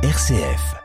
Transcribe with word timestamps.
RCF. 0.00 0.76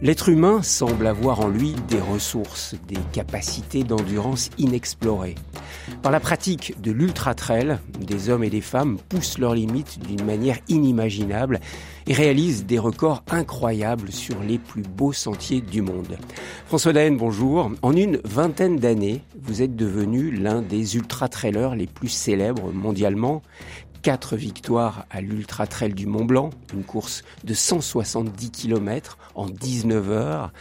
L'être 0.00 0.30
humain 0.30 0.62
semble 0.62 1.06
avoir 1.06 1.40
en 1.40 1.48
lui 1.48 1.74
des 1.88 2.00
ressources, 2.00 2.74
des 2.88 2.96
capacités 3.12 3.84
d'endurance 3.84 4.48
inexplorées. 4.56 5.34
Par 6.04 6.12
la 6.12 6.20
pratique 6.20 6.78
de 6.82 6.92
l'ultra-trail, 6.92 7.78
des 7.98 8.28
hommes 8.28 8.44
et 8.44 8.50
des 8.50 8.60
femmes 8.60 8.98
poussent 9.08 9.38
leurs 9.38 9.54
limites 9.54 10.06
d'une 10.06 10.26
manière 10.26 10.58
inimaginable 10.68 11.60
et 12.06 12.12
réalisent 12.12 12.66
des 12.66 12.78
records 12.78 13.24
incroyables 13.30 14.12
sur 14.12 14.38
les 14.42 14.58
plus 14.58 14.82
beaux 14.82 15.14
sentiers 15.14 15.62
du 15.62 15.80
monde. 15.80 16.18
François 16.66 16.92
Daen, 16.92 17.16
bonjour. 17.16 17.70
En 17.80 17.96
une 17.96 18.20
vingtaine 18.22 18.76
d'années, 18.76 19.22
vous 19.40 19.62
êtes 19.62 19.76
devenu 19.76 20.30
l'un 20.30 20.60
des 20.60 20.96
ultra-trailers 20.96 21.74
les 21.74 21.86
plus 21.86 22.10
célèbres 22.10 22.70
mondialement. 22.70 23.40
Quatre 24.02 24.36
victoires 24.36 25.06
à 25.08 25.22
l'Ultra 25.22 25.66
Trail 25.66 25.94
du 25.94 26.06
Mont 26.06 26.26
Blanc, 26.26 26.50
une 26.74 26.84
course 26.84 27.22
de 27.44 27.54
170 27.54 28.50
km 28.50 29.16
en 29.34 29.46
19 29.46 30.10
heures. 30.10 30.52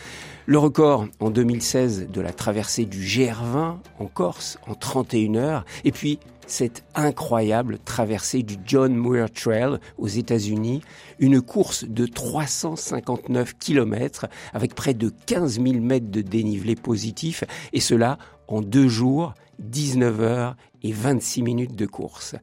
Le 0.45 0.57
record 0.57 1.07
en 1.21 1.29
2016 1.29 2.09
de 2.09 2.20
la 2.20 2.33
traversée 2.33 2.83
du 2.83 2.99
GR20 2.99 3.77
en 3.97 4.05
Corse 4.07 4.59
en 4.67 4.75
31 4.75 5.35
heures. 5.35 5.66
Et 5.85 5.93
puis 5.93 6.19
cette 6.47 6.83
incroyable 6.95 7.79
traversée 7.79 8.43
du 8.43 8.57
John 8.66 8.93
Muir 8.93 9.31
Trail 9.31 9.77
aux 9.97 10.09
États-Unis, 10.09 10.81
une 11.19 11.41
course 11.41 11.85
de 11.85 12.05
359 12.05 13.53
km 13.58 14.25
avec 14.53 14.75
près 14.75 14.94
de 14.94 15.13
15 15.27 15.61
000 15.61 15.80
mètres 15.80 16.11
de 16.11 16.19
dénivelé 16.19 16.75
positif, 16.75 17.45
et 17.72 17.80
cela 17.80 18.17
en 18.50 18.61
deux 18.61 18.89
jours, 18.89 19.33
19 19.59 20.19
heures 20.19 20.57
et 20.83 20.91
26 20.91 21.41
minutes 21.44 21.75
de 21.75 21.85
course. 21.85 22.35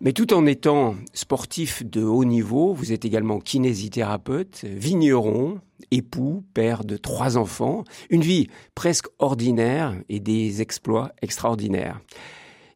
Mais 0.00 0.12
tout 0.12 0.32
en 0.32 0.46
étant 0.46 0.94
sportif 1.12 1.84
de 1.84 2.04
haut 2.04 2.24
niveau, 2.24 2.72
vous 2.72 2.92
êtes 2.92 3.04
également 3.04 3.40
kinésithérapeute, 3.40 4.64
vigneron, 4.64 5.60
époux, 5.90 6.44
père 6.54 6.84
de 6.84 6.96
trois 6.96 7.36
enfants, 7.36 7.82
une 8.08 8.22
vie 8.22 8.46
presque 8.76 9.06
ordinaire 9.18 9.96
et 10.08 10.20
des 10.20 10.62
exploits 10.62 11.10
extraordinaires. 11.20 12.00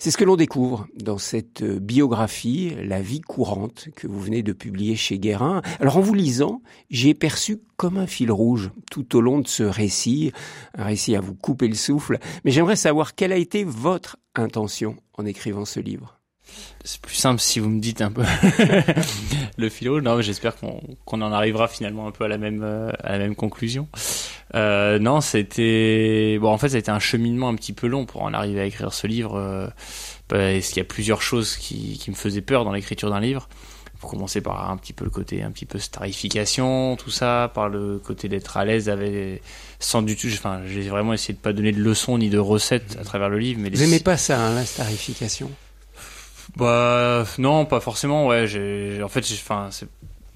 C'est 0.01 0.11
ce 0.11 0.17
que 0.17 0.25
l'on 0.25 0.35
découvre 0.35 0.89
dans 1.01 1.17
cette 1.17 1.63
biographie, 1.63 2.75
La 2.83 3.01
vie 3.01 3.21
courante, 3.21 3.87
que 3.95 4.09
vous 4.09 4.19
venez 4.19 4.43
de 4.43 4.53
publier 4.53 4.97
chez 4.97 5.21
Guérin. 5.21 5.63
Alors 5.79 5.99
en 5.99 6.01
vous 6.01 6.15
lisant, 6.15 6.61
j'ai 6.91 7.15
perçu 7.15 7.61
comme 7.77 7.99
un 7.99 8.09
fil 8.09 8.33
rouge 8.33 8.73
tout 8.91 9.15
au 9.15 9.21
long 9.21 9.39
de 9.39 9.47
ce 9.47 9.63
récit, 9.63 10.33
un 10.77 10.87
récit 10.87 11.15
à 11.15 11.21
vous 11.21 11.37
couper 11.37 11.69
le 11.69 11.77
souffle, 11.77 12.19
mais 12.45 12.51
j'aimerais 12.51 12.75
savoir 12.75 13.15
quelle 13.15 13.31
a 13.31 13.37
été 13.37 13.63
votre 13.63 14.17
intention 14.35 14.97
en 15.17 15.25
écrivant 15.25 15.65
ce 15.65 15.79
livre. 15.79 16.19
C'est 16.85 17.01
plus 17.01 17.15
simple 17.15 17.41
si 17.41 17.61
vous 17.61 17.69
me 17.69 17.81
dites 17.81 18.01
un 18.03 18.11
peu 18.11 18.25
le 19.57 19.69
philo. 19.69 20.01
Non, 20.01 20.21
j'espère 20.21 20.57
qu'on 20.57 20.81
en 21.07 21.33
arrivera 21.33 21.69
finalement 21.69 22.09
un 22.09 22.11
peu 22.11 22.25
à 22.25 22.29
la 22.29 22.39
même 22.39 22.63
euh, 22.65 22.91
à 23.05 23.13
la 23.13 23.19
même 23.19 23.37
conclusion. 23.37 23.89
Euh, 24.55 24.99
non, 24.99 25.21
c'était 25.21 26.39
bon. 26.41 26.49
En 26.49 26.59
fait, 26.59 26.71
ça 26.71 26.77
a 26.77 26.79
été 26.79 26.91
un 26.91 26.99
cheminement 26.99 27.49
un 27.49 27.55
petit 27.55 27.73
peu 27.73 27.87
long 27.87 28.05
pour 28.05 28.23
en 28.23 28.35
arriver 28.35 28.61
à 28.61 28.65
écrire 28.65 28.93
ce 28.93 29.07
livre. 29.07 29.37
Euh, 29.37 29.69
parce 30.27 30.69
qu'il 30.69 30.79
y 30.79 30.81
a 30.81 30.85
plusieurs 30.85 31.23
choses 31.23 31.57
qui, 31.57 31.99
qui 31.99 32.11
me 32.11 32.17
faisaient 32.17 32.41
peur 32.41 32.65
dans 32.65 32.73
l'écriture 32.73 33.11
d'un 33.11 33.21
livre. 33.21 33.49
Pour 34.01 34.11
commencer 34.11 34.41
par 34.41 34.69
un 34.69 34.77
petit 34.77 34.93
peu 34.93 35.05
le 35.05 35.11
côté 35.11 35.45
un 35.45 35.53
petit 35.53 35.67
peu 35.67 35.79
starification, 35.79 36.97
tout 36.97 37.11
ça, 37.11 37.53
par 37.55 37.69
le 37.69 38.01
côté 38.01 38.29
d'être 38.29 38.57
à 38.57 38.65
l'aise 38.65 38.89
avec 38.89 39.43
sans 39.79 40.03
du 40.03 40.17
tout. 40.17 40.27
Enfin, 40.33 40.63
j'ai 40.67 40.89
vraiment 40.89 41.13
essayé 41.13 41.35
de 41.35 41.39
pas 41.39 41.53
donner 41.53 41.71
de 41.71 41.81
leçons 41.81 42.19
ni 42.19 42.29
de 42.29 42.39
recettes 42.39 42.97
à 43.01 43.05
travers 43.05 43.29
le 43.29 43.39
livre. 43.39 43.61
Mais 43.61 43.71
vous 43.71 43.79
n'aimez 43.79 44.01
pas 44.01 44.17
ça, 44.17 44.41
hein, 44.41 44.55
la 44.57 44.65
starification? 44.65 45.49
Bah 46.57 47.25
non, 47.39 47.65
pas 47.65 47.81
forcément. 47.81 48.27
Ouais, 48.27 48.47
j'ai 48.47 49.03
en 49.03 49.09
fait, 49.09 49.25
enfin, 49.33 49.71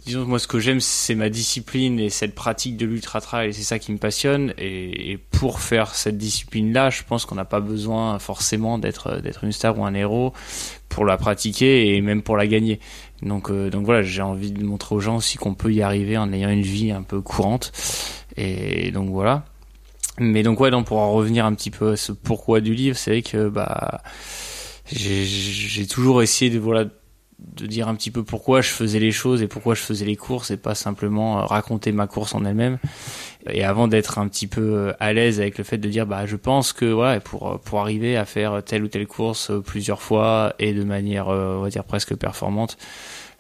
disons 0.07 0.25
moi 0.25 0.39
ce 0.39 0.47
que 0.47 0.61
j'aime 0.61 0.81
c'est 0.81 1.17
ma 1.17 1.29
discipline 1.29 1.99
et 1.99 2.11
cette 2.11 2.35
pratique 2.35 2.77
de 2.77 2.87
l'ultra 2.87 3.21
trail, 3.21 3.53
c'est 3.53 3.63
ça 3.63 3.79
qui 3.79 3.93
me 3.93 3.99
passionne. 3.99 4.55
Et, 4.57 5.13
et 5.13 5.19
pour 5.19 5.61
faire 5.61 5.95
cette 5.95 6.17
discipline-là, 6.17 6.91
je 6.91 7.03
pense 7.03 7.27
qu'on 7.27 7.35
n'a 7.35 7.45
pas 7.45 7.61
besoin 7.61 8.19
forcément 8.19 8.79
d'être 8.79 9.21
d'être 9.21 9.45
une 9.45 9.53
star 9.53 9.79
ou 9.79 9.85
un 9.85 9.95
héros 9.95 10.33
pour 10.89 11.05
la 11.05 11.17
pratiquer 11.17 11.95
et 11.95 12.01
même 12.01 12.23
pour 12.23 12.37
la 12.37 12.47
gagner. 12.47 12.81
Donc 13.23 13.51
euh, 13.51 13.69
donc 13.69 13.85
voilà, 13.85 14.03
j'ai 14.03 14.23
envie 14.23 14.53
de 14.53 14.65
montrer 14.65 14.95
aux 14.95 15.01
gens 15.01 15.17
aussi 15.17 15.37
qu'on 15.37 15.55
peut 15.55 15.73
y 15.73 15.83
arriver 15.83 16.17
en 16.17 16.33
ayant 16.33 16.51
une 16.51 16.63
vie 16.63 16.93
un 16.93 17.03
peu 17.03 17.21
courante. 17.21 17.73
Et 18.37 18.91
donc 18.93 19.11
voilà. 19.11 19.45
Mais 20.19 20.43
donc 20.43 20.61
ouais, 20.61 20.71
donc 20.71 20.87
pour 20.87 20.99
en 20.99 21.13
revenir 21.13 21.45
un 21.45 21.55
petit 21.55 21.71
peu 21.71 21.93
à 21.93 21.97
ce 21.97 22.13
pourquoi 22.13 22.61
du 22.61 22.75
livre, 22.75 22.97
c'est 22.97 23.11
vrai 23.11 23.23
que 23.23 23.49
bah 23.49 24.01
j'ai 24.91 25.87
toujours 25.87 26.23
essayé 26.23 26.51
de 26.51 26.59
voilà 26.59 26.87
de 27.39 27.67
dire 27.67 27.89
un 27.89 27.95
petit 27.95 28.11
peu 28.11 28.23
pourquoi 28.23 28.61
je 28.61 28.71
faisais 28.71 28.99
les 28.99 29.13
choses 29.13 29.43
et 29.43 29.47
pourquoi 29.47 29.75
je 29.75 29.83
faisais 29.83 30.07
les 30.07 30.17
courses 30.17 30.51
et 30.51 30.57
pas 30.57 30.75
simplement 30.75 31.39
euh, 31.39 31.45
raconter 31.45 31.93
ma 31.93 32.07
course 32.07 32.35
en 32.35 32.45
elle-même. 32.45 32.79
Et 33.51 33.63
avant 33.63 33.89
d'être 33.89 34.19
un 34.19 34.27
petit 34.29 34.47
peu 34.47 34.63
euh, 34.63 34.93
à 35.01 35.13
l'aise 35.13 35.39
avec 35.41 35.59
le 35.59 35.65
fait 35.65 35.79
de 35.79 35.89
dire 35.89 36.07
bah 36.07 36.25
je 36.25 36.37
pense 36.37 36.73
que 36.73 36.87
voilà 36.87 37.21
pour 37.21 37.53
euh, 37.53 37.59
pour 37.59 37.81
arriver 37.81 38.17
à 38.17 38.25
faire 38.25 38.63
telle 38.65 38.85
ou 38.85 38.89
telle 38.89 39.07
course 39.07 39.53
plusieurs 39.65 40.01
fois 40.01 40.55
et 40.59 40.73
de 40.73 40.83
manière 40.83 41.29
on 41.29 41.61
va 41.61 41.69
dire 41.69 41.85
presque 41.85 42.15
performante, 42.15 42.79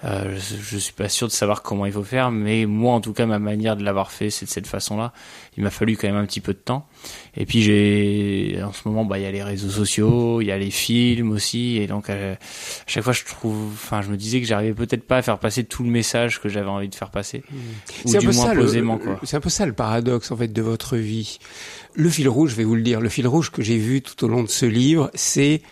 euh, 0.05 0.37
je, 0.37 0.57
je, 0.57 0.77
suis 0.77 0.93
pas 0.93 1.09
sûr 1.09 1.27
de 1.27 1.33
savoir 1.33 1.62
comment 1.62 1.87
il 1.87 1.93
faut 1.93 2.03
faire, 2.03 2.31
mais 2.31 2.67
moi 2.67 2.93
en 2.93 3.01
tout 3.01 3.15
cas 3.15 3.25
ma 3.25 3.39
manière 3.39 3.77
de 3.77 3.83
l'avoir 3.83 4.12
fait 4.12 4.29
c'est 4.29 4.45
de 4.45 4.51
cette 4.51 4.67
façon-là. 4.67 5.15
Il 5.57 5.62
m'a 5.62 5.71
fallu 5.71 5.97
quand 5.97 6.07
même 6.07 6.17
un 6.17 6.27
petit 6.27 6.43
peu 6.43 6.53
de 6.53 6.59
temps. 6.59 6.87
Et 7.34 7.47
puis 7.47 7.62
j'ai 7.62 8.61
en 8.62 8.75
ce 8.75 8.87
moment 8.87 9.06
bah 9.06 9.19
il 9.19 9.23
y 9.23 9.27
a 9.27 9.31
les 9.31 9.43
réseaux 9.43 9.71
sociaux, 9.71 10.43
il 10.43 10.49
y 10.49 10.53
a 10.53 10.59
les 10.59 10.71
films 10.71 11.31
aussi, 11.31 11.79
et 11.79 11.87
donc 11.87 12.11
euh, 12.11 12.35
à 12.35 12.37
chaque 12.87 13.05
fois 13.05 13.15
je 13.15 13.25
trouve, 13.25 13.73
enfin 13.73 14.03
je 14.03 14.11
me 14.11 14.19
disais 14.19 14.41
que 14.41 14.47
j'arrivais 14.47 14.75
peut-être 14.75 15.06
pas 15.06 15.17
à 15.17 15.23
faire 15.23 15.39
passer 15.39 15.65
tout 15.65 15.83
le 15.83 15.91
message 15.91 16.43
que 16.43 16.51
j'avais 16.51 16.69
envie 16.69 16.91
de 16.91 16.95
faire 16.95 17.11
passer, 17.11 17.43
mmh. 17.51 18.09
ou 18.09 18.19
du 18.19 18.29
moins 18.29 18.55
posément 18.55 18.99
quoi. 18.99 19.19
C'est 19.23 19.39
un 19.39 19.41
peu 19.41 19.49
ça 19.49 19.65
le 19.65 19.73
paradoxe 19.73 20.31
en 20.31 20.37
fait 20.37 20.53
de 20.53 20.62
votre 20.62 20.97
vie. 20.99 21.39
Le 21.95 22.11
fil 22.11 22.29
rouge, 22.29 22.51
je 22.51 22.56
vais 22.56 22.65
vous 22.65 22.75
le 22.75 22.83
dire, 22.83 23.01
le 23.01 23.09
fil 23.09 23.27
rouge 23.27 23.51
que 23.51 23.62
j'ai 23.62 23.79
vu 23.79 24.03
tout 24.03 24.23
au 24.25 24.29
long 24.29 24.43
de 24.43 24.51
ce 24.51 24.67
livre, 24.67 25.11
c'est 25.15 25.62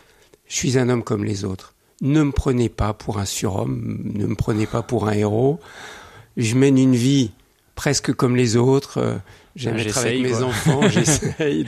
je 0.49 0.57
suis 0.57 0.79
un 0.79 0.89
homme 0.89 1.03
comme 1.03 1.25
les 1.25 1.45
autres 1.45 1.74
ne 2.05 2.23
me 2.23 2.31
prenez 2.33 2.69
pas 2.69 2.93
pour 2.93 3.19
un 3.19 3.25
surhomme, 3.25 4.01
ne 4.15 4.27
me 4.27 4.35
prenez 4.37 4.67
pas 4.67 4.83
pour 4.83 5.09
un 5.09 5.13
héros. 5.13 5.59
Je 6.37 6.55
mène 6.55 6.79
une 6.79 6.95
vie 6.95 7.33
presque 7.75 8.13
comme 8.13 8.37
les 8.37 8.57
autres. 8.57 8.99
Euh, 8.99 9.17
j'aime 9.57 9.79
être 9.79 9.99
avec 9.99 10.21
mes 10.21 10.43
enfants, 10.43 10.89
j'essaye. 10.89 11.65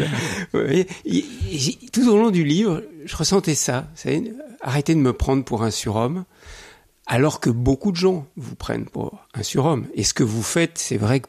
Tout 1.92 2.08
au 2.08 2.16
long 2.16 2.30
du 2.30 2.44
livre, 2.44 2.84
je 3.04 3.16
ressentais 3.16 3.54
ça. 3.54 3.88
Arrêtez 4.60 4.94
de 4.94 5.00
me 5.00 5.12
prendre 5.12 5.42
pour 5.42 5.62
un 5.62 5.70
surhomme, 5.70 6.24
alors 7.06 7.41
que 7.41 7.50
beaucoup 7.50 7.91
de 7.91 7.97
gens 7.97 8.26
vous 8.36 8.54
prennent 8.54 8.86
pour 8.86 9.18
un 9.34 9.42
surhomme. 9.42 9.86
Et 9.94 10.04
ce 10.04 10.14
que 10.14 10.22
vous 10.22 10.42
faites, 10.42 10.78
c'est 10.78 10.98
vrai 10.98 11.20
que 11.20 11.28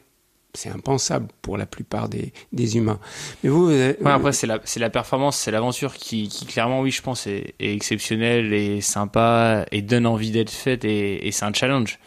c'est 0.58 0.70
impensable 0.70 1.28
pour 1.40 1.56
la 1.56 1.66
plupart 1.66 2.08
des, 2.08 2.32
des 2.52 2.76
humains. 2.76 2.98
Mais 3.42 3.50
vous, 3.50 3.70
après 4.04 4.32
c'est 4.32 4.46
la 4.46 4.60
c'est 4.64 4.80
la 4.80 4.90
performance, 4.90 5.36
c'est 5.38 5.50
l'aventure 5.50 5.94
qui, 5.94 6.28
qui 6.28 6.46
clairement 6.46 6.80
oui 6.80 6.90
je 6.90 7.02
pense 7.02 7.26
est, 7.26 7.54
est 7.60 7.72
exceptionnelle 7.72 8.52
et 8.52 8.80
sympa 8.80 9.66
et 9.70 9.82
donne 9.82 10.06
envie 10.06 10.30
d'être 10.30 10.50
faite 10.50 10.84
et, 10.84 11.26
et 11.26 11.32
c'est 11.32 11.44
un 11.44 11.52
challenge 11.52 11.98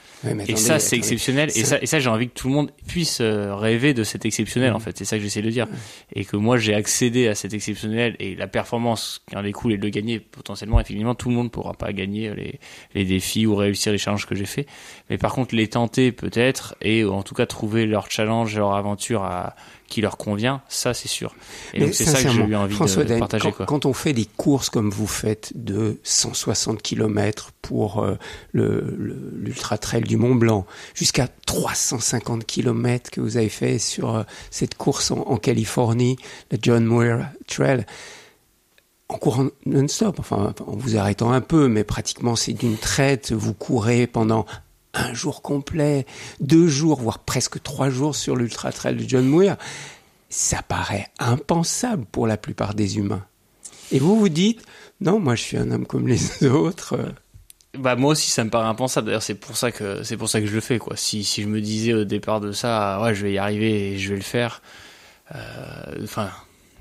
et 0.47 0.55
ça, 0.55 0.79
c'est 0.79 0.97
exceptionnel. 0.97 1.49
Et 1.55 1.63
ça, 1.63 1.81
et 1.81 1.85
ça 1.85 1.99
j'ai 1.99 2.09
envie 2.09 2.29
que 2.29 2.33
tout 2.33 2.47
le 2.47 2.53
monde 2.53 2.71
puisse 2.87 3.19
euh, 3.21 3.55
rêver 3.55 3.93
de 3.93 4.03
cet 4.03 4.25
exceptionnel, 4.25 4.73
en 4.73 4.77
mm. 4.77 4.81
fait. 4.81 4.97
C'est 4.97 5.05
ça 5.05 5.17
que 5.17 5.23
j'essaie 5.23 5.41
de 5.41 5.49
dire. 5.49 5.67
Et 6.13 6.25
que 6.25 6.37
moi, 6.37 6.57
j'ai 6.57 6.75
accédé 6.75 7.27
à 7.27 7.35
cet 7.35 7.53
exceptionnel 7.53 8.15
et 8.19 8.35
la 8.35 8.47
performance 8.47 9.23
qui 9.27 9.35
en 9.35 9.41
découle 9.41 9.73
et 9.73 9.77
de 9.77 9.83
le 9.83 9.89
gagner 9.89 10.19
potentiellement, 10.19 10.79
effectivement, 10.79 11.15
tout 11.15 11.29
le 11.29 11.35
monde 11.35 11.51
pourra 11.51 11.73
pas 11.73 11.91
gagner 11.91 12.33
les, 12.35 12.59
les 12.93 13.05
défis 13.05 13.47
ou 13.47 13.55
réussir 13.55 13.91
les 13.91 13.97
challenges 13.97 14.27
que 14.27 14.35
j'ai 14.35 14.45
fait. 14.45 14.67
Mais 15.09 15.17
par 15.17 15.33
contre, 15.33 15.55
les 15.55 15.67
tenter 15.67 16.11
peut-être 16.11 16.75
et 16.81 17.03
en 17.03 17.23
tout 17.23 17.33
cas 17.33 17.45
trouver 17.45 17.85
leur 17.85 18.09
challenge, 18.11 18.40
leur 18.43 18.73
aventure 18.73 19.23
à, 19.23 19.55
qui 19.91 20.01
leur 20.01 20.17
convient, 20.17 20.61
ça 20.69 20.93
c'est 20.93 21.07
sûr. 21.07 21.35
Et 21.73 21.91
c'est 21.91 22.05
ça 22.05 22.23
que 22.23 22.29
j'ai 22.29 22.41
eu 22.41 22.55
envie 22.55 22.75
de, 22.75 23.19
partager. 23.19 23.51
Quand, 23.51 23.65
quand, 23.65 23.85
on 23.85 23.93
fait 23.93 24.13
des 24.13 24.25
courses 24.25 24.69
comme 24.69 24.89
vous 24.89 25.05
faites 25.05 25.51
de 25.55 25.99
160 26.03 26.81
km 26.81 27.51
pour 27.61 28.03
euh, 28.03 28.17
l'ultra 28.53 29.77
trail 29.77 30.01
du 30.01 30.17
Mont 30.17 30.35
Blanc, 30.35 30.65
jusqu'à 30.95 31.27
350 31.45 32.45
km 32.45 33.11
que 33.11 33.21
vous 33.21 33.37
avez 33.37 33.49
fait 33.49 33.77
sur 33.77 34.15
euh, 34.15 34.23
cette 34.49 34.75
course 34.75 35.11
en, 35.11 35.35
Californie, 35.37 36.15
le 36.51 36.57
John 36.61 36.85
Muir 36.85 37.27
Trail, 37.47 37.85
en 39.09 39.17
courant 39.17 39.47
non-stop, 39.65 40.19
enfin 40.19 40.53
en 40.65 40.75
vous 40.77 40.95
arrêtant 40.95 41.33
un 41.33 41.41
peu, 41.41 41.67
mais 41.67 41.83
pratiquement 41.83 42.37
c'est 42.37 42.53
d'une 42.53 42.77
traite, 42.77 43.33
vous 43.33 43.53
courez 43.53 44.07
pendant 44.07 44.45
un 44.93 45.13
jour 45.13 45.41
complet, 45.41 46.05
deux 46.39 46.67
jours, 46.67 46.99
voire 46.99 47.19
presque 47.19 47.61
trois 47.61 47.89
jours 47.89 48.15
sur 48.15 48.35
l'ultra 48.35 48.71
trail 48.71 48.95
de 48.95 49.07
John 49.07 49.25
Muir, 49.25 49.57
ça 50.29 50.61
paraît 50.61 51.07
impensable 51.19 52.05
pour 52.11 52.27
la 52.27 52.37
plupart 52.37 52.73
des 52.73 52.97
humains. 52.97 53.25
Et 53.91 53.99
vous 53.99 54.17
vous 54.17 54.29
dites, 54.29 54.63
non, 55.01 55.19
moi 55.19 55.35
je 55.35 55.41
suis 55.41 55.57
un 55.57 55.71
homme 55.71 55.85
comme 55.85 56.07
les 56.07 56.43
autres. 56.47 56.97
bah 57.77 57.95
moi 57.95 58.11
aussi 58.11 58.29
ça 58.29 58.43
me 58.43 58.49
paraît 58.49 58.67
impensable. 58.67 59.07
D'ailleurs 59.07 59.23
c'est 59.23 59.35
pour 59.35 59.57
ça 59.57 59.71
que 59.71 60.03
c'est 60.03 60.17
pour 60.17 60.29
ça 60.29 60.39
que 60.39 60.47
je 60.47 60.53
le 60.53 60.61
fais 60.61 60.79
quoi. 60.79 60.95
Si 60.95 61.23
si 61.23 61.41
je 61.41 61.47
me 61.47 61.61
disais 61.61 61.93
au 61.93 62.05
départ 62.05 62.39
de 62.39 62.51
ça, 62.51 63.01
ouais 63.01 63.13
je 63.13 63.23
vais 63.23 63.33
y 63.33 63.37
arriver 63.37 63.93
et 63.93 63.97
je 63.97 64.09
vais 64.09 64.15
le 64.15 64.21
faire. 64.21 64.61
Enfin 66.03 66.29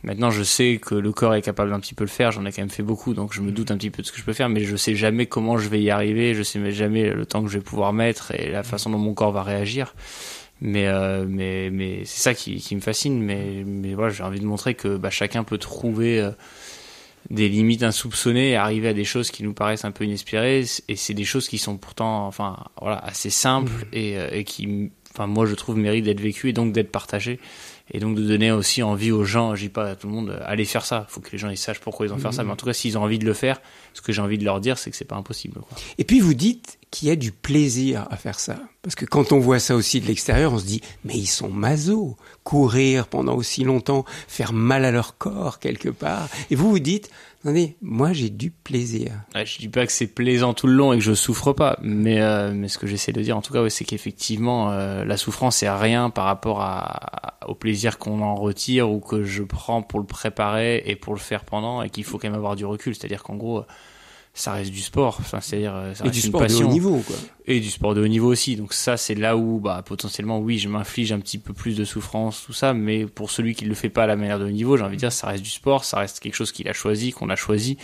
maintenant 0.03 0.31
je 0.31 0.43
sais 0.43 0.79
que 0.83 0.95
le 0.95 1.13
corps 1.13 1.35
est 1.35 1.43
capable 1.43 1.71
d'un 1.71 1.81
petit 1.81 1.95
peu 1.95 2.05
le 2.05 2.11
faire. 2.11 2.33
J'en 2.33 2.45
ai 2.45 2.53
quand 2.53 2.63
même 2.63 2.71
fait 2.71 2.83
beaucoup 2.83 3.15
donc 3.15 3.33
je 3.33 3.41
me 3.41 3.53
doute 3.53 3.71
un 3.71 3.77
petit 3.77 3.91
peu 3.91 4.03
de 4.03 4.07
ce 4.07 4.13
que 4.13 4.19
je 4.19 4.25
peux 4.25 4.33
faire, 4.33 4.49
mais 4.49 4.65
je 4.65 4.77
sais 4.77 4.95
jamais 4.95 5.27
comment 5.27 5.59
je 5.59 5.69
vais 5.69 5.81
y 5.81 5.91
arriver. 5.91 6.35
Je 6.35 6.43
sais 6.43 6.73
jamais 6.73 7.11
le 7.11 7.27
temps 7.27 7.43
que 7.43 7.49
je 7.49 7.59
vais 7.59 7.65
pouvoir 7.65 7.93
mettre 7.93 8.33
et 8.35 8.51
la 8.51 8.63
façon 8.63 8.91
dont 8.91 8.99
mon 8.99 9.15
corps 9.15 9.33
va 9.33 9.43
réagir. 9.43 9.95
Mais 10.61 10.87
mais 11.27 11.71
mais 11.71 12.05
c'est 12.05 12.21
ça 12.21 12.35
qui, 12.35 12.57
qui 12.57 12.77
me 12.77 12.81
fascine. 12.81 13.23
Mais 13.23 13.63
mais 13.67 13.95
voilà 13.95 14.13
j'ai 14.13 14.23
envie 14.23 14.41
de 14.41 14.47
montrer 14.47 14.75
que 14.75 14.97
bah, 14.97 15.11
chacun 15.11 15.45
peut 15.45 15.59
trouver 15.59 16.31
des 17.29 17.49
limites 17.49 17.83
insoupçonnées 17.83 18.51
et 18.51 18.57
arriver 18.57 18.89
à 18.89 18.95
des 18.95 19.05
choses 19.05 19.31
qui 19.31 19.43
nous 19.43 19.53
paraissent 19.53 19.85
un 19.85 19.91
peu 19.91 20.05
inespérées 20.05 20.65
et 20.89 20.97
c'est 20.97 21.15
des 21.15 21.25
choses 21.25 21.49
qui 21.49 21.59
sont 21.59 21.77
pourtant 21.77 22.27
enfin 22.27 22.57
voilà 22.81 22.99
assez 22.99 23.31
simples 23.31 23.73
mmh. 23.73 23.89
et, 23.95 24.19
euh, 24.19 24.29
et 24.33 24.45
qui 24.45 24.91
enfin 25.13 25.27
moi 25.27 25.47
je 25.47 25.55
trouve 25.55 25.77
mérite 25.77 26.05
d'être 26.05 26.21
vécues 26.21 26.49
et 26.49 26.53
donc 26.53 26.73
d'être 26.73 26.91
partagées 26.91 27.41
et 27.93 27.99
donc 27.99 28.17
de 28.17 28.23
donner 28.23 28.53
aussi 28.53 28.83
envie 28.83 29.11
aux 29.11 29.25
gens, 29.25 29.55
je 29.57 29.63
dis 29.63 29.69
pas 29.69 29.91
à 29.91 29.97
tout 29.97 30.07
le 30.07 30.13
monde, 30.13 30.41
allez 30.45 30.65
faire 30.65 30.85
ça. 30.85 31.07
Il 31.09 31.13
faut 31.13 31.21
que 31.21 31.31
les 31.33 31.39
gens 31.39 31.51
ils 31.51 31.57
sachent 31.57 31.81
pourquoi 31.81 32.07
ils 32.07 32.13
ont 32.13 32.17
mmh. 32.17 32.21
fait 32.21 32.33
ça, 32.33 32.45
mais 32.45 32.53
en 32.53 32.57
tout 32.57 32.67
cas 32.67 32.73
s'ils 32.73 32.97
ont 32.97 33.03
envie 33.03 33.19
de 33.19 33.25
le 33.25 33.35
faire, 33.35 33.61
ce 33.95 34.01
que 34.01 34.13
j'ai 34.13 34.23
envie 34.23 34.39
de 34.39 34.45
leur 34.45 34.61
dire, 34.61 34.79
c'est 34.79 34.91
que 34.91 34.97
c'est 34.97 35.05
pas 35.05 35.17
impossible. 35.17 35.61
Quoi. 35.61 35.79
Et 35.99 36.05
puis 36.05 36.21
vous 36.21 36.35
dites 36.35 36.79
qu'il 36.91 37.09
y 37.09 37.11
a 37.11 37.17
du 37.17 37.33
plaisir 37.33 38.07
à 38.11 38.17
faire 38.17 38.39
ça, 38.39 38.61
parce 38.83 38.95
que 38.95 39.05
quand 39.05 39.33
on 39.33 39.41
voit 39.41 39.59
ça 39.59 39.75
aussi 39.75 40.01
de 40.01 40.07
l'extérieur, 40.07 40.53
on 40.53 40.59
se 40.59 40.67
dit 40.67 40.83
mais 41.05 41.15
ils 41.15 41.27
sont 41.27 41.51
masos, 41.51 42.17
courir 42.45 43.09
pendant 43.09 43.35
aussi 43.35 43.65
longtemps, 43.65 44.05
faire 44.29 44.53
mal 44.53 44.85
à 44.85 44.93
leur 44.93 45.19
corps 45.19 45.59
quelque 45.59 45.89
part. 45.89 46.29
Et 46.51 46.55
vous 46.55 46.71
vous 46.71 46.79
dites 46.79 47.11
Attendez, 47.43 47.79
moi 47.81 48.13
j'ai 48.13 48.29
du 48.29 48.51
plaisir. 48.51 49.13
Je 49.35 49.59
dis 49.59 49.69
pas 49.69 49.87
que 49.87 49.93
c'est 49.93 50.07
plaisant 50.07 50.53
tout 50.53 50.67
le 50.67 50.75
long 50.75 50.93
et 50.93 50.99
que 50.99 51.03
je 51.03 51.15
souffre 51.15 51.55
pas, 51.55 51.79
mais 51.81 52.21
euh, 52.21 52.53
mais 52.55 52.69
ce 52.69 52.77
que 52.77 52.87
j'essaie 52.87 53.13
de 53.13 53.23
dire 53.23 53.35
en 53.35 53.41
tout 53.41 53.55
cas, 53.55 53.63
ouais, 53.63 53.71
c'est 53.71 53.87
qu'effectivement 53.87 54.71
euh, 54.73 55.07
la 55.07 55.17
souffrance 55.17 55.57
c'est 55.57 55.71
rien 55.71 56.11
par 56.11 56.27
rapport 56.27 56.61
à, 56.61 57.39
au 57.47 57.55
plaisir 57.55 57.99
qu'on 57.99 58.21
en 58.21 58.35
retire 58.35 58.91
ou 58.91 59.01
que 59.01 59.25
je 59.25 59.43
prends 59.43 59.81
pour 59.81 60.01
le 60.01 60.07
préparer 60.07 60.83
et 60.85 60.97
pour 60.97 61.15
le 61.15 61.19
faire 61.19 61.45
pendant 61.45 61.81
et 61.81 61.89
qu'il 61.89 62.05
faut 62.05 62.19
quand 62.19 62.29
même 62.29 62.37
avoir 62.37 62.57
du 62.57 62.67
recul. 62.67 62.95
C'est-à-dire 62.95 63.23
qu'en 63.23 63.37
gros, 63.37 63.65
ça 64.41 64.53
reste 64.53 64.71
du 64.71 64.81
sport. 64.81 65.19
Enfin, 65.21 65.41
c'est-à-dire, 65.41 65.75
euh, 65.75 65.95
ça 65.95 66.07
et 66.07 66.11
du 66.11 66.21
sport 66.21 66.47
de 66.47 66.55
haut 66.55 66.69
niveau, 66.69 67.03
quoi. 67.07 67.17
Et 67.47 67.61
du 67.61 67.69
sport 67.69 67.95
de 67.95 68.03
haut 68.03 68.09
niveau 68.09 68.29
aussi. 68.29 68.57
Donc 68.57 68.73
ça, 68.73 68.97
c'est 68.97 69.15
là 69.15 69.37
où, 69.37 69.61
bah, 69.61 69.83
potentiellement, 69.85 70.39
oui, 70.39 70.59
je 70.59 70.69
m'inflige 70.69 71.13
un 71.13 71.21
petit 71.21 71.37
peu 71.37 71.53
plus 71.53 71.77
de 71.77 71.85
souffrance, 71.85 72.45
tout 72.47 72.55
ça. 72.55 72.73
Mais 72.73 73.05
pour 73.05 73.31
celui 73.31 73.55
qui 73.55 73.67
le 73.67 73.75
fait 73.75 73.91
pas 73.91 74.05
à 74.05 74.07
la 74.07 74.17
manière 74.17 74.39
de 74.39 74.47
haut 74.47 74.51
niveau, 74.51 74.79
j'ai 74.79 74.83
envie 74.83 74.97
de 74.97 75.01
dire, 75.01 75.13
ça 75.13 75.27
reste 75.27 75.43
du 75.43 75.51
sport, 75.51 75.85
ça 75.85 75.99
reste 75.99 76.21
quelque 76.21 76.35
chose 76.35 76.53
qu'il 76.53 76.69
a 76.69 76.73
choisi, 76.73 77.13
qu'on 77.13 77.29
a 77.29 77.37
choisi. 77.37 77.77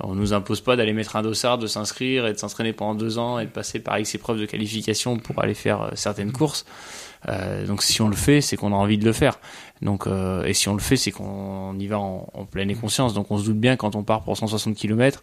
On 0.00 0.14
nous 0.14 0.34
impose 0.34 0.60
pas 0.60 0.76
d'aller 0.76 0.92
mettre 0.92 1.16
un 1.16 1.22
dossard, 1.22 1.56
de 1.56 1.66
s'inscrire 1.66 2.26
et 2.26 2.34
de 2.34 2.38
s'entraîner 2.38 2.74
pendant 2.74 2.94
deux 2.94 3.18
ans 3.18 3.38
et 3.38 3.46
de 3.46 3.50
passer 3.50 3.80
par 3.80 3.98
X 3.98 4.14
épreuves 4.14 4.38
de 4.38 4.46
qualification 4.46 5.16
pour 5.16 5.42
aller 5.42 5.54
faire 5.54 5.82
euh, 5.82 5.90
certaines 5.94 6.32
courses. 6.32 6.66
Euh, 7.28 7.66
donc 7.66 7.82
si 7.82 8.02
on 8.02 8.08
le 8.08 8.16
fait, 8.16 8.40
c'est 8.40 8.56
qu'on 8.56 8.72
a 8.72 8.76
envie 8.76 8.98
de 8.98 9.04
le 9.04 9.12
faire. 9.12 9.38
Donc 9.80 10.06
euh, 10.06 10.44
et 10.44 10.54
si 10.54 10.68
on 10.68 10.74
le 10.74 10.80
fait, 10.80 10.96
c'est 10.96 11.10
qu'on 11.10 11.76
y 11.78 11.86
va 11.88 11.98
en, 11.98 12.28
en, 12.32 12.44
pleine 12.44 12.74
conscience. 12.76 13.14
Donc 13.14 13.30
on 13.30 13.38
se 13.38 13.44
doute 13.44 13.58
bien 13.58 13.76
quand 13.76 13.96
on 13.96 14.04
part 14.04 14.22
pour 14.22 14.36
160 14.36 14.76
km, 14.76 15.22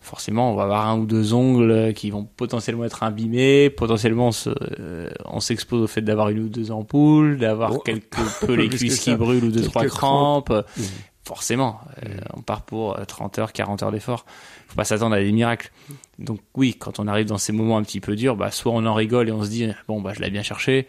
forcément 0.00 0.52
on 0.52 0.54
va 0.54 0.64
avoir 0.64 0.88
un 0.88 0.98
ou 0.98 1.04
deux 1.04 1.34
ongles 1.34 1.92
qui 1.94 2.10
vont 2.10 2.24
potentiellement 2.24 2.84
être 2.84 3.02
abîmés, 3.02 3.68
potentiellement 3.68 4.30
euh, 4.46 5.10
on 5.26 5.40
s'expose 5.40 5.82
au 5.82 5.86
fait 5.86 6.00
d'avoir 6.00 6.30
une 6.30 6.40
ou 6.40 6.48
deux 6.48 6.70
ampoules, 6.70 7.36
d'avoir 7.38 7.74
oh. 7.74 7.78
quelques 7.78 8.16
peu 8.46 8.54
les 8.54 8.68
cuisses 8.70 9.00
qui 9.00 9.14
brûlent 9.14 9.44
ou 9.44 9.50
deux 9.50 9.62
trois 9.62 9.84
crampes. 9.84 10.50
Mmh. 10.50 10.82
Forcément, 11.22 11.80
euh, 12.02 12.08
mmh. 12.08 12.20
on 12.38 12.42
part 12.42 12.62
pour 12.62 12.98
30 13.06 13.38
heures, 13.38 13.52
40 13.52 13.82
heures 13.82 13.92
d'effort. 13.92 14.24
Faut 14.66 14.76
pas 14.76 14.84
s'attendre 14.84 15.14
à 15.14 15.20
des 15.20 15.30
miracles. 15.30 15.70
Donc 16.18 16.40
oui, 16.54 16.74
quand 16.78 16.98
on 16.98 17.06
arrive 17.06 17.26
dans 17.26 17.38
ces 17.38 17.52
moments 17.52 17.76
un 17.76 17.82
petit 17.82 18.00
peu 18.00 18.16
durs, 18.16 18.34
bah 18.34 18.50
soit 18.50 18.72
on 18.72 18.86
en 18.86 18.94
rigole 18.94 19.28
et 19.28 19.32
on 19.32 19.44
se 19.44 19.50
dit 19.50 19.68
bon 19.88 20.00
bah 20.00 20.12
je 20.14 20.20
l'ai 20.20 20.30
bien 20.30 20.42
cherché, 20.42 20.86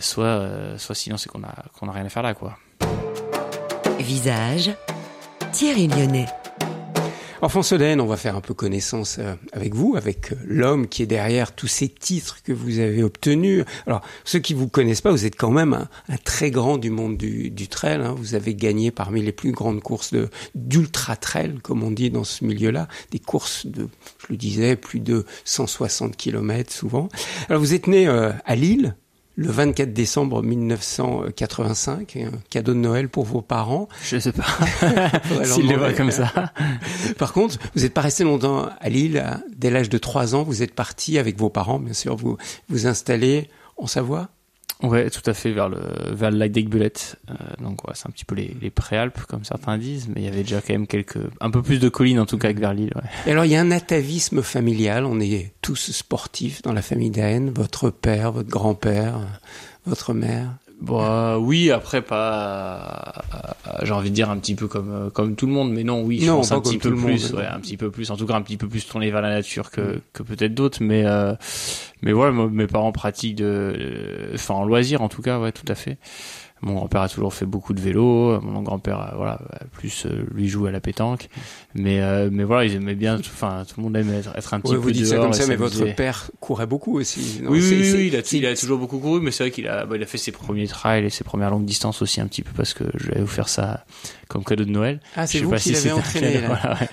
soit, 0.00 0.24
euh, 0.24 0.78
soit 0.78 0.94
sinon 0.94 1.16
c'est 1.16 1.28
qu'on 1.28 1.42
a, 1.42 1.54
qu'on 1.78 1.88
a 1.88 1.92
rien 1.92 2.04
à 2.04 2.08
faire 2.08 2.22
là, 2.22 2.34
quoi. 2.34 2.56
Visage, 3.98 4.74
Thierry 5.52 5.88
Lyonnais. 5.88 6.26
Enfin, 7.42 7.62
Solène, 7.62 8.00
on 8.00 8.06
va 8.06 8.16
faire 8.16 8.36
un 8.36 8.40
peu 8.40 8.54
connaissance 8.54 9.18
euh, 9.18 9.34
avec 9.52 9.74
vous, 9.74 9.96
avec 9.96 10.32
l'homme 10.46 10.88
qui 10.88 11.02
est 11.02 11.06
derrière 11.06 11.54
tous 11.54 11.66
ces 11.66 11.90
titres 11.90 12.42
que 12.42 12.54
vous 12.54 12.78
avez 12.78 13.02
obtenus. 13.02 13.64
Alors, 13.86 14.00
ceux 14.24 14.38
qui 14.38 14.54
vous 14.54 14.66
connaissent 14.66 15.02
pas, 15.02 15.10
vous 15.10 15.26
êtes 15.26 15.36
quand 15.36 15.50
même 15.50 15.74
un, 15.74 16.16
très 16.24 16.50
grand 16.50 16.78
du 16.78 16.88
monde 16.88 17.18
du, 17.18 17.50
du 17.50 17.68
trail. 17.68 18.00
Hein. 18.00 18.14
Vous 18.16 18.34
avez 18.34 18.54
gagné 18.54 18.90
parmi 18.90 19.20
les 19.20 19.32
plus 19.32 19.52
grandes 19.52 19.82
courses 19.82 20.14
de 20.14 20.30
d'ultra 20.54 21.16
trail, 21.16 21.56
comme 21.62 21.82
on 21.82 21.90
dit 21.90 22.08
dans 22.08 22.24
ce 22.24 22.46
milieu-là, 22.46 22.88
des 23.10 23.18
courses 23.18 23.66
de, 23.66 23.88
je 24.20 24.26
le 24.30 24.38
disais, 24.38 24.76
plus 24.76 25.00
de 25.00 25.26
160 25.44 26.16
km 26.16 26.72
souvent. 26.72 27.10
Alors, 27.50 27.60
vous 27.60 27.74
êtes 27.74 27.88
né 27.88 28.08
à 28.08 28.56
Lille, 28.56 28.96
le 29.36 29.50
24 29.50 29.92
décembre 29.92 30.42
1985, 30.42 32.16
un 32.16 32.30
cadeau 32.50 32.72
de 32.72 32.78
Noël 32.78 33.08
pour 33.08 33.24
vos 33.24 33.42
parents. 33.42 33.88
Je 34.04 34.18
sais 34.18 34.32
pas 34.32 34.44
s'ils 35.44 35.68
le 35.68 35.76
voient 35.76 35.92
comme 35.92 36.10
ça. 36.10 36.32
Par 37.18 37.32
contre, 37.32 37.58
vous 37.74 37.82
n'êtes 37.82 37.94
pas 37.94 38.00
resté 38.00 38.24
longtemps 38.24 38.68
à 38.80 38.88
Lille. 38.88 39.24
Dès 39.56 39.70
l'âge 39.70 39.88
de 39.88 39.98
3 39.98 40.34
ans, 40.34 40.44
vous 40.44 40.62
êtes 40.62 40.74
parti 40.74 41.18
avec 41.18 41.38
vos 41.38 41.50
parents, 41.50 41.78
bien 41.78 41.94
sûr, 41.94 42.16
vous 42.16 42.36
vous 42.68 42.86
installez 42.86 43.48
en 43.76 43.86
Savoie? 43.86 44.28
Ouais, 44.82 45.08
tout 45.08 45.22
à 45.24 45.34
fait, 45.34 45.52
vers 45.52 45.68
le, 45.68 45.78
vers 46.10 46.30
le 46.30 46.36
lac 46.36 46.52
d'Aigbelette. 46.52 47.16
Euh, 47.30 47.34
donc, 47.62 47.86
ouais, 47.86 47.94
c'est 47.94 48.06
un 48.06 48.10
petit 48.10 48.24
peu 48.24 48.34
les, 48.34 48.54
les 48.60 48.70
préalpes, 48.70 49.20
comme 49.22 49.44
certains 49.44 49.78
disent, 49.78 50.08
mais 50.08 50.20
il 50.20 50.24
y 50.24 50.28
avait 50.28 50.42
déjà 50.42 50.60
quand 50.60 50.74
même 50.74 50.86
quelques, 50.86 51.18
un 51.40 51.50
peu 51.50 51.62
plus 51.62 51.78
de 51.78 51.88
collines, 51.88 52.18
en 52.18 52.26
tout 52.26 52.38
cas, 52.38 52.52
que 52.52 52.60
vers 52.60 52.74
l'île, 52.74 52.92
ouais. 52.96 53.08
Et 53.26 53.30
alors, 53.30 53.44
il 53.44 53.52
y 53.52 53.56
a 53.56 53.60
un 53.60 53.70
atavisme 53.70 54.42
familial. 54.42 55.06
On 55.06 55.20
est 55.20 55.52
tous 55.62 55.92
sportifs 55.92 56.60
dans 56.62 56.72
la 56.72 56.82
famille 56.82 57.10
d'Aen. 57.10 57.50
Votre 57.54 57.90
père, 57.90 58.32
votre 58.32 58.50
grand-père, 58.50 59.20
votre 59.86 60.12
mère. 60.12 60.50
Bah 60.80 61.38
oui, 61.38 61.70
après 61.70 62.02
pas, 62.02 63.14
j'ai 63.82 63.92
envie 63.92 64.10
de 64.10 64.14
dire 64.14 64.28
un 64.30 64.36
petit 64.38 64.54
peu 64.54 64.68
comme 64.68 65.10
comme 65.12 65.34
tout 65.34 65.46
le 65.46 65.52
monde, 65.52 65.72
mais 65.72 65.84
non, 65.84 66.02
oui, 66.02 66.20
je 66.20 66.30
pense 66.30 66.52
un 66.52 66.60
petit 66.60 66.78
peu 66.78 66.94
plus, 66.94 67.32
ouais, 67.32 67.46
un 67.46 67.60
petit 67.60 67.76
peu 67.76 67.90
plus, 67.90 68.10
en 68.10 68.16
tout 68.16 68.26
cas 68.26 68.34
un 68.34 68.42
petit 68.42 68.56
peu 68.56 68.68
plus 68.68 68.86
tourné 68.86 69.10
vers 69.10 69.22
la 69.22 69.30
nature 69.30 69.70
que 69.70 69.80
mm. 69.80 70.00
que 70.12 70.22
peut-être 70.22 70.54
d'autres, 70.54 70.82
mais 70.82 71.04
euh, 71.06 71.34
mais 72.02 72.12
voilà, 72.12 72.32
mes 72.32 72.66
parents 72.66 72.92
pratiquent 72.92 73.36
de, 73.36 74.30
enfin 74.34 74.54
en 74.54 74.64
loisir 74.64 75.00
en 75.00 75.08
tout 75.08 75.22
cas, 75.22 75.38
ouais, 75.38 75.52
tout 75.52 75.66
à 75.68 75.74
fait. 75.74 75.96
Mon 76.64 76.74
grand-père 76.74 77.02
a 77.02 77.08
toujours 77.10 77.34
fait 77.34 77.44
beaucoup 77.44 77.74
de 77.74 77.80
vélo. 77.80 78.40
Mon 78.40 78.62
grand-père, 78.62 79.00
euh, 79.00 79.16
voilà, 79.16 79.38
plus 79.72 80.06
euh, 80.06 80.24
lui 80.32 80.48
joue 80.48 80.64
à 80.64 80.70
la 80.70 80.80
pétanque. 80.80 81.28
Mais 81.74 82.00
euh, 82.00 82.30
mais 82.32 82.44
voilà, 82.44 82.64
ils 82.64 82.74
aimaient 82.74 82.94
bien. 82.94 83.18
Enfin, 83.18 83.64
tout 83.68 83.74
le 83.78 83.84
monde 83.84 83.96
aime 83.96 84.10
être, 84.14 84.54
un 84.54 84.60
petit 84.60 84.72
peu 84.72 84.78
vous 84.78 84.90
dites 84.90 85.06
ça 85.06 85.16
comme 85.18 85.34
ça, 85.34 85.46
mais 85.46 85.56
votre 85.56 85.84
père 85.94 86.30
courait 86.40 86.66
beaucoup 86.66 86.98
aussi. 86.98 87.42
oui, 87.46 87.60
oui, 87.60 87.92
oui, 87.94 88.06
il 88.08 88.16
a, 88.16 88.22
il 88.32 88.46
a 88.46 88.56
toujours 88.56 88.78
beaucoup 88.78 88.98
couru, 88.98 89.20
mais 89.20 89.30
c'est 89.30 89.44
vrai 89.44 89.50
qu'il 89.50 89.68
a, 89.68 89.84
bah, 89.84 89.96
il 89.96 90.02
a 90.02 90.06
fait 90.06 90.18
ses 90.18 90.32
premiers 90.32 90.66
trails 90.66 91.04
et 91.04 91.10
ses 91.10 91.24
premières 91.24 91.50
longues 91.50 91.66
distances 91.66 92.00
aussi 92.00 92.20
un 92.22 92.26
petit 92.26 92.42
peu 92.42 92.52
parce 92.56 92.72
que 92.72 92.84
je 92.94 93.10
vais 93.10 93.20
vous 93.20 93.26
faire 93.26 93.48
ça 93.48 93.84
comme 94.28 94.42
cadeau 94.42 94.64
de 94.64 94.70
Noël. 94.70 95.00
Ah, 95.16 95.26
c'est 95.26 95.40
vous 95.40 95.54
qui 95.56 95.72
l'avez 95.72 95.92
entraîné. 95.92 96.40
Là. 96.40 96.78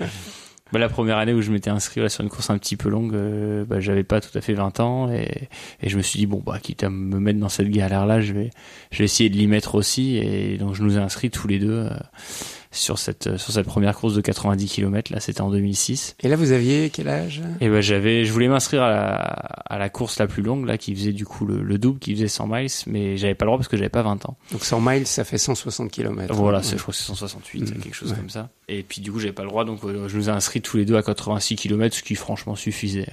bah, 0.71 0.79
la 0.79 0.89
première 0.89 1.17
année 1.17 1.33
où 1.33 1.41
je 1.41 1.51
m'étais 1.51 1.69
inscrit 1.69 2.01
là, 2.01 2.09
sur 2.09 2.23
une 2.23 2.29
course 2.29 2.49
un 2.49 2.57
petit 2.57 2.77
peu 2.77 2.89
longue, 2.89 3.13
euh, 3.13 3.65
bah, 3.65 3.79
j'avais 3.79 4.03
pas 4.03 4.21
tout 4.21 4.35
à 4.37 4.41
fait 4.41 4.53
20 4.53 4.79
ans 4.79 5.11
et, 5.11 5.49
et 5.81 5.89
je 5.89 5.97
me 5.97 6.01
suis 6.01 6.19
dit 6.19 6.25
bon 6.25 6.41
bah 6.45 6.59
quitte 6.61 6.83
à 6.83 6.89
me 6.89 7.19
mettre 7.19 7.39
dans 7.39 7.49
cette 7.49 7.69
galère 7.69 8.05
là, 8.05 8.21
je 8.21 8.33
vais 8.33 8.49
je 8.91 8.99
vais 8.99 9.05
essayer 9.05 9.29
de 9.29 9.37
l'y 9.37 9.47
mettre 9.47 9.75
aussi 9.75 10.17
et 10.17 10.57
donc 10.57 10.75
je 10.75 10.83
nous 10.83 10.97
ai 10.97 11.01
inscrits 11.01 11.29
tous 11.29 11.47
les 11.47 11.59
deux. 11.59 11.87
Euh, 11.87 11.89
sur 12.71 12.97
cette 12.97 13.27
euh, 13.27 13.37
sur 13.37 13.53
cette 13.53 13.65
première 13.65 13.95
course 13.95 14.15
de 14.15 14.21
90 14.21 14.67
km 14.67 15.11
là 15.11 15.19
c'était 15.19 15.41
en 15.41 15.49
2006 15.49 16.15
et 16.21 16.29
là 16.29 16.37
vous 16.37 16.51
aviez 16.51 16.89
quel 16.89 17.09
âge? 17.09 17.41
Et 17.59 17.69
ben 17.69 17.81
j'avais 17.81 18.23
je 18.23 18.31
voulais 18.31 18.47
m'inscrire 18.47 18.81
à 18.81 18.89
la, 18.89 19.15
à 19.15 19.77
la 19.77 19.89
course 19.89 20.19
la 20.19 20.27
plus 20.27 20.41
longue 20.41 20.65
là 20.65 20.77
qui 20.77 20.95
faisait 20.95 21.11
du 21.11 21.25
coup 21.25 21.45
le, 21.45 21.77
double 21.77 21.99
qui 21.99 22.13
faisait 22.15 22.29
100 22.29 22.47
miles 22.47 22.69
mais 22.87 23.17
j'avais 23.17 23.35
pas 23.35 23.45
le 23.45 23.49
droit 23.49 23.57
parce 23.57 23.67
que 23.67 23.77
j'avais 23.77 23.89
pas 23.89 24.01
20 24.01 24.25
ans. 24.25 24.37
Donc 24.51 24.63
100 24.63 24.81
miles 24.81 25.07
ça 25.07 25.23
fait 25.25 25.37
160 25.37 25.91
km 25.91 26.33
voilà 26.33 26.61
je 26.61 26.75
crois 26.75 26.93
que 26.93 26.97
c'est 26.97 27.05
168 27.05 27.61
mmh. 27.61 27.79
quelque 27.81 27.93
chose 27.93 28.13
comme 28.13 28.29
ça. 28.29 28.49
Et 28.69 28.83
puis 28.83 29.01
du 29.01 29.11
coup 29.11 29.19
j'avais 29.19 29.33
pas 29.33 29.43
le 29.43 29.49
droit 29.49 29.65
donc 29.65 29.83
euh, 29.83 30.07
je 30.07 30.15
nous 30.15 30.29
ai 30.29 30.31
inscrits 30.31 30.61
tous 30.61 30.77
les 30.77 30.85
deux 30.85 30.95
à 30.95 31.03
86 31.03 31.57
km 31.57 31.95
ce 31.95 32.03
qui 32.03 32.15
franchement 32.15 32.55
suffisait 32.55 33.07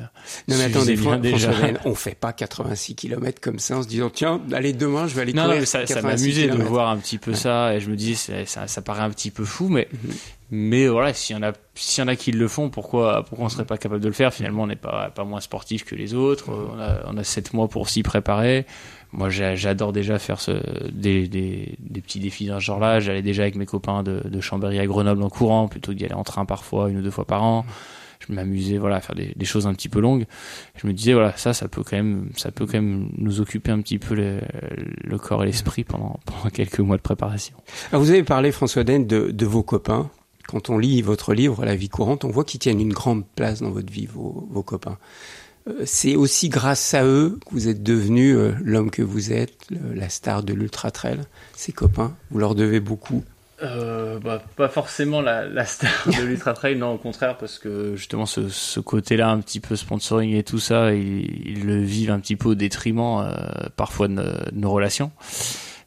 non 0.47 0.57
mais 0.57 0.65
attendez 0.65 0.95
bien 0.95 1.19
déjà. 1.19 1.51
on 1.85 1.95
fait 1.95 2.15
pas 2.15 2.33
86 2.33 2.95
km 2.95 3.41
comme 3.41 3.59
ça 3.59 3.79
en 3.79 3.83
se 3.83 3.89
disant 3.89 4.11
tiens 4.11 4.41
allez 4.53 4.73
demain 4.73 5.09
je 5.09 5.15
vais 5.17 5.23
aller 5.23 5.33
non, 5.33 5.45
courir 5.45 5.61
non, 5.61 5.67
ça, 5.67 5.85
ça 5.87 6.01
m'amusait 6.01 6.47
de 6.47 6.63
voir 6.63 6.91
un 6.91 6.97
petit 6.99 7.19
peu 7.19 7.35
ça 7.35 7.75
et 7.75 7.81
je 7.81 7.91
me 7.91 7.97
disais 7.97 8.45
ça, 8.47 8.69
ça 8.69 8.83
paraît 8.83 9.03
un 9.03 9.11
petit 9.11 9.31
peu 9.31 9.45
fou 9.49 9.69
mais 9.69 9.89
mhm. 9.93 10.11
mais 10.51 10.89
voilà 10.89 11.13
s'il 11.13 11.37
y 11.37 11.39
en 11.39 11.43
a 11.43 11.53
y 11.53 12.03
en 12.03 12.09
a 12.09 12.17
qui 12.17 12.33
le 12.33 12.49
font 12.49 12.71
pourquoi 12.71 13.25
pourquoi 13.25 13.47
on 13.47 13.49
serait 13.49 13.65
pas 13.65 13.79
capable 13.79 14.01
de 14.01 14.09
le 14.09 14.15
faire? 14.15 14.33
Finalement 14.33 14.63
on 14.63 14.67
n'est 14.67 14.77
pas 14.77 15.11
pas 15.11 15.25
moins 15.25 15.41
sportif 15.41 15.85
que 15.85 15.95
les 15.95 16.15
autres. 16.15 16.51
On 16.51 16.79
a 16.79 17.03
on 17.07 17.17
a 17.17 17.25
sept 17.25 17.53
mois 17.55 17.69
pour 17.69 17.89
s'y 17.89 18.03
préparer. 18.03 18.67
Moi 19.13 19.31
j'adore 19.31 19.93
déjà 19.93 20.19
faire 20.19 20.39
ce, 20.39 20.53
des, 20.93 21.29
des, 21.29 21.77
des 21.79 22.01
petits 22.01 22.21
défis 22.21 22.47
d'un 22.47 22.59
genre 22.59 22.79
là. 22.79 23.01
J'allais 23.01 23.23
déjà 23.23 23.43
avec 23.43 23.57
mes 23.57 23.67
copains 23.67 24.03
de, 24.03 24.21
de 24.25 24.41
Chambéry 24.41 24.79
à 24.79 24.87
Grenoble 24.87 25.23
en 25.23 25.31
courant 25.31 25.67
plutôt 25.67 25.93
que 25.93 25.97
d'y 25.97 26.05
aller 26.05 26.15
en 26.15 26.25
train 26.25 26.45
parfois 26.45 26.91
une 26.91 26.99
ou 26.99 27.03
deux 27.03 27.11
fois 27.11 27.25
par 27.25 27.43
an 27.43 27.65
je 28.27 28.33
m'amusais 28.33 28.79
voilà 28.79 28.97
à 28.97 29.01
faire 29.01 29.15
des, 29.15 29.45
choses 29.45 29.67
un 29.67 29.75
petit 29.75 29.89
peu 29.89 30.01
longues 30.01 30.27
je 30.77 30.87
me 30.87 30.93
disais 30.93 31.13
voilà 31.13 31.37
ça 31.37 31.55
ça 31.55 31.69
peut 31.69 31.83
quand 31.83 31.97
même 31.97 32.31
ça 32.37 32.51
peut 32.51 32.67
quand 32.67 32.75
même 32.75 33.11
nous 33.17 33.41
occuper 33.41 33.71
un 33.71 33.81
petit 33.81 33.99
peu 33.99 34.15
le, 34.15 35.19
corps 35.19 35.43
et 35.43 35.47
l'esprit 35.47 35.85
pendant, 35.85 36.19
quelques 36.53 36.81
mois 36.81 36.97
de 36.97 37.03
préparation 37.03 37.55
vous 37.93 38.11
avez 38.11 38.23
parlé 38.23 38.53
François 38.53 38.85
Den 38.85 39.07
de, 39.07 39.47
vos 39.47 39.63
copains 39.63 40.11
quand 40.47 40.71
on 40.71 40.79
lit 40.79 41.03
votre 41.03 41.35
livre, 41.35 41.67
La 41.67 41.77
vie 41.77 41.91
courante, 41.91 42.25
on 42.25 42.31
voit 42.31 42.43
qu'ils 42.43 42.59
tiennent 42.59 42.81
une 42.81 42.95
grande 42.95 43.27
place 43.37 43.61
dans 43.61 43.71
votre 43.71 43.93
vie, 43.93 44.07
vos, 44.07 44.49
vos 44.51 44.63
copains. 44.63 44.97
Euh, 45.69 45.83
c'est 45.85 46.17
aussi 46.17 46.49
grâce 46.49 46.95
à 46.95 47.05
eux 47.05 47.39
que 47.45 47.51
vous 47.51 47.69
êtes 47.69 47.83
devenu 47.83 48.35
euh, 48.35 48.53
l'homme 48.63 48.91
que 48.91 49.03
vous 49.03 49.33
êtes, 49.33 49.67
la 49.71 50.09
star 50.09 50.43
de 50.43 50.55
l'ultra 50.55 50.91
trail. 50.91 51.21
Ces 51.55 51.73
copains, 51.73 52.15
vous 52.31 52.39
leur 52.39 52.55
devez 52.55 52.81
beaucoup. 52.81 53.25
Euh, 53.61 54.21
bah, 54.21 54.41
pas 54.55 54.69
forcément 54.69 55.21
la, 55.21 55.45
la 55.49 55.65
star 55.65 55.91
de 56.07 56.23
l'ultra 56.27 56.53
trail, 56.53 56.77
non 56.77 56.93
au 56.93 56.99
contraire 56.99 57.37
parce 57.37 57.59
que 57.59 57.97
justement 57.97 58.25
ce, 58.25 58.49
ce 58.49 58.79
côté-là 58.79 59.31
un 59.31 59.41
petit 59.41 59.59
peu 59.59 59.75
sponsoring 59.75 60.35
et 60.35 60.45
tout 60.45 60.61
ça, 60.61 60.95
ils, 60.95 61.49
ils 61.49 61.67
le 61.67 61.83
vivent 61.83 62.13
un 62.13 62.21
petit 62.21 62.37
peu 62.37 62.51
au 62.51 62.55
détriment 62.55 63.21
euh, 63.21 63.33
parfois 63.75 64.07
de, 64.07 64.15
de, 64.15 64.35
nos 64.53 64.71
relations. 64.71 65.11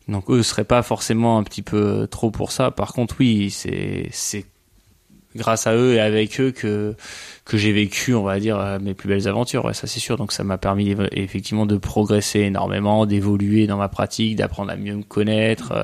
Donc 0.09 0.29
eux 0.29 0.43
seraient 0.43 0.65
pas 0.65 0.83
forcément 0.83 1.37
un 1.37 1.43
petit 1.43 1.61
peu 1.61 2.07
trop 2.11 2.29
pour 2.29 2.51
ça. 2.51 2.71
Par 2.71 2.91
contre 2.91 3.15
oui, 3.19 3.49
c'est 3.51 4.09
c'est 4.11 4.45
grâce 5.35 5.65
à 5.65 5.73
eux 5.73 5.93
et 5.93 6.01
avec 6.01 6.41
eux 6.41 6.51
que 6.51 6.95
que 7.43 7.57
j'ai 7.57 7.71
vécu, 7.71 8.13
on 8.13 8.23
va 8.23 8.39
dire, 8.39 8.59
euh, 8.59 8.77
mes 8.79 8.93
plus 8.93 9.09
belles 9.09 9.27
aventures. 9.27 9.65
Ouais, 9.65 9.73
ça 9.73 9.87
c'est 9.87 9.99
sûr. 9.99 10.15
Donc 10.15 10.31
ça 10.31 10.43
m'a 10.43 10.57
permis 10.57 10.95
effectivement 11.11 11.65
de 11.65 11.75
progresser 11.75 12.41
énormément, 12.41 13.05
d'évoluer 13.05 13.65
dans 13.65 13.77
ma 13.77 13.89
pratique, 13.89 14.35
d'apprendre 14.35 14.71
à 14.71 14.75
mieux 14.75 14.95
me 14.95 15.03
connaître, 15.03 15.71
euh, 15.71 15.83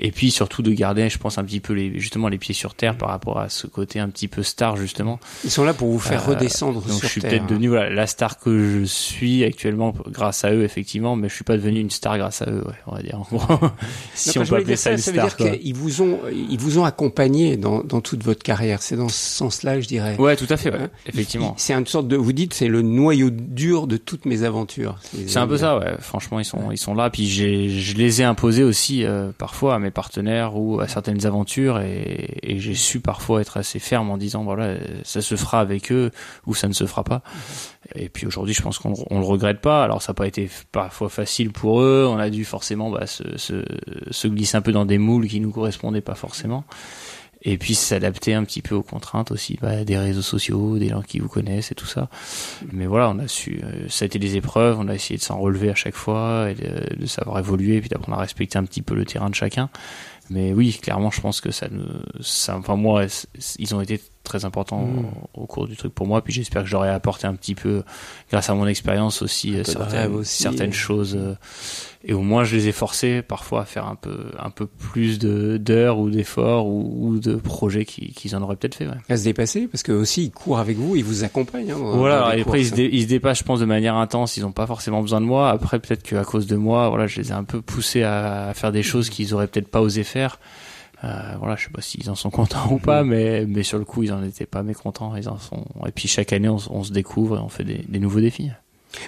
et 0.00 0.10
puis 0.10 0.30
surtout 0.30 0.62
de 0.62 0.72
garder, 0.72 1.08
je 1.08 1.18
pense, 1.18 1.38
un 1.38 1.44
petit 1.44 1.60
peu 1.60 1.72
les, 1.72 1.98
justement 2.00 2.28
les 2.28 2.38
pieds 2.38 2.54
sur 2.54 2.74
terre 2.74 2.96
par 2.96 3.10
rapport 3.10 3.38
à 3.38 3.48
ce 3.48 3.66
côté 3.68 4.00
un 4.00 4.08
petit 4.08 4.26
peu 4.26 4.42
star 4.42 4.76
justement. 4.76 5.20
Ils 5.44 5.50
sont 5.50 5.64
là 5.64 5.72
pour 5.72 5.88
vous 5.88 6.00
faire 6.00 6.28
euh, 6.28 6.32
redescendre 6.34 6.82
donc 6.82 6.98
sur 6.98 7.06
je 7.06 7.12
suis 7.12 7.20
peut-être 7.20 7.46
devenu 7.46 7.68
voilà, 7.68 7.90
la 7.90 8.06
star 8.06 8.38
que 8.38 8.80
je 8.80 8.84
suis 8.84 9.44
actuellement 9.44 9.94
grâce 10.08 10.44
à 10.44 10.52
eux 10.52 10.64
effectivement, 10.64 11.14
mais 11.14 11.28
je 11.28 11.34
suis 11.34 11.44
pas 11.44 11.56
devenu 11.56 11.78
une 11.78 11.90
star 11.90 12.18
grâce 12.18 12.42
à 12.42 12.50
eux. 12.50 12.64
Ouais, 12.66 12.74
on 12.88 12.96
va 12.96 13.02
dire 13.02 13.20
en 13.20 13.36
gros. 13.36 13.68
si 14.14 14.36
on 14.38 14.44
peut 14.44 14.56
appeler 14.56 14.76
ça, 14.76 14.84
ça, 14.84 14.92
une 14.92 14.98
ça 14.98 15.12
star. 15.12 15.24
veut 15.28 15.50
dire 15.50 15.60
qu'ils 15.60 15.74
vous 15.74 16.02
ont, 16.02 16.18
ils 16.32 16.58
vous 16.58 16.78
ont 16.78 16.84
accompagné 16.84 17.56
dans, 17.56 17.84
dans 17.84 18.00
toute 18.00 18.24
votre 18.24 18.42
carrière. 18.42 18.82
C'est 18.82 18.96
dans 18.96 19.08
ce 19.08 19.36
sens-là, 19.36 19.80
je 19.80 19.86
dirais. 19.86 20.16
Ouais, 20.18 20.34
tout 20.34 20.46
à 20.50 20.56
fait. 20.56 20.72
Ouais, 20.72 20.87
effectivement. 21.06 21.54
C'est 21.56 21.74
une 21.74 21.86
sorte 21.86 22.08
de, 22.08 22.16
vous 22.16 22.32
dites, 22.32 22.54
c'est 22.54 22.68
le 22.68 22.82
noyau 22.82 23.30
dur 23.30 23.86
de 23.86 23.96
toutes 23.96 24.24
mes 24.24 24.42
aventures. 24.42 24.98
C'est 25.26 25.38
un 25.38 25.46
peu 25.46 25.58
ça, 25.58 25.78
ouais. 25.78 25.94
Franchement, 26.00 26.38
ils 26.40 26.44
sont, 26.44 26.70
ils 26.70 26.78
sont 26.78 26.94
là. 26.94 27.10
Puis 27.10 27.28
je 27.28 27.96
les 27.96 28.22
ai 28.22 28.24
imposés 28.24 28.64
aussi 28.64 29.04
euh, 29.04 29.30
parfois 29.36 29.74
à 29.74 29.78
mes 29.78 29.90
partenaires 29.90 30.56
ou 30.56 30.80
à 30.80 30.88
certaines 30.88 31.26
aventures, 31.26 31.80
et, 31.80 32.38
et 32.42 32.58
j'ai 32.58 32.74
su 32.74 33.00
parfois 33.00 33.40
être 33.40 33.56
assez 33.56 33.78
ferme 33.78 34.10
en 34.10 34.18
disant 34.18 34.44
voilà, 34.44 34.76
ça 35.04 35.20
se 35.20 35.36
fera 35.36 35.60
avec 35.60 35.92
eux 35.92 36.10
ou 36.46 36.54
ça 36.54 36.68
ne 36.68 36.72
se 36.72 36.86
fera 36.86 37.04
pas. 37.04 37.22
Et 37.94 38.08
puis 38.08 38.26
aujourd'hui, 38.26 38.54
je 38.54 38.62
pense 38.62 38.78
qu'on 38.78 38.94
on 39.10 39.18
le 39.18 39.24
regrette 39.24 39.60
pas. 39.60 39.82
Alors 39.82 40.02
ça 40.02 40.12
n'a 40.12 40.14
pas 40.14 40.26
été 40.26 40.50
parfois 40.72 41.08
facile 41.08 41.52
pour 41.52 41.80
eux. 41.80 42.06
On 42.08 42.18
a 42.18 42.30
dû 42.30 42.44
forcément 42.44 42.90
bah, 42.90 43.06
se, 43.06 43.38
se, 43.38 43.64
se 44.10 44.28
glisser 44.28 44.56
un 44.56 44.60
peu 44.60 44.72
dans 44.72 44.84
des 44.84 44.98
moules 44.98 45.26
qui 45.26 45.40
nous 45.40 45.50
correspondaient 45.50 46.00
pas 46.00 46.14
forcément. 46.14 46.64
Et 47.42 47.56
puis 47.56 47.74
s'adapter 47.74 48.34
un 48.34 48.44
petit 48.44 48.62
peu 48.62 48.74
aux 48.74 48.82
contraintes 48.82 49.30
aussi, 49.30 49.58
bah, 49.62 49.84
des 49.84 49.96
réseaux 49.96 50.22
sociaux, 50.22 50.78
des 50.78 50.88
gens 50.88 51.02
qui 51.02 51.20
vous 51.20 51.28
connaissent 51.28 51.70
et 51.70 51.74
tout 51.74 51.86
ça. 51.86 52.08
Mais 52.72 52.86
voilà, 52.86 53.10
on 53.10 53.18
a 53.20 53.28
su, 53.28 53.60
euh, 53.62 53.86
ça 53.88 54.04
a 54.04 54.06
été 54.06 54.18
des 54.18 54.36
épreuves, 54.36 54.76
on 54.80 54.88
a 54.88 54.94
essayé 54.94 55.18
de 55.18 55.22
s'en 55.22 55.38
relever 55.38 55.70
à 55.70 55.74
chaque 55.76 55.94
fois, 55.94 56.50
et 56.50 56.54
de, 56.54 57.06
savoir 57.06 57.38
évoluer, 57.38 57.80
puis 57.80 57.88
d'apprendre 57.88 58.18
à 58.18 58.20
respecter 58.20 58.58
un 58.58 58.64
petit 58.64 58.82
peu 58.82 58.94
le 58.94 59.04
terrain 59.04 59.30
de 59.30 59.36
chacun. 59.36 59.70
Mais 60.30 60.52
oui, 60.52 60.78
clairement, 60.82 61.10
je 61.10 61.20
pense 61.20 61.40
que 61.40 61.50
ça 61.50 61.68
nous, 61.70 61.86
ça, 62.20 62.58
enfin 62.58 62.76
moi, 62.76 63.06
ils 63.58 63.74
ont 63.74 63.80
été 63.80 64.00
très 64.28 64.44
importants 64.44 64.82
Mmh. 64.84 65.04
au, 65.34 65.42
au 65.42 65.46
cours 65.46 65.66
du 65.66 65.76
truc 65.76 65.92
pour 65.94 66.06
moi. 66.06 66.22
Puis 66.22 66.32
j'espère 66.32 66.62
que 66.62 66.68
j'aurais 66.68 66.90
apporté 66.90 67.26
un 67.26 67.34
petit 67.34 67.54
peu, 67.54 67.82
grâce 68.30 68.48
à 68.50 68.54
mon 68.54 68.66
expérience 68.66 69.22
aussi, 69.22 69.56
euh, 69.56 69.64
certaines, 69.64 70.12
aussi, 70.14 70.42
certaines 70.42 70.70
et- 70.70 70.72
choses. 70.72 71.16
euh, 71.18 71.34
et 72.04 72.12
au 72.14 72.20
moins, 72.22 72.44
je 72.44 72.54
les 72.54 72.68
ai 72.68 72.72
forcés 72.72 73.22
parfois 73.22 73.62
à 73.62 73.64
faire 73.64 73.86
un 73.86 73.96
peu, 73.96 74.26
un 74.38 74.50
peu 74.50 74.66
plus 74.66 75.18
de 75.18 75.56
d'heures 75.56 75.98
ou 75.98 76.10
d'efforts 76.10 76.66
ou, 76.68 77.08
ou 77.08 77.18
de 77.18 77.34
projets 77.34 77.84
qui- 77.84 78.12
qu'ils 78.12 78.36
en 78.36 78.42
auraient 78.42 78.54
peut-être 78.56 78.76
fait. 78.76 78.86
Ouais. 78.86 78.94
à 79.08 79.16
se 79.16 79.24
dépasser 79.24 79.66
parce 79.66 79.82
que 79.82 79.90
aussi 79.92 80.24
ils 80.24 80.30
courent 80.30 80.58
avec 80.60 80.76
vous, 80.76 80.94
ils 80.94 81.04
vous 81.04 81.24
accompagnent. 81.24 81.72
Hein, 81.72 81.76
Voilà, 81.78 82.36
et 82.36 82.42
après 82.42 82.60
ils 82.60 82.66
se, 82.66 82.74
dé- 82.74 82.88
ils 82.92 83.02
se 83.02 83.08
dépassent, 83.08 83.38
je 83.40 83.44
pense, 83.44 83.58
de 83.60 83.64
manière 83.64 83.96
intense. 83.96 84.36
Ils 84.36 84.42
n'ont 84.42 84.52
pas 84.52 84.66
forcément 84.66 85.02
besoin 85.02 85.20
de 85.20 85.26
moi. 85.26 85.50
Après, 85.50 85.78
peut-être 85.80 86.02
qu'à 86.04 86.22
cause 86.24 86.46
de 86.46 86.56
moi, 86.56 86.88
voilà, 86.88 87.06
je 87.08 87.20
les 87.20 87.30
ai 87.30 87.32
un 87.32 87.44
peu 87.44 87.60
poussés 87.60 88.02
à, 88.04 88.48
à 88.48 88.54
faire 88.54 88.70
des 88.70 88.82
choses 88.84 89.10
qu'ils 89.10 89.34
auraient 89.34 89.48
peut-être 89.48 89.68
pas 89.68 89.80
osé 89.80 90.04
faire. 90.04 90.38
Euh, 91.04 91.36
voilà, 91.38 91.56
je 91.56 91.64
sais 91.64 91.70
pas 91.70 91.80
s'ils 91.80 92.10
en 92.10 92.14
sont 92.14 92.30
contents 92.30 92.72
ou 92.72 92.78
pas, 92.78 93.04
mais 93.04 93.44
mais 93.46 93.62
sur 93.62 93.78
le 93.78 93.84
coup, 93.84 94.02
ils 94.02 94.12
en 94.12 94.22
étaient 94.22 94.46
pas 94.46 94.62
mécontents. 94.62 95.14
Ils 95.16 95.28
en 95.28 95.38
sont. 95.38 95.64
Et 95.86 95.92
puis 95.92 96.08
chaque 96.08 96.32
année, 96.32 96.48
on 96.48 96.82
se 96.82 96.92
découvre 96.92 97.36
et 97.36 97.40
on 97.40 97.48
fait 97.48 97.64
des, 97.64 97.84
des 97.88 97.98
nouveaux 98.00 98.20
défis. 98.20 98.50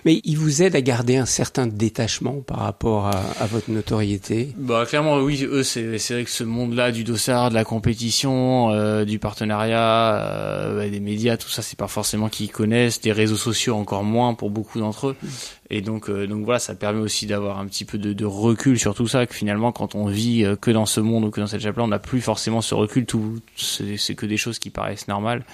Mais 0.04 0.20
ils 0.25 0.37
vous 0.37 0.62
aident 0.62 0.76
à 0.76 0.80
garder 0.80 1.16
un 1.16 1.26
certain 1.26 1.66
détachement 1.66 2.40
par 2.46 2.58
rapport 2.58 3.06
à, 3.06 3.22
à 3.38 3.46
votre 3.46 3.70
notoriété. 3.70 4.52
Bah 4.56 4.84
clairement 4.87 5.18
oui 5.18 5.44
eux 5.44 5.62
c'est 5.62 5.99
c'est 5.99 6.14
vrai 6.14 6.25
que 6.25 6.30
ce 6.30 6.44
monde-là 6.44 6.92
du 6.92 7.04
dossard, 7.04 7.50
de 7.50 7.54
la 7.54 7.64
compétition, 7.64 8.70
euh, 8.70 9.04
du 9.04 9.18
partenariat, 9.18 10.16
euh, 10.16 10.78
ouais, 10.78 10.90
des 10.90 11.00
médias, 11.00 11.37
tout 11.37 11.49
ça 11.49 11.62
c'est 11.62 11.78
pas 11.78 11.88
forcément 11.88 12.28
qu'ils 12.28 12.50
connaissent, 12.50 13.00
des 13.00 13.12
réseaux 13.12 13.37
sociaux 13.37 13.75
encore 13.75 14.04
moins 14.04 14.34
pour 14.34 14.50
beaucoup 14.50 14.78
d'entre 14.78 15.08
eux. 15.08 15.16
Et 15.70 15.80
donc 15.80 16.10
euh, 16.10 16.26
donc 16.26 16.44
voilà 16.44 16.58
ça 16.58 16.75
permet 16.75 17.00
aussi 17.00 17.26
d'avoir 17.26 17.58
un 17.58 17.66
petit 17.66 17.84
peu 17.84 17.96
de, 17.96 18.12
de 18.12 18.25
recul 18.25 18.78
sur 18.78 18.94
tout 18.94 19.06
ça 19.06 19.26
que 19.26 19.34
finalement 19.34 19.72
quand 19.72 19.94
on 19.94 20.06
vit 20.06 20.44
euh, 20.44 20.56
que 20.56 20.70
dans 20.70 20.87
ce 20.87 21.00
monde 21.00 21.25
ou 21.25 21.30
que 21.30 21.40
dans 21.40 21.46
cette 21.46 21.62
chape-là 21.62 21.84
on 21.84 21.88
n'a 21.88 21.99
plus 21.99 22.20
forcément 22.20 22.60
ce 22.60 22.75
recul 22.75 23.06
tout 23.06 23.38
c'est 23.56 24.14
que 24.14 24.26
des 24.26 24.37
choses 24.37 24.58
qui 24.58 24.70
paraissent 24.70 25.08
normales. 25.08 25.44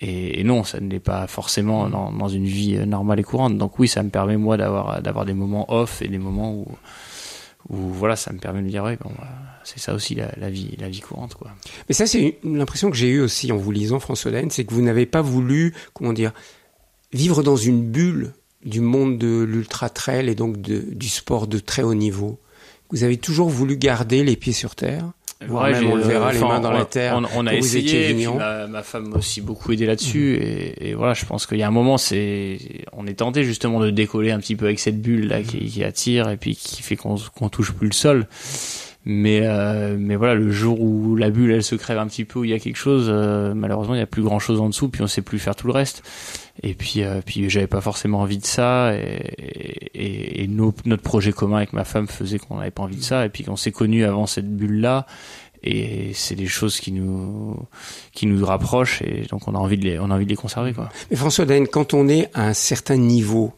Et, 0.00 0.40
et 0.40 0.44
non, 0.44 0.62
ça 0.64 0.80
ne 0.80 0.90
l'est 0.90 1.00
pas 1.00 1.26
forcément 1.26 1.88
dans, 1.88 2.12
dans 2.12 2.28
une 2.28 2.44
vie 2.44 2.76
euh, 2.76 2.84
normale 2.84 3.20
et 3.20 3.22
courante. 3.22 3.56
Donc 3.56 3.78
oui, 3.78 3.88
ça 3.88 4.02
me 4.02 4.10
permet 4.10 4.36
moi 4.36 4.56
d'avoir 4.56 5.00
d'avoir 5.00 5.24
des 5.24 5.34
moments 5.34 5.72
off 5.72 6.02
et 6.02 6.08
des 6.08 6.18
moments 6.18 6.52
où 6.52 6.66
où 7.68 7.76
voilà, 7.76 8.14
ça 8.14 8.32
me 8.32 8.38
permet 8.38 8.60
de 8.60 8.66
me 8.66 8.70
dire 8.70 8.84
ouais, 8.84 8.96
bon, 8.96 9.10
bah, 9.18 9.28
c'est 9.64 9.80
ça 9.80 9.94
aussi 9.94 10.14
la, 10.14 10.30
la 10.36 10.50
vie, 10.50 10.76
la 10.78 10.88
vie 10.88 11.00
courante 11.00 11.34
quoi. 11.34 11.50
Mais 11.88 11.94
ça, 11.94 12.06
c'est 12.06 12.38
l'impression 12.44 12.90
que 12.90 12.96
j'ai 12.96 13.08
eue 13.08 13.20
aussi 13.20 13.50
en 13.50 13.56
vous 13.56 13.72
lisant 13.72 13.98
François 13.98 14.30
Daen, 14.30 14.50
c'est 14.50 14.64
que 14.64 14.72
vous 14.72 14.82
n'avez 14.82 15.06
pas 15.06 15.22
voulu, 15.22 15.74
comment 15.92 16.12
dire, 16.12 16.32
vivre 17.12 17.42
dans 17.42 17.56
une 17.56 17.82
bulle 17.82 18.34
du 18.64 18.80
monde 18.80 19.18
de 19.18 19.42
l'ultra 19.42 19.90
trail 19.90 20.28
et 20.28 20.34
donc 20.34 20.60
de, 20.60 20.84
du 20.92 21.08
sport 21.08 21.46
de 21.46 21.58
très 21.58 21.82
haut 21.82 21.94
niveau. 21.94 22.38
Vous 22.90 23.02
avez 23.02 23.16
toujours 23.16 23.48
voulu 23.48 23.76
garder 23.76 24.22
les 24.22 24.36
pieds 24.36 24.52
sur 24.52 24.76
terre. 24.76 25.10
Voire 25.46 25.64
même, 25.64 25.82
j'ai, 25.82 25.86
on 25.86 25.96
le 25.96 26.02
verra, 26.02 26.32
les 26.32 26.38
enfin, 26.42 26.48
mains 26.54 26.60
dans 26.60 26.70
on- 26.70 26.78
la 26.78 26.84
terre, 26.86 27.14
On, 27.18 27.42
on 27.42 27.46
a 27.46 27.54
essayé, 27.54 28.00
et 28.00 28.04
puis 28.06 28.14
vigneron. 28.14 28.38
ma, 28.38 28.66
ma 28.66 28.82
femme 28.82 29.08
m'a 29.10 29.16
aussi 29.18 29.42
beaucoup 29.42 29.70
aidé 29.70 29.84
là-dessus, 29.84 30.34
et, 30.36 30.88
et 30.90 30.94
voilà, 30.94 31.12
je 31.12 31.26
pense 31.26 31.46
qu'il 31.46 31.58
y 31.58 31.62
a 31.62 31.68
un 31.68 31.70
moment, 31.72 31.98
c'est, 31.98 32.58
on 32.94 33.06
est 33.06 33.14
tenté 33.18 33.44
justement 33.44 33.80
de 33.80 33.90
décoller 33.90 34.30
un 34.30 34.38
petit 34.40 34.56
peu 34.56 34.64
avec 34.64 34.78
cette 34.78 35.00
bulle 35.02 35.28
là 35.28 35.42
qui, 35.42 35.66
qui 35.66 35.84
attire 35.84 36.30
et 36.30 36.38
puis 36.38 36.56
qui 36.56 36.80
fait 36.82 36.96
qu'on 36.96 37.16
qu'on 37.38 37.50
touche 37.50 37.72
plus 37.72 37.88
le 37.88 37.92
sol. 37.92 38.26
Mais 39.08 39.42
euh, 39.44 39.96
mais 39.96 40.16
voilà, 40.16 40.34
le 40.34 40.50
jour 40.50 40.80
où 40.80 41.14
la 41.14 41.30
bulle 41.30 41.52
elle 41.52 41.62
se 41.62 41.76
crève 41.76 41.98
un 41.98 42.08
petit 42.08 42.24
peu, 42.24 42.40
où 42.40 42.44
il 42.44 42.50
y 42.50 42.54
a 42.54 42.58
quelque 42.58 42.76
chose, 42.76 43.06
euh, 43.08 43.54
malheureusement 43.54 43.94
il 43.94 43.98
y 43.98 44.02
a 44.02 44.06
plus 44.06 44.24
grand 44.24 44.40
chose 44.40 44.60
en 44.60 44.68
dessous, 44.68 44.88
puis 44.88 45.00
on 45.00 45.06
sait 45.06 45.22
plus 45.22 45.38
faire 45.38 45.54
tout 45.54 45.68
le 45.68 45.72
reste. 45.72 46.02
Et 46.64 46.74
puis 46.74 47.04
euh, 47.04 47.20
puis 47.24 47.48
j'avais 47.48 47.68
pas 47.68 47.80
forcément 47.80 48.18
envie 48.18 48.38
de 48.38 48.44
ça, 48.44 48.96
et, 48.96 49.22
et, 49.94 50.42
et 50.42 50.48
notre 50.48 51.02
projet 51.02 51.30
commun 51.30 51.58
avec 51.58 51.72
ma 51.72 51.84
femme 51.84 52.08
faisait 52.08 52.40
qu'on 52.40 52.56
n'avait 52.56 52.72
pas 52.72 52.82
envie 52.82 52.96
de 52.96 53.02
ça, 53.02 53.24
et 53.24 53.28
puis 53.28 53.44
qu'on 53.44 53.54
s'est 53.54 53.70
connus 53.70 54.04
avant 54.04 54.26
cette 54.26 54.50
bulle 54.50 54.80
là. 54.80 55.06
Et 55.62 56.10
c'est 56.12 56.34
des 56.34 56.48
choses 56.48 56.80
qui 56.80 56.90
nous 56.90 57.56
qui 58.12 58.26
nous 58.26 58.44
rapprochent 58.44 59.02
et 59.02 59.26
donc 59.30 59.46
on 59.46 59.54
a 59.54 59.58
envie 59.58 59.78
de 59.78 59.84
les 59.84 60.00
on 60.00 60.10
a 60.10 60.14
envie 60.16 60.24
de 60.24 60.30
les 60.30 60.36
conserver 60.36 60.72
quoi. 60.72 60.88
Mais 61.12 61.16
François 61.16 61.44
Daen, 61.44 61.66
quand 61.68 61.94
on 61.94 62.08
est 62.08 62.28
à 62.34 62.48
un 62.48 62.54
certain 62.54 62.96
niveau 62.96 63.52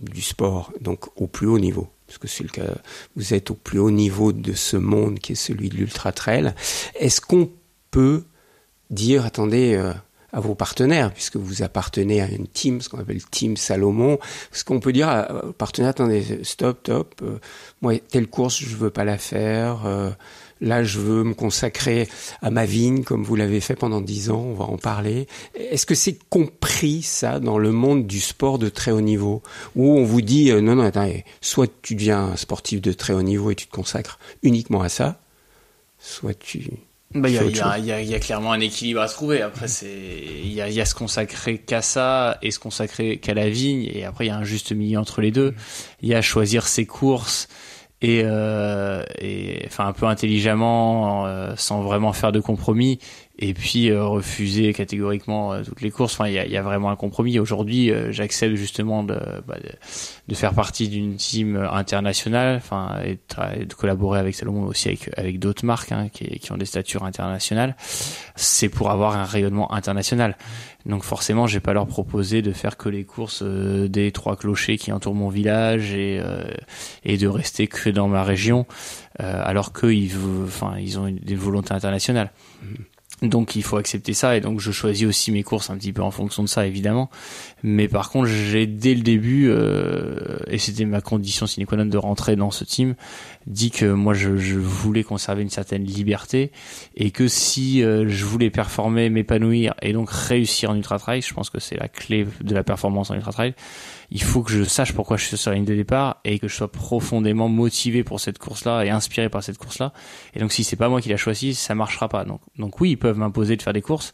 du 0.00 0.22
sport, 0.22 0.72
donc 0.80 1.08
au 1.20 1.26
plus 1.26 1.46
haut 1.46 1.58
niveau, 1.58 1.88
parce 2.14 2.18
que 2.18 2.28
c'est 2.28 2.44
le 2.44 2.50
cas, 2.50 2.74
vous 3.16 3.34
êtes 3.34 3.50
au 3.50 3.54
plus 3.54 3.78
haut 3.78 3.90
niveau 3.90 4.32
de 4.32 4.52
ce 4.52 4.76
monde 4.76 5.18
qui 5.18 5.32
est 5.32 5.36
celui 5.36 5.68
de 5.68 5.74
l'ultra 5.76 6.12
trail, 6.12 6.54
est-ce 6.98 7.20
qu'on 7.20 7.50
peut 7.90 8.22
dire, 8.90 9.24
attendez, 9.24 9.74
euh, 9.74 9.92
à 10.32 10.40
vos 10.40 10.54
partenaires, 10.54 11.12
puisque 11.12 11.36
vous 11.36 11.62
appartenez 11.62 12.20
à 12.20 12.28
une 12.28 12.46
team, 12.48 12.80
ce 12.80 12.88
qu'on 12.88 12.98
appelle 12.98 13.24
Team 13.24 13.56
Salomon, 13.56 14.18
est-ce 14.52 14.64
qu'on 14.64 14.80
peut 14.80 14.92
dire 14.92 15.08
à- 15.08 15.46
aux 15.46 15.52
partenaires, 15.52 15.90
attendez, 15.90 16.40
stop, 16.42 16.78
stop, 16.82 17.14
euh, 17.22 17.38
moi, 17.82 17.94
telle 17.98 18.26
course, 18.28 18.58
je 18.58 18.74
veux 18.76 18.90
pas 18.90 19.04
la 19.04 19.18
faire, 19.18 19.86
euh, 19.86 20.10
là, 20.64 20.82
je 20.82 20.98
veux 20.98 21.22
me 21.22 21.34
consacrer 21.34 22.08
à 22.42 22.50
ma 22.50 22.64
vigne, 22.64 23.04
comme 23.04 23.22
vous 23.22 23.36
l'avez 23.36 23.60
fait 23.60 23.76
pendant 23.76 24.00
dix 24.00 24.30
ans, 24.30 24.40
on 24.40 24.54
va 24.54 24.64
en 24.64 24.78
parler. 24.78 25.28
Est-ce 25.54 25.86
que 25.86 25.94
c'est 25.94 26.18
compris, 26.30 27.02
ça, 27.02 27.38
dans 27.38 27.58
le 27.58 27.70
monde 27.70 28.06
du 28.06 28.18
sport 28.18 28.58
de 28.58 28.68
très 28.68 28.90
haut 28.90 29.00
niveau, 29.00 29.42
où 29.76 29.96
on 29.96 30.04
vous 30.04 30.22
dit, 30.22 30.50
euh, 30.50 30.60
non, 30.60 30.74
non, 30.74 30.84
attendez, 30.84 31.24
soit 31.40 31.70
tu 31.82 31.94
deviens 31.94 32.20
un 32.32 32.36
sportif 32.36 32.80
de 32.80 32.92
très 32.92 33.12
haut 33.12 33.22
niveau 33.22 33.50
et 33.50 33.54
tu 33.54 33.66
te 33.66 33.72
consacres 33.72 34.18
uniquement 34.42 34.82
à 34.82 34.88
ça, 34.88 35.20
soit 35.98 36.34
tu... 36.34 36.70
Bah, 37.14 37.28
il 37.28 37.34
y, 37.36 37.38
a- 37.92 38.00
y, 38.00 38.10
y 38.12 38.18
clairement 38.18 38.50
un 38.50 38.58
équilibre 38.58 39.00
à 39.00 39.06
trouver. 39.06 39.40
Après, 39.40 39.68
c'est 39.68 39.86
il 40.42 40.52
y 40.52 40.60
a, 40.60 40.68
il 40.68 40.74
y 40.74 40.80
a 40.80 40.84
se 40.84 40.96
consacrer 40.96 41.58
qu'à 41.58 41.80
ça 41.80 42.38
et 42.42 42.50
se 42.50 42.58
consacrer 42.58 43.18
qu'à 43.18 43.34
la 43.34 43.48
vigne. 43.48 43.88
Et 43.94 44.04
après, 44.04 44.24
il 44.24 44.28
y 44.28 44.30
a 44.32 44.36
un 44.36 44.42
juste 44.42 44.72
milieu 44.72 44.98
entre 44.98 45.20
les 45.20 45.30
deux. 45.30 45.54
Il 46.02 46.08
y 46.08 46.14
a 46.14 46.22
choisir 46.22 46.66
ses 46.66 46.86
courses 46.86 47.46
et, 48.00 48.22
euh, 48.24 49.02
et 49.18 49.62
enfin 49.66 49.86
un 49.86 49.92
peu 49.92 50.06
intelligemment, 50.06 51.26
euh, 51.26 51.54
sans 51.56 51.82
vraiment 51.82 52.12
faire 52.12 52.32
de 52.32 52.40
compromis. 52.40 52.98
Et 53.38 53.52
puis 53.52 53.90
euh, 53.90 54.04
refuser 54.04 54.72
catégoriquement 54.72 55.52
euh, 55.52 55.62
toutes 55.64 55.80
les 55.80 55.90
courses. 55.90 56.14
Enfin, 56.14 56.28
il 56.28 56.34
y 56.34 56.38
a, 56.38 56.46
y 56.46 56.56
a, 56.56 56.62
vraiment 56.62 56.90
un 56.90 56.96
compromis. 56.96 57.38
Aujourd'hui, 57.40 57.90
euh, 57.90 58.12
j'accepte 58.12 58.54
justement 58.54 59.02
de, 59.02 59.18
bah, 59.46 59.56
de, 59.56 59.70
de, 60.28 60.34
faire 60.34 60.54
partie 60.54 60.88
d'une 60.88 61.16
team 61.16 61.56
internationale, 61.56 62.56
enfin, 62.56 63.00
et, 63.04 63.18
et, 63.56 63.64
de 63.64 63.74
collaborer 63.74 64.20
avec 64.20 64.36
Salomon 64.36 64.64
aussi 64.66 64.88
avec, 64.88 65.10
avec 65.16 65.40
d'autres 65.40 65.64
marques 65.64 65.90
hein, 65.90 66.08
qui, 66.12 66.38
qui, 66.38 66.52
ont 66.52 66.56
des 66.56 66.64
statures 66.64 67.04
internationales. 67.04 67.74
C'est 68.36 68.68
pour 68.68 68.90
avoir 68.90 69.16
un 69.16 69.24
rayonnement 69.24 69.72
international. 69.72 70.36
Donc 70.86 71.02
forcément, 71.02 71.48
j'ai 71.48 71.60
pas 71.60 71.72
leur 71.72 71.86
proposé 71.86 72.40
de 72.40 72.52
faire 72.52 72.76
que 72.76 72.88
les 72.88 73.04
courses 73.04 73.42
des 73.42 74.12
trois 74.12 74.36
clochers 74.36 74.76
qui 74.76 74.92
entourent 74.92 75.14
mon 75.14 75.30
village 75.30 75.92
et 75.94 76.20
et 77.04 77.16
de 77.16 77.26
rester 77.26 77.68
que 77.68 77.88
dans 77.88 78.06
ma 78.06 78.22
région, 78.22 78.66
alors 79.18 79.72
qu'ils, 79.72 80.12
enfin, 80.44 80.74
ils 80.78 80.98
ont 80.98 81.10
des 81.10 81.34
volontés 81.36 81.72
internationales. 81.72 82.30
Mmh. 82.62 82.74
Donc 83.28 83.56
il 83.56 83.62
faut 83.62 83.76
accepter 83.76 84.12
ça 84.12 84.36
et 84.36 84.40
donc 84.40 84.60
je 84.60 84.70
choisis 84.72 85.06
aussi 85.06 85.32
mes 85.32 85.42
courses 85.42 85.70
un 85.70 85.76
petit 85.76 85.92
peu 85.92 86.02
en 86.02 86.10
fonction 86.10 86.42
de 86.42 86.48
ça 86.48 86.66
évidemment. 86.66 87.10
Mais 87.62 87.88
par 87.88 88.10
contre 88.10 88.26
j'ai 88.26 88.66
dès 88.66 88.94
le 88.94 89.02
début 89.02 89.48
euh, 89.48 90.36
et 90.48 90.58
c'était 90.58 90.84
ma 90.84 91.00
condition 91.00 91.46
sine 91.46 91.66
qua 91.66 91.76
non 91.76 91.86
de 91.86 91.98
rentrer 91.98 92.36
dans 92.36 92.50
ce 92.50 92.64
team 92.64 92.94
dit 93.46 93.70
que 93.70 93.86
moi 93.86 94.14
je, 94.14 94.36
je 94.36 94.58
voulais 94.58 95.02
conserver 95.02 95.42
une 95.42 95.50
certaine 95.50 95.84
liberté 95.84 96.50
et 96.96 97.10
que 97.10 97.28
si 97.28 97.82
euh, 97.82 98.08
je 98.08 98.24
voulais 98.24 98.50
performer, 98.50 99.10
m'épanouir 99.10 99.74
et 99.82 99.92
donc 99.92 100.10
réussir 100.10 100.70
en 100.70 100.76
ultra 100.76 100.98
trail, 100.98 101.22
je 101.22 101.34
pense 101.34 101.50
que 101.50 101.60
c'est 101.60 101.76
la 101.76 101.88
clé 101.88 102.26
de 102.40 102.54
la 102.54 102.64
performance 102.64 103.10
en 103.10 103.14
ultra 103.14 103.32
trail 103.32 103.54
il 104.10 104.22
faut 104.22 104.42
que 104.42 104.50
je 104.50 104.64
sache 104.64 104.92
pourquoi 104.92 105.16
je 105.16 105.24
suis 105.24 105.36
sur 105.36 105.50
la 105.50 105.56
ligne 105.56 105.64
de 105.64 105.74
départ 105.74 106.20
et 106.24 106.38
que 106.38 106.48
je 106.48 106.54
sois 106.54 106.70
profondément 106.70 107.48
motivé 107.48 108.04
pour 108.04 108.20
cette 108.20 108.38
course-là 108.38 108.84
et 108.84 108.90
inspiré 108.90 109.28
par 109.28 109.42
cette 109.42 109.58
course-là. 109.58 109.92
Et 110.34 110.40
donc 110.40 110.52
si 110.52 110.64
c'est 110.64 110.76
pas 110.76 110.88
moi 110.88 111.00
qui 111.00 111.08
l'a 111.08 111.16
choisi, 111.16 111.54
ça 111.54 111.74
marchera 111.74 112.08
pas. 112.08 112.24
Donc, 112.24 112.80
oui, 112.80 112.90
ils 112.90 112.96
peuvent 112.96 113.18
m'imposer 113.18 113.56
de 113.56 113.62
faire 113.62 113.72
des 113.72 113.82
courses, 113.82 114.12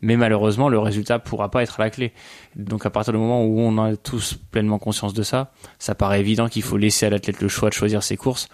mais 0.00 0.16
malheureusement 0.16 0.68
le 0.68 0.78
résultat 0.78 1.18
pourra 1.18 1.50
pas 1.50 1.62
être 1.62 1.80
la 1.80 1.90
clé. 1.90 2.12
Donc 2.56 2.86
à 2.86 2.90
partir 2.90 3.12
du 3.12 3.18
moment 3.18 3.44
où 3.44 3.60
on 3.60 3.78
a 3.78 3.96
tous 3.96 4.38
pleinement 4.50 4.78
conscience 4.78 5.14
de 5.14 5.22
ça, 5.22 5.52
ça 5.78 5.94
paraît 5.94 6.20
évident 6.20 6.48
qu'il 6.48 6.62
faut 6.62 6.76
laisser 6.76 7.06
à 7.06 7.10
l'athlète 7.10 7.40
le 7.40 7.48
choix 7.48 7.68
de 7.68 7.74
choisir 7.74 8.02
ses 8.02 8.16
courses. 8.16 8.48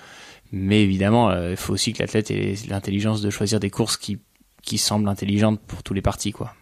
Mais 0.52 0.83
évidemment, 0.83 1.31
euh, 1.31 1.50
il 1.50 1.57
faut 1.57 1.73
aussi 1.73 1.93
que 1.93 2.02
l'athlète 2.02 2.31
ait 2.31 2.55
l'intelligence 2.69 3.21
de 3.21 3.31
choisir 3.31 3.59
des 3.59 3.71
courses 3.71 3.97
qui, 3.97 4.19
qui 4.62 4.78
semblent 4.78 5.09
intelligentes 5.09 5.61
pour 5.61 5.83
tous 5.83 5.93
les 5.95 6.02
parties, 6.02 6.33
quoi. 6.33 6.55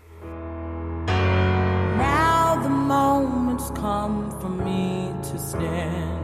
Come 3.74 4.30
for 4.40 4.48
me 4.48 5.12
to 5.22 5.38
stand. 5.38 6.20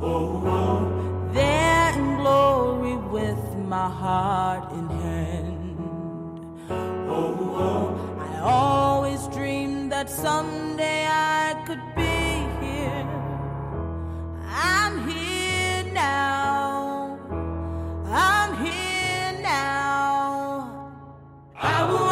Oh, 0.00 0.42
oh, 0.46 1.30
there 1.32 1.92
in 1.98 2.16
glory 2.16 2.96
with 2.96 3.56
my 3.66 3.88
heart 3.88 4.72
in 4.72 4.88
hand. 4.88 5.76
Oh, 7.08 7.36
oh, 7.66 8.18
I 8.20 8.40
always 8.40 9.26
dreamed 9.28 9.92
that 9.92 10.08
someday 10.08 11.06
I 11.06 11.62
could 11.66 11.82
be 11.96 12.18
here. 12.64 13.08
I'm 14.48 15.08
here 15.08 15.84
now. 15.92 17.18
I'm 18.06 18.64
here 18.64 19.32
now. 19.42 20.92
I 21.56 21.90
will. 21.90 22.07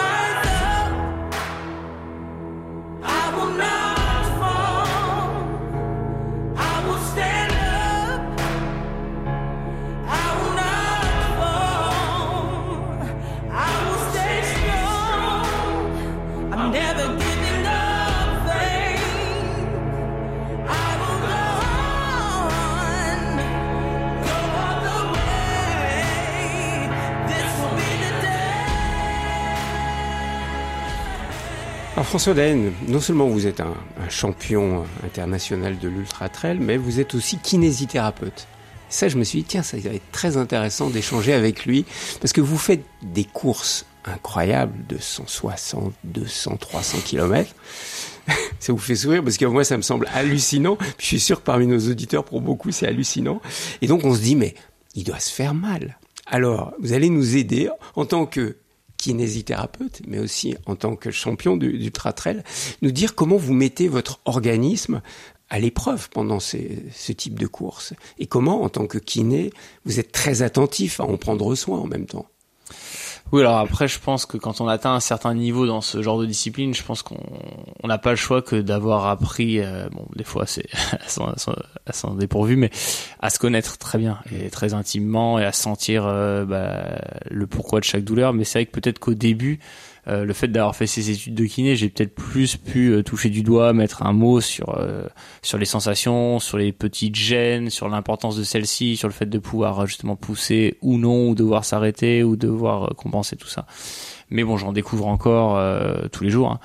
François 32.06 32.34
Daen, 32.34 32.70
non 32.86 33.00
seulement 33.00 33.26
vous 33.26 33.48
êtes 33.48 33.60
un, 33.60 33.74
champion 34.08 34.84
international 35.04 35.76
de 35.76 35.88
l'ultra 35.88 36.28
trail, 36.28 36.58
mais 36.60 36.76
vous 36.76 37.00
êtes 37.00 37.16
aussi 37.16 37.36
kinésithérapeute. 37.36 38.46
Ça, 38.88 39.08
je 39.08 39.18
me 39.18 39.24
suis 39.24 39.40
dit, 39.40 39.44
tiens, 39.44 39.64
ça 39.64 39.76
va 39.76 39.90
être 39.90 40.10
très 40.12 40.36
intéressant 40.36 40.88
d'échanger 40.88 41.32
avec 41.32 41.66
lui, 41.66 41.84
parce 42.20 42.32
que 42.32 42.40
vous 42.40 42.58
faites 42.58 42.84
des 43.02 43.24
courses 43.24 43.86
incroyables 44.04 44.86
de 44.86 44.98
160, 44.98 45.92
200, 46.04 46.56
300 46.58 46.98
kilomètres. 47.04 47.54
ça 48.60 48.72
vous 48.72 48.78
fait 48.78 48.94
sourire 48.94 49.24
parce 49.24 49.36
que 49.36 49.44
moi 49.44 49.64
ça 49.64 49.76
me 49.76 49.82
semble 49.82 50.08
hallucinant. 50.14 50.78
je 50.98 51.04
suis 51.04 51.20
sûr 51.20 51.40
que 51.40 51.44
parmi 51.44 51.66
nos 51.66 51.90
auditeurs, 51.90 52.24
pour 52.24 52.40
beaucoup, 52.40 52.70
c'est 52.70 52.86
hallucinant. 52.86 53.42
Et 53.82 53.88
donc 53.88 54.04
on 54.04 54.14
se 54.14 54.20
dit, 54.20 54.36
mais 54.36 54.54
il 54.94 55.02
doit 55.02 55.18
se 55.18 55.32
faire 55.32 55.54
mal. 55.54 55.98
Alors, 56.28 56.72
vous 56.80 56.92
allez 56.92 57.10
nous 57.10 57.36
aider 57.36 57.68
en 57.96 58.04
tant 58.04 58.26
que 58.26 58.56
kinésithérapeute, 58.96 60.02
mais 60.06 60.18
aussi 60.18 60.56
en 60.66 60.76
tant 60.76 60.96
que 60.96 61.10
champion 61.10 61.56
du, 61.56 61.78
du 61.78 61.92
nous 62.82 62.90
dire 62.90 63.14
comment 63.14 63.36
vous 63.36 63.54
mettez 63.54 63.88
votre 63.88 64.20
organisme 64.24 65.02
à 65.48 65.58
l'épreuve 65.58 66.08
pendant 66.10 66.40
ces, 66.40 66.82
ce 66.92 67.12
type 67.12 67.38
de 67.38 67.46
course 67.46 67.94
et 68.18 68.26
comment, 68.26 68.62
en 68.62 68.68
tant 68.68 68.86
que 68.86 68.98
kiné, 68.98 69.52
vous 69.84 70.00
êtes 70.00 70.12
très 70.12 70.42
attentif 70.42 71.00
à 71.00 71.04
en 71.04 71.16
prendre 71.16 71.54
soin 71.54 71.78
en 71.78 71.86
même 71.86 72.06
temps. 72.06 72.26
Oui, 73.32 73.40
alors 73.40 73.58
après, 73.58 73.88
je 73.88 73.98
pense 73.98 74.24
que 74.24 74.36
quand 74.36 74.60
on 74.60 74.68
atteint 74.68 74.94
un 74.94 75.00
certain 75.00 75.34
niveau 75.34 75.66
dans 75.66 75.80
ce 75.80 76.00
genre 76.00 76.20
de 76.20 76.26
discipline, 76.26 76.74
je 76.74 76.84
pense 76.84 77.02
qu'on 77.02 77.18
n'a 77.84 77.98
pas 77.98 78.10
le 78.10 78.16
choix 78.16 78.40
que 78.40 78.54
d'avoir 78.54 79.06
appris, 79.08 79.58
euh, 79.58 79.88
bon, 79.90 80.06
des 80.14 80.22
fois 80.22 80.46
c'est 80.46 80.68
à 81.86 81.92
s'en 81.92 82.14
dépourvu, 82.14 82.54
mais 82.54 82.70
à 83.18 83.30
se 83.30 83.40
connaître 83.40 83.78
très 83.78 83.98
bien 83.98 84.18
et 84.30 84.48
très 84.48 84.74
intimement 84.74 85.40
et 85.40 85.44
à 85.44 85.50
sentir 85.50 86.04
euh, 86.06 86.44
bah, 86.44 87.00
le 87.28 87.48
pourquoi 87.48 87.80
de 87.80 87.84
chaque 87.84 88.04
douleur. 88.04 88.32
Mais 88.32 88.44
c'est 88.44 88.60
vrai 88.60 88.66
que 88.66 88.78
peut-être 88.78 89.00
qu'au 89.00 89.14
début, 89.14 89.58
euh, 90.08 90.24
le 90.24 90.32
fait 90.32 90.48
d'avoir 90.48 90.76
fait 90.76 90.86
ces 90.86 91.10
études 91.10 91.34
de 91.34 91.44
kiné, 91.46 91.74
j'ai 91.74 91.88
peut-être 91.88 92.14
plus 92.14 92.56
pu 92.56 92.92
euh, 92.92 93.02
toucher 93.02 93.28
du 93.28 93.42
doigt, 93.42 93.72
mettre 93.72 94.04
un 94.04 94.12
mot 94.12 94.40
sur 94.40 94.78
euh, 94.78 95.06
sur 95.42 95.58
les 95.58 95.64
sensations, 95.64 96.38
sur 96.38 96.58
les 96.58 96.72
petites 96.72 97.16
gênes, 97.16 97.70
sur 97.70 97.88
l'importance 97.88 98.36
de 98.36 98.44
celles-ci, 98.44 98.96
sur 98.96 99.08
le 99.08 99.14
fait 99.14 99.26
de 99.26 99.38
pouvoir 99.38 99.86
justement 99.86 100.14
pousser 100.14 100.78
ou 100.80 100.96
non, 100.96 101.30
ou 101.30 101.34
devoir 101.34 101.64
s'arrêter, 101.64 102.22
ou 102.22 102.36
devoir 102.36 102.94
compenser 102.94 103.36
tout 103.36 103.48
ça. 103.48 103.66
Mais 104.30 104.44
bon, 104.44 104.56
j'en 104.56 104.72
découvre 104.72 105.06
encore 105.06 105.60
tous 106.10 106.24
les 106.24 106.30
jours. 106.30 106.50
Hein. 106.50 106.60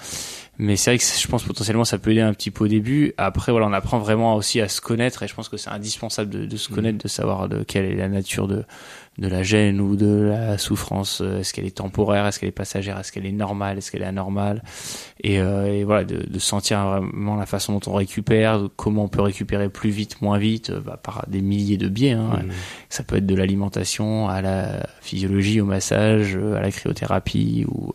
Mais 0.58 0.75
c'est 0.75 0.91
vrai 0.91 0.97
que 0.99 1.04
je 1.04 1.27
pense 1.27 1.43
potentiellement 1.43 1.86
ça 1.86 1.97
peut 1.97 2.12
aider 2.12 2.21
un 2.21 2.34
petit 2.34 2.51
peu 2.51 2.65
au 2.65 2.67
début. 2.67 3.13
Après, 3.17 3.51
voilà, 3.51 3.67
on 3.67 3.73
apprend 3.73 3.97
vraiment 3.97 4.36
aussi 4.36 4.62
à 4.62 4.67
se 4.67 4.82
connaître 4.82 5.23
et 5.23 5.27
je 5.27 5.34
pense 5.34 5.49
que 5.49 5.58
c'est 5.58 5.69
indispensable 5.69 6.30
de, 6.30 6.45
de, 6.45 6.58
se 6.58 6.71
mmh. 6.71 6.75
connaître, 6.75 6.97
de 7.04 7.08
savoir 7.08 7.49
de 7.49 7.63
quelle 7.63 7.86
est 7.86 7.95
la 7.95 8.08
nature 8.08 8.47
de, 8.47 8.63
de 9.17 9.28
la 9.28 9.43
gêne 9.43 9.82
ou 9.82 9.95
de 9.95 10.30
la 10.30 10.58
souffrance. 10.58 11.21
Est-ce 11.21 11.54
qu'elle 11.54 11.65
est 11.65 11.78
temporaire 11.78 12.26
Est-ce 12.26 12.39
qu'elle 12.39 12.50
est 12.50 12.54
passagère 12.54 12.97
Est-ce 12.97 13.12
qu'elle 13.12 13.26
est 13.26 13.32
normale 13.32 13.78
Est-ce 13.78 13.91
qu'elle 13.91 14.04
est 14.04 14.06
anormale 14.06 14.63
et, 15.21 15.39
euh, 15.39 15.74
et, 15.74 15.84
voilà, 15.84 16.06
de, 16.06 16.26
de, 16.26 16.39
sentir 16.39 16.84
vraiment 16.88 17.36
la 17.36 17.45
façon 17.45 17.74
dont 17.74 17.91
on 17.91 17.93
récupère, 17.93 18.67
comment 18.78 19.04
on 19.04 19.08
peut 19.10 19.21
récupérer 19.21 19.69
plus 19.69 19.89
vite, 19.89 20.21
moins 20.21 20.38
vite, 20.38 20.71
bah, 20.71 21.00
par 21.02 21.26
des 21.28 21.41
milliers 21.41 21.78
de 21.78 21.89
biais. 21.89 22.12
Hein. 22.12 22.41
Mmh. 22.43 22.52
Ça 22.89 23.04
peut 23.04 23.17
être 23.17 23.26
de 23.26 23.36
l'alimentation 23.36 24.30
à 24.30 24.41
la 24.41 24.88
physiologie, 25.02 25.62
au 25.62 25.65
massage, 25.65 26.36
à 26.36 26.62
la 26.62 26.71
cryothérapie 26.71 27.65
ou, 27.67 27.93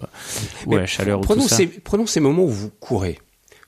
ou 0.66 0.76
à 0.76 0.80
la 0.80 0.86
chaleur. 0.86 1.22
Prenons, 1.22 1.40
ou 1.40 1.44
tout 1.44 1.48
ça. 1.48 1.56
Ces, 1.56 1.66
prenons 1.66 2.06
ces 2.06 2.20
moments 2.20 2.44
où 2.44 2.50
vous 2.50 2.70
courez 2.70 3.18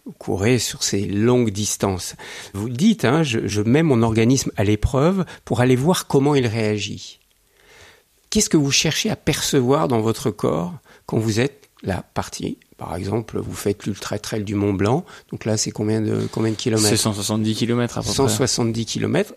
vous 0.06 0.14
courez 0.16 0.58
sur 0.58 0.82
ces 0.84 1.04
longues 1.04 1.50
distances. 1.50 2.16
Vous 2.54 2.70
dites, 2.70 3.04
hein, 3.04 3.22
je, 3.22 3.46
je 3.46 3.60
mets 3.60 3.82
mon 3.82 4.02
organisme 4.02 4.50
à 4.56 4.64
l'épreuve 4.64 5.26
pour 5.44 5.60
aller 5.60 5.76
voir 5.76 6.06
comment 6.06 6.34
il 6.34 6.46
réagit. 6.46 7.18
Qu'est-ce 8.30 8.50
que 8.50 8.56
vous 8.56 8.70
cherchez 8.70 9.10
à 9.10 9.16
percevoir 9.16 9.88
dans 9.88 10.00
votre 10.00 10.30
corps 10.30 10.74
quand 11.06 11.18
vous 11.18 11.40
êtes 11.40 11.68
la 11.82 12.02
partie 12.02 12.58
par 12.78 12.94
exemple, 12.94 13.40
vous 13.40 13.54
faites 13.54 13.86
l'ultra 13.86 14.20
trail 14.20 14.44
du 14.44 14.54
Mont 14.54 14.72
Blanc. 14.72 15.04
Donc 15.32 15.44
là, 15.44 15.56
c'est 15.56 15.72
combien 15.72 16.00
de 16.00 16.28
combien 16.30 16.52
de 16.52 16.56
kilomètres? 16.56 16.88
C'est 16.88 16.96
170 16.96 17.56
kilomètres 17.56 17.98
à 17.98 18.02
peu 18.02 18.08
170 18.08 18.86
kilomètres 18.86 19.34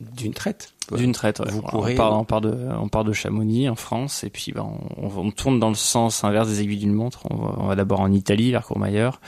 d'une 0.00 0.32
traite. 0.32 0.72
D'une 0.92 1.12
traite. 1.12 1.40
Ouais. 1.40 1.50
Vous 1.50 1.60
courez... 1.60 1.94
on, 1.94 1.96
part, 1.96 2.20
on, 2.20 2.24
part, 2.24 2.40
de 2.40 2.56
on 2.78 2.88
part 2.88 3.02
de 3.02 3.12
Chamonix 3.12 3.68
en 3.68 3.74
France 3.74 4.22
et 4.22 4.30
puis 4.30 4.52
ben, 4.52 4.70
on, 4.96 5.08
on, 5.08 5.30
tourne 5.32 5.58
dans 5.58 5.70
le 5.70 5.74
sens 5.74 6.22
inverse 6.22 6.48
des 6.48 6.60
aiguilles 6.62 6.78
d'une 6.78 6.92
montre. 6.92 7.26
On 7.30 7.36
va, 7.36 7.66
va 7.68 7.74
d'abord 7.74 8.00
en 8.00 8.12
Italie 8.12 8.52
vers 8.52 8.64
Courmayeur 8.64 9.20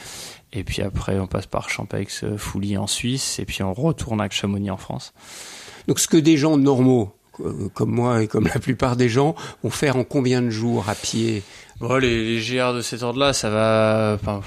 et 0.53 0.62
puis 0.62 0.83
après 0.83 1.18
on 1.18 1.27
passe 1.27 1.47
par 1.47 1.70
Champeix, 1.70 2.07
Fouilly 2.37 2.77
en 2.77 2.87
Suisse 2.87 3.40
et 3.40 3.44
puis 3.44 3.64
on 3.64 3.75
retourne 3.75 4.20
à 4.20 4.31
Chamonix 4.31 4.70
en 4.70 4.77
France. 4.77 5.12
Donc 5.88 5.99
ce 5.99 6.07
que 6.07 6.18
des 6.18 6.37
gens 6.37 6.57
normaux 6.57 7.12
comme 7.73 7.90
moi 7.90 8.23
et 8.23 8.29
comme 8.29 8.47
la 8.47 8.61
plupart 8.61 8.97
des 8.97 9.09
gens, 9.09 9.35
vont 9.62 9.70
faire 9.70 9.97
en 9.97 10.05
combien 10.05 10.42
de 10.42 10.51
jours 10.51 10.88
à 10.88 10.94
pied 10.94 11.42
Bon, 11.81 11.97
les, 11.97 12.37
les 12.37 12.41
GR 12.41 12.73
de 12.73 12.81
cet 12.83 13.03
ordre-là, 13.03 13.33
ça 13.33 13.51
va. 13.51 14.13
Enfin, 14.15 14.41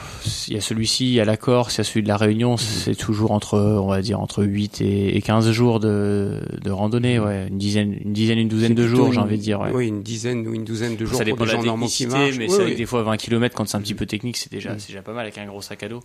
il 0.47 0.53
y 0.53 0.57
a 0.57 0.61
celui-ci, 0.61 1.05
il 1.07 1.13
y 1.13 1.19
a 1.19 1.25
la 1.25 1.35
Corse, 1.37 1.75
il 1.75 1.77
y 1.79 1.81
a 1.81 1.83
celui 1.83 2.01
de 2.01 2.07
la 2.07 2.15
Réunion. 2.17 2.53
Mhm. 2.53 2.57
C'est 2.57 2.95
toujours 2.95 3.31
entre, 3.31 3.59
on 3.59 3.87
va 3.87 4.01
dire, 4.01 4.19
entre 4.21 4.43
8 4.43 4.81
et, 4.81 5.17
et 5.17 5.21
15 5.21 5.51
jours 5.51 5.79
de, 5.79 6.39
de 6.63 6.71
randonnée. 6.71 7.19
Ouais, 7.19 7.47
une 7.49 7.57
dizaine, 7.57 7.95
une 8.03 8.13
dizaine, 8.13 8.39
une 8.39 8.47
douzaine 8.47 8.75
de 8.75 8.87
jours, 8.87 9.11
j'ai 9.11 9.19
envie 9.19 9.37
de 9.37 9.41
dire. 9.43 9.59
Ouais. 9.59 9.71
Oui, 9.73 9.87
une 9.87 10.03
dizaine 10.03 10.47
ou 10.47 10.53
une 10.53 10.63
douzaine 10.63 10.95
de 10.95 11.05
jours 11.05 11.17
ça 11.17 11.25
pour 11.25 11.35
dépend 11.35 11.43
des 11.45 11.51
de 11.51 11.55
la 11.57 11.61
gens 11.61 11.65
normaux 11.65 11.87
qui 11.87 12.07
technicité, 12.07 12.37
mais 12.39 12.49
Oui, 12.49 12.63
oui. 12.71 12.75
des 12.75 12.85
fois 12.85 13.03
20 13.03 13.17
km 13.17 13.55
quand 13.55 13.67
c'est 13.67 13.77
un 13.77 13.81
petit 13.81 13.93
peu 13.93 14.05
technique, 14.05 14.37
c'est 14.37 14.51
déjà, 14.51 14.77
c'est 14.79 14.87
déjà 14.87 15.01
pas 15.01 15.13
mal 15.13 15.23
avec 15.23 15.37
un 15.37 15.45
gros 15.45 15.61
sac 15.61 15.83
à 15.83 15.89
dos. 15.89 15.99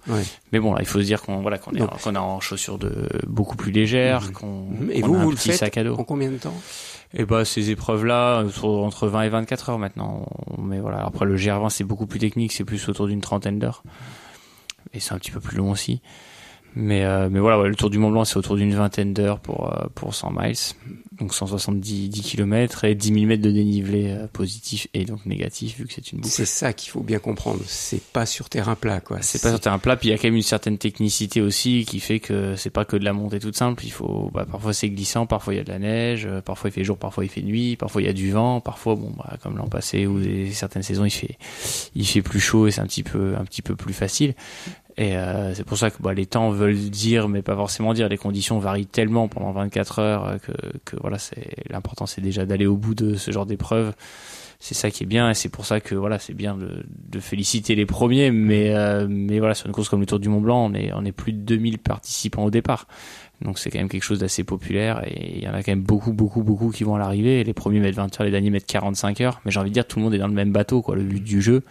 Mais 0.53 0.59
bon, 0.59 0.75
là, 0.75 0.81
il 0.81 0.87
faut 0.87 0.99
se 0.99 1.05
dire 1.05 1.23
qu'on 1.23 1.41
voilà, 1.41 1.59
qu'on 1.59 1.73
est, 1.73 1.83
qu'on 2.03 2.15
est 2.15 2.19
en 2.19 2.41
chaussures 2.41 2.79
de 2.79 2.91
beaucoup 3.29 3.57
plus 3.57 3.71
légères, 3.73 4.23
Mhm. 4.23 4.33
qu'on 4.33 4.47
Mhm. 4.71 4.91
Et 4.93 5.03
vous, 5.03 5.15
a 5.15 5.19
un 5.19 5.25
vous 5.25 5.31
le 5.31 5.37
petit 5.37 5.51
faites 5.51 5.59
sac 5.59 5.77
à 5.77 5.85
dos. 5.85 5.95
En 5.95 6.05
combien 6.05 6.31
de 6.31 6.37
temps? 6.37 6.55
Et 7.15 7.25
bah 7.25 7.45
ces 7.45 7.71
épreuves-là, 7.71 8.45
sont 8.51 8.69
entre 8.69 9.07
20 9.07 9.23
et 9.23 9.29
24 9.29 9.71
heures 9.71 9.79
maintenant. 9.79 10.27
Mais 10.59 10.81
voilà, 10.81 11.05
après 11.05 11.27
le 11.27 11.37
GR20 11.37 11.71
c'est 11.71 11.85
beaucoup 11.85 12.07
plus 12.07 12.19
technique, 12.19 12.53
c'est 12.53 12.65
plus 12.65 12.89
autour 12.89 13.07
d'une 13.07 13.21
trentaine 13.21 13.59
d'heures. 13.59 13.83
Et 14.95 15.01
c'est 15.01 15.13
un 15.13 15.19
petit 15.19 15.31
peu 15.31 15.41
plus 15.41 15.57
long 15.57 15.71
aussi. 15.71 16.01
Mais, 16.75 17.05
euh, 17.05 17.29
mais 17.31 17.41
voilà, 17.41 17.61
ouais, 17.61 17.69
le 17.69 17.75
Tour 17.75 17.91
du 17.91 17.99
Mont 17.99 18.11
Blanc 18.11 18.25
c'est 18.25 18.37
autour 18.37 18.57
d'une 18.57 18.75
vingtaine 18.75 19.13
d'heures 19.13 19.41
pour, 19.41 19.73
euh, 19.73 19.87
pour 19.95 20.15
100 20.15 20.33
miles. 20.33 20.57
Donc 21.19 21.35
170 21.35 22.09
10 22.09 22.23
km 22.23 22.85
et 22.85 22.95
10 22.95 23.13
000 23.13 23.27
mètres 23.27 23.43
de 23.43 23.51
dénivelé 23.51 24.11
euh, 24.11 24.27
positif 24.27 24.89
et 24.95 25.05
donc 25.05 25.27
négatif 25.27 25.77
vu 25.77 25.87
que 25.87 25.93
c'est 25.93 26.11
une 26.11 26.21
boucle. 26.21 26.33
C'est 26.33 26.47
ça 26.47 26.73
qu'il 26.73 26.91
faut 26.91 27.03
bien 27.03 27.19
comprendre. 27.19 27.61
C'est 27.67 28.03
pas 28.03 28.25
sur 28.25 28.49
terrain 28.49 28.75
plat, 28.75 29.01
quoi. 29.01 29.19
C'est 29.21 29.43
pas 29.43 29.51
sur 29.51 29.61
terrain 29.61 29.79
plat, 29.79 29.97
puis 29.97 30.09
il 30.09 30.13
y 30.13 30.15
a 30.15 30.19
quand 30.19 30.29
même 30.29 30.37
une 30.37 30.43
certaine 30.43 30.79
technicité 30.79 31.43
aussi 31.43 31.85
qui 31.87 32.01
fait 32.01 32.19
que 32.19 32.57
c'est 32.57 32.71
pas 32.71 32.85
que 32.87 32.97
de 32.97 33.05
la 33.05 33.13
montée 33.13 33.39
toute 33.41 33.57
simple. 33.57 33.85
Il 33.85 33.93
faut, 33.93 34.31
bah, 34.33 34.47
parfois 34.51 34.73
c'est 34.73 34.89
glissant, 34.89 35.27
parfois 35.27 35.53
il 35.53 35.59
y 35.59 35.61
a 35.61 35.65
de 35.65 35.71
la 35.71 35.79
neige, 35.79 36.27
euh, 36.27 36.41
parfois 36.41 36.71
il 36.71 36.73
fait 36.73 36.85
jour, 36.85 36.97
parfois 36.97 37.25
il 37.25 37.31
fait 37.31 37.43
nuit, 37.43 37.77
parfois 37.77 38.01
il 38.01 38.07
y 38.07 38.11
a 38.11 38.15
du 38.15 38.31
vent, 38.31 38.61
parfois 38.61 38.95
bon, 38.95 39.13
bah, 39.17 39.37
comme 39.43 39.59
l'an 39.59 39.69
passé 39.69 40.07
ou 40.07 40.19
des, 40.19 40.51
certaines 40.53 40.83
saisons 40.83 41.05
il 41.05 41.11
fait, 41.11 41.37
il 41.95 42.07
fait 42.07 42.23
plus 42.23 42.41
chaud 42.41 42.67
et 42.67 42.71
c'est 42.71 42.81
un 42.81 42.87
petit 42.87 43.03
peu, 43.03 43.35
un 43.39 43.45
petit 43.45 43.63
peu 43.63 43.77
plus 43.77 43.95
facile. 43.95 44.35
Et 44.99 45.17
euh, 45.17 45.55
c'est 45.55 45.65
pour 45.65 45.79
ça 45.79 45.91
que 45.91 46.03
bah, 46.03 46.13
les 46.13 46.27
temps 46.27 46.51
veulent 46.51 46.77
dire, 46.77 47.29
mais 47.29 47.43
pas 47.43 47.57
forcément 47.57 47.95
dire. 47.95 48.09
Les 48.09 48.19
conditions 48.19 48.59
varient 48.59 48.87
tellement 48.87 49.29
pendant 49.29 49.53
24 49.53 49.99
heures 50.01 50.27
euh, 50.27 50.39
que, 50.39 50.53
que 50.85 50.97
voilà, 51.01 51.19
c'est 51.19 51.55
l'important, 51.71 52.07
c'est 52.07 52.21
déjà 52.21 52.45
d'aller 52.45 52.67
au 52.67 52.77
bout 52.77 52.95
de 52.95 53.15
ce 53.15 53.31
genre 53.31 53.47
d'épreuve. 53.47 53.95
C'est 54.61 54.75
ça 54.75 54.91
qui 54.93 55.03
est 55.03 55.07
bien, 55.07 55.29
et 55.29 55.35
c'est 55.35 55.49
pour 55.49 55.67
ça 55.67 55.81
que 55.81 55.97
voilà, 55.97 56.21
c'est 56.21 56.35
bien 56.35 56.57
de, 56.57 56.85
de 57.09 57.21
féliciter 57.21 57.75
les 57.75 57.87
premiers. 57.87 58.31
Mais 58.31 58.71
euh, 58.75 59.09
mais 59.09 59.41
voilà, 59.41 59.55
sur 59.55 59.67
une 59.67 59.73
course 59.73 59.89
comme 59.89 59.99
le 60.01 60.07
Tour 60.07 60.21
du 60.21 60.29
Mont 60.29 60.41
Blanc, 60.41 60.71
on 60.71 60.75
est 60.75 60.93
on 60.93 61.05
est 61.05 61.11
plus 61.11 61.33
de 61.33 61.41
2000 61.41 61.79
participants 61.79 62.45
au 62.45 62.51
départ. 62.51 62.87
Donc 63.41 63.59
c'est 63.59 63.71
quand 63.71 63.79
même 63.79 63.89
quelque 63.89 64.05
chose 64.05 64.21
d'assez 64.21 64.45
populaire 64.45 65.03
et 65.05 65.39
il 65.39 65.43
y 65.43 65.49
en 65.49 65.55
a 65.55 65.65
quand 65.65 65.73
même 65.73 65.83
beaucoup 65.83 66.13
beaucoup 66.13 66.45
beaucoup 66.45 66.71
qui 66.71 66.85
vont 66.85 66.95
à 66.95 66.99
l'arrivée. 66.99 67.43
Les 67.43 67.55
premiers 67.55 67.81
mettent 67.81 67.97
20 67.97 68.21
heures, 68.21 68.25
les 68.25 68.31
derniers 68.31 68.51
mettent 68.51 68.67
45 68.67 69.21
heures. 69.21 69.41
Mais 69.45 69.51
j'ai 69.51 69.59
envie 69.59 69.71
de 69.71 69.75
dire, 69.75 69.87
tout 69.87 69.99
le 69.99 70.05
monde 70.05 70.15
est 70.15 70.19
dans 70.19 70.29
le 70.29 70.35
même 70.35 70.53
bateau. 70.53 70.81
Quoi. 70.81 70.95
Le 70.95 71.03
but 71.03 71.25
du 71.25 71.43
jeu, 71.43 71.65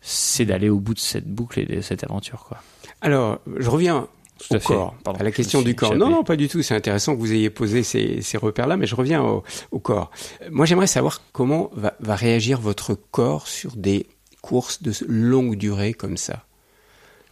c'est 0.00 0.44
d'aller 0.44 0.68
au 0.68 0.78
bout 0.80 0.94
de 0.94 0.98
cette 0.98 1.26
boucle 1.28 1.60
et 1.60 1.64
de 1.66 1.80
cette 1.80 2.04
aventure. 2.04 2.44
Quoi. 2.48 2.58
Alors, 3.00 3.40
je 3.58 3.68
reviens 3.70 4.08
Tout 4.38 4.54
au 4.54 4.56
à 4.56 4.60
fait. 4.60 4.66
corps, 4.66 4.94
Pardon, 5.04 5.20
à 5.20 5.22
la 5.24 5.30
question 5.32 5.62
du 5.62 5.74
corps. 5.74 5.90
échappé. 5.92 5.98
Non, 6.04 6.10
non, 6.10 6.24
pas 6.24 6.36
du 6.36 6.48
tout. 6.48 6.62
C'est 6.62 6.74
intéressant 6.74 7.14
que 7.14 7.20
vous 7.20 7.32
ayez 7.32 7.50
posé 7.50 7.82
ces, 7.82 8.22
ces 8.22 8.38
repères-là, 8.38 8.76
mais 8.76 8.86
je 8.86 8.94
reviens 8.94 9.22
au, 9.22 9.42
au 9.72 9.78
corps. 9.78 10.10
Moi, 10.50 10.66
j'aimerais 10.66 10.86
savoir 10.86 11.22
comment 11.32 11.70
va, 11.74 11.94
va 12.00 12.14
réagir 12.16 12.60
votre 12.60 12.94
corps 12.94 13.46
sur 13.48 13.76
des 13.76 14.06
courses 14.42 14.82
de 14.82 14.92
longue 15.06 15.56
durée 15.56 15.92
comme 15.94 16.16
ça. 16.16 16.44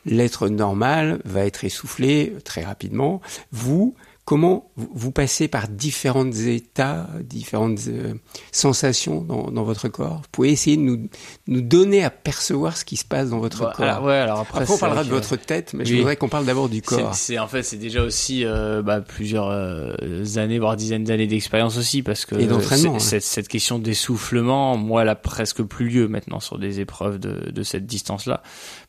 L'être 0.05 0.49
normal 0.49 1.21
va 1.25 1.45
être 1.45 1.65
essoufflé 1.65 2.35
très 2.45 2.65
rapidement. 2.65 3.21
Vous, 3.53 3.95
comment 4.29 4.71
vous- 4.77 5.11
passez 5.11 5.49
par 5.49 5.69
différents 5.69 6.31
états, 6.31 7.09
différentes 7.25 7.79
euh, 7.89 8.13
sensations 8.53 9.23
dans, 9.23 9.51
dans 9.51 9.63
votre 9.65 9.89
corps? 9.89 10.17
Vous 10.17 10.29
pouvez 10.33 10.51
essayer 10.51 10.77
de 10.77 10.83
nous, 10.83 11.09
nous 11.47 11.63
donner 11.63 12.05
à 12.05 12.11
percevoir 12.11 12.77
ce 12.77 12.85
qui 12.85 12.97
se 12.97 13.07
passe 13.07 13.31
dans 13.31 13.39
votre 13.39 13.63
Bah, 13.63 13.73
corps. 13.75 13.87
alors, 13.87 14.05
ouais, 14.05 14.19
alors 14.19 14.41
après, 14.41 14.61
Après, 14.61 14.75
on 14.75 14.77
parlera 14.77 15.03
de 15.03 15.09
votre 15.09 15.35
tête, 15.37 15.73
mais 15.73 15.87
je 15.87 15.95
voudrais 15.97 16.17
qu'on 16.17 16.29
parle 16.29 16.45
d'abord 16.45 16.69
du 16.69 16.83
corps. 16.83 17.15
C'est, 17.15 17.39
en 17.39 17.49
fait, 17.49 17.63
c'est 17.63 17.79
déjà 17.79 18.03
aussi 18.03 18.45
euh, 18.45 18.83
bah, 18.83 19.01
plusieurs 19.01 19.49
euh, 19.49 19.95
années, 20.37 20.59
voire 20.59 20.77
dizaines 20.77 21.05
d'années 21.05 21.27
d'expérience 21.27 21.79
aussi, 21.79 22.03
parce 22.03 22.27
que 22.27 22.35
ouais. 22.35 22.99
cette, 23.01 23.23
cette 23.23 23.49
question 23.49 23.79
d'essoufflement, 23.79 24.77
moi, 24.77 25.03
elle 25.03 25.09
a 25.09 25.15
presque 25.17 25.63
plus 25.63 25.89
lieu 25.89 26.07
maintenant 26.07 26.41
sur 26.41 26.59
des 26.59 26.81
épreuves 26.81 27.19
de, 27.19 27.51
de 27.51 27.63
cette 27.63 27.87
distance-là, 27.87 28.43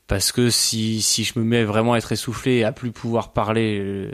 parce 0.07 0.31
que 0.31 0.49
si 0.49 1.01
si 1.01 1.23
je 1.23 1.37
me 1.37 1.45
mets 1.45 1.63
vraiment 1.63 1.93
à 1.93 1.97
être 1.99 2.11
essoufflé 2.11 2.63
à 2.63 2.71
plus 2.71 2.91
pouvoir 2.91 3.31
parler 3.31 3.79
euh, 3.79 4.11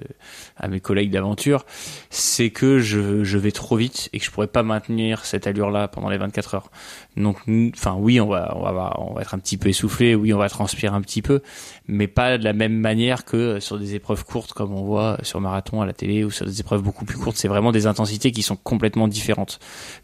à 0.57 0.67
mes 0.67 0.79
collègues 0.79 1.11
d'aventure, 1.11 1.65
c'est 2.09 2.49
que 2.49 2.79
je, 2.79 3.23
je 3.23 3.37
vais 3.37 3.51
trop 3.51 3.75
vite 3.75 4.09
et 4.13 4.19
que 4.19 4.25
je 4.25 4.31
pourrais 4.31 4.47
pas 4.47 4.63
maintenir 4.63 5.25
cette 5.25 5.47
allure-là 5.47 5.87
pendant 5.87 6.09
les 6.09 6.17
24 6.17 6.55
heures. 6.55 6.71
Donc, 7.17 7.37
enfin, 7.75 7.95
oui, 7.97 8.19
on 8.21 8.27
va, 8.27 8.53
on 8.55 8.61
va, 8.61 8.95
on 8.99 9.13
va 9.13 9.21
être 9.21 9.33
un 9.33 9.39
petit 9.39 9.57
peu 9.57 9.69
essoufflé, 9.69 10.15
oui, 10.15 10.33
on 10.33 10.37
va 10.37 10.49
transpirer 10.49 10.95
un 10.95 11.01
petit 11.01 11.21
peu, 11.21 11.41
mais 11.87 12.07
pas 12.07 12.37
de 12.37 12.43
la 12.43 12.53
même 12.53 12.77
manière 12.77 13.25
que 13.25 13.59
sur 13.59 13.77
des 13.77 13.95
épreuves 13.95 14.23
courtes 14.25 14.53
comme 14.53 14.73
on 14.73 14.83
voit 14.83 15.17
sur 15.23 15.41
marathon 15.41 15.81
à 15.81 15.85
la 15.85 15.93
télé 15.93 16.23
ou 16.23 16.31
sur 16.31 16.45
des 16.45 16.59
épreuves 16.59 16.81
beaucoup 16.81 17.05
plus 17.05 17.17
courtes. 17.17 17.37
C'est 17.37 17.47
vraiment 17.47 17.71
des 17.71 17.87
intensités 17.87 18.31
qui 18.31 18.41
sont 18.41 18.55
complètement 18.55 19.07
différentes. 19.07 19.59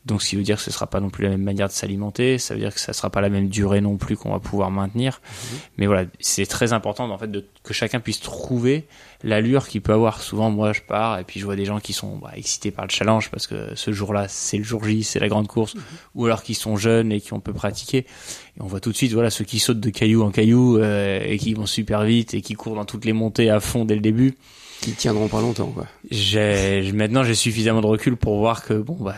Donc, 0.05 0.21
ce 0.21 0.29
qui 0.29 0.35
veut 0.35 0.43
dire 0.43 0.57
que 0.57 0.63
ce 0.63 0.71
sera 0.71 0.87
pas 0.87 0.99
non 0.99 1.09
plus 1.09 1.23
la 1.23 1.29
même 1.29 1.43
manière 1.43 1.67
de 1.67 1.73
s'alimenter, 1.73 2.37
ça 2.37 2.53
veut 2.53 2.59
dire 2.59 2.73
que 2.73 2.79
ça 2.79 2.93
sera 2.93 3.09
pas 3.09 3.21
la 3.21 3.29
même 3.29 3.47
durée 3.47 3.81
non 3.81 3.97
plus 3.97 4.17
qu'on 4.17 4.31
va 4.31 4.39
pouvoir 4.39 4.71
maintenir. 4.71 5.21
Mais 5.77 5.85
voilà, 5.85 6.05
c'est 6.19 6.45
très 6.45 6.73
important 6.73 7.09
en 7.09 7.17
fait 7.17 7.31
de, 7.31 7.45
que 7.63 7.73
chacun 7.73 7.99
puisse 7.99 8.19
trouver 8.19 8.85
l'allure 9.23 9.67
qu'il 9.67 9.81
peut 9.81 9.93
avoir. 9.93 10.21
Souvent, 10.21 10.49
moi, 10.49 10.73
je 10.73 10.81
pars 10.81 11.19
et 11.19 11.23
puis 11.23 11.39
je 11.39 11.45
vois 11.45 11.55
des 11.55 11.65
gens 11.65 11.79
qui 11.79 11.93
sont 11.93 12.17
bah, 12.17 12.31
excités 12.35 12.71
par 12.71 12.85
le 12.85 12.91
challenge 12.91 13.29
parce 13.29 13.47
que 13.47 13.75
ce 13.75 13.91
jour-là, 13.91 14.27
c'est 14.27 14.57
le 14.57 14.63
jour 14.63 14.83
J, 14.83 15.03
c'est 15.03 15.19
la 15.19 15.27
grande 15.27 15.47
course, 15.47 15.75
ou 16.15 16.25
alors 16.25 16.43
qui 16.43 16.53
sont 16.53 16.77
jeunes 16.77 17.11
et 17.11 17.21
qui 17.21 17.33
on 17.33 17.39
peut 17.39 17.53
pratiquer. 17.53 17.99
Et 17.99 18.61
on 18.61 18.67
voit 18.67 18.79
tout 18.79 18.91
de 18.91 18.97
suite, 18.97 19.13
voilà, 19.13 19.29
ceux 19.29 19.45
qui 19.45 19.59
sautent 19.59 19.79
de 19.79 19.89
caillou 19.89 20.23
en 20.23 20.31
caillou 20.31 20.77
euh, 20.77 21.21
et 21.25 21.37
qui 21.37 21.53
vont 21.53 21.65
super 21.65 22.03
vite 22.03 22.33
et 22.33 22.41
qui 22.41 22.53
courent 22.53 22.75
dans 22.75 22.85
toutes 22.85 23.05
les 23.05 23.13
montées 23.13 23.49
à 23.49 23.59
fond 23.59 23.85
dès 23.85 23.95
le 23.95 24.01
début. 24.01 24.35
Qui 24.81 24.93
tiendront 24.93 25.27
pas 25.27 25.41
longtemps, 25.41 25.67
quoi. 25.67 25.85
J'ai 26.09 26.91
maintenant 26.91 27.23
j'ai 27.23 27.35
suffisamment 27.35 27.81
de 27.81 27.85
recul 27.85 28.17
pour 28.17 28.37
voir 28.39 28.65
que 28.65 28.73
bon 28.73 28.97
bah 28.99 29.13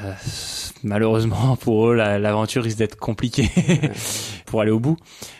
malheureusement 0.84 1.56
pour 1.62 1.89
eux 1.89 1.95
la- 1.95 2.19
l'aventure 2.19 2.63
risque 2.63 2.78
d'être 2.78 2.97
compliquée 2.97 3.49
pour 4.45 4.60
aller 4.62 4.71
au 4.71 4.80
bout. 4.80 4.97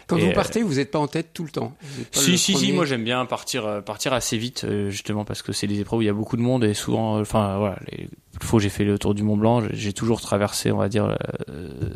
Quand 0.07 0.17
Et, 0.17 0.21
vous 0.21 0.27
euh, 0.31 0.33
partez, 0.33 0.63
vous 0.63 0.75
n'êtes 0.75 0.91
pas 0.91 0.99
en 0.99 1.07
tête 1.07 1.31
tout 1.33 1.43
le 1.43 1.49
temps. 1.49 1.73
Si 2.12 2.31
le 2.31 2.38
si 2.38 2.55
si, 2.55 2.71
moi 2.71 2.86
j'aime 2.86 3.03
bien 3.03 3.25
partir 3.25 3.65
euh, 3.65 3.81
partir 3.81 4.13
assez 4.13 4.38
vite 4.38 4.63
euh, 4.63 4.89
justement 4.89 5.25
parce 5.25 5.41
que 5.41 5.51
c'est 5.51 5.67
des 5.67 5.79
épreuves 5.81 5.99
où 5.99 6.01
il 6.01 6.05
y 6.05 6.09
a 6.09 6.13
beaucoup 6.13 6.38
de 6.38 6.41
monde 6.41 6.63
et 6.63 6.73
souvent 6.73 7.19
enfin 7.19 7.57
voilà 7.57 7.77
les 7.91 8.07
fois 8.41 8.59
j'ai 8.62 8.69
fait 8.69 8.83
le 8.86 8.97
tour 8.97 9.13
du 9.13 9.23
Mont 9.23 9.38
Blanc, 9.38 9.62
j'ai- 9.73 9.93
toujours 9.93 10.21
traversé 10.21 10.71
on 10.71 10.77
va 10.77 10.88
dire 10.89 11.17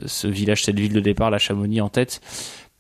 ce 0.05 0.27
village 0.27 0.63
cette 0.65 0.79
ville 0.79 0.93
de 0.93 0.99
départ 0.99 1.31
la 1.31 1.39
Chamonix 1.39 1.81
en 1.81 1.89
tête 1.89 2.21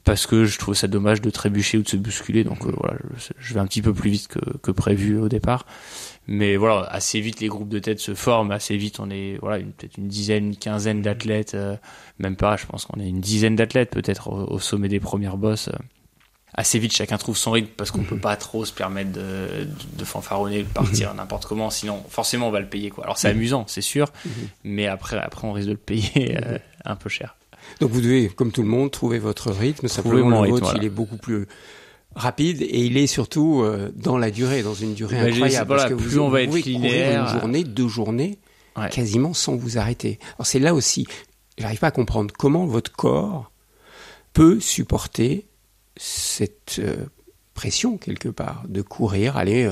parce 0.07 0.25
que 0.25 0.45
je 0.45 0.57
trouve 0.57 0.73
ça 0.73 0.87
dommage 0.87 1.19
de 1.19 1.29
trébucher 1.29 1.77
ou 1.77 1.81
de 1.83 1.89
se 1.89 1.97
bousculer 1.97 2.45
donc 2.45 2.65
euh, 2.65 2.71
voilà 2.77 2.97
je, 3.17 3.33
je 3.37 3.53
vais 3.53 3.59
un 3.59 3.67
petit 3.67 3.81
peu 3.81 3.93
plus 3.93 4.09
vite 4.09 4.29
que, 4.29 4.39
que 4.59 4.71
prévu 4.71 5.19
au 5.19 5.27
départ. 5.27 5.65
Mais 6.27 6.55
voilà 6.55 6.83
assez 6.83 7.19
vite 7.19 7.41
les 7.41 7.49
groupes 7.49 7.67
de 7.67 7.79
tête 7.79 7.99
se 7.99 8.15
forment 8.15 8.51
assez 8.51 8.77
vite 8.77 9.01
on 9.01 9.09
est 9.09 9.37
voilà 9.41 9.61
peut-être 9.61 9.97
une 9.97 10.07
dizaine 10.07 10.45
une 10.45 10.55
quinzaine 10.55 11.01
d'athlètes 11.01 11.55
euh, 11.55 11.75
même 12.19 12.37
pas 12.37 12.55
je 12.55 12.65
pense 12.65 12.85
qu'on 12.85 13.01
est 13.01 13.07
une 13.09 13.19
dizaine 13.19 13.57
d'athlètes 13.57 13.89
peut-être 13.89 14.29
au, 14.29 14.45
au 14.49 14.59
sommet 14.59 14.87
des 14.87 15.01
premières 15.01 15.35
bosses 15.35 15.67
euh, 15.67 15.77
assez 16.53 16.79
vite 16.79 16.93
chacun 16.93 17.17
trouve 17.17 17.35
son 17.35 17.51
rythme 17.51 17.71
parce 17.75 17.91
qu'on 17.91 18.03
peut 18.03 18.17
pas 18.17 18.37
trop 18.37 18.63
se 18.63 18.71
permettre 18.71 19.11
de, 19.11 19.19
de, 19.19 19.67
de 19.99 20.05
fanfaronner 20.05 20.63
de 20.63 20.69
partir 20.69 21.13
n'importe 21.15 21.45
comment 21.45 21.69
sinon 21.69 22.01
forcément 22.07 22.47
on 22.47 22.51
va 22.51 22.61
le 22.61 22.69
payer 22.69 22.91
quoi. 22.91 23.03
Alors 23.03 23.17
c'est 23.17 23.27
amusant 23.27 23.65
c'est 23.67 23.81
sûr 23.81 24.07
mais 24.63 24.87
après 24.87 25.17
après 25.17 25.45
on 25.45 25.51
risque 25.51 25.67
de 25.67 25.73
le 25.73 25.77
payer 25.77 26.37
euh, 26.41 26.57
un 26.85 26.95
peu 26.95 27.09
cher 27.09 27.35
Donc 27.79 27.91
vous 27.91 28.01
devez, 28.01 28.27
comme 28.29 28.51
tout 28.51 28.63
le 28.63 28.67
monde, 28.67 28.91
trouver 28.91 29.19
votre 29.19 29.51
rythme. 29.51 29.87
Simplement, 29.87 30.29
le 30.29 30.37
rythme, 30.37 30.51
vôtre, 30.51 30.63
voilà. 30.65 30.79
il 30.81 30.85
est 30.85 30.89
beaucoup 30.89 31.17
plus 31.17 31.47
rapide 32.15 32.61
et 32.61 32.85
il 32.85 32.97
est 32.97 33.05
surtout 33.07 33.61
euh, 33.61 33.91
dans 33.95 34.17
la 34.17 34.31
durée, 34.31 34.63
dans 34.63 34.73
une 34.73 34.93
durée 34.95 35.17
Bah, 35.17 35.27
incroyable. 35.27 35.67
voilà, 35.67 35.83
parce 35.83 35.93
que 35.93 35.97
plus 36.01 36.15
vous, 36.15 36.19
on 36.21 36.29
va 36.29 36.41
être 36.41 36.49
pouvez 36.49 36.61
courir 36.61 36.79
linéaire. 36.79 37.23
une 37.33 37.39
journée, 37.39 37.63
deux 37.63 37.87
journées, 37.87 38.39
Ouais. 38.75 38.89
quasiment 38.89 39.33
sans 39.33 39.55
vous 39.55 39.77
arrêter. 39.79 40.19
Alors 40.37 40.45
c'est 40.45 40.59
là 40.59 40.73
aussi, 40.75 41.07
j'arrive 41.57 41.79
pas 41.79 41.87
à 41.87 41.91
comprendre 41.91 42.31
comment 42.37 42.65
votre 42.67 42.91
corps 42.91 43.51
peut 44.33 44.59
supporter 44.59 45.47
cette 45.95 46.75
euh, 46.79 46.95
pression 47.55 47.97
quelque 47.97 48.29
part 48.29 48.63
de 48.67 48.81
courir, 48.83 49.35
aller 49.37 49.69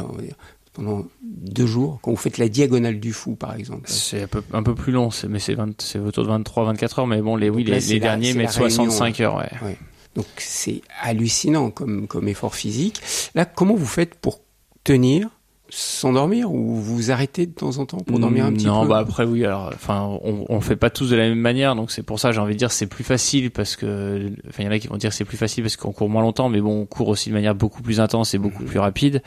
pendant 0.75 1.05
deux 1.23 1.65
jours, 1.65 1.99
quand 2.03 2.11
vous 2.11 2.17
faites 2.17 2.37
la 2.37 2.47
diagonale 2.49 2.99
du 2.99 3.13
fou 3.13 3.35
par 3.35 3.55
exemple. 3.55 3.83
c'est 3.89 4.23
un 4.23 4.27
peu, 4.27 4.43
un 4.53 4.61
peu 4.63 4.75
plus 4.75 4.91
long 4.93 5.09
c'est- 5.09 5.27
mais 5.27 5.39
c'est 5.39 5.55
20 5.55 5.81
c'est 5.81 5.97
autour 5.99 6.23
de 6.23 6.29
23 6.29 6.65
24 6.65 6.99
heures 6.99 7.07
mais 7.07 7.21
bon 7.21 7.35
les 7.35 7.49
oui 7.49 7.63
Donc 7.63 7.69
là, 7.71 7.75
les, 7.75 7.81
c'est 7.81 7.93
les 7.93 7.99
la- 7.99 8.05
derniers 8.07 8.33
mettent 8.33 8.55
la 8.57 8.65
réunion, 8.65 8.85
65 8.91 9.19
heures 9.21 9.35
ouais 9.37 9.49
Ouais. 9.63 9.77
Donc 10.15 10.25
c'est 10.37 10.81
hallucinant 11.01 11.71
comme, 11.71 12.07
comme 12.07 12.27
effort 12.29 12.55
physique. 12.55 13.01
Là, 13.35 13.43
comment 13.45 13.75
vous 13.75 13.85
faites 13.85 14.15
pour 14.15 14.39
tenir 14.83 15.29
s'endormir 15.69 16.51
ou 16.51 16.75
vous 16.75 16.95
vous 16.95 17.11
arrêtez 17.11 17.45
de 17.47 17.51
temps 17.51 17.77
en 17.79 17.85
temps 17.85 17.97
pour 17.97 18.19
dormir 18.19 18.45
un 18.45 18.53
petit 18.53 18.67
non, 18.67 18.83
peu 18.83 18.89
bah 18.89 18.99
après 18.99 19.23
oui. 19.25 19.43
Alors, 19.45 19.71
enfin, 19.73 20.01
on, 20.23 20.45
on 20.47 20.61
fait 20.61 20.75
pas 20.75 20.89
tous 20.89 21.09
de 21.09 21.15
la 21.15 21.27
même 21.27 21.39
manière, 21.39 21.75
donc 21.75 21.91
c'est 21.91 22.03
pour 22.03 22.19
ça 22.19 22.31
j'ai 22.31 22.39
envie 22.39 22.53
de 22.53 22.59
dire 22.59 22.71
c'est 22.71 22.85
plus 22.87 23.03
facile 23.03 23.49
parce 23.51 23.75
que, 23.75 24.31
enfin, 24.47 24.63
il 24.63 24.65
y 24.65 24.67
en 24.67 24.71
a 24.71 24.79
qui 24.79 24.87
vont 24.87 24.97
dire 24.97 25.11
c'est 25.11 25.25
plus 25.25 25.37
facile 25.37 25.63
parce 25.63 25.75
qu'on 25.75 25.91
court 25.91 26.09
moins 26.09 26.21
longtemps, 26.21 26.49
mais 26.49 26.61
bon, 26.61 26.81
on 26.81 26.85
court 26.85 27.07
aussi 27.07 27.29
de 27.29 27.33
manière 27.33 27.55
beaucoup 27.55 27.81
plus 27.81 27.99
intense 27.99 28.33
et 28.33 28.37
beaucoup 28.37 28.63
Mhm. 28.63 28.69
plus 28.69 28.79
rapide. 28.79 29.21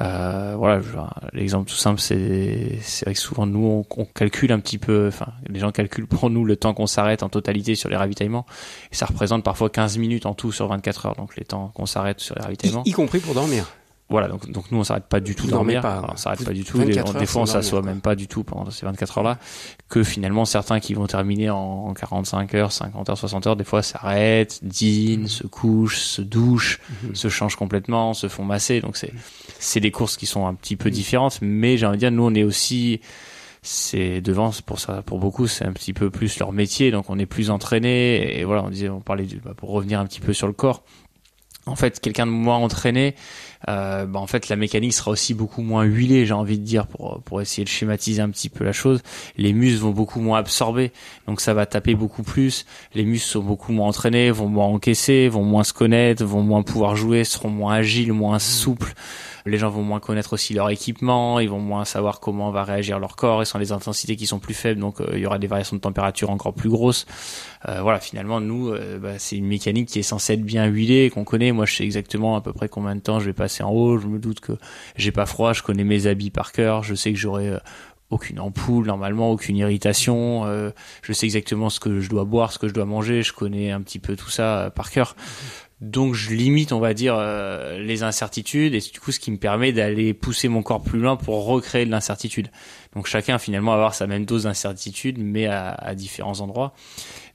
Euh, 0.00 0.54
voilà, 0.56 0.80
l'exemple 1.32 1.68
tout 1.70 1.76
simple, 1.76 2.00
c'est 2.00 2.78
c'est 2.82 3.06
vrai 3.06 3.14
que 3.14 3.20
souvent 3.20 3.46
nous 3.46 3.64
on, 3.66 3.84
on 4.00 4.04
calcule 4.04 4.52
un 4.52 4.60
petit 4.60 4.78
peu, 4.78 5.06
enfin, 5.08 5.26
les 5.48 5.58
gens 5.60 5.72
calculent 5.72 6.06
pour 6.06 6.28
nous 6.30 6.44
le 6.44 6.56
temps 6.56 6.74
qu'on 6.74 6.86
s'arrête 6.86 7.22
en 7.22 7.28
totalité 7.28 7.74
sur 7.74 7.88
les 7.88 7.96
ravitaillements, 7.96 8.46
et 8.90 8.94
ça 8.94 9.06
représente 9.06 9.42
parfois 9.44 9.70
15 9.70 9.98
minutes 9.98 10.26
en 10.26 10.34
tout 10.34 10.52
sur 10.52 10.68
24 10.68 11.06
heures, 11.06 11.16
donc 11.16 11.36
les 11.36 11.44
temps 11.44 11.70
qu'on 11.74 11.86
s'arrête 11.86 12.20
sur 12.20 12.34
les 12.36 12.40
y, 12.42 12.44
ravitaillements. 12.44 12.82
y 12.84 12.92
compris 12.92 13.18
pour 13.20 13.34
dormir. 13.34 13.66
Voilà, 14.12 14.28
donc, 14.28 14.48
donc 14.50 14.70
nous 14.70 14.78
on 14.78 14.84
s'arrête 14.84 15.06
pas 15.06 15.18
du 15.20 15.34
tout 15.34 15.46
de 15.46 15.50
dormir, 15.50 15.80
pas, 15.80 16.06
on 16.12 16.16
s'arrête 16.16 16.44
pas 16.44 16.52
du 16.52 16.62
tout, 16.64 16.78
des, 16.78 16.92
24 16.92 17.12
des 17.14 17.18
heures 17.18 17.28
fois 17.28 17.42
on 17.42 17.46
s'assoit 17.46 17.82
même 17.82 18.00
pas 18.00 18.14
du 18.14 18.28
tout 18.28 18.44
pendant 18.44 18.70
ces 18.70 18.86
24 18.86 19.18
heures 19.18 19.24
là, 19.24 19.38
que 19.88 20.04
finalement 20.04 20.44
certains 20.44 20.78
qui 20.78 20.94
vont 20.94 21.06
terminer 21.06 21.50
en 21.50 21.92
45 21.94 22.54
heures, 22.54 22.70
50 22.72 23.10
heures, 23.10 23.18
60 23.18 23.46
heures, 23.48 23.56
des 23.56 23.64
fois 23.64 23.82
s'arrêtent, 23.82 24.60
dînent, 24.62 25.26
se 25.26 25.46
couchent, 25.46 25.98
se 25.98 26.22
douchent, 26.22 26.78
Mhm. 27.02 27.14
se 27.14 27.28
changent 27.28 27.56
complètement, 27.56 28.14
se 28.14 28.28
font 28.28 28.44
masser, 28.44 28.80
donc 28.80 28.96
c'est 28.96 29.12
c'est 29.58 29.80
des 29.80 29.90
courses 29.90 30.16
qui 30.16 30.26
sont 30.26 30.46
un 30.46 30.54
petit 30.54 30.76
peu 30.76 30.90
différentes, 30.90 31.38
mais 31.40 31.76
j'ai 31.76 31.86
envie 31.86 31.96
de 31.96 32.00
dire 32.00 32.10
nous 32.12 32.24
on 32.24 32.34
est 32.34 32.44
aussi 32.44 33.00
c'est 33.64 34.20
devant 34.20 34.50
pour 34.66 34.80
ça 34.80 35.02
pour 35.02 35.20
beaucoup 35.20 35.46
c'est 35.46 35.64
un 35.64 35.72
petit 35.72 35.92
peu 35.92 36.10
plus 36.10 36.38
leur 36.40 36.52
métier. 36.52 36.90
Donc 36.90 37.08
on 37.10 37.18
est 37.18 37.26
plus 37.26 37.48
entraîné 37.50 38.38
et 38.38 38.44
voilà 38.44 38.64
on 38.64 38.70
disait 38.70 38.88
on 38.88 39.00
parlait 39.00 39.24
du 39.24 39.36
bah, 39.36 39.52
pour 39.56 39.70
revenir 39.70 40.00
un 40.00 40.06
petit 40.06 40.20
peu 40.20 40.32
sur 40.32 40.46
le 40.48 40.52
corps. 40.52 40.82
En 41.66 41.76
fait 41.76 42.00
quelqu'un 42.00 42.26
de 42.26 42.32
moins 42.32 42.56
entraîné 42.56 43.14
bah, 43.66 44.08
en 44.14 44.26
fait 44.26 44.48
la 44.48 44.56
mécanique 44.56 44.92
sera 44.92 45.10
aussi 45.10 45.34
beaucoup 45.34 45.62
moins 45.62 45.84
huilée 45.84 46.26
j'ai 46.26 46.34
envie 46.34 46.58
de 46.58 46.64
dire 46.64 46.86
pour 46.86 47.20
pour 47.22 47.40
essayer 47.40 47.64
de 47.64 47.68
schématiser 47.68 48.22
un 48.22 48.30
petit 48.30 48.48
peu 48.48 48.64
la 48.64 48.72
chose. 48.72 49.02
Les 49.36 49.52
muscles 49.52 49.80
vont 49.82 49.90
beaucoup 49.90 50.20
moins 50.20 50.38
absorber 50.38 50.92
donc 51.26 51.40
ça 51.40 51.54
va 51.54 51.66
taper 51.66 51.94
beaucoup 51.94 52.22
plus. 52.22 52.66
Les 52.94 53.04
muscles 53.04 53.28
sont 53.28 53.42
beaucoup 53.42 53.72
moins 53.72 53.88
entraînés 53.88 54.30
vont 54.30 54.48
moins 54.48 54.66
encaisser 54.66 55.28
vont 55.28 55.44
moins 55.44 55.64
se 55.64 55.72
connaître 55.72 56.24
vont 56.24 56.42
moins 56.42 56.62
pouvoir 56.62 56.96
jouer 56.96 57.24
seront 57.24 57.50
moins 57.50 57.74
agiles 57.74 58.12
moins 58.12 58.38
souples 58.38 58.94
les 59.46 59.58
gens 59.58 59.70
vont 59.70 59.82
moins 59.82 60.00
connaître 60.00 60.32
aussi 60.32 60.54
leur 60.54 60.70
équipement, 60.70 61.40
ils 61.40 61.48
vont 61.48 61.58
moins 61.58 61.84
savoir 61.84 62.20
comment 62.20 62.50
va 62.50 62.64
réagir 62.64 62.98
leur 62.98 63.16
corps, 63.16 63.42
ils 63.42 63.46
sont 63.46 63.58
des 63.58 63.72
intensités 63.72 64.16
qui 64.16 64.26
sont 64.26 64.38
plus 64.38 64.54
faibles, 64.54 64.80
donc 64.80 65.00
euh, 65.00 65.10
il 65.14 65.20
y 65.20 65.26
aura 65.26 65.38
des 65.38 65.46
variations 65.46 65.76
de 65.76 65.80
température 65.80 66.30
encore 66.30 66.54
plus 66.54 66.68
grosses. 66.68 67.06
Euh, 67.68 67.80
voilà, 67.82 68.00
finalement, 68.00 68.40
nous, 68.40 68.68
euh, 68.68 68.98
bah, 68.98 69.18
c'est 69.18 69.36
une 69.36 69.46
mécanique 69.46 69.88
qui 69.88 69.98
est 69.98 70.04
censée 70.04 70.34
être 70.34 70.44
bien 70.44 70.66
huilée, 70.66 71.10
qu'on 71.10 71.24
connaît. 71.24 71.52
Moi, 71.52 71.66
je 71.66 71.76
sais 71.76 71.84
exactement 71.84 72.36
à 72.36 72.40
peu 72.40 72.52
près 72.52 72.68
combien 72.68 72.94
de 72.94 73.00
temps 73.00 73.20
je 73.20 73.26
vais 73.26 73.32
passer 73.32 73.62
en 73.62 73.70
haut. 73.70 73.98
Je 73.98 74.06
me 74.06 74.18
doute 74.18 74.40
que 74.40 74.52
j'ai 74.96 75.12
pas 75.12 75.26
froid, 75.26 75.52
je 75.52 75.62
connais 75.62 75.84
mes 75.84 76.06
habits 76.06 76.30
par 76.30 76.52
cœur, 76.52 76.82
je 76.82 76.94
sais 76.94 77.12
que 77.12 77.18
j'aurai 77.18 77.56
aucune 78.10 78.40
ampoule 78.40 78.86
normalement, 78.86 79.30
aucune 79.30 79.56
irritation. 79.56 80.44
je 81.02 81.12
sais 81.12 81.26
exactement 81.26 81.70
ce 81.70 81.80
que 81.80 82.00
je 82.00 82.10
dois 82.10 82.24
boire, 82.24 82.52
ce 82.52 82.58
que 82.58 82.68
je 82.68 82.74
dois 82.74 82.84
manger. 82.84 83.22
Je 83.22 83.32
connais 83.32 83.70
un 83.70 83.80
petit 83.80 83.98
peu 83.98 84.16
tout 84.16 84.28
ça 84.28 84.70
par 84.74 84.90
cœur. 84.90 85.16
Donc 85.82 86.14
je 86.14 86.30
limite, 86.30 86.70
on 86.70 86.78
va 86.78 86.94
dire, 86.94 87.16
euh, 87.18 87.76
les 87.80 88.04
incertitudes 88.04 88.72
et 88.72 88.78
du 88.78 89.00
coup 89.00 89.10
ce 89.10 89.18
qui 89.18 89.32
me 89.32 89.36
permet 89.36 89.72
d'aller 89.72 90.14
pousser 90.14 90.46
mon 90.46 90.62
corps 90.62 90.80
plus 90.80 91.00
loin 91.00 91.16
pour 91.16 91.44
recréer 91.44 91.84
de 91.84 91.90
l'incertitude. 91.90 92.48
Donc 92.94 93.08
chacun 93.08 93.38
finalement 93.38 93.72
va 93.72 93.78
avoir 93.78 93.94
sa 93.94 94.06
même 94.06 94.24
dose 94.24 94.44
d'incertitude 94.44 95.18
mais 95.18 95.46
à, 95.46 95.70
à 95.70 95.96
différents 95.96 96.40
endroits. 96.40 96.72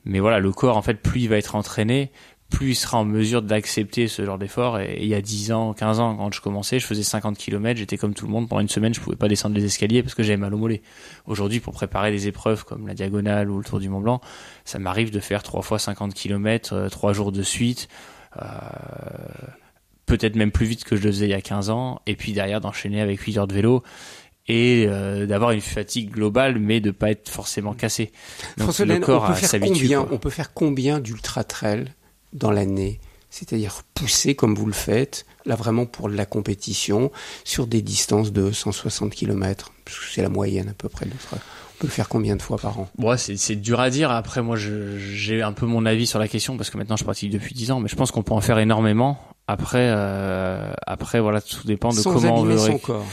Mais 0.06 0.22
voilà, 0.22 0.40
le 0.40 0.54
corps 0.54 0.78
en 0.78 0.82
fait, 0.82 0.94
plus 0.94 1.24
il 1.24 1.28
va 1.28 1.36
être 1.36 1.56
entraîné, 1.56 2.10
plus 2.50 2.70
il 2.70 2.76
sera 2.76 3.00
en 3.00 3.04
mesure 3.04 3.42
d'accepter 3.42 4.08
ce 4.08 4.24
genre 4.24 4.38
d'effort. 4.38 4.80
Et, 4.80 5.00
il 5.02 5.08
y 5.08 5.14
a 5.14 5.22
10 5.22 5.52
ans, 5.52 5.74
15 5.74 6.00
ans, 6.00 6.16
quand 6.16 6.34
je 6.34 6.40
commençais, 6.40 6.80
je 6.80 6.86
faisais 6.86 7.04
50 7.04 7.38
km, 7.38 7.78
j'étais 7.78 7.98
comme 7.98 8.14
tout 8.14 8.28
le 8.28 8.32
monde. 8.32 8.48
Pendant 8.48 8.62
une 8.62 8.70
semaine, 8.70 8.94
je 8.94 9.02
pouvais 9.02 9.18
pas 9.18 9.28
descendre 9.28 9.56
les 9.56 9.66
escaliers 9.66 10.04
parce 10.04 10.16
que 10.16 10.24
j'avais 10.24 10.38
mal 10.38 10.54
au 10.54 10.58
mollet. 10.58 10.82
Aujourd'hui, 11.26 11.60
pour 11.60 11.74
préparer 11.74 12.12
des 12.12 12.28
épreuves 12.28 12.64
comme 12.64 12.88
la 12.88 12.94
diagonale 12.94 13.50
ou 13.50 13.58
le 13.58 13.66
Tour 13.66 13.80
du 13.80 13.90
Mont 13.90 14.00
Blanc, 14.00 14.22
ça 14.64 14.80
m'arrive 14.80 15.12
de 15.12 15.20
faire 15.20 15.44
trois 15.44 15.62
fois 15.62 15.80
50 15.80 16.14
km, 16.14 16.88
trois 16.90 17.12
jours 17.12 17.34
de 17.34 17.44
suite. 17.44 17.90
Euh, 18.42 18.46
peut-être 20.06 20.36
même 20.36 20.52
plus 20.52 20.66
vite 20.66 20.84
que 20.84 20.96
je 20.96 21.04
le 21.04 21.12
faisais 21.12 21.26
il 21.26 21.32
y 21.32 21.34
a 21.34 21.42
15 21.42 21.70
ans, 21.70 22.02
et 22.06 22.16
puis 22.16 22.34
derrière 22.34 22.62
d'enchaîner 22.62 23.02
avec 23.02 23.20
8 23.20 23.38
heures 23.38 23.48
de 23.48 23.54
vélo 23.54 23.84
et 24.48 24.86
euh, 24.88 25.26
d'avoir 25.26 25.52
une 25.52 25.62
fatigue 25.62 26.12
globale, 26.12 26.58
mais 26.60 26.80
de 26.80 26.92
pas 26.92 27.12
être 27.12 27.30
forcément 27.30 27.74
cassé. 27.74 28.12
Donc 28.58 28.68
François 28.68 28.86
le 28.86 28.94
Laine, 28.94 29.04
corps 29.04 29.24
on 29.24 29.34
peut 29.34 29.34
faire 29.34 29.60
combien. 29.60 30.08
On 30.10 30.18
peut 30.18 30.30
faire 30.30 30.54
combien 30.54 31.00
d'ultra 31.00 31.44
trail 31.44 31.94
dans 32.34 32.52
l'année? 32.52 33.00
C'est-à-dire 33.30 33.82
pousser 33.94 34.36
comme 34.36 34.56
vous 34.56 34.66
le 34.66 34.74
faites, 34.74 35.26
là 35.46 35.56
vraiment 35.56 35.86
pour 35.86 36.08
la 36.08 36.26
compétition, 36.26 37.12
sur 37.44 37.68
des 37.68 37.82
distances 37.82 38.32
de 38.32 38.52
160 38.52 39.14
km, 39.14 39.74
parce 39.84 40.00
que 40.00 40.06
c'est 40.14 40.22
la 40.22 40.30
moyenne 40.30 40.70
à 40.70 40.74
peu 40.74 40.88
près. 40.88 41.06
de 41.06 41.12
peut 41.78 41.88
le 41.88 41.92
faire 41.92 42.10
combien 42.10 42.36
de 42.36 42.42
fois 42.42 42.58
par 42.58 42.80
an? 42.80 42.90
Ouais, 42.98 43.18
c'est 43.18 43.56
dur 43.56 43.80
à 43.80 43.90
dire. 43.90 44.12
Après, 44.12 44.42
moi, 44.42 44.58
j'ai 44.58 45.42
un 45.42 45.54
peu 45.54 45.66
mon 45.66 45.86
avis 45.86 46.08
sur 46.08 46.20
la 46.20 46.28
question 46.28 46.58
parce 46.58 46.70
que 46.70 46.78
maintenant, 46.78 46.98
je 46.98 47.04
pratique 47.04 47.32
depuis 47.32 47.54
10 47.56 47.72
ans, 47.72 47.80
mais 47.80 47.88
je 47.88 47.96
pense 47.96 48.12
qu'on 48.12 48.24
peut 48.24 48.34
en 48.34 48.42
faire 48.42 48.60
énormément. 48.60 49.20
Après, 49.48 49.90
euh, 49.92 50.72
après, 50.86 51.20
voilà, 51.20 51.40
tout 51.42 51.66
dépend 51.66 51.90
de 51.90 51.96
Sans 51.96 52.14
comment 52.14 52.40
on 52.40 52.44
veut. 52.44 52.58
son 52.58 52.78
corps. 52.78 53.06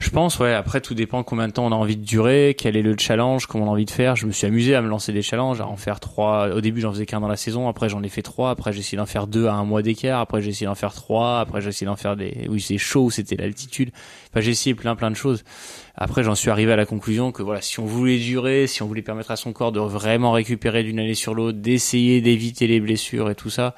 Je 0.00 0.10
pense, 0.10 0.38
ouais. 0.38 0.52
Après, 0.52 0.80
tout 0.80 0.94
dépend 0.94 1.22
combien 1.22 1.46
de 1.46 1.52
temps 1.52 1.64
on 1.66 1.72
a 1.72 1.76
envie 1.76 1.96
de 1.96 2.04
durer, 2.04 2.54
quel 2.58 2.76
est 2.76 2.82
le 2.82 2.96
challenge, 2.98 3.46
comment 3.46 3.64
on 3.64 3.68
a 3.68 3.70
envie 3.70 3.84
de 3.84 3.90
faire. 3.90 4.16
Je 4.16 4.26
me 4.26 4.32
suis 4.32 4.46
amusé 4.46 4.74
à 4.74 4.82
me 4.82 4.88
lancer 4.88 5.12
des 5.12 5.22
challenges, 5.22 5.60
à 5.60 5.66
en 5.66 5.76
faire 5.76 6.00
trois. 6.00 6.48
Au 6.54 6.60
début, 6.60 6.80
j'en 6.80 6.92
faisais 6.92 7.06
qu'un 7.06 7.20
dans 7.20 7.28
la 7.28 7.36
saison. 7.36 7.68
Après, 7.68 7.88
j'en 7.88 8.02
ai 8.02 8.08
fait 8.08 8.22
trois. 8.22 8.50
Après, 8.50 8.72
j'ai 8.72 8.80
essayé 8.80 8.98
d'en 8.98 9.06
faire 9.06 9.26
deux 9.26 9.46
à 9.46 9.52
un 9.54 9.64
mois 9.64 9.82
d'écart. 9.82 10.20
Après, 10.20 10.42
j'ai 10.42 10.50
essayé 10.50 10.66
d'en 10.66 10.74
faire 10.74 10.94
trois. 10.94 11.38
Après, 11.40 11.60
j'ai 11.60 11.68
essayé 11.68 11.86
d'en 11.86 11.96
faire 11.96 12.16
des 12.16 12.46
où 12.50 12.58
c'est 12.58 12.76
chaud, 12.78 13.04
où 13.04 13.10
c'était 13.10 13.36
l'altitude. 13.36 13.92
Enfin, 14.34 14.40
j'ai 14.40 14.50
essayé 14.50 14.74
plein, 14.74 14.96
plein 14.96 15.12
de 15.12 15.16
choses. 15.16 15.44
Après, 15.94 16.24
j'en 16.24 16.34
suis 16.34 16.50
arrivé 16.50 16.72
à 16.72 16.76
la 16.76 16.86
conclusion 16.86 17.30
que 17.30 17.44
voilà, 17.44 17.60
si 17.60 17.78
on 17.78 17.84
voulait 17.84 18.18
durer, 18.18 18.66
si 18.66 18.82
on 18.82 18.88
voulait 18.88 19.00
permettre 19.00 19.30
à 19.30 19.36
son 19.36 19.52
corps 19.52 19.70
de 19.70 19.78
vraiment 19.78 20.32
récupérer 20.32 20.82
d'une 20.82 20.98
année 20.98 21.14
sur 21.14 21.34
l'autre, 21.34 21.58
d'essayer 21.58 22.20
d'éviter 22.20 22.66
les 22.66 22.80
blessures 22.80 23.30
et 23.30 23.36
tout 23.36 23.48
ça, 23.48 23.76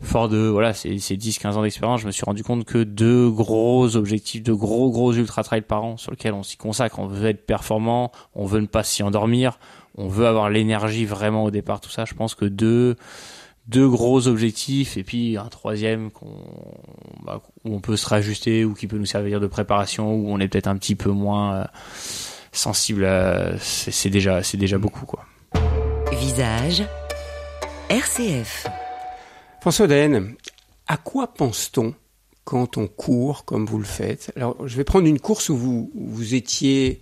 fort 0.00 0.30
de 0.30 0.38
voilà 0.48 0.72
ces, 0.72 0.98
ces 0.98 1.18
10-15 1.18 1.52
ans 1.56 1.62
d'expérience, 1.62 2.00
je 2.00 2.06
me 2.06 2.10
suis 2.10 2.24
rendu 2.24 2.42
compte 2.42 2.64
que 2.64 2.82
deux 2.82 3.28
gros 3.28 3.94
objectifs, 3.96 4.42
de 4.42 4.54
gros 4.54 4.90
gros 4.90 5.12
ultra 5.12 5.42
trail 5.42 5.60
par 5.60 5.84
an 5.84 5.98
sur 5.98 6.10
lesquels 6.10 6.32
on 6.32 6.42
s'y 6.42 6.56
consacre, 6.56 6.98
on 6.98 7.06
veut 7.06 7.28
être 7.28 7.44
performant, 7.44 8.12
on 8.34 8.46
veut 8.46 8.60
ne 8.60 8.66
pas 8.66 8.84
s'y 8.84 9.02
endormir, 9.02 9.58
on 9.98 10.08
veut 10.08 10.26
avoir 10.26 10.48
l'énergie 10.48 11.04
vraiment 11.04 11.44
au 11.44 11.50
départ, 11.50 11.82
tout 11.82 11.90
ça. 11.90 12.06
Je 12.06 12.14
pense 12.14 12.34
que 12.34 12.46
deux 12.46 12.96
deux 13.68 13.88
gros 13.88 14.26
objectifs 14.26 14.96
et 14.96 15.04
puis 15.04 15.36
un 15.36 15.48
troisième 15.48 16.10
qu'on 16.10 16.44
bah, 17.22 17.40
où 17.64 17.74
on 17.74 17.80
peut 17.80 17.96
se 17.96 18.08
rajuster 18.08 18.64
ou 18.64 18.74
qui 18.74 18.86
peut 18.86 18.98
nous 18.98 19.06
servir 19.06 19.40
de 19.40 19.46
préparation 19.46 20.14
où 20.14 20.30
on 20.30 20.40
est 20.40 20.48
peut-être 20.48 20.66
un 20.66 20.76
petit 20.76 20.96
peu 20.96 21.10
moins 21.10 21.54
euh, 21.54 21.64
sensible 22.50 23.04
à 23.04 23.56
c'est 23.58 23.92
c'est 23.92 24.10
déjà 24.10 24.42
c'est 24.42 24.56
déjà 24.56 24.78
beaucoup 24.78 25.06
quoi. 25.06 25.24
Visage, 26.12 26.84
RCF. 27.88 28.66
François 29.60 29.86
Daen, 29.86 30.34
à 30.86 30.96
quoi 30.96 31.32
pense-t-on 31.32 31.94
quand 32.44 32.76
on 32.76 32.86
court 32.86 33.44
comme 33.44 33.64
vous 33.64 33.78
le 33.78 33.84
faites? 33.84 34.32
Alors, 34.36 34.56
je 34.66 34.76
vais 34.76 34.84
prendre 34.84 35.06
une 35.06 35.20
course 35.20 35.48
où 35.48 35.56
vous, 35.56 35.90
où 35.94 36.08
vous 36.08 36.34
étiez 36.34 37.00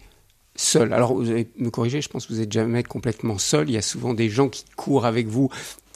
seul. 0.55 0.93
Alors, 0.93 1.15
vous 1.15 1.31
allez 1.31 1.49
me 1.57 1.71
corriger, 1.71 2.01
je 2.03 2.09
pense 2.09 2.27
que 2.27 2.33
vous 2.33 2.41
n'êtes 2.41 2.53
jamais 2.53 2.83
complètement 2.83 3.39
seul. 3.39 3.69
Il 3.69 3.73
y 3.73 3.79
a 3.79 3.83
souvent 3.83 4.15
des 4.15 4.29
gens 4.29 4.49
qui 4.49 4.65
courent 4.77 5.07
avec 5.07 5.27
vous, 5.27 5.51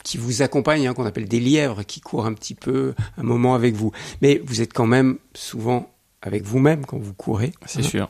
qui 0.05 0.17
vous 0.17 0.41
accompagnent, 0.41 0.87
hein, 0.87 0.93
qu'on 0.93 1.05
appelle 1.05 1.27
des 1.27 1.39
lièvres, 1.41 1.83
qui 1.83 1.99
courent 1.99 2.25
un 2.27 2.33
petit 2.33 2.55
peu 2.55 2.93
un 3.17 3.23
moment 3.23 3.55
avec 3.55 3.75
vous. 3.75 3.91
Mais 4.21 4.39
vous 4.45 4.61
êtes 4.61 4.71
quand 4.71 4.85
même 4.85 5.17
souvent 5.33 5.91
avec 6.21 6.43
vous-même 6.43 6.85
quand 6.85 6.97
vous 6.97 7.13
courez. 7.13 7.51
C'est 7.65 7.79
Hein. 7.79 7.89
sûr. 7.89 8.09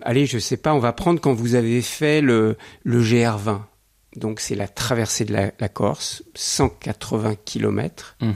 Allez, 0.00 0.26
je 0.26 0.38
sais 0.38 0.56
pas, 0.56 0.74
on 0.74 0.78
va 0.78 0.92
prendre 0.92 1.20
quand 1.20 1.34
vous 1.34 1.54
avez 1.54 1.82
fait 1.82 2.20
le, 2.22 2.56
le 2.82 3.02
GR20. 3.02 3.60
Donc, 4.16 4.40
c'est 4.40 4.54
la 4.54 4.66
traversée 4.66 5.24
de 5.24 5.32
la, 5.32 5.52
la 5.60 5.68
Corse, 5.68 6.22
180 6.34 7.34
kilomètres. 7.44 8.16
Mhm. 8.20 8.34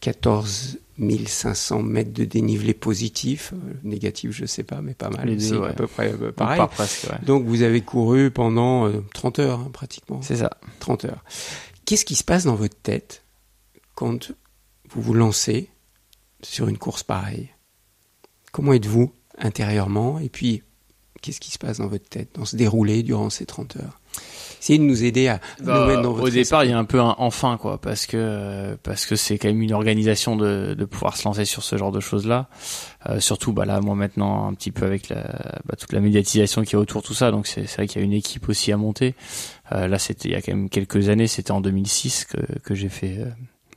14 0.00 0.78
500 1.26 1.82
mètres 1.82 2.12
de 2.12 2.24
dénivelé 2.24 2.74
positif, 2.74 3.52
euh, 3.52 3.74
négatif 3.82 4.30
je 4.32 4.46
sais 4.46 4.62
pas, 4.62 4.80
mais 4.80 4.94
pas 4.94 5.10
mal. 5.10 5.28
Aussi, 5.28 5.54
ouais. 5.54 5.68
à 5.68 5.72
peu 5.72 5.86
près 5.86 6.12
euh, 6.12 6.32
pareil. 6.32 6.58
part 6.58 6.70
presque, 6.70 7.04
ouais. 7.10 7.18
Donc 7.24 7.44
vous 7.46 7.62
avez 7.62 7.82
couru 7.82 8.30
pendant 8.30 8.88
euh, 8.88 9.04
30 9.14 9.38
heures 9.38 9.60
hein, 9.60 9.70
pratiquement, 9.72 10.22
C'est 10.22 10.36
ça. 10.36 10.50
30 10.80 11.06
heures. 11.06 11.24
Qu'est-ce 11.84 12.04
qui 12.04 12.14
se 12.14 12.24
passe 12.24 12.44
dans 12.44 12.54
votre 12.54 12.76
tête 12.76 13.24
quand 13.94 14.32
vous 14.90 15.02
vous 15.02 15.14
lancez 15.14 15.68
sur 16.42 16.68
une 16.68 16.78
course 16.78 17.02
pareille? 17.02 17.50
Comment 18.52 18.72
êtes-vous 18.72 19.12
intérieurement? 19.38 20.18
Et 20.18 20.28
puis, 20.28 20.62
qu'est-ce 21.20 21.40
qui 21.40 21.50
se 21.50 21.58
passe 21.58 21.78
dans 21.78 21.88
votre 21.88 22.08
tête, 22.08 22.30
dans 22.34 22.44
ce 22.44 22.56
déroulé 22.56 23.02
durant 23.02 23.30
ces 23.30 23.44
30 23.46 23.76
heures? 23.76 24.00
De 24.68 24.82
nous 24.82 25.04
aider 25.04 25.28
à 25.28 25.40
nous 25.60 25.66
Bah, 25.66 25.86
mettre 25.86 26.02
dans 26.02 26.12
votre 26.12 26.26
au 26.26 26.30
départ, 26.30 26.64
il 26.64 26.70
y 26.70 26.74
a 26.74 26.78
un 26.78 26.84
peu 26.84 27.00
un 27.00 27.14
enfin 27.18 27.56
quoi, 27.56 27.80
parce 27.80 28.06
que 28.06 28.76
parce 28.82 29.06
que 29.06 29.16
c'est 29.16 29.38
quand 29.38 29.48
même 29.48 29.62
une 29.62 29.72
organisation 29.72 30.36
de, 30.36 30.74
de 30.76 30.84
pouvoir 30.84 31.16
se 31.16 31.24
lancer 31.26 31.44
sur 31.44 31.62
ce 31.62 31.76
genre 31.76 31.92
de 31.92 32.00
choses 32.00 32.26
là. 32.26 32.48
Euh, 33.08 33.20
surtout, 33.20 33.52
bah 33.52 33.64
là, 33.64 33.80
moi 33.80 33.94
maintenant, 33.94 34.48
un 34.48 34.54
petit 34.54 34.72
peu 34.72 34.84
avec 34.84 35.08
la, 35.08 35.22
bah, 35.64 35.76
toute 35.78 35.92
la 35.92 36.00
médiatisation 36.00 36.62
qui 36.64 36.74
est 36.74 36.78
autour 36.78 37.02
tout 37.02 37.14
ça, 37.14 37.30
donc 37.30 37.46
c'est 37.46 37.66
c'est 37.66 37.76
vrai 37.76 37.86
qu'il 37.86 38.00
y 38.00 38.04
a 38.04 38.06
une 38.06 38.12
équipe 38.12 38.48
aussi 38.48 38.72
à 38.72 38.76
monter. 38.76 39.14
Euh, 39.72 39.86
là, 39.88 39.98
c'était 39.98 40.28
il 40.28 40.32
y 40.32 40.36
a 40.36 40.42
quand 40.42 40.52
même 40.52 40.68
quelques 40.68 41.08
années, 41.08 41.26
c'était 41.28 41.52
en 41.52 41.60
2006 41.60 42.24
que 42.26 42.58
que 42.64 42.74
j'ai 42.74 42.88
fait. 42.88 43.18
euh, 43.18 43.26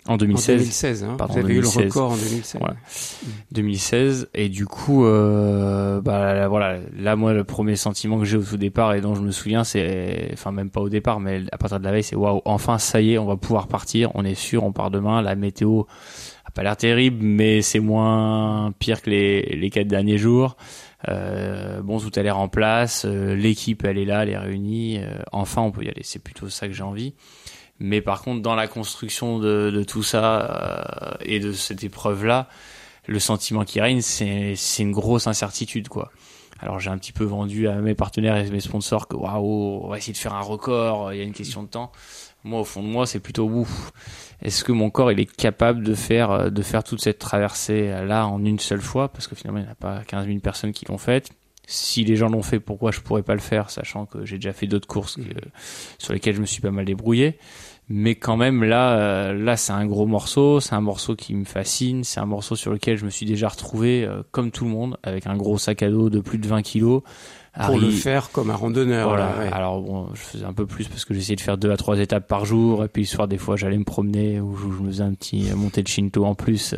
En 0.09 0.17
2016. 0.17 0.55
En 0.55 0.57
2016, 0.57 1.03
hein. 1.03 1.15
Pardon, 1.19 1.33
vous 1.33 1.39
avez 1.39 1.53
2016. 1.53 1.75
eu 1.75 1.79
le 1.79 1.87
record 1.87 2.11
en 2.11 2.17
2016. 2.17 2.59
Voilà. 2.59 2.75
2016 3.51 4.29
et 4.33 4.49
du 4.49 4.65
coup 4.65 5.05
euh, 5.05 6.01
bah 6.01 6.33
là, 6.33 6.47
voilà 6.47 6.79
là 6.97 7.15
moi 7.15 7.33
le 7.33 7.43
premier 7.43 7.75
sentiment 7.75 8.17
que 8.17 8.25
j'ai 8.25 8.37
au 8.37 8.43
tout 8.43 8.57
départ 8.57 8.93
et 8.95 9.01
dont 9.01 9.13
je 9.13 9.21
me 9.21 9.29
souviens 9.31 9.63
c'est 9.63 10.29
enfin 10.33 10.51
même 10.51 10.71
pas 10.71 10.81
au 10.81 10.89
départ 10.89 11.19
mais 11.19 11.43
à 11.51 11.57
partir 11.57 11.79
de 11.79 11.85
la 11.85 11.91
veille 11.91 12.03
c'est 12.03 12.15
waouh 12.15 12.41
enfin 12.45 12.79
ça 12.79 13.01
y 13.01 13.13
est 13.13 13.17
on 13.19 13.25
va 13.25 13.37
pouvoir 13.37 13.67
partir 13.67 14.11
on 14.15 14.25
est 14.25 14.35
sûr 14.35 14.63
on 14.63 14.71
part 14.71 14.89
demain 14.89 15.21
la 15.21 15.35
météo 15.35 15.83
a 16.45 16.51
pas 16.51 16.63
l'air 16.63 16.75
terrible 16.75 17.23
mais 17.23 17.61
c'est 17.61 17.79
moins 17.79 18.73
pire 18.79 19.01
que 19.01 19.11
les 19.11 19.41
les 19.41 19.69
quatre 19.69 19.87
derniers 19.87 20.17
jours 20.17 20.57
euh, 21.07 21.81
bon 21.81 21.99
tout 21.99 22.11
a 22.15 22.21
l'air 22.21 22.37
en 22.37 22.49
place 22.49 23.05
euh, 23.05 23.35
l'équipe 23.35 23.85
elle 23.85 23.97
est 23.97 24.05
là 24.05 24.23
elle 24.23 24.29
est 24.29 24.37
réunie 24.37 24.99
euh, 24.99 25.19
enfin 25.31 25.61
on 25.61 25.71
peut 25.71 25.83
y 25.83 25.89
aller 25.89 26.01
c'est 26.03 26.21
plutôt 26.21 26.49
ça 26.49 26.67
que 26.67 26.73
j'ai 26.73 26.83
envie 26.83 27.13
mais 27.79 28.01
par 28.01 28.21
contre 28.21 28.41
dans 28.41 28.55
la 28.55 28.67
construction 28.67 29.39
de, 29.39 29.71
de 29.73 29.83
tout 29.83 30.03
ça 30.03 30.41
euh, 30.41 31.11
et 31.21 31.39
de 31.39 31.51
cette 31.53 31.83
épreuve 31.83 32.25
là 32.25 32.47
le 33.07 33.19
sentiment 33.19 33.63
qui 33.65 33.81
règne, 33.81 34.01
c'est 34.01 34.55
une 34.79 34.91
grosse 34.91 35.25
incertitude 35.25 35.87
quoi. 35.87 36.11
Alors 36.59 36.79
j'ai 36.79 36.89
un 36.91 36.97
petit 36.97 37.13
peu 37.13 37.23
vendu 37.23 37.67
à 37.67 37.73
mes 37.75 37.95
partenaires 37.95 38.37
et 38.37 38.47
mes 38.51 38.59
sponsors 38.59 39.07
que 39.07 39.15
waouh, 39.15 39.81
on 39.83 39.87
va 39.87 39.97
essayer 39.97 40.13
de 40.13 40.17
faire 40.17 40.35
un 40.35 40.41
record, 40.41 41.11
il 41.13 41.17
y 41.17 41.21
a 41.21 41.23
une 41.23 41.33
question 41.33 41.63
de 41.63 41.69
temps. 41.69 41.91
Moi 42.43 42.59
au 42.59 42.63
fond 42.65 42.83
de 42.83 42.87
moi, 42.87 43.07
c'est 43.07 43.19
plutôt 43.19 43.45
ouf. 43.49 43.91
Est-ce 44.43 44.63
que 44.63 44.71
mon 44.71 44.89
corps 44.91 45.11
il 45.11 45.19
est 45.19 45.25
capable 45.35 45.83
de 45.83 45.93
faire 45.95 46.51
de 46.51 46.61
faire 46.61 46.83
toute 46.83 47.01
cette 47.01 47.17
traversée 47.19 47.87
là 48.05 48.27
en 48.27 48.43
une 48.45 48.59
seule 48.59 48.81
fois? 48.81 49.07
Parce 49.07 49.25
que 49.27 49.35
finalement 49.35 49.59
il 49.61 49.65
n'y 49.65 49.71
a 49.71 49.75
pas 49.75 50.01
15 50.05 50.27
000 50.27 50.39
personnes 50.39 50.71
qui 50.73 50.85
l'ont 50.85 50.97
faite. 50.99 51.31
Si 51.65 52.03
les 52.03 52.15
gens 52.15 52.29
l'ont 52.29 52.41
fait, 52.43 52.59
pourquoi 52.59 52.91
je 52.91 52.99
pourrais 52.99 53.21
pas 53.23 53.33
le 53.35 53.39
faire, 53.41 53.69
sachant 53.69 54.05
que 54.05 54.25
j'ai 54.25 54.35
déjà 54.37 54.53
fait 54.53 54.67
d'autres 54.67 54.87
courses 54.87 55.15
que- 55.15 55.21
sur 55.97 56.13
lesquelles 56.13 56.35
je 56.35 56.41
me 56.41 56.45
suis 56.45 56.61
pas 56.61 56.71
mal 56.71 56.85
débrouillé? 56.85 57.37
Mais 57.89 58.13
quand 58.15 58.37
même 58.37 58.63
là 58.63 58.91
euh, 58.99 59.33
là 59.33 59.57
c'est 59.57 59.73
un 59.73 59.85
gros 59.85 60.05
morceau 60.05 60.59
c'est 60.59 60.75
un 60.75 60.81
morceau 60.81 61.15
qui 61.15 61.33
me 61.33 61.43
fascine 61.43 62.03
c'est 62.03 62.19
un 62.19 62.25
morceau 62.25 62.55
sur 62.55 62.71
lequel 62.71 62.97
je 62.97 63.05
me 63.05 63.09
suis 63.09 63.25
déjà 63.25 63.47
retrouvé 63.47 64.05
euh, 64.05 64.21
comme 64.31 64.51
tout 64.51 64.63
le 64.65 64.69
monde 64.69 64.97
avec 65.03 65.25
un 65.25 65.35
gros 65.35 65.57
sac 65.57 65.81
à 65.81 65.89
dos 65.89 66.09
de 66.11 66.19
plus 66.19 66.37
de 66.37 66.47
20 66.47 66.61
kilos 66.61 67.01
Pour 67.65 67.79
le 67.79 67.89
faire 67.89 68.29
comme 68.31 68.51
un 68.51 68.55
randonneur. 68.55 69.07
voilà 69.09 69.25
là, 69.31 69.39
ouais. 69.39 69.51
alors 69.51 69.81
bon 69.81 70.07
je 70.13 70.19
faisais 70.19 70.45
un 70.45 70.53
peu 70.53 70.67
plus 70.67 70.87
parce 70.87 71.03
que 71.03 71.13
j'essayais 71.15 71.35
de 71.35 71.41
faire 71.41 71.57
deux 71.57 71.71
à 71.71 71.77
trois 71.77 71.97
étapes 71.99 72.27
par 72.27 72.45
jour 72.45 72.83
et 72.85 72.87
puis 72.89 73.01
le 73.01 73.07
soir 73.07 73.27
des 73.27 73.39
fois 73.39 73.55
j'allais 73.55 73.77
me 73.79 73.83
promener 73.85 74.39
ou 74.39 74.55
je, 74.55 74.63
je 74.77 74.83
me 74.83 74.89
faisais 74.91 75.03
un 75.03 75.13
petit 75.13 75.49
euh, 75.51 75.55
montée 75.55 75.81
de 75.81 75.87
Shinto 75.87 76.25
en 76.25 76.35
plus 76.35 76.75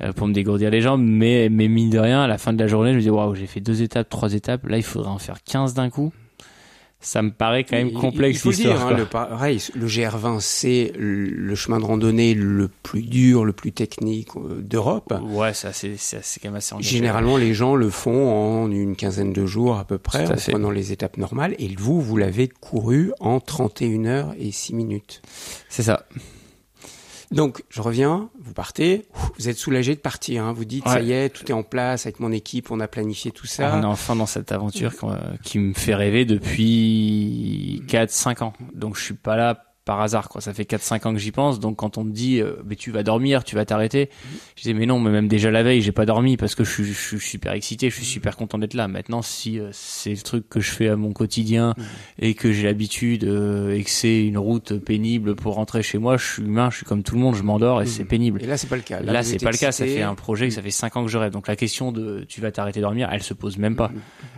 euh, 0.00 0.12
pour 0.12 0.28
me 0.28 0.32
dégourdir 0.32 0.70
les 0.70 0.80
jambes 0.80 1.02
mais 1.02 1.48
mais 1.50 1.66
mine 1.66 1.90
de 1.90 1.98
rien 1.98 2.22
à 2.22 2.28
la 2.28 2.38
fin 2.38 2.52
de 2.52 2.58
la 2.62 2.68
journée 2.68 2.90
je 2.90 2.94
me 2.94 3.00
disais 3.00 3.10
waouh 3.10 3.34
j'ai 3.34 3.46
fait 3.46 3.60
deux 3.60 3.82
étapes 3.82 4.08
trois 4.08 4.32
étapes 4.32 4.64
là 4.68 4.76
il 4.76 4.84
faudrait 4.84 5.10
en 5.10 5.18
faire 5.18 5.42
15 5.42 5.74
d'un 5.74 5.90
coup 5.90 6.12
ça 7.00 7.22
me 7.22 7.30
paraît 7.30 7.64
quand 7.64 7.76
même 7.76 7.92
complexe 7.92 8.38
Il 8.38 8.40
faut 8.40 8.50
le 8.50 8.56
dire, 8.56 8.80
hein, 8.80 8.88
quoi. 8.88 8.96
le, 8.96 9.06
pareil, 9.06 9.62
le 9.74 9.86
GR20, 9.86 10.40
c'est 10.40 10.92
le 10.98 11.54
chemin 11.54 11.78
de 11.78 11.84
randonnée 11.84 12.34
le 12.34 12.68
plus 12.68 13.02
dur, 13.02 13.44
le 13.44 13.54
plus 13.54 13.72
technique 13.72 14.28
euh, 14.36 14.60
d'Europe. 14.60 15.14
Ouais, 15.22 15.54
c'est 15.54 15.68
assez, 15.68 15.94
c'est 15.96 16.40
quand 16.40 16.48
même 16.48 16.56
assez 16.56 16.74
engagé. 16.74 16.96
Généralement, 16.96 17.38
les 17.38 17.54
gens 17.54 17.74
le 17.74 17.88
font 17.88 18.30
en 18.30 18.70
une 18.70 18.96
quinzaine 18.96 19.32
de 19.32 19.46
jours 19.46 19.78
à 19.78 19.84
peu 19.84 19.96
près, 19.96 20.26
à 20.26 20.34
en 20.34 20.36
fait. 20.36 20.52
prenant 20.52 20.70
les 20.70 20.92
étapes 20.92 21.16
normales. 21.16 21.54
Et 21.58 21.74
vous, 21.74 22.02
vous 22.02 22.16
l'avez 22.18 22.48
couru 22.48 23.12
en 23.18 23.40
31 23.40 24.04
heures 24.04 24.34
et 24.38 24.52
6 24.52 24.74
minutes. 24.74 25.22
C'est 25.70 25.82
ça. 25.82 26.04
Donc, 27.30 27.62
je 27.68 27.80
reviens, 27.80 28.28
vous 28.40 28.52
partez, 28.54 29.06
vous 29.38 29.48
êtes 29.48 29.56
soulagé 29.56 29.94
de 29.94 30.00
partir. 30.00 30.44
Hein, 30.44 30.52
vous 30.52 30.64
dites, 30.64 30.86
ça 30.88 31.00
y 31.00 31.12
est, 31.12 31.28
tout 31.28 31.44
est 31.48 31.54
en 31.54 31.62
place 31.62 32.06
avec 32.06 32.18
mon 32.18 32.32
équipe, 32.32 32.70
on 32.72 32.80
a 32.80 32.88
planifié 32.88 33.30
tout 33.30 33.46
On 33.46 33.48
ça. 33.48 33.80
est 33.80 33.84
enfin 33.84 34.16
dans 34.16 34.26
cette 34.26 34.50
aventure 34.50 34.92
qui 35.44 35.58
me 35.60 35.72
fait 35.72 35.94
rêver 35.94 36.24
depuis 36.24 37.82
4-5 37.86 38.42
ans. 38.42 38.52
Donc 38.74 38.96
je 38.96 39.02
suis 39.02 39.14
pas 39.14 39.36
là 39.36 39.69
par 39.90 40.02
hasard 40.02 40.28
quoi. 40.28 40.40
Ça 40.40 40.54
fait 40.54 40.62
4-5 40.62 41.08
ans 41.08 41.12
que 41.12 41.18
j'y 41.18 41.32
pense. 41.32 41.58
Donc 41.58 41.78
quand 41.78 41.98
on 41.98 42.04
me 42.04 42.12
dit 42.12 42.40
euh, 42.40 42.54
mais 42.64 42.76
tu 42.76 42.92
vas 42.92 43.02
dormir, 43.02 43.42
tu 43.42 43.56
vas 43.56 43.64
t'arrêter, 43.64 44.08
je 44.54 44.62
dis 44.62 44.72
mais 44.72 44.86
non, 44.86 45.00
mais 45.00 45.10
même 45.10 45.26
déjà 45.26 45.50
la 45.50 45.64
veille, 45.64 45.82
j'ai 45.82 45.90
pas 45.90 46.06
dormi 46.06 46.36
parce 46.36 46.54
que 46.54 46.62
je 46.62 46.70
suis, 46.70 46.84
je 46.84 46.92
suis 46.92 47.18
super 47.18 47.54
excité, 47.54 47.90
je 47.90 47.96
suis 47.96 48.04
super 48.04 48.36
content 48.36 48.56
d'être 48.56 48.74
là. 48.74 48.86
Maintenant 48.86 49.20
si 49.20 49.58
euh, 49.58 49.70
c'est 49.72 50.10
le 50.10 50.20
truc 50.20 50.48
que 50.48 50.60
je 50.60 50.70
fais 50.70 50.86
à 50.86 50.94
mon 50.94 51.12
quotidien 51.12 51.74
et 52.20 52.34
que 52.34 52.52
j'ai 52.52 52.68
l'habitude 52.68 53.24
euh, 53.24 53.74
et 53.74 53.82
que 53.82 53.90
c'est 53.90 54.24
une 54.24 54.38
route 54.38 54.78
pénible 54.78 55.34
pour 55.34 55.54
rentrer 55.54 55.82
chez 55.82 55.98
moi, 55.98 56.16
je 56.16 56.34
suis 56.34 56.42
humain, 56.44 56.70
je 56.70 56.76
suis 56.76 56.86
comme 56.86 57.02
tout 57.02 57.16
le 57.16 57.20
monde, 57.20 57.34
je 57.34 57.42
m'endors 57.42 57.82
et 57.82 57.86
c'est 57.86 58.04
pénible. 58.04 58.40
Et 58.44 58.46
là, 58.46 58.56
c'est 58.56 58.68
pas 58.68 58.76
le 58.76 58.82
cas. 58.82 59.00
Là, 59.00 59.24
c'est 59.24 59.42
pas 59.42 59.50
le 59.50 59.56
cas. 59.56 59.72
Ça 59.72 59.86
fait 59.86 60.02
un 60.02 60.14
projet 60.14 60.46
que 60.46 60.54
ça 60.54 60.62
fait 60.62 60.70
5 60.70 60.98
ans 60.98 61.04
que 61.04 61.10
je 61.10 61.18
rêve. 61.18 61.32
Donc 61.32 61.48
la 61.48 61.56
question 61.56 61.90
de 61.90 62.24
tu 62.28 62.40
vas 62.40 62.52
t'arrêter 62.52 62.78
de 62.78 62.84
dormir, 62.84 63.08
elle 63.10 63.24
se 63.24 63.34
pose 63.34 63.58
même 63.58 63.74
pas. 63.74 63.90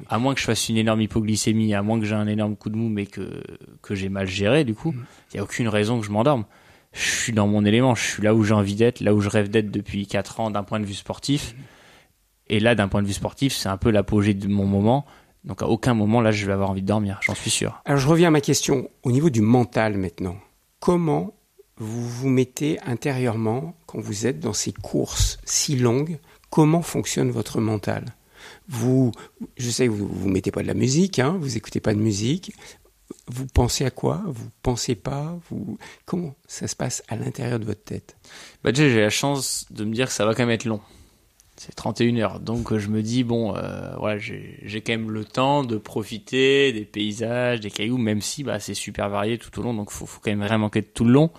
À 0.09 0.19
moins 0.19 0.33
que 0.33 0.41
je 0.41 0.47
fasse 0.47 0.71
une 0.71 0.79
énorme 0.79 1.03
hypoglycémie, 1.03 1.75
à 1.75 1.83
moins 1.83 2.01
que 2.01 2.07
j'ai 2.07 2.15
un 2.15 2.27
énorme 2.27 2.57
coup 2.57 2.71
de 2.71 2.77
mou, 2.77 2.89
mais 2.89 3.05
que 3.05 3.43
que 3.83 3.95
j'ai 3.95 4.09
mal 4.09 4.27
géré, 4.27 4.65
du 4.65 4.75
coup, 4.75 4.95
il 5.33 5.37
y 5.37 5.41
aucune 5.43 5.69
raison 5.69 6.01
que 6.01 6.07
je 6.07 6.11
m'endorme. 6.11 6.45
Je 6.93 7.09
suis 7.09 7.33
dans 7.33 7.47
mon 7.47 7.65
élément. 7.65 7.95
Je 7.95 8.05
suis 8.05 8.23
là 8.23 8.35
où 8.35 8.45
j'ai 8.45 8.55
envie 8.55 8.75
d'être, 8.75 9.01
là 9.01 9.15
où 9.15 9.21
je 9.21 9.29
rêve 9.29 9.49
d'être 9.49 9.71
depuis 9.71 10.07
4 10.07 10.41
ans 10.41 10.51
d'un 10.51 10.63
point 10.63 10.81
de 10.81 10.85
vue 10.85 10.95
sportif. 10.95 11.55
Et 12.49 12.61
là, 12.61 12.75
d'un 12.75 12.89
point 12.89 13.03
de 13.03 13.07
vue 13.07 13.15
sportif, 13.15 13.55
c'est 13.55 13.69
un 13.69 13.79
peu 13.79 13.91
l'apogée 13.91 14.35
de 14.35 14.49
mon 14.49 14.67
moment. 14.67 15.07
Donc 15.45 15.63
à 15.63 15.69
aucun 15.69 15.95
moment 15.95 16.21
là, 16.21 16.31
je 16.31 16.47
vais 16.47 16.53
avoir 16.53 16.71
envie 16.71 16.83
de 16.83 16.87
dormir. 16.87 17.19
J'en 17.23 17.35
suis 17.35 17.51
sûr. 17.51 17.81
Alors 17.85 18.01
je 18.01 18.07
reviens 18.07 18.29
à 18.29 18.31
ma 18.31 18.41
question. 18.41 18.89
Au 19.03 19.11
niveau 19.11 19.31
du 19.31 19.41
mental 19.41 19.97
maintenant, 19.97 20.37
comment 20.81 21.33
vous 21.79 22.09
vous 22.09 22.29
mettez 22.29 22.79
intérieurement 22.87 23.75
quand 23.87 23.99
vous 23.99 24.27
êtes 24.27 24.39
dans 24.39 24.53
ces 24.53 24.73
courses 24.73 25.39
si 25.45 25.77
longues? 25.77 26.19
Comment 26.51 26.83
fonctionne 26.83 27.31
votre 27.31 27.61
mental? 27.61 28.05
Vous, 28.69 29.13
je 29.57 29.71
sais 29.71 29.89
vous 29.89 30.07
vous 30.07 30.29
mettez 30.29 30.51
pas 30.51 30.63
de 30.63 30.67
la 30.67 30.75
musique, 30.75 31.19
hein, 31.19 31.37
vous 31.41 31.57
écoutez 31.57 31.81
pas 31.81 31.95
de 31.95 31.99
musique. 31.99 32.53
Vous 33.27 33.47
pensez 33.47 33.85
à 33.85 33.91
quoi? 33.91 34.23
Vous 34.27 34.49
pensez 34.63 34.95
pas? 34.95 35.39
Vous 35.49 35.79
comment 36.05 36.35
ça 36.47 36.67
se 36.67 36.77
passe 36.77 37.03
à 37.09 37.17
l'intérieur 37.17 37.59
de 37.59 37.65
votre 37.65 37.85
tête? 37.85 38.17
Bah 38.65 38.71
j'ai 38.75 39.01
la 39.01 39.11
chance 39.11 39.67
de 39.71 39.85
me 39.85 39.95
dire 39.95 40.09
que 40.09 40.13
ça 40.13 40.27
va 40.27 40.35
quand 40.35 40.43
même 40.43 40.51
être 40.51 40.65
long. 40.65 40.81
C'est 41.57 41.75
31 41.75 42.17
heures, 42.17 42.41
donc 42.41 42.77
je 42.77 42.89
me 42.89 43.03
dis 43.03 43.23
bon, 43.25 43.55
euh, 43.55 43.95
voilà, 43.97 44.19
j'ai 44.19 44.81
quand 44.81 44.95
même 44.95 45.11
le 45.11 45.25
temps 45.25 45.63
de 45.63 45.77
profiter 45.77 46.73
des 46.73 46.85
paysages, 46.85 47.61
des 47.61 47.71
cailloux, 47.71 47.99
même 47.99 48.21
si 48.21 48.43
bah 48.43 48.59
c'est 48.59 48.75
super 48.75 49.09
varié 49.11 49.39
tout 49.39 49.61
au 49.61 49.63
long, 49.63 49.73
donc 49.75 49.91
faut, 49.91 50.07
faut 50.07 50.19
quand 50.21 50.31
même 50.31 50.43
vraiment 50.43 50.71
être 50.75 50.95
tout 50.95 51.05
le 51.05 51.13
long. 51.13 51.31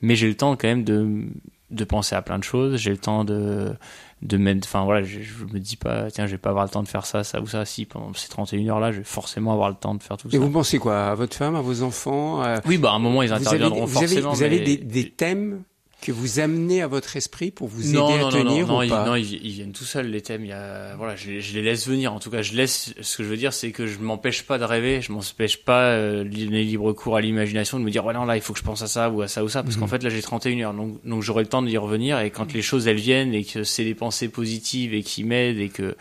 Mais 0.00 0.16
j'ai 0.16 0.26
le 0.26 0.36
temps 0.36 0.56
quand 0.56 0.68
même 0.68 0.84
de 0.84 1.28
de 1.70 1.84
penser 1.84 2.14
à 2.14 2.22
plein 2.22 2.38
de 2.38 2.44
choses. 2.44 2.76
J'ai 2.76 2.90
le 2.90 2.96
temps 2.98 3.24
de 3.24 3.72
de 4.20 4.36
mettre, 4.36 4.66
enfin 4.66 4.82
voilà, 4.84 5.04
je, 5.04 5.20
je 5.20 5.44
me 5.44 5.60
dis 5.60 5.76
pas 5.76 6.10
tiens 6.10 6.26
je 6.26 6.32
vais 6.32 6.38
pas 6.38 6.50
avoir 6.50 6.64
le 6.64 6.70
temps 6.70 6.82
de 6.82 6.88
faire 6.88 7.06
ça, 7.06 7.22
ça 7.22 7.40
ou 7.40 7.46
ça. 7.46 7.64
Si 7.64 7.84
pendant 7.84 8.12
ces 8.14 8.28
31 8.28 8.66
heures 8.68 8.80
là, 8.80 8.90
je 8.90 8.98
vais 8.98 9.04
forcément 9.04 9.52
avoir 9.52 9.68
le 9.68 9.76
temps 9.76 9.94
de 9.94 10.02
faire 10.02 10.16
tout 10.16 10.26
Et 10.28 10.32
ça. 10.32 10.38
vous 10.38 10.50
pensez 10.50 10.78
quoi? 10.78 11.06
À 11.06 11.14
votre 11.14 11.36
femme, 11.36 11.54
à 11.54 11.60
vos 11.60 11.82
enfants 11.82 12.40
à- 12.42 12.60
Oui, 12.66 12.78
bah 12.78 12.90
à 12.90 12.94
un 12.94 12.98
moment 12.98 13.22
ils 13.22 13.28
Vous 13.28 13.34
avez, 13.34 13.46
interviendront 13.46 13.84
vous 13.84 13.96
avez- 13.98 14.06
forcément. 14.08 14.32
vous 14.32 14.42
avez 14.42 14.58
mais- 14.58 14.64
des, 14.64 14.76
des 14.78 15.10
thèmes 15.10 15.62
que 16.00 16.12
vous 16.12 16.38
amenez 16.38 16.80
à 16.80 16.86
votre 16.86 17.16
esprit 17.16 17.50
pour 17.50 17.66
vous 17.66 17.88
aider 17.88 17.96
non, 17.98 18.14
à 18.14 18.18
non, 18.18 18.30
tenir 18.30 18.66
non, 18.68 18.74
non, 18.74 18.78
ou 18.78 18.82
ils, 18.84 18.88
pas 18.88 19.04
non, 19.04 19.16
ils, 19.16 19.34
ils 19.44 19.50
viennent 19.52 19.72
tout 19.72 19.82
seuls 19.84 20.06
les 20.06 20.20
thèmes. 20.20 20.44
Il 20.44 20.48
y 20.48 20.52
a, 20.52 20.94
voilà, 20.96 21.16
je, 21.16 21.28
les- 21.28 21.40
je 21.40 21.54
les 21.54 21.62
laisse 21.62 21.88
venir. 21.88 22.12
En 22.12 22.20
tout 22.20 22.30
cas, 22.30 22.40
je 22.40 22.54
laisse. 22.54 22.94
Ce 23.00 23.16
que 23.16 23.24
je 23.24 23.28
veux 23.28 23.36
dire, 23.36 23.52
c'est 23.52 23.72
que 23.72 23.86
je 23.88 23.98
m'empêche 23.98 24.44
pas 24.44 24.58
de 24.58 24.64
rêver. 24.64 25.00
Je 25.02 25.10
m'empêche 25.10 25.56
pas 25.64 25.86
euh, 25.90 26.22
les 26.22 26.46
libres 26.64 26.92
cours 26.92 27.16
à 27.16 27.20
l'imagination 27.20 27.80
de 27.80 27.84
me 27.84 27.90
dire 27.90 28.04
ouais 28.06 28.14
non 28.14 28.24
là 28.26 28.36
il 28.36 28.42
faut 28.42 28.52
que 28.52 28.60
je 28.60 28.64
pense 28.64 28.82
à 28.82 28.86
ça 28.86 29.10
ou 29.10 29.22
à 29.22 29.28
ça 29.28 29.42
ou 29.42 29.48
ça 29.48 29.62
parce 29.64 29.74
Mhm. 29.74 29.80
qu'en 29.80 29.86
fait 29.88 30.02
là 30.04 30.08
j'ai 30.10 30.22
31 30.22 30.60
heures 30.60 30.74
donc 30.74 31.04
donc 31.04 31.22
j'aurai 31.22 31.42
le 31.42 31.48
temps 31.48 31.62
d'y 31.62 31.76
revenir 31.76 32.20
et 32.20 32.30
quand 32.30 32.52
les 32.52 32.62
choses 32.62 32.86
elles 32.86 32.96
viennent 32.96 33.34
et 33.34 33.42
que 33.44 33.64
c'est 33.64 33.84
des 33.84 33.94
pensées 33.96 34.28
positives 34.28 34.94
et 34.94 35.02
qui 35.02 35.24
m'aident 35.24 35.58
et 35.58 35.68
que 35.68 35.96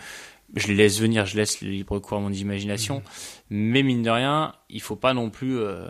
je 0.55 0.67
les 0.67 0.75
laisse 0.75 1.01
venir, 1.01 1.25
je 1.25 1.35
laisse 1.37 1.59
le 1.61 1.69
libre 1.69 1.97
cours 1.99 2.17
à 2.19 2.21
mon 2.21 2.31
imagination. 2.31 3.01
Mais 3.49 3.83
mine 3.83 4.03
de 4.03 4.09
rien, 4.09 4.53
il 4.69 4.81
faut 4.81 4.95
pas 4.95 5.13
non 5.13 5.29
plus 5.29 5.57
euh, 5.57 5.87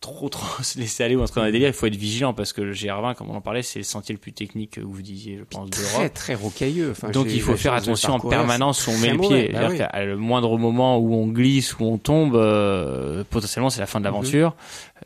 trop 0.00 0.28
trop 0.28 0.46
se 0.62 0.78
laisser 0.78 1.04
aller 1.04 1.16
ou 1.16 1.22
entrer 1.22 1.40
dans 1.40 1.46
les 1.46 1.52
délires. 1.52 1.68
Il 1.68 1.74
faut 1.74 1.86
être 1.86 1.96
vigilant 1.96 2.32
parce 2.32 2.52
que 2.52 2.62
le 2.62 2.72
GR20, 2.72 3.14
comme 3.14 3.30
on 3.30 3.34
en 3.34 3.40
parlait, 3.40 3.62
c'est 3.62 3.80
le 3.80 3.84
sentier 3.84 4.14
le 4.14 4.18
plus 4.18 4.32
technique 4.32 4.72
que 4.72 4.80
vous 4.80 5.02
disiez, 5.02 5.38
je 5.38 5.44
pense, 5.44 5.68
très 5.70 5.82
d'Europe. 5.82 6.14
très 6.14 6.34
rocailleux. 6.34 6.90
Enfin, 6.92 7.10
Donc 7.10 7.26
il 7.30 7.40
faut 7.40 7.56
faire 7.56 7.74
attention 7.74 8.14
en 8.14 8.20
permanence 8.20 8.86
où 8.86 8.90
on 8.90 8.98
met 8.98 9.08
très 9.08 9.16
le 9.16 9.20
pied. 9.20 9.50
bah 9.52 9.68
oui. 9.70 9.78
qu'à 9.78 10.04
le 10.04 10.16
moindre 10.16 10.56
moment 10.58 10.98
où 10.98 11.14
on 11.14 11.26
glisse, 11.26 11.78
où 11.78 11.84
on 11.84 11.98
tombe, 11.98 12.34
euh, 12.34 13.24
potentiellement 13.28 13.70
c'est 13.70 13.80
la 13.80 13.86
fin 13.86 14.00
de 14.00 14.04
l'aventure. 14.04 14.54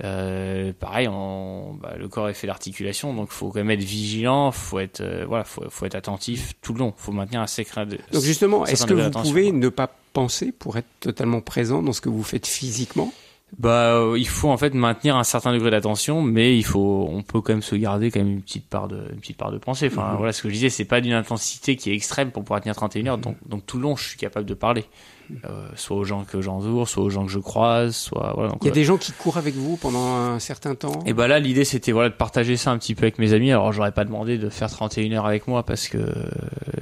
Euh, 0.03 0.73
pareil, 0.79 1.07
on, 1.09 1.75
bah, 1.81 1.95
le 1.97 2.09
corps 2.09 2.29
est 2.29 2.35
fait 2.35 2.49
l'articulation, 2.49 3.15
donc 3.15 3.31
faut 3.31 3.51
quand 3.51 3.61
même 3.61 3.71
être 3.71 3.85
vigilant, 3.85 4.51
faut 4.51 4.81
être 4.81 5.01
euh, 5.01 5.25
voilà, 5.27 5.45
faut, 5.45 5.63
faut 5.71 5.87
être 5.87 5.95
attentif 5.95 6.55
tout 6.63 6.73
le 6.73 6.81
long. 6.81 6.95
Faut 6.97 7.13
maintenir 7.13 7.41
un 7.41 7.47
secret. 7.47 7.87
De, 7.87 7.99
Donc 8.13 8.23
justement, 8.23 8.67
est-ce 8.67 8.87
que 8.87 8.95
vous 8.95 9.11
pouvez 9.11 9.51
quoi. 9.51 9.59
ne 9.59 9.69
pas 9.69 9.91
penser 10.13 10.53
pour 10.53 10.77
être 10.79 10.89
totalement 11.01 11.41
présent 11.41 11.83
dans 11.83 11.93
ce 11.93 12.01
que 12.01 12.09
vous 12.09 12.23
faites 12.23 12.47
physiquement 12.47 13.13
Bah, 13.59 13.95
euh, 13.95 14.17
il 14.19 14.27
faut 14.29 14.51
en 14.51 14.57
fait 14.57 14.75
maintenir 14.75 15.17
un 15.17 15.23
certain 15.25 15.53
degré 15.53 15.71
d'attention, 15.71 16.23
mais 16.23 16.57
il 16.59 16.64
faut, 16.64 17.07
on 17.11 17.23
peut 17.23 17.40
quand 17.40 17.53
même 17.53 17.62
se 17.62 17.77
garder 17.77 18.11
quand 18.11 18.21
même 18.21 18.33
une 18.33 18.43
petite 18.43 18.69
part 18.69 18.88
de, 18.88 18.97
une 19.12 19.21
petite 19.21 19.37
part 19.37 19.53
de 19.53 19.59
pensée. 19.59 19.87
Enfin, 19.87 20.11
Mhm. 20.12 20.17
voilà, 20.17 20.33
ce 20.33 20.43
que 20.43 20.49
je 20.49 20.55
disais, 20.55 20.71
c'est 20.71 20.85
pas 20.85 21.01
d'une 21.01 21.12
intensité 21.12 21.77
qui 21.77 21.90
est 21.90 21.95
extrême 21.95 22.31
pour 22.31 22.43
pouvoir 22.43 22.61
tenir 22.61 22.75
31 22.75 23.07
heures. 23.07 23.19
Donc, 23.19 23.37
donc 23.49 23.64
tout 23.67 23.77
le 23.77 23.85
long, 23.85 23.97
je 23.97 24.09
suis 24.09 24.19
capable 24.19 24.47
de 24.47 24.55
parler, 24.55 24.85
euh, 25.45 25.69
soit 25.75 25.97
aux 25.97 26.05
gens 26.05 26.25
que 26.25 26.41
j'entoure, 26.41 26.89
soit 26.89 27.03
aux 27.03 27.11
gens 27.11 27.25
que 27.27 27.33
je 27.33 27.39
croise, 27.39 27.95
soit 27.95 28.33
voilà. 28.35 28.51
Donc, 28.51 28.59
Il 28.63 28.67
y 28.67 28.69
a 28.69 28.73
euh, 28.73 28.75
des 28.75 28.85
gens 28.85 28.97
qui 28.97 29.13
courent 29.13 29.37
avec 29.39 29.55
vous 29.55 29.77
pendant 29.77 30.15
un 30.15 30.39
certain 30.39 30.75
temps? 30.75 31.01
Et 31.07 31.13
bah 31.13 31.29
là, 31.29 31.39
l'idée 31.39 31.65
c'était 31.65 31.93
voilà 31.93 32.09
de 32.09 32.15
partager 32.15 32.57
ça 32.57 32.71
un 32.71 32.79
petit 32.79 32.95
peu 32.95 33.05
avec 33.05 33.19
mes 33.19 33.33
amis. 33.33 33.51
Alors, 33.51 33.73
j'aurais 33.73 33.93
pas 33.93 34.05
demandé 34.05 34.39
de 34.39 34.49
faire 34.49 34.71
31 34.71 35.13
heures 35.13 35.27
avec 35.27 35.49
moi 35.49 35.65
parce 35.65 35.89
que 35.89 35.99
euh, 35.99 36.13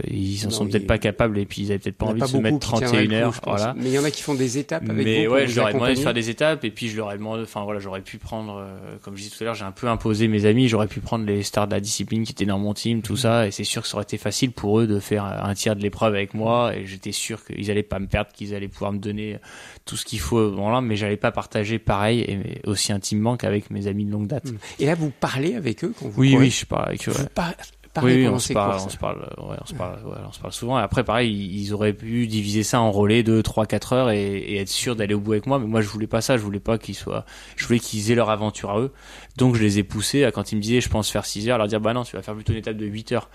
ils 0.09 0.41
en 0.45 0.51
Non, 0.51 0.51
sont 0.51 0.67
peut-être 0.67 0.87
pas 0.87 0.99
capables 0.99 1.39
et 1.39 1.47
puis 1.47 1.63
ils 1.63 1.71
avaient 1.71 1.79
peut-être 1.79 1.97
pas 1.97 2.07
envie 2.07 2.21
pas 2.21 2.27
de 2.27 2.31
se 2.31 2.37
mettre 2.37 2.59
qui 2.59 2.69
tiendraient 2.69 2.87
31 2.87 3.03
le 3.03 3.09
coup, 3.09 3.15
heures. 3.15 3.41
Voilà. 3.47 3.75
Mais 3.77 3.87
il 3.87 3.93
y 3.93 3.99
en 3.99 4.05
a 4.05 4.11
qui 4.11 4.23
font 4.23 4.35
des 4.35 4.59
étapes 4.59 4.89
avec 4.89 5.05
Mais 5.05 5.27
vous 5.27 5.35
ouais, 5.35 5.47
je 5.47 5.57
leur 5.57 5.69
ai 5.69 5.73
demandé 5.73 5.95
de 5.95 5.99
faire 5.99 6.15
des 6.15 6.31
étapes 6.31 6.65
et 6.65 6.71
puis 6.71 6.89
je 6.89 6.97
leur 6.97 7.13
ai 7.13 7.17
demandé, 7.17 7.43
enfin 7.43 7.65
voilà, 7.65 7.81
j'aurais 7.81 8.01
pu 8.01 8.19
prendre, 8.19 8.59
euh, 8.59 8.97
comme 9.03 9.17
je 9.17 9.23
disais 9.23 9.35
tout 9.37 9.43
à 9.43 9.47
l'heure, 9.47 9.55
j'ai 9.55 9.65
un 9.65 9.73
peu 9.73 9.89
imposé 9.89 10.29
mes 10.29 10.45
amis, 10.45 10.69
j'aurais 10.69 10.89
pu 10.89 11.01
prendre 11.01 11.25
les 11.25 11.43
stars 11.43 11.67
de 11.67 11.73
la 11.75 11.81
discipline 11.81 12.25
qui 12.25 12.33
étaient 12.33 12.47
dans 12.47 12.59
mon 12.59 12.75
team, 12.75 13.03
tout 13.03 13.17
ça, 13.17 13.47
et 13.47 13.51
c'est 13.51 13.65
sûr 13.65 13.83
que 13.83 13.89
ça 13.89 13.97
aurait 13.97 14.05
été 14.05 14.19
facile 14.19 14.53
pour 14.53 14.81
eux 14.81 14.87
de 14.87 15.01
faire 15.01 15.25
un 15.25 15.55
tiers 15.55 15.77
de 15.77 15.83
l'épreuve 15.83 16.15
avec 16.15 16.35
moi 16.35 16.75
et 16.75 16.87
j'étais 16.87 17.13
sûr 17.13 17.45
qu'ils 17.45 17.71
allaient 17.71 17.83
pas 17.83 17.99
me 17.99 18.07
perdre, 18.07 18.31
qu'ils 18.33 18.55
allaient 18.55 18.69
pouvoir 18.69 18.93
me 18.93 18.99
donner 18.99 19.39
tout 19.85 19.97
ce 19.97 20.05
qu'il 20.05 20.21
faut 20.21 20.51
voilà, 20.53 20.81
mais 20.81 20.97
j'allais 20.97 21.17
pas 21.17 21.31
partager 21.33 21.79
pareil 21.79 22.21
et 22.21 22.61
aussi 22.69 22.93
intimement 22.93 23.37
qu'avec 23.37 23.71
mes 23.71 23.87
amis 23.87 24.05
de 24.05 24.13
longue 24.13 24.27
date. 24.27 24.47
Mm. 24.51 24.59
Et 24.81 24.87
là, 24.87 24.95
vous 24.95 25.11
parlez 25.21 25.55
avec 25.55 25.85
eux 25.85 25.95
quand 25.99 26.09
vous 26.09 26.21
Oui, 26.21 26.37
oui, 26.39 26.51
je 26.51 26.67
parle 26.67 26.89
avec 26.89 27.09
eux. 27.09 27.13
ouais. 27.13 27.19
Vous 27.19 27.27
par- 27.27 28.05
Oui, 28.05 28.15
oui, 28.15 28.27
on 28.29 28.39
se 28.39 28.55
parle, 28.55 28.71
courses. 28.71 28.87
on 28.87 28.89
se 28.89 28.97
parle, 28.97 29.19
ouais, 29.37 29.57
on 29.61 29.67
se 29.67 29.75
parle, 29.75 29.99
ouais, 30.07 30.17
on 30.27 30.33
se 30.33 30.41
parle 30.41 30.53
souvent. 30.55 30.79
Et 30.79 30.83
après, 30.83 31.05
pareil, 31.05 31.31
ils 31.31 31.75
auraient 31.75 31.93
pu 31.93 32.27
diviser 32.27 32.63
ça 32.63 32.81
en 32.81 32.91
relais 32.91 33.23
de 33.23 33.43
3, 33.43 33.67
4 33.67 33.93
heures 33.93 34.11
et, 34.11 34.39
et 34.39 34.57
être 34.61 34.71
sûr 34.71 34.97
d'aller 34.97 35.13
au 35.13 35.21
bout 35.21 35.33
avec 35.33 35.45
moi. 35.47 35.59
Mais 35.59 35.67
moi, 35.67 35.83
je 35.83 35.89
voulais 35.89 36.07
pas 36.07 36.23
ça. 36.23 36.39
Je 36.39 36.43
voulais 36.43 36.59
pas 36.59 36.79
qu'ils 36.79 36.95
soient, 36.95 37.27
je 37.55 37.67
voulais 37.67 37.81
qu'ils 37.81 38.11
aient 38.11 38.15
leur 38.15 38.31
aventure 38.31 38.71
à 38.71 38.81
eux. 38.81 38.93
Donc, 39.37 39.57
je 39.57 39.63
les 39.63 39.79
ai 39.79 39.83
poussés 39.83 40.25
à 40.25 40.33
quand 40.33 40.53
ils 40.53 40.57
me 40.57 40.63
disaient, 40.63 40.81
je 40.81 40.89
pense 40.89 41.11
faire 41.11 41.27
6 41.27 41.51
heures, 41.51 41.59
leur 41.59 41.67
dire, 41.69 41.83
bah 41.83 41.93
non, 41.93 42.03
tu 42.05 42.17
vas 42.17 42.23
faire 42.23 42.35
plutôt 42.35 42.53
une 42.55 42.61
étape 42.61 42.79
de 42.79 42.87
8 42.87 43.13
heures. 43.13 43.29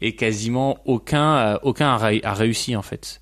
Et 0.00 0.14
quasiment 0.16 0.78
aucun, 0.86 1.36
euh, 1.36 1.58
aucun 1.62 1.90
a 1.94 2.32
réussi, 2.32 2.76
en 2.76 2.82
fait, 2.82 3.20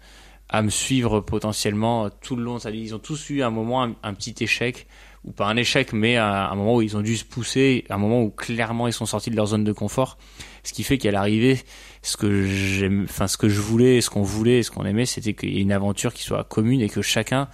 à 0.49 0.63
me 0.63 0.71
suivre 0.71 1.21
potentiellement 1.21 2.11
tout 2.11 2.37
le 2.37 2.43
long. 2.43 2.59
C'est-à-dire, 2.59 2.83
ils 2.83 2.95
ont 2.95 2.99
tous 2.99 3.31
eu 3.31 3.43
un 3.43 3.51
moment, 3.51 3.83
un, 3.83 3.95
un 4.03 4.15
petit 4.15 4.35
échec 4.41 4.87
ou 5.25 5.33
pas 5.33 5.47
un 5.47 5.57
échec, 5.57 5.93
mais 5.93 6.17
un, 6.17 6.25
un 6.25 6.55
moment 6.55 6.77
où 6.77 6.83
ils 6.83 6.97
ont 6.97 7.03
dû 7.03 7.17
se 7.17 7.25
pousser, 7.25 7.85
un 7.91 7.99
moment 7.99 8.23
où 8.23 8.31
clairement 8.31 8.87
ils 8.87 8.93
sont 8.93 9.07
sortis 9.07 9.31
de 9.31 9.37
leur 9.37 9.47
zone 9.47 9.65
de 9.65 9.73
confort. 9.73 10.19
Ce 10.63 10.73
qui 10.73 10.85
fait 10.85 10.99
qu'à 10.99 11.11
l'arrivée, 11.11 11.61
ce 12.03 12.17
que 12.17 12.47
j'aime, 12.47 13.07
enfin 13.09 13.27
ce 13.27 13.37
que 13.37 13.49
je 13.49 13.61
voulais, 13.61 14.01
ce 14.01 14.11
qu'on 14.11 14.23
voulait, 14.23 14.63
ce 14.63 14.71
qu'on 14.71 14.85
aimait, 14.85 15.07
c'était 15.07 15.35
qu'il 15.35 15.51
y 15.51 15.59
ait 15.59 15.63
une 15.63 15.73
aventure 15.73 16.15
qui 16.15 16.23
soit 16.23 16.45
commune 16.45 16.81
et 16.81 16.89
que 16.89 17.03
chacun 17.03 17.49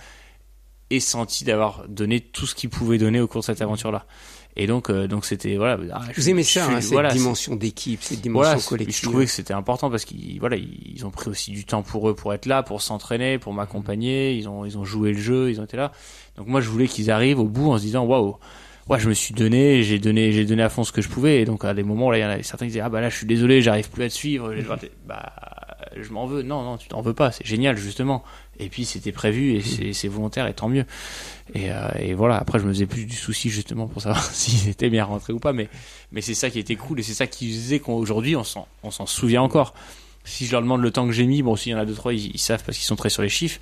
ait 0.90 1.00
senti 1.00 1.44
d'avoir 1.44 1.88
donné 1.88 2.20
tout 2.20 2.46
ce 2.46 2.54
qu'il 2.54 2.68
pouvait 2.68 2.98
donner 2.98 3.20
au 3.20 3.26
cours 3.26 3.40
de 3.40 3.46
cette 3.46 3.62
aventure-là. 3.62 4.06
Et 4.56 4.66
donc, 4.66 4.90
euh, 4.90 5.06
donc 5.08 5.24
c'était 5.24 5.56
voilà. 5.56 5.78
ah, 5.94 6.02
je- 6.12 6.20
Vous 6.20 6.28
aimez 6.28 6.42
ça, 6.42 6.66
hein, 6.66 6.80
cette 6.82 6.92
voilà, 6.92 7.10
dimension 7.10 7.56
d'équipe, 7.56 8.02
cette 8.02 8.20
dimension 8.20 8.58
collective. 8.68 8.96
je 8.96 9.02
trouvais 9.08 9.24
que 9.24 9.30
c'était 9.30 9.54
important 9.54 9.90
parce 9.90 10.04
qu'ils 10.04 10.38
voilà, 10.40 10.56
ils 10.56 11.06
ont 11.06 11.10
pris 11.10 11.30
aussi 11.30 11.52
du 11.52 11.64
temps 11.64 11.82
pour 11.82 12.08
eux 12.10 12.14
pour 12.14 12.34
être 12.34 12.44
là, 12.46 12.62
pour 12.62 12.82
s'entraîner, 12.82 13.38
pour 13.38 13.54
m'accompagner, 13.54 14.34
ils 14.34 14.48
ont 14.50 14.64
ils 14.66 14.76
ont 14.76 14.84
joué 14.84 15.12
le 15.12 15.18
jeu, 15.18 15.50
ils 15.50 15.58
ont 15.60 15.64
été 15.64 15.76
là. 15.78 15.90
Donc 16.36 16.48
moi 16.48 16.60
je 16.60 16.68
voulais 16.68 16.86
qu'ils 16.86 17.10
arrivent 17.10 17.38
au 17.40 17.46
bout 17.48 17.70
en 17.72 17.78
se 17.78 17.82
disant 17.82 18.04
waouh. 18.04 18.36
Ouais, 18.88 18.98
je 18.98 19.08
me 19.08 19.14
suis 19.14 19.32
donné, 19.32 19.84
j'ai 19.84 20.00
donné, 20.00 20.32
j'ai 20.32 20.44
donné 20.44 20.62
à 20.64 20.68
fond 20.68 20.82
ce 20.82 20.90
que 20.90 21.00
je 21.02 21.08
pouvais. 21.08 21.40
Et 21.40 21.44
donc 21.44 21.64
à 21.64 21.72
des 21.72 21.84
moments 21.84 22.10
là, 22.10 22.18
il 22.18 22.20
y 22.20 22.24
en 22.24 22.28
a 22.30 22.42
certains 22.42 22.66
qui 22.66 22.72
disaient 22.72 22.80
ah 22.80 22.88
bah 22.90 23.00
là 23.00 23.08
je 23.10 23.16
suis 23.16 23.26
désolé, 23.26 23.62
j'arrive 23.62 23.88
plus 23.90 24.02
à 24.04 24.08
te 24.08 24.12
suivre. 24.14 24.52
Bah 25.06 25.32
je 26.00 26.12
m'en 26.12 26.26
veux. 26.26 26.42
Non 26.42 26.62
non, 26.62 26.76
tu 26.76 26.88
t'en 26.88 27.00
veux 27.00 27.14
pas, 27.14 27.32
c'est 27.32 27.46
génial 27.46 27.76
justement. 27.76 28.22
Et 28.58 28.68
puis 28.68 28.84
c'était 28.84 29.12
prévu 29.12 29.54
et 29.54 29.62
c'est 29.62 29.92
c'est 29.92 30.08
volontaire 30.08 30.46
et 30.46 30.54
tant 30.54 30.68
mieux. 30.68 30.84
Et, 31.54 31.70
euh, 31.70 31.88
et 31.98 32.14
voilà. 32.14 32.36
Après 32.36 32.58
je 32.58 32.64
me 32.64 32.72
faisais 32.72 32.86
plus 32.86 33.06
du 33.06 33.16
souci 33.16 33.50
justement 33.50 33.86
pour 33.86 34.02
savoir 34.02 34.22
s'ils 34.32 34.68
étaient 34.68 34.90
bien 34.90 35.04
rentrés 35.04 35.32
ou 35.32 35.38
pas. 35.38 35.52
Mais 35.52 35.68
mais 36.12 36.20
c'est 36.20 36.34
ça 36.34 36.50
qui 36.50 36.58
était 36.58 36.76
cool 36.76 37.00
et 37.00 37.02
c'est 37.02 37.14
ça 37.14 37.26
qui 37.26 37.52
faisait 37.52 37.80
qu'aujourd'hui 37.80 38.36
on 38.36 38.44
s'en 38.44 39.06
souvient 39.06 39.42
encore. 39.42 39.74
Si 40.24 40.46
je 40.46 40.52
leur 40.52 40.62
demande 40.62 40.82
le 40.82 40.92
temps 40.92 41.04
que 41.06 41.12
j'ai 41.12 41.26
mis, 41.26 41.42
bon, 41.42 41.56
s'il 41.56 41.72
y 41.72 41.74
en 41.74 41.78
a 41.78 41.84
deux 41.84 41.94
trois, 41.94 42.14
ils, 42.14 42.30
ils 42.32 42.38
savent 42.38 42.62
parce 42.64 42.78
qu'ils 42.78 42.86
sont 42.86 42.94
très 42.94 43.10
sur 43.10 43.22
les 43.22 43.28
chiffres. 43.28 43.58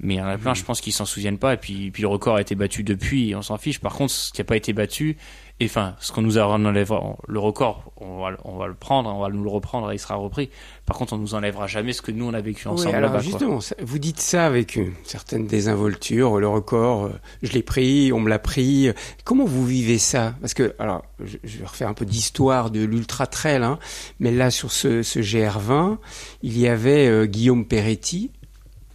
Mais 0.00 0.14
il 0.14 0.16
y 0.18 0.20
en 0.20 0.26
a 0.26 0.36
plein, 0.36 0.52
je 0.52 0.64
pense 0.64 0.80
qu'ils 0.80 0.92
s'en 0.92 1.04
souviennent 1.04 1.38
pas. 1.38 1.54
Et 1.54 1.56
puis, 1.56 1.90
puis 1.90 2.02
le 2.02 2.08
record 2.08 2.36
a 2.36 2.40
été 2.40 2.54
battu 2.54 2.82
depuis, 2.82 3.30
et 3.30 3.36
on 3.36 3.42
s'en 3.42 3.56
fiche. 3.56 3.78
Par 3.78 3.94
contre, 3.94 4.12
ce 4.12 4.32
qui 4.32 4.40
a 4.40 4.44
pas 4.44 4.56
été 4.56 4.72
battu, 4.72 5.16
et 5.62 5.66
enfin, 5.66 5.94
ce 6.00 6.12
qu'on 6.12 6.22
nous 6.22 6.38
enlèvera, 6.38 7.16
le 7.28 7.38
record, 7.38 7.92
on 7.98 8.18
va, 8.20 8.30
le- 8.30 8.38
on 8.44 8.56
va 8.56 8.66
le 8.66 8.74
prendre, 8.74 9.08
on 9.14 9.20
va 9.20 9.28
nous 9.28 9.42
le 9.44 9.48
reprendre, 9.50 9.90
et 9.92 9.94
il 9.94 9.98
sera 9.98 10.16
repris. 10.16 10.50
Par 10.86 10.96
contre, 10.98 11.12
on 11.12 11.18
nous 11.18 11.34
enlèvera 11.34 11.66
jamais 11.66 11.92
ce 11.92 12.02
que 12.02 12.10
nous 12.10 12.24
on 12.26 12.34
a 12.34 12.40
vécu 12.40 12.66
Oui, 12.68 12.74
ensemble 12.74 12.96
alors 12.96 13.12
là-bas. 13.12 13.22
quoi. 13.22 13.30
justement, 13.30 13.58
vous 13.82 13.98
dites 13.98 14.20
ça 14.20 14.44
avec 14.46 14.76
une 14.76 14.92
certaine 15.04 15.46
désinvolture, 15.46 16.38
le 16.40 16.48
record, 16.48 17.04
euh, 17.04 17.10
je 17.42 17.52
l'ai 17.52 17.62
pris, 17.62 18.12
on 18.12 18.20
me 18.20 18.28
l'a 18.28 18.38
pris. 18.38 18.90
Comment 19.24 19.44
vous 19.44 19.64
vivez 19.64 19.98
ça? 19.98 20.34
Parce 20.40 20.54
que, 20.54 20.74
alors, 20.78 21.04
je, 21.24 21.36
je 21.44 21.58
vais 21.58 21.66
refaire 21.66 21.88
un 21.88 21.94
peu 21.94 22.04
d'histoire 22.04 22.70
de 22.70 22.84
l'ultra 22.84 23.26
trail, 23.26 23.62
hein, 23.62 23.78
mais 24.20 24.30
là 24.32 24.50
sur 24.50 24.72
ce, 24.72 25.02
ce 25.02 25.20
GR20, 25.20 25.98
il 26.42 26.58
y 26.58 26.66
avait 26.68 27.06
euh, 27.06 27.26
Guillaume 27.26 27.64
Peretti, 27.66 28.30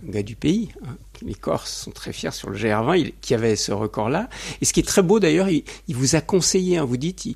un 0.07 0.11
gars 0.11 0.24
du 0.24 0.36
pays. 0.36 0.70
hein, 0.86 0.95
les 1.22 1.34
Corses 1.34 1.72
sont 1.84 1.91
très 1.91 2.13
fiers 2.13 2.32
sur 2.32 2.49
le 2.49 2.57
GR20, 2.57 2.97
il- 2.97 3.13
qui 3.22 3.34
avait 3.34 3.55
ce 3.55 3.72
record-là. 3.72 4.30
Et 4.61 4.65
ce 4.65 4.74
qui 4.74 4.80
est 4.80 4.84
très 4.88 5.01
beau 5.01 5.20
d'ailleurs, 5.20 5.49
il, 5.49 5.63
il 5.88 5.95
vous 5.95 6.15
a 6.15 6.22
conseillé, 6.22 6.78
hein, 6.78 6.86
vous 6.86 6.97
dites, 6.97 7.26
il- 7.26 7.36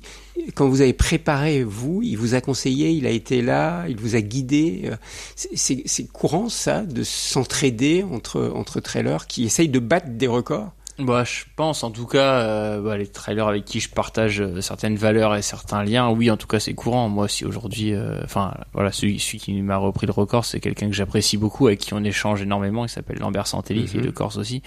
quand 0.54 0.68
vous 0.68 0.80
avez 0.80 0.92
préparé, 0.92 1.62
vous, 1.64 2.00
il 2.02 2.16
vous 2.16 2.34
a 2.34 2.40
conseillé, 2.40 2.90
il 2.90 3.06
a 3.06 3.10
été 3.10 3.42
là, 3.42 3.86
il 3.88 3.96
vous 3.96 4.14
a 4.16 4.20
guidé. 4.20 4.82
euh, 4.86 4.96
c'est- 5.36 6.10
courant 6.12 6.48
ça, 6.48 6.82
de 6.82 7.02
s'entraider 7.04 8.02
entre, 8.02 8.52
entre 8.54 8.80
trailers 8.80 9.26
qui 9.26 9.44
essayent 9.44 9.68
de 9.68 9.78
battre 9.78 10.08
des 10.10 10.26
records? 10.26 10.72
Bah, 11.04 11.24
je 11.24 11.44
pense 11.56 11.84
en 11.84 11.90
tout 11.90 12.06
cas, 12.06 12.40
euh, 12.40 12.80
bah, 12.80 12.96
les 12.96 13.06
trailers 13.06 13.46
avec 13.48 13.64
qui 13.64 13.80
je 13.80 13.88
partage 13.88 14.40
euh, 14.40 14.60
certaines 14.60 14.96
valeurs 14.96 15.34
et 15.36 15.42
certains 15.42 15.84
liens, 15.84 16.10
oui, 16.10 16.30
en 16.30 16.36
tout 16.36 16.46
cas, 16.46 16.60
c'est 16.60 16.74
courant. 16.74 17.08
Moi, 17.08 17.28
si 17.28 17.44
aujourd'hui, 17.44 17.92
euh, 17.94 18.20
enfin, 18.24 18.54
voilà, 18.72 18.92
celui, 18.92 19.18
celui 19.18 19.38
qui 19.38 19.60
m'a 19.62 19.76
repris 19.76 20.06
le 20.06 20.12
record, 20.12 20.44
c'est 20.44 20.60
quelqu'un 20.60 20.88
que 20.88 20.94
j'apprécie 20.94 21.36
beaucoup, 21.36 21.66
avec 21.66 21.80
qui 21.80 21.94
on 21.94 22.02
échange 22.04 22.42
énormément. 22.42 22.84
Il 22.84 22.88
s'appelle 22.88 23.18
Lambert 23.18 23.46
Santelli, 23.46 23.84
qui 23.86 23.96
est 23.96 24.00
Mhm. 24.00 24.06
de 24.06 24.10
Corse 24.10 24.36
aussi. 24.36 24.62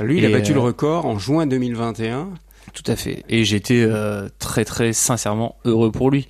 Lui, 0.00 0.18
il 0.18 0.26
a 0.26 0.30
battu 0.30 0.52
le 0.54 0.60
record 0.60 1.06
en 1.06 1.18
juin 1.18 1.46
2021. 1.46 2.28
Tout 2.74 2.82
à 2.86 2.96
fait. 2.96 3.24
Et 3.28 3.44
j'étais 3.44 3.88
très 4.38 4.64
très 4.64 4.92
sincèrement 4.92 5.56
heureux 5.64 5.90
pour 5.90 6.10
lui. 6.10 6.28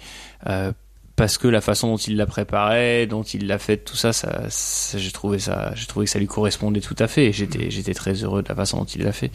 Parce 1.18 1.36
que 1.36 1.48
la 1.48 1.60
façon 1.60 1.88
dont 1.88 1.96
il 1.96 2.16
l'a 2.16 2.26
préparé, 2.26 3.06
dont 3.08 3.24
il 3.24 3.48
l'a 3.48 3.58
fait, 3.58 3.76
tout 3.76 3.96
ça, 3.96 4.12
ça, 4.12 4.44
ça- 4.48 4.96
j'ai 4.98 5.10
trouvé 5.10 5.40
ça, 5.40 5.72
j'ai 5.74 5.86
trouvé 5.86 6.06
que 6.06 6.10
ça 6.12 6.20
lui 6.20 6.28
correspondait 6.28 6.80
tout 6.80 6.94
à 6.98 7.08
fait. 7.08 7.26
Et 7.26 7.32
j'étais, 7.32 7.70
j'étais 7.72 7.92
très 7.92 8.12
heureux 8.22 8.42
de 8.44 8.48
la 8.48 8.54
façon 8.54 8.78
dont 8.78 8.84
il 8.84 9.02
l'a 9.02 9.10
fait. 9.10 9.32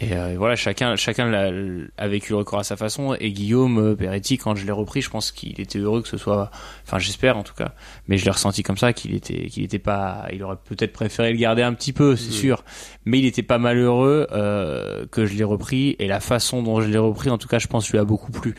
Et 0.00 0.12
euh, 0.14 0.34
voilà, 0.36 0.56
chacun, 0.56 0.96
chacun 0.96 1.26
l'a, 1.30 1.50
a 1.98 2.08
vécu 2.08 2.32
le 2.32 2.38
record 2.38 2.58
à 2.58 2.64
sa 2.64 2.76
façon. 2.76 3.14
Et 3.20 3.30
Guillaume 3.30 3.78
euh, 3.78 3.94
Peretti, 3.94 4.38
quand 4.38 4.56
je 4.56 4.66
l'ai 4.66 4.72
repris, 4.72 5.02
je 5.02 5.08
pense 5.10 5.30
qu'il 5.30 5.60
était 5.60 5.78
heureux 5.78 6.02
que 6.02 6.08
ce 6.08 6.16
soit, 6.16 6.50
enfin, 6.84 6.98
j'espère 6.98 7.36
en 7.38 7.44
tout 7.44 7.54
cas. 7.54 7.74
Mais 8.08 8.18
je 8.18 8.24
l'ai 8.24 8.32
ressenti 8.32 8.64
comme 8.64 8.76
ça, 8.76 8.92
qu'il 8.92 9.14
était, 9.14 9.46
qu'il 9.46 9.62
était 9.62 9.78
pas, 9.78 10.26
il 10.32 10.42
aurait 10.42 10.58
peut-être 10.64 10.92
préféré 10.92 11.30
le 11.32 11.38
garder 11.38 11.62
un 11.62 11.74
petit 11.74 11.92
peu, 11.92 12.16
c'est 12.16 12.26
Mhm. 12.26 12.32
sûr. 12.32 12.64
Mais 13.04 13.20
il 13.20 13.24
était 13.24 13.44
pas 13.44 13.58
malheureux 13.58 14.26
euh, 14.32 15.06
que 15.12 15.26
je 15.26 15.34
l'ai 15.34 15.44
repris. 15.44 15.94
Et 16.00 16.08
la 16.08 16.18
façon 16.18 16.60
dont 16.64 16.80
je 16.80 16.88
l'ai 16.88 16.98
repris, 16.98 17.30
en 17.30 17.38
tout 17.38 17.46
cas, 17.48 17.60
je 17.60 17.68
pense, 17.68 17.88
lui 17.90 17.98
a 18.00 18.04
beaucoup 18.04 18.32
plu. 18.32 18.56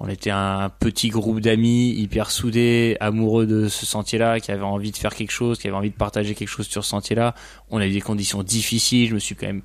On 0.00 0.08
était 0.08 0.30
un 0.30 0.68
petit 0.68 1.08
groupe 1.08 1.40
d'amis 1.40 1.90
hyper 1.90 2.30
soudés, 2.30 2.96
amoureux 3.00 3.46
de 3.46 3.66
ce 3.68 3.84
sentier-là, 3.84 4.38
qui 4.38 4.52
avaient 4.52 4.62
envie 4.62 4.92
de 4.92 4.96
faire 4.96 5.14
quelque 5.14 5.32
chose, 5.32 5.58
qui 5.58 5.66
avaient 5.66 5.76
envie 5.76 5.90
de 5.90 5.96
partager 5.96 6.34
quelque 6.34 6.48
chose 6.48 6.68
sur 6.68 6.84
ce 6.84 6.90
sentier-là. 6.90 7.34
On 7.70 7.78
a 7.78 7.86
eu 7.86 7.92
des 7.92 8.00
conditions 8.00 8.44
difficiles. 8.44 9.08
Je 9.08 9.14
me 9.14 9.18
suis 9.18 9.34
quand 9.34 9.46
même 9.46 9.62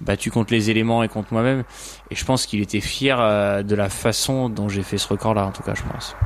battu 0.00 0.30
contre 0.30 0.52
les 0.52 0.70
éléments 0.70 1.04
et 1.04 1.08
contre 1.08 1.32
moi-même. 1.32 1.62
Et 2.10 2.16
je 2.16 2.24
pense 2.24 2.46
qu'il 2.46 2.60
était 2.60 2.80
fier 2.80 3.20
euh, 3.20 3.62
de 3.62 3.74
la 3.76 3.88
façon 3.88 4.48
dont 4.48 4.68
j'ai 4.68 4.82
fait 4.82 4.98
ce 4.98 5.08
record-là, 5.08 5.46
en 5.46 5.52
tout 5.52 5.62
cas, 5.62 5.74
je 5.74 5.82
pense. 5.82 6.16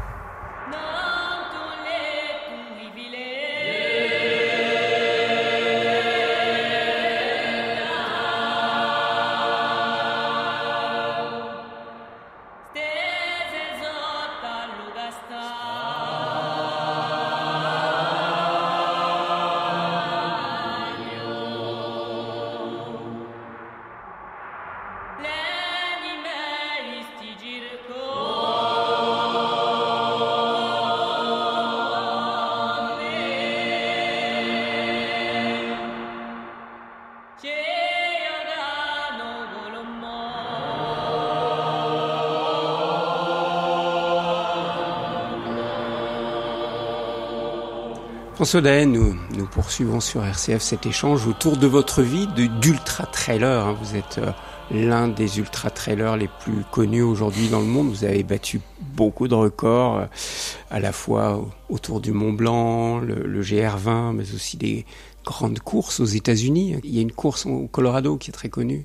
Nous, 48.52 49.14
poursuivons 49.52 50.00
sur 50.00 50.24
RCF 50.24 50.60
cet 50.60 50.84
échange 50.84 51.24
autour 51.28 51.56
de 51.56 51.68
votre 51.68 52.02
vie 52.02 52.26
de- 52.26 52.46
d'ultra 52.46 53.06
trailer. 53.06 53.64
hein. 53.64 53.76
Vous 53.80 53.94
êtes 53.94 54.18
euh, 54.18 54.32
l'un 54.72 55.06
des 55.06 55.38
ultra 55.38 55.70
trailers 55.70 56.16
les 56.16 56.26
plus 56.26 56.64
connus 56.72 57.02
aujourd'hui 57.02 57.46
dans 57.48 57.60
le 57.60 57.66
monde. 57.66 57.88
Vous 57.90 58.02
avez 58.04 58.24
battu 58.24 58.60
beaucoup 58.96 59.28
de 59.28 59.34
records, 59.36 59.98
euh, 59.98 60.06
à 60.68 60.80
la 60.80 60.90
fois 60.90 61.36
au- 61.36 61.50
autour 61.72 62.00
du 62.00 62.10
Mont 62.10 62.32
Blanc, 62.32 62.98
le, 62.98 63.24
le 63.24 63.40
GR20, 63.40 64.14
mais 64.14 64.34
aussi 64.34 64.56
des 64.56 64.84
grandes 65.24 65.60
courses 65.60 66.00
aux 66.00 66.04
États-Unis. 66.04 66.74
Il 66.82 66.92
y 66.92 66.98
a 66.98 67.02
une 67.02 67.12
course 67.12 67.46
au 67.46 67.68
Colorado 67.68 68.16
qui 68.16 68.30
est 68.30 68.34
très 68.34 68.48
connue. 68.48 68.84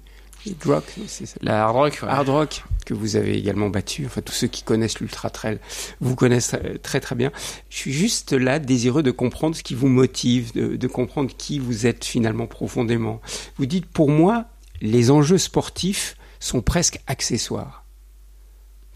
Rock, 0.66 0.84
c'est 1.08 1.26
ça. 1.26 1.38
La 1.42 1.64
Hard 1.64 1.76
Rock, 1.76 2.00
ouais. 2.04 2.10
Hard 2.10 2.30
Rock 2.30 2.64
que 2.86 2.94
vous 2.94 3.16
avez 3.16 3.36
également 3.38 3.70
battu. 3.70 4.06
Enfin, 4.06 4.22
tous 4.22 4.34
ceux 4.34 4.48
qui 4.48 4.62
connaissent 4.64 5.00
l'Ultra 5.00 5.30
Trail 5.30 5.60
vous 6.02 6.16
connaissent 6.16 6.54
euh, 6.54 6.78
très 6.82 7.00
très 7.00 7.16
bien. 7.16 7.32
Je 7.70 7.78
suis 7.78 7.94
juste 7.94 8.32
là 8.32 8.60
désireux 8.60 9.04
de 9.04 9.12
comprendre 9.12 9.56
ce 9.56 9.64
qui 9.64 9.74
vous 9.74 9.88
motive, 9.88 10.54
de, 10.54 10.76
de 10.76 10.88
comprendre 10.88 11.32
qui 11.36 11.60
vous 11.60 11.88
êtes 11.88 12.06
finalement 12.06 12.48
profondément. 12.48 13.22
Vous 13.58 13.66
dites, 13.66 13.88
pour 13.88 14.10
moi, 14.10 14.46
les 14.82 15.12
enjeux 15.12 15.38
sportifs 15.38 16.16
sont 16.40 16.62
presque 16.62 17.00
accessoires. 17.08 17.86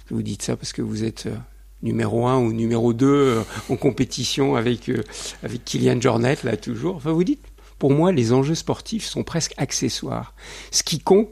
Vous 0.10 0.22
dites 0.22 0.42
ça 0.42 0.56
parce 0.56 0.74
que 0.74 0.82
vous 0.82 1.04
êtes 1.04 1.28
euh, 1.28 1.36
numéro 1.84 2.28
1 2.28 2.38
ou 2.38 2.52
numéro 2.52 2.94
2 2.94 3.06
euh, 3.08 3.42
en 3.70 3.76
compétition 3.76 4.56
avec, 4.56 4.90
euh, 4.90 5.04
avec 5.44 5.64
Kylian 5.66 6.02
Jornet, 6.02 6.38
là 6.44 6.58
toujours. 6.58 6.96
Enfin, 6.96 7.12
vous 7.12 7.24
dites, 7.24 7.44
pour 7.78 7.92
moi, 7.92 8.12
les 8.12 8.34
enjeux 8.34 8.56
sportifs 8.56 9.06
sont 9.06 9.24
presque 9.24 9.54
accessoires. 9.58 10.34
Ce 10.72 10.84
qui 10.84 11.00
compte, 11.00 11.30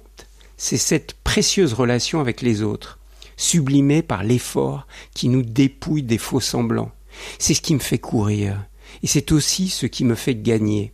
c'est 0.57 0.77
cette 0.77 1.13
précieuse 1.13 1.73
relation 1.73 2.19
avec 2.19 2.41
les 2.41 2.63
autres, 2.63 2.99
sublimée 3.37 4.01
par 4.01 4.23
l'effort 4.23 4.87
qui 5.13 5.29
nous 5.29 5.43
dépouille 5.43 6.03
des 6.03 6.17
faux 6.17 6.39
semblants. 6.39 6.91
C'est 7.39 7.53
ce 7.53 7.61
qui 7.61 7.75
me 7.75 7.79
fait 7.79 7.99
courir. 7.99 8.65
Et 9.03 9.07
c'est 9.07 9.31
aussi 9.31 9.69
ce 9.69 9.85
qui 9.85 10.03
me 10.03 10.15
fait 10.15 10.35
gagner. 10.35 10.91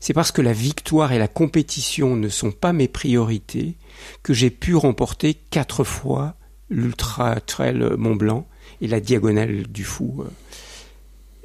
C'est 0.00 0.12
parce 0.12 0.32
que 0.32 0.42
la 0.42 0.52
victoire 0.52 1.12
et 1.12 1.18
la 1.18 1.28
compétition 1.28 2.16
ne 2.16 2.28
sont 2.28 2.50
pas 2.50 2.72
mes 2.72 2.88
priorités 2.88 3.76
que 4.22 4.34
j'ai 4.34 4.50
pu 4.50 4.74
remporter 4.74 5.34
quatre 5.34 5.84
fois 5.84 6.34
l'Ultra 6.68 7.40
Trail 7.40 7.94
Mont 7.96 8.16
Blanc 8.16 8.46
et 8.80 8.88
la 8.88 9.00
diagonale 9.00 9.66
du 9.68 9.84
fou. 9.84 10.24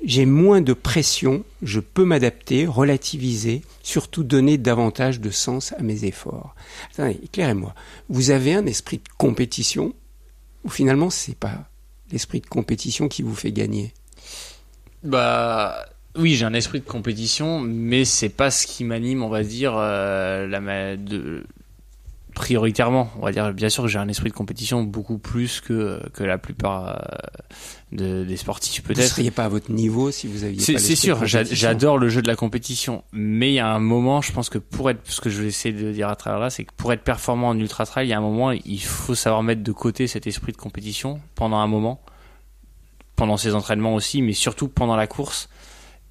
J'ai 0.03 0.25
moins 0.25 0.61
de 0.61 0.73
pression, 0.73 1.43
je 1.61 1.79
peux 1.79 2.05
m'adapter, 2.05 2.65
relativiser, 2.65 3.63
surtout 3.83 4.23
donner 4.23 4.57
davantage 4.57 5.19
de 5.19 5.29
sens 5.29 5.73
à 5.73 5.81
mes 5.81 6.05
efforts. 6.05 6.55
Attendez, 6.93 7.19
éclairez-moi. 7.23 7.75
Vous 8.07 8.31
avez 8.31 8.53
un 8.53 8.65
esprit 8.65 8.97
de 8.97 9.09
compétition 9.17 9.93
ou 10.63 10.69
finalement 10.69 11.09
c'est 11.09 11.37
pas 11.37 11.69
l'esprit 12.11 12.41
de 12.41 12.47
compétition 12.47 13.07
qui 13.07 13.21
vous 13.21 13.35
fait 13.35 13.51
gagner? 13.51 13.93
Bah 15.03 15.85
oui, 16.15 16.35
j'ai 16.35 16.45
un 16.45 16.53
esprit 16.53 16.79
de 16.79 16.85
compétition, 16.85 17.59
mais 17.59 18.03
c'est 18.03 18.29
pas 18.29 18.51
ce 18.51 18.67
qui 18.67 18.83
m'anime, 18.83 19.23
on 19.23 19.29
va 19.29 19.43
dire, 19.43 19.73
euh, 19.77 20.95
de, 20.97 21.45
prioritairement, 22.39 23.11
on 23.17 23.25
va 23.25 23.33
dire 23.33 23.51
bien 23.51 23.67
sûr 23.67 23.83
que 23.83 23.89
j'ai 23.89 23.99
un 23.99 24.07
esprit 24.07 24.29
de 24.29 24.33
compétition 24.33 24.83
beaucoup 24.83 25.17
plus 25.17 25.59
que, 25.59 26.01
que 26.13 26.23
la 26.23 26.37
plupart 26.37 26.87
euh, 26.87 26.95
de, 27.91 28.23
des 28.23 28.37
sportifs 28.37 28.81
peut-être. 28.81 28.95
Vous 28.99 29.03
ne 29.03 29.09
seriez 29.09 29.31
pas 29.31 29.43
à 29.43 29.49
votre 29.49 29.69
niveau 29.73 30.09
si 30.09 30.27
vous 30.27 30.45
aviez 30.45 30.61
C'est 30.61 30.95
sûr, 30.95 31.25
j'adore 31.25 31.97
le 31.97 32.07
jeu 32.07 32.21
de 32.21 32.29
la 32.29 32.37
compétition, 32.37 33.03
mais 33.11 33.49
il 33.51 33.55
y 33.55 33.59
a 33.59 33.67
un 33.67 33.79
moment, 33.79 34.21
je 34.21 34.31
pense 34.31 34.47
que 34.47 34.57
pour 34.57 34.89
être, 34.89 35.01
ce 35.03 35.19
que 35.19 35.29
je 35.29 35.41
vais 35.41 35.49
essayer 35.49 35.75
de 35.75 35.91
dire 35.91 36.07
à 36.07 36.15
travers 36.15 36.39
là, 36.39 36.49
c'est 36.49 36.63
que 36.63 36.71
pour 36.77 36.93
être 36.93 37.03
performant 37.03 37.49
en 37.49 37.59
ultra 37.59 37.85
trail, 37.85 38.07
il 38.07 38.11
y 38.11 38.13
a 38.13 38.17
un 38.17 38.21
moment, 38.21 38.51
il 38.51 38.81
faut 38.81 39.15
savoir 39.15 39.43
mettre 39.43 39.61
de 39.61 39.71
côté 39.73 40.07
cet 40.07 40.25
esprit 40.25 40.53
de 40.53 40.57
compétition 40.57 41.19
pendant 41.35 41.57
un 41.57 41.67
moment, 41.67 42.01
pendant 43.17 43.35
ses 43.35 43.53
entraînements 43.53 43.95
aussi, 43.95 44.21
mais 44.21 44.31
surtout 44.31 44.69
pendant 44.69 44.95
la 44.95 45.07
course 45.07 45.49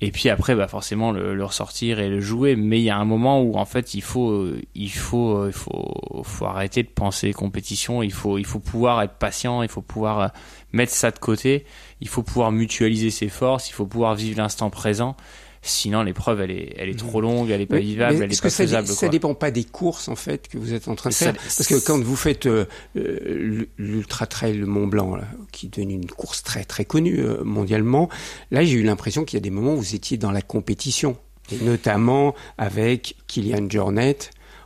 et 0.01 0.13
puis 0.13 0.29
après 0.29 0.55
bah 0.55 0.69
forcément 0.69 1.11
le, 1.11 1.35
le, 1.35 1.45
ressortir 1.45 1.99
et 1.99 2.09
le 2.09 2.21
jouer. 2.21 2.55
Mais 2.55 2.79
il 2.79 2.85
y 2.85 2.91
a 2.91 2.97
un 2.97 3.05
moment 3.05 3.43
où 3.43 3.57
en 3.57 3.65
fait 3.65 3.95
il 3.95 4.03
faut 4.03 4.53
il 4.75 4.91
faut 4.91 5.47
il 5.47 5.53
faut 5.53 6.23
faut 6.23 6.47
arrêter 6.47 6.83
de 6.83 6.89
penser 6.89 7.33
compétition. 7.33 8.03
Il 8.03 8.13
faut 8.13 8.39
il 8.39 8.45
faut 8.45 8.61
pouvoir 8.61 9.03
être 9.03 9.15
patient. 9.15 9.63
Il 9.63 9.69
faut 9.69 9.83
pouvoir 9.83 10.33
mettre 10.73 10.93
ça 10.93 11.11
de 11.11 11.19
côté. 11.19 11.65
Il 12.01 12.09
faut 12.09 12.23
pouvoir 12.23 12.53
mutualiser 12.53 13.11
ses 13.11 13.29
forces. 13.29 13.71
Il 13.71 13.73
faut 13.73 13.87
pouvoir 13.87 14.15
vivre 14.15 14.39
l'instant 14.39 14.71
présent 14.71 15.17
Sinon, 15.63 16.03
l'épreuve, 16.03 16.41
elle 16.41 16.51
est, 16.51 16.75
elle 16.79 16.89
est 16.89 16.99
trop 16.99 17.21
longue, 17.21 17.51
elle 17.51 17.61
est 17.61 17.67
pas 17.67 17.79
vivable, 17.79 18.23
elle 18.23 18.33
est 18.33 18.43
pas 18.43 18.51
ça 18.51 18.65
faisable. 18.65 18.89
Ça 18.89 19.09
dépend 19.09 19.35
pas 19.35 19.51
des 19.51 19.65
courses 19.65 20.09
en 20.09 20.17
fait 20.17 20.49
que 20.49 20.59
vous 20.59 20.73
êtes 20.73 20.89
en 20.89 20.95
train 20.95 21.11
de 21.11 21.15
faire, 21.15 21.35
parce 21.35 21.67
que 21.67 21.85
quand 21.85 21.99
vous 22.01 22.17
faites 22.17 22.47
euh, 22.47 22.67
euh, 22.97 23.67
l'ultra 23.77 24.27
trail 24.27 24.59
Mont 24.59 24.87
Blanc, 24.87 25.17
là, 25.17 25.25
qui 25.53 25.67
est 25.67 25.69
devenu 25.69 25.95
une 25.95 26.07
course 26.07 26.43
très 26.43 26.65
très 26.65 26.85
connue 26.85 27.21
euh, 27.21 27.43
mondialement, 27.45 28.09
là 28.51 28.65
j'ai 28.65 28.75
eu 28.75 28.83
l'impression 28.83 29.25
qu'il 29.25 29.37
y 29.37 29.43
a 29.43 29.45
des 29.45 29.51
moments 29.51 29.75
où 29.75 29.79
vous 29.79 29.95
étiez 29.95 30.17
dans 30.17 30.31
la 30.31 30.43
compétition, 30.43 31.17
et 31.51 31.65
notamment 31.65 32.35
avec 32.57 33.17
Kylian 33.27 33.69
Jornet, 33.69 34.17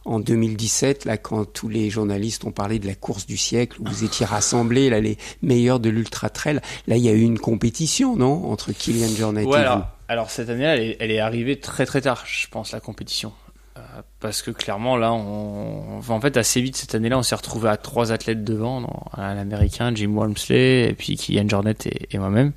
en 0.05 0.18
2017, 0.18 1.05
là, 1.05 1.16
quand 1.16 1.45
tous 1.45 1.68
les 1.68 1.88
journalistes 1.88 2.45
ont 2.45 2.51
parlé 2.51 2.78
de 2.78 2.86
la 2.86 2.95
course 2.95 3.26
du 3.26 3.36
siècle, 3.36 3.80
où 3.80 3.84
vous 3.88 4.05
étiez 4.05 4.26
rassemblés, 4.26 4.90
là, 4.90 5.01
les 5.01 5.16
meilleurs 5.43 5.78
de 5.80 5.90
l'ultra 5.90 6.28
trail, 6.28 6.61
là, 6.88 6.97
il 6.97 7.05
y 7.05 7.09
a 7.09 7.12
eu 7.12 7.20
une 7.20 7.38
compétition, 7.38 8.16
non, 8.16 8.51
entre 8.51 8.72
Kylian 8.72 9.14
Jornet 9.16 9.43
et 9.43 9.47
vous? 9.47 9.84
Alors 10.12 10.30
cette 10.30 10.50
année-là, 10.50 10.76
elle, 10.76 11.10
est 11.10 11.20
arrivée 11.20 11.58
très 11.58 11.86
très 11.86 12.02
tard, 12.02 12.24
je 12.26 12.46
pense, 12.48 12.72
la 12.72 12.80
compétition. 12.80 13.32
Euh, 13.78 13.80
parce 14.20 14.42
que 14.42 14.50
clairement, 14.50 14.98
là, 14.98 15.10
on, 15.10 16.02
en 16.06 16.20
fait, 16.20 16.36
assez 16.36 16.60
vite 16.60 16.76
cette 16.76 16.94
année-là, 16.94 17.18
on 17.18 17.22
s'est 17.22 17.34
retrouvé 17.34 17.70
à 17.70 17.78
trois 17.78 18.12
athlètes 18.12 18.44
devant, 18.44 19.08
un 19.16 19.38
américain, 19.38 19.90
Jim 19.94 20.10
Walmsley, 20.10 20.90
et 20.90 20.92
puis 20.92 21.16
Kylian 21.16 21.48
Jornet 21.48 21.76
et, 22.10 22.18
moi-même. 22.18 22.52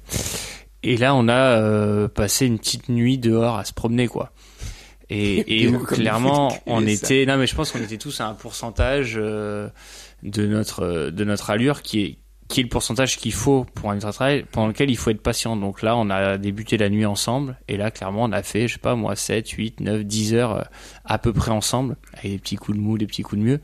Et 0.83 0.97
là, 0.97 1.15
on 1.15 1.29
a 1.29 1.57
euh, 1.57 2.09
passé 2.09 2.45
une 2.45 2.59
petite 2.59 2.89
nuit 2.89 3.17
dehors 3.17 3.55
à 3.57 3.63
se 3.63 3.71
promener, 3.71 4.09
quoi. 4.09 4.33
Et, 5.09 5.63
et 5.63 5.71
clairement, 5.71 6.53
on 6.65 6.85
était, 6.85 7.25
non, 7.25 7.37
mais 7.37 7.47
je 7.47 7.55
pense 7.55 7.71
qu'on 7.71 7.81
était 7.81 7.97
tous 7.97 8.19
à 8.19 8.27
un 8.27 8.33
pourcentage 8.33 9.13
euh, 9.15 9.69
de 10.23 10.45
notre 10.45 11.09
de 11.09 11.23
notre 11.23 11.51
allure 11.51 11.83
qui 11.83 12.01
est 12.01 12.17
qui 12.47 12.59
est 12.59 12.63
le 12.63 12.69
pourcentage 12.69 13.17
qu'il 13.17 13.33
faut 13.33 13.65
pour 13.73 13.89
un 13.89 13.95
ultra 13.95 14.13
trail 14.13 14.45
pendant 14.51 14.67
lequel 14.67 14.91
il 14.91 14.97
faut 14.97 15.09
être 15.09 15.21
patient. 15.21 15.55
Donc 15.55 15.81
là, 15.81 15.97
on 15.97 16.09
a 16.09 16.37
débuté 16.37 16.77
la 16.77 16.89
nuit 16.89 17.05
ensemble 17.05 17.57
et 17.67 17.77
là, 17.77 17.89
clairement, 17.89 18.23
on 18.23 18.31
a 18.31 18.43
fait, 18.43 18.67
je 18.67 18.73
sais 18.73 18.79
pas 18.79 18.95
moi, 18.95 19.15
7, 19.15 19.49
8, 19.49 19.79
9, 19.79 20.03
10 20.03 20.33
heures 20.35 20.55
euh, 20.55 20.63
à 21.05 21.17
peu 21.17 21.33
près 21.33 21.51
ensemble 21.51 21.95
avec 22.13 22.31
des 22.31 22.37
petits 22.37 22.55
coups 22.55 22.77
de 22.77 22.83
mou, 22.83 22.97
des 22.97 23.07
petits 23.07 23.23
coups 23.23 23.41
de 23.41 23.45
mieux 23.45 23.59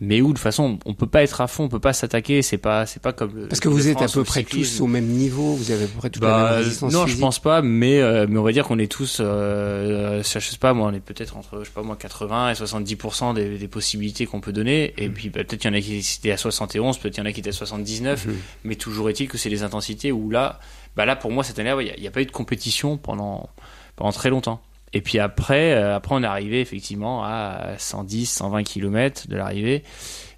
mais 0.00 0.20
où 0.20 0.28
de 0.28 0.32
toute 0.32 0.38
façon 0.40 0.78
on 0.84 0.94
peut 0.94 1.06
pas 1.06 1.22
être 1.22 1.40
à 1.40 1.46
fond, 1.46 1.64
on 1.64 1.68
peut 1.68 1.78
pas 1.78 1.92
s'attaquer, 1.92 2.42
c'est 2.42 2.58
pas 2.58 2.86
c'est 2.86 3.00
pas 3.00 3.12
comme 3.12 3.46
parce 3.48 3.60
que 3.60 3.68
vous 3.68 3.88
êtes 3.88 4.02
à 4.02 4.08
peu 4.08 4.24
près 4.24 4.42
tous 4.42 4.80
au 4.80 4.86
même 4.86 5.06
niveau, 5.06 5.54
vous 5.54 5.70
avez 5.70 5.84
à 5.84 5.86
peu 5.86 5.98
près 5.98 6.10
toute 6.10 6.22
la 6.22 6.30
bah, 6.30 6.50
même 6.50 6.58
résistance 6.58 6.92
Non, 6.92 7.06
je 7.06 7.16
pense 7.16 7.38
pas, 7.38 7.62
mais 7.62 8.00
euh, 8.00 8.26
mais 8.28 8.38
on 8.38 8.42
va 8.42 8.52
dire 8.52 8.64
qu'on 8.64 8.78
est 8.78 8.90
tous, 8.90 9.18
euh, 9.20 10.22
je 10.22 10.38
sais 10.38 10.56
pas 10.58 10.74
moi, 10.74 10.88
on 10.88 10.94
est 10.94 11.00
peut-être 11.00 11.36
entre 11.36 11.60
je 11.60 11.66
sais 11.66 11.74
pas 11.74 11.82
moi 11.82 11.96
80 11.96 12.50
et 12.50 12.54
70 12.54 12.96
des, 13.34 13.58
des 13.58 13.68
possibilités 13.68 14.26
qu'on 14.26 14.40
peut 14.40 14.52
donner, 14.52 14.94
et 14.98 15.08
mmh. 15.08 15.12
puis 15.12 15.30
bah, 15.30 15.44
peut-être 15.44 15.64
il 15.64 15.68
y 15.68 15.70
en 15.70 15.74
a 15.74 15.80
qui 15.80 15.98
étaient 15.98 16.32
à 16.32 16.36
71, 16.36 16.98
peut-être 16.98 17.16
il 17.16 17.20
y 17.20 17.22
en 17.22 17.26
a 17.26 17.32
qui 17.32 17.40
étaient 17.40 17.50
à 17.50 17.52
79, 17.52 18.26
mmh. 18.26 18.32
mais 18.64 18.74
toujours 18.74 19.08
est-il 19.10 19.28
que 19.28 19.38
c'est 19.38 19.50
les 19.50 19.62
intensités 19.62 20.12
où 20.12 20.30
là, 20.30 20.58
bah 20.96 21.04
là 21.04 21.14
pour 21.16 21.30
moi 21.30 21.44
cette 21.44 21.58
année, 21.58 21.72
il 21.80 22.00
n'y 22.00 22.06
a, 22.06 22.10
a, 22.10 22.12
pas 22.12 22.22
eu 22.22 22.26
de 22.26 22.32
compétition 22.32 22.96
pendant 22.96 23.48
pendant 23.96 24.12
très 24.12 24.30
longtemps. 24.30 24.60
Et 24.94 25.00
puis 25.00 25.18
après, 25.18 25.72
euh, 25.74 25.96
après 25.96 26.14
on 26.14 26.22
est 26.22 26.26
arrivé 26.26 26.60
effectivement 26.60 27.24
à 27.24 27.74
110, 27.76 28.26
120 28.26 28.62
km 28.62 29.28
de 29.28 29.36
l'arrivée. 29.36 29.82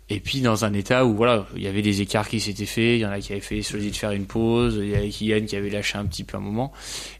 Et 0.09 0.19
puis 0.19 0.41
dans 0.41 0.65
un 0.65 0.73
état 0.73 1.05
où 1.05 1.15
voilà, 1.15 1.47
il 1.57 1.63
y 1.63 1.67
avait 1.67 1.83
des 1.83 2.01
écarts 2.01 2.29
qui 2.29 2.41
s'étaient 2.41 2.65
faits, 2.65 2.97
il 2.97 3.01
y 3.01 3.07
en 3.07 3.11
a 3.11 3.21
qui 3.21 3.33
avaient 3.33 3.41
fait 3.43 3.61
choisi 3.61 3.91
de 3.91 3.97
faire 3.97 4.13
une 4.13 4.25
pause, 4.25 4.79
il 4.81 4.89
y 4.89 4.95
avait 4.95 5.11
Kylian 5.11 5.45
qui 5.45 5.57
avait 5.57 5.69
lâché 5.69 5.99
un 5.99 6.07
petit 6.07 6.25
peu 6.25 6.39
un 6.39 6.41
moment, 6.41 6.73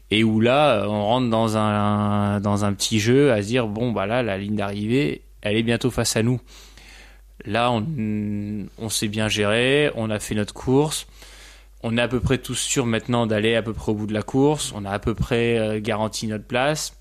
et 0.09 0.23
où 0.23 0.39
là 0.39 0.85
on 0.87 1.03
rentre 1.05 1.29
dans 1.29 1.57
un 1.57 2.39
dans 2.39 2.65
un 2.65 2.73
petit 2.73 2.99
jeu 2.99 3.31
à 3.33 3.43
se 3.43 3.47
dire 3.47 3.67
bon 3.67 3.91
bah 3.91 4.05
là 4.05 4.23
la 4.23 4.37
ligne 4.37 4.55
d'arrivée 4.55 5.21
elle 5.41 5.57
est 5.57 5.63
bientôt 5.63 5.91
face 5.91 6.15
à 6.15 6.23
nous. 6.23 6.39
Là 7.45 7.71
on 7.71 7.85
on 8.79 8.89
s'est 8.89 9.09
bien 9.09 9.27
géré, 9.27 9.91
on 9.95 10.09
a 10.09 10.19
fait 10.19 10.33
notre 10.33 10.53
course, 10.53 11.07
on 11.83 11.97
est 11.97 12.01
à 12.01 12.07
peu 12.07 12.21
près 12.21 12.37
tous 12.37 12.55
sûrs 12.55 12.85
maintenant 12.85 13.27
d'aller 13.27 13.55
à 13.55 13.61
peu 13.61 13.73
près 13.73 13.91
au 13.91 13.95
bout 13.95 14.07
de 14.07 14.13
la 14.13 14.23
course, 14.23 14.71
on 14.73 14.85
a 14.85 14.91
à 14.91 14.99
peu 14.99 15.13
près 15.13 15.59
euh, 15.59 15.79
garanti 15.81 16.25
notre 16.27 16.45
place 16.45 16.97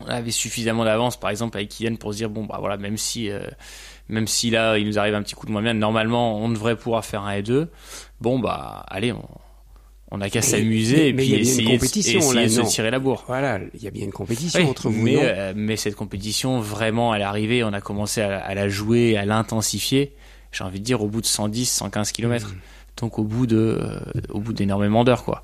on 0.00 0.06
avait 0.06 0.30
suffisamment 0.30 0.84
d'avance, 0.84 1.18
par 1.18 1.30
exemple, 1.30 1.56
avec 1.56 1.70
Kylian 1.70 1.96
pour 1.96 2.12
se 2.12 2.18
dire 2.18 2.30
bon 2.30 2.44
bah 2.44 2.56
voilà, 2.60 2.76
même 2.76 2.96
si 2.96 3.30
euh, 3.30 3.40
même 4.08 4.26
si 4.26 4.50
là 4.50 4.78
il 4.78 4.86
nous 4.86 4.98
arrive 4.98 5.14
un 5.14 5.22
petit 5.22 5.34
coup 5.34 5.46
de 5.46 5.52
moins 5.52 5.62
bien, 5.62 5.74
normalement 5.74 6.38
on 6.38 6.48
devrait 6.48 6.76
pouvoir 6.76 7.04
faire 7.04 7.22
un 7.22 7.32
et 7.32 7.42
deux. 7.42 7.70
Bon 8.20 8.38
bah 8.38 8.84
allez, 8.88 9.12
on 9.12 9.26
on 10.10 10.20
a 10.20 10.30
qu'à 10.30 10.42
s'amuser 10.42 11.08
et 11.08 11.14
puis 11.14 11.34
essayer, 11.34 11.74
compétition, 11.74 12.20
de 12.32 12.48
se 12.48 12.60
tirer 12.62 12.90
la 12.90 12.98
bourre. 12.98 13.24
Voilà, 13.26 13.58
il 13.74 13.82
y 13.82 13.88
a 13.88 13.90
bien 13.90 14.04
une 14.04 14.12
compétition 14.12 14.68
entre 14.68 14.88
vous. 14.88 15.02
Mais, 15.02 15.18
euh, 15.18 15.52
mais 15.56 15.76
cette 15.76 15.96
compétition, 15.96 16.60
vraiment, 16.60 17.14
elle 17.14 17.22
est 17.22 17.24
arrivée, 17.24 17.64
on 17.64 17.72
a 17.72 17.80
commencé 17.80 18.20
à, 18.20 18.54
la 18.54 18.68
jouer, 18.68 19.16
à 19.16 19.24
l'intensifier. 19.24 20.14
J'ai 20.52 20.62
envie 20.62 20.78
de 20.78 20.84
dire 20.84 21.02
au 21.02 21.08
bout 21.08 21.20
de 21.20 21.26
110, 21.26 21.68
115 21.68 22.12
km 22.12 22.54
donc 23.00 23.18
au 23.18 23.24
bout 23.24 23.46
de 23.46 23.78
euh, 23.80 23.98
au 24.30 24.40
bout 24.40 24.52
d'énormément 24.52 25.04
d'heures 25.04 25.24
quoi. 25.24 25.42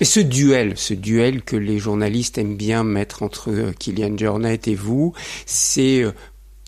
Mais 0.00 0.06
ce 0.06 0.20
duel, 0.20 0.76
ce 0.76 0.94
duel 0.94 1.42
que 1.42 1.56
les 1.56 1.78
journalistes 1.78 2.38
aiment 2.38 2.56
bien 2.56 2.84
mettre 2.84 3.22
entre 3.22 3.50
euh, 3.50 3.72
Kylian 3.72 4.16
Jornet 4.16 4.60
et 4.66 4.74
vous, 4.74 5.12
c'est 5.46 6.02
euh, 6.02 6.12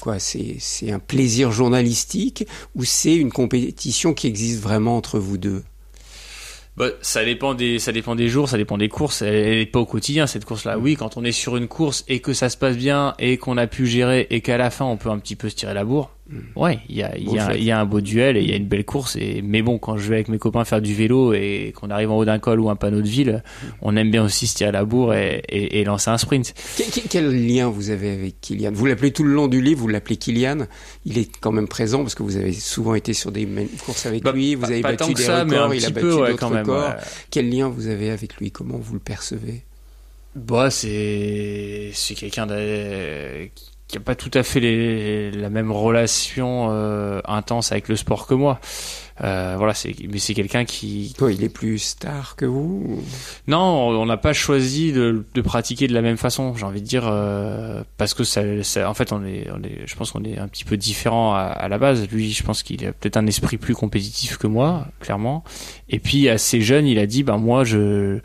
quoi 0.01 0.19
C'est 0.19 0.57
c'est 0.59 0.93
un 0.93 0.99
plaisir 0.99 1.51
journalistique 1.51 2.47
ou 2.75 2.85
c'est 2.85 3.17
une 3.17 3.33
compétition 3.33 4.15
qui 4.15 4.27
existe 4.27 4.61
vraiment 4.61 4.97
entre 4.97 5.19
vous 5.19 5.39
deux? 5.39 5.63
Bah, 6.77 6.87
ça 7.03 7.25
dépend 7.25 7.55
des 7.55 7.79
ça 7.81 7.91
dépend 7.91 8.15
des 8.15 8.29
jours, 8.29 8.49
ça 8.49 8.57
dépend 8.57 8.79
des 8.79 8.89
courses. 8.89 9.23
Elle 9.23 9.59
n'est 9.59 9.67
pas 9.67 9.81
au 9.81 9.87
quotidien 9.87 10.27
cette 10.27 10.45
course-là. 10.45 10.79
Oui, 10.79 10.95
quand 10.95 11.17
on 11.17 11.25
est 11.25 11.33
sur 11.33 11.57
une 11.57 11.67
course 11.67 12.05
et 12.09 12.21
que 12.21 12.33
ça 12.33 12.49
se 12.49 12.57
passe 12.57 12.77
bien 12.77 13.15
et 13.19 13.37
qu'on 13.37 13.57
a 13.57 13.67
pu 13.67 13.87
gérer 13.87 14.29
et 14.31 14.41
qu'à 14.41 14.57
la 14.57 14.71
fin 14.71 14.85
on 14.85 14.97
peut 14.97 15.11
un 15.11 15.19
petit 15.19 15.37
peu 15.37 15.49
se 15.49 15.57
tirer 15.57 15.75
la 15.75 15.85
bourre, 15.85 16.11
Ouais, 16.55 16.79
il 16.89 16.97
y 16.97 17.03
a, 17.03 17.17
il 17.17 17.31
y, 17.31 17.39
a, 17.39 17.57
il 17.57 17.65
y 17.65 17.71
a 17.73 17.81
un 17.81 17.85
beau 17.85 18.01
duel 18.01 18.37
et 18.37 18.43
il 18.43 18.49
y 18.49 18.53
a 18.53 18.57
une 18.57 18.69
belle 18.69 18.85
course. 18.85 19.17
Et, 19.17 19.43
mais 19.43 19.63
bon, 19.63 19.79
quand 19.79 19.97
je 19.97 20.09
vais 20.09 20.17
avec 20.17 20.29
mes 20.29 20.39
copains 20.39 20.65
faire 20.65 20.81
du 20.81 20.95
vélo 20.95 21.33
et 21.33 21.73
qu'on 21.75 21.91
arrive 21.91 22.11
en 22.11 22.19
haut 22.19 22.25
d'un 22.25 22.39
col 22.39 22.61
ou 22.61 22.71
un 22.71 22.77
panneau 22.77 23.03
de 23.03 23.09
ville, 23.09 23.43
on 23.83 23.97
aime 23.97 24.11
bien 24.11 24.25
aussi 24.25 24.47
se 24.47 24.55
tirer 24.55 24.71
la 24.71 24.85
bourre 24.85 25.15
et, 25.15 25.43
et, 25.49 25.81
et 25.81 25.85
lancer 25.85 26.11
un 26.11 26.19
sprint. 26.19 26.55
Quel, 26.77 27.03
quel, 27.09 27.47
lien 27.47 27.69
vous 27.69 27.91
avez 27.91 28.11
avec 28.11 28.41
Kylian? 28.41 28.71
Vous 28.73 28.87
l'appelez 28.87 29.11
tout 29.11 29.25
le 29.25 29.33
long 29.33 29.49
du 29.49 29.61
livre, 29.61 29.81
vous 29.81 29.89
l'appelez 29.89 30.17
Kylian. 30.17 30.67
Il 31.05 31.19
est 31.19 31.31
quand 31.41 31.53
même 31.53 31.69
présent 31.69 32.03
parce 32.03 32.15
que 32.15 32.23
vous 32.23 32.37
avez 32.37 32.53
souvent 32.53 32.95
été 32.95 33.13
sur 33.13 33.33
des 33.33 33.49
courses 33.85 34.07
avec 34.07 34.23
bah, 34.23 34.33
lui, 34.33 34.55
vous 34.55 34.67
avez 34.67 34.83
pas 34.83 34.93
battu 34.93 35.15
des 35.15 35.23
ça, 35.23 35.43
records, 35.43 35.75
il 35.75 35.85
a 35.85 35.91
battu 35.91 36.07
peu, 36.07 36.15
ouais, 36.15 36.29
même, 36.29 36.59
records. 36.59 36.95
Quel 37.31 37.51
lien 37.51 37.69
vous 37.69 37.89
avez 37.89 38.11
avec 38.11 38.37
lui? 38.37 38.51
Comment 38.53 38.79
vous 38.79 38.95
le 38.95 39.01
percevez? 39.01 39.63
Bah, 40.37 40.71
c'est 40.71 41.91
c'est 41.93 42.15
quelqu'un 42.15 42.47
qui 43.91 43.99
a 43.99 44.01
pas 44.01 44.15
tout 44.15 44.31
à 44.35 44.43
fait 44.43 44.61
les, 44.61 45.31
la 45.31 45.51
même 45.51 45.71
relation 45.73 46.69
euh, 46.71 47.21
intense 47.27 47.73
avec 47.73 47.89
le 47.89 47.97
sport 47.97 48.27
que 48.27 48.35
moi. 48.35 48.61
Euh, 49.23 49.55
voilà, 49.59 49.75
c'est 49.75 49.95
mais 50.11 50.19
c'est 50.19 50.33
quelqu'un 50.33 50.65
qui 50.65 51.15
Toi, 51.19 51.31
il 51.31 51.45
est 51.45 51.51
plus 51.51 51.79
star 51.79 52.37
que 52.37 52.47
vous 52.47 52.83
ou- 52.89 53.03
non, 53.49 53.59
on 53.91 54.07
n'a 54.07 54.17
pas 54.17 54.33
choisi 54.33 54.93
de, 54.93 55.27
de 55.35 55.41
pratiquer 55.43 55.87
de 55.89 55.93
la 55.93 56.01
même 56.01 56.17
façon. 56.17 56.55
J'ai 56.57 56.65
envie 56.65 56.81
de 56.81 56.87
dire 56.87 57.07
euh, 57.07 57.83
parce 57.99 58.15
que 58.15 58.25
ça, 58.25 58.41
ça- 58.63 58.89
en 58.89 58.95
fait, 58.95 59.13
on 59.13 59.23
est, 59.27 59.47
on 59.55 59.63
est, 59.63 59.81
je 59.85 59.95
pense 59.95 60.13
qu'on 60.13 60.25
est 60.25 60.39
un 60.39 60.49
petit 60.49 60.65
peu 60.65 60.79
différent 60.79 61.35
à, 61.35 61.41
à 61.41 61.69
la 61.69 61.77
base. 61.77 62.09
Lui, 62.11 62.31
je 62.33 62.43
pense 62.43 62.63
qu'il 62.63 62.83
a 62.87 62.93
peut-être 62.93 63.19
un 63.19 63.27
esprit 63.27 63.59
plus 63.59 63.75
compétitif 63.75 64.39
que 64.39 64.47
moi, 64.47 64.87
clairement. 65.01 65.45
Et 65.91 65.99
puis 65.99 66.31
assez 66.31 66.63
jeune, 66.63 66.87
il 66.87 66.99
a 66.99 67.05
dit, 67.07 67.23
ben 67.23 67.37
moi, 67.37 67.63
je, 67.65 68.21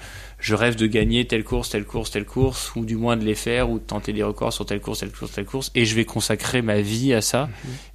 je 0.45 0.53
rêve 0.53 0.75
de 0.75 0.85
gagner 0.85 1.25
telle 1.25 1.43
course, 1.43 1.69
telle 1.69 1.85
course, 1.85 2.11
telle 2.11 2.25
course, 2.25 2.75
ou 2.75 2.85
du 2.85 2.97
moins 2.97 3.17
de 3.17 3.25
les 3.25 3.33
faire, 3.33 3.71
ou 3.71 3.79
de 3.79 3.83
tenter 3.83 4.13
des 4.13 4.21
records 4.21 4.53
sur 4.53 4.63
telle 4.63 4.79
course, 4.79 4.99
telle 4.99 5.11
course, 5.11 5.31
telle 5.31 5.45
course, 5.45 5.71
et 5.73 5.85
je 5.85 5.95
vais 5.95 6.05
consacrer 6.05 6.61
ma 6.61 6.81
vie 6.81 7.15
à 7.15 7.21
ça. 7.21 7.49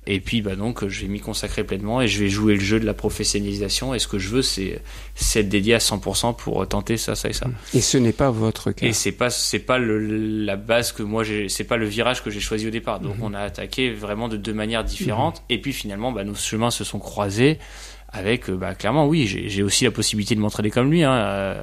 Et 0.09 0.19
puis, 0.19 0.43
bah 0.43 0.57
donc, 0.57 0.85
je 0.89 1.03
vais 1.03 1.07
m'y 1.07 1.21
consacrer 1.21 1.63
pleinement 1.63 2.03
et 2.03 2.09
je 2.09 2.19
vais 2.19 2.29
jouer 2.29 2.55
le 2.55 2.61
jeu 2.61 2.81
de 2.81 2.87
la 2.87 2.93
professionnalisation. 2.93 3.95
Et 3.95 4.01
ce 4.01 4.09
que 4.09 4.19
je 4.19 4.31
veux, 4.31 4.43
c'est, 4.43 4.83
c'est 5.15 5.41
être 5.41 5.49
dédié 5.49 5.75
à 5.75 5.79
100% 5.79 6.35
pour 6.35 6.67
tenter 6.67 6.97
ça, 6.97 7.15
ça 7.15 7.29
et 7.29 7.33
ça. 7.33 7.47
Et 7.73 7.81
ce 7.81 7.99
n'est 7.99 8.13
pas 8.13 8.33
votre 8.33 8.73
cas. 8.73 8.85
Et 8.85 8.93
c'est 8.95 9.13
pas 9.13 9.31
c'est 9.31 9.61
pas 9.61 9.79
le, 9.79 10.45
la 10.45 10.57
base 10.57 10.91
que 10.91 11.05
moi 11.05 11.23
j'ai 11.23 11.49
c'est 11.49 11.63
pas 11.63 11.77
le 11.77 11.87
virage 11.87 12.25
que 12.25 12.31
j'ai 12.31 12.41
choisi 12.41 12.67
au 12.67 12.71
départ. 12.71 12.99
Donc 12.99 13.15
on 13.23 13.33
a 13.33 13.41
attaqué 13.41 13.93
vraiment 13.93 14.27
de 14.27 14.37
deux 14.37 14.55
manières 14.55 14.83
différentes. 14.83 15.45
Et 15.51 15.61
puis 15.61 15.73
finalement 15.73 16.11
bah, 16.11 16.25
nos 16.25 16.35
chemins 16.35 16.73
se 16.73 16.83
sont 16.83 16.99
croisés 16.99 17.61
avec 18.09 18.51
euh, 18.51 18.57
bah, 18.57 18.75
clairement 18.75 19.07
oui 19.07 19.29
j'ai 19.29 19.49
j'ai 19.49 19.63
aussi 19.63 19.85
la 19.85 19.93
possibilité 19.93 20.35
de 20.35 20.41
m'entraîner 20.41 20.71
comme 20.71 20.91
lui. 20.91 21.05
Hein, 21.05 21.13
euh, 21.13 21.63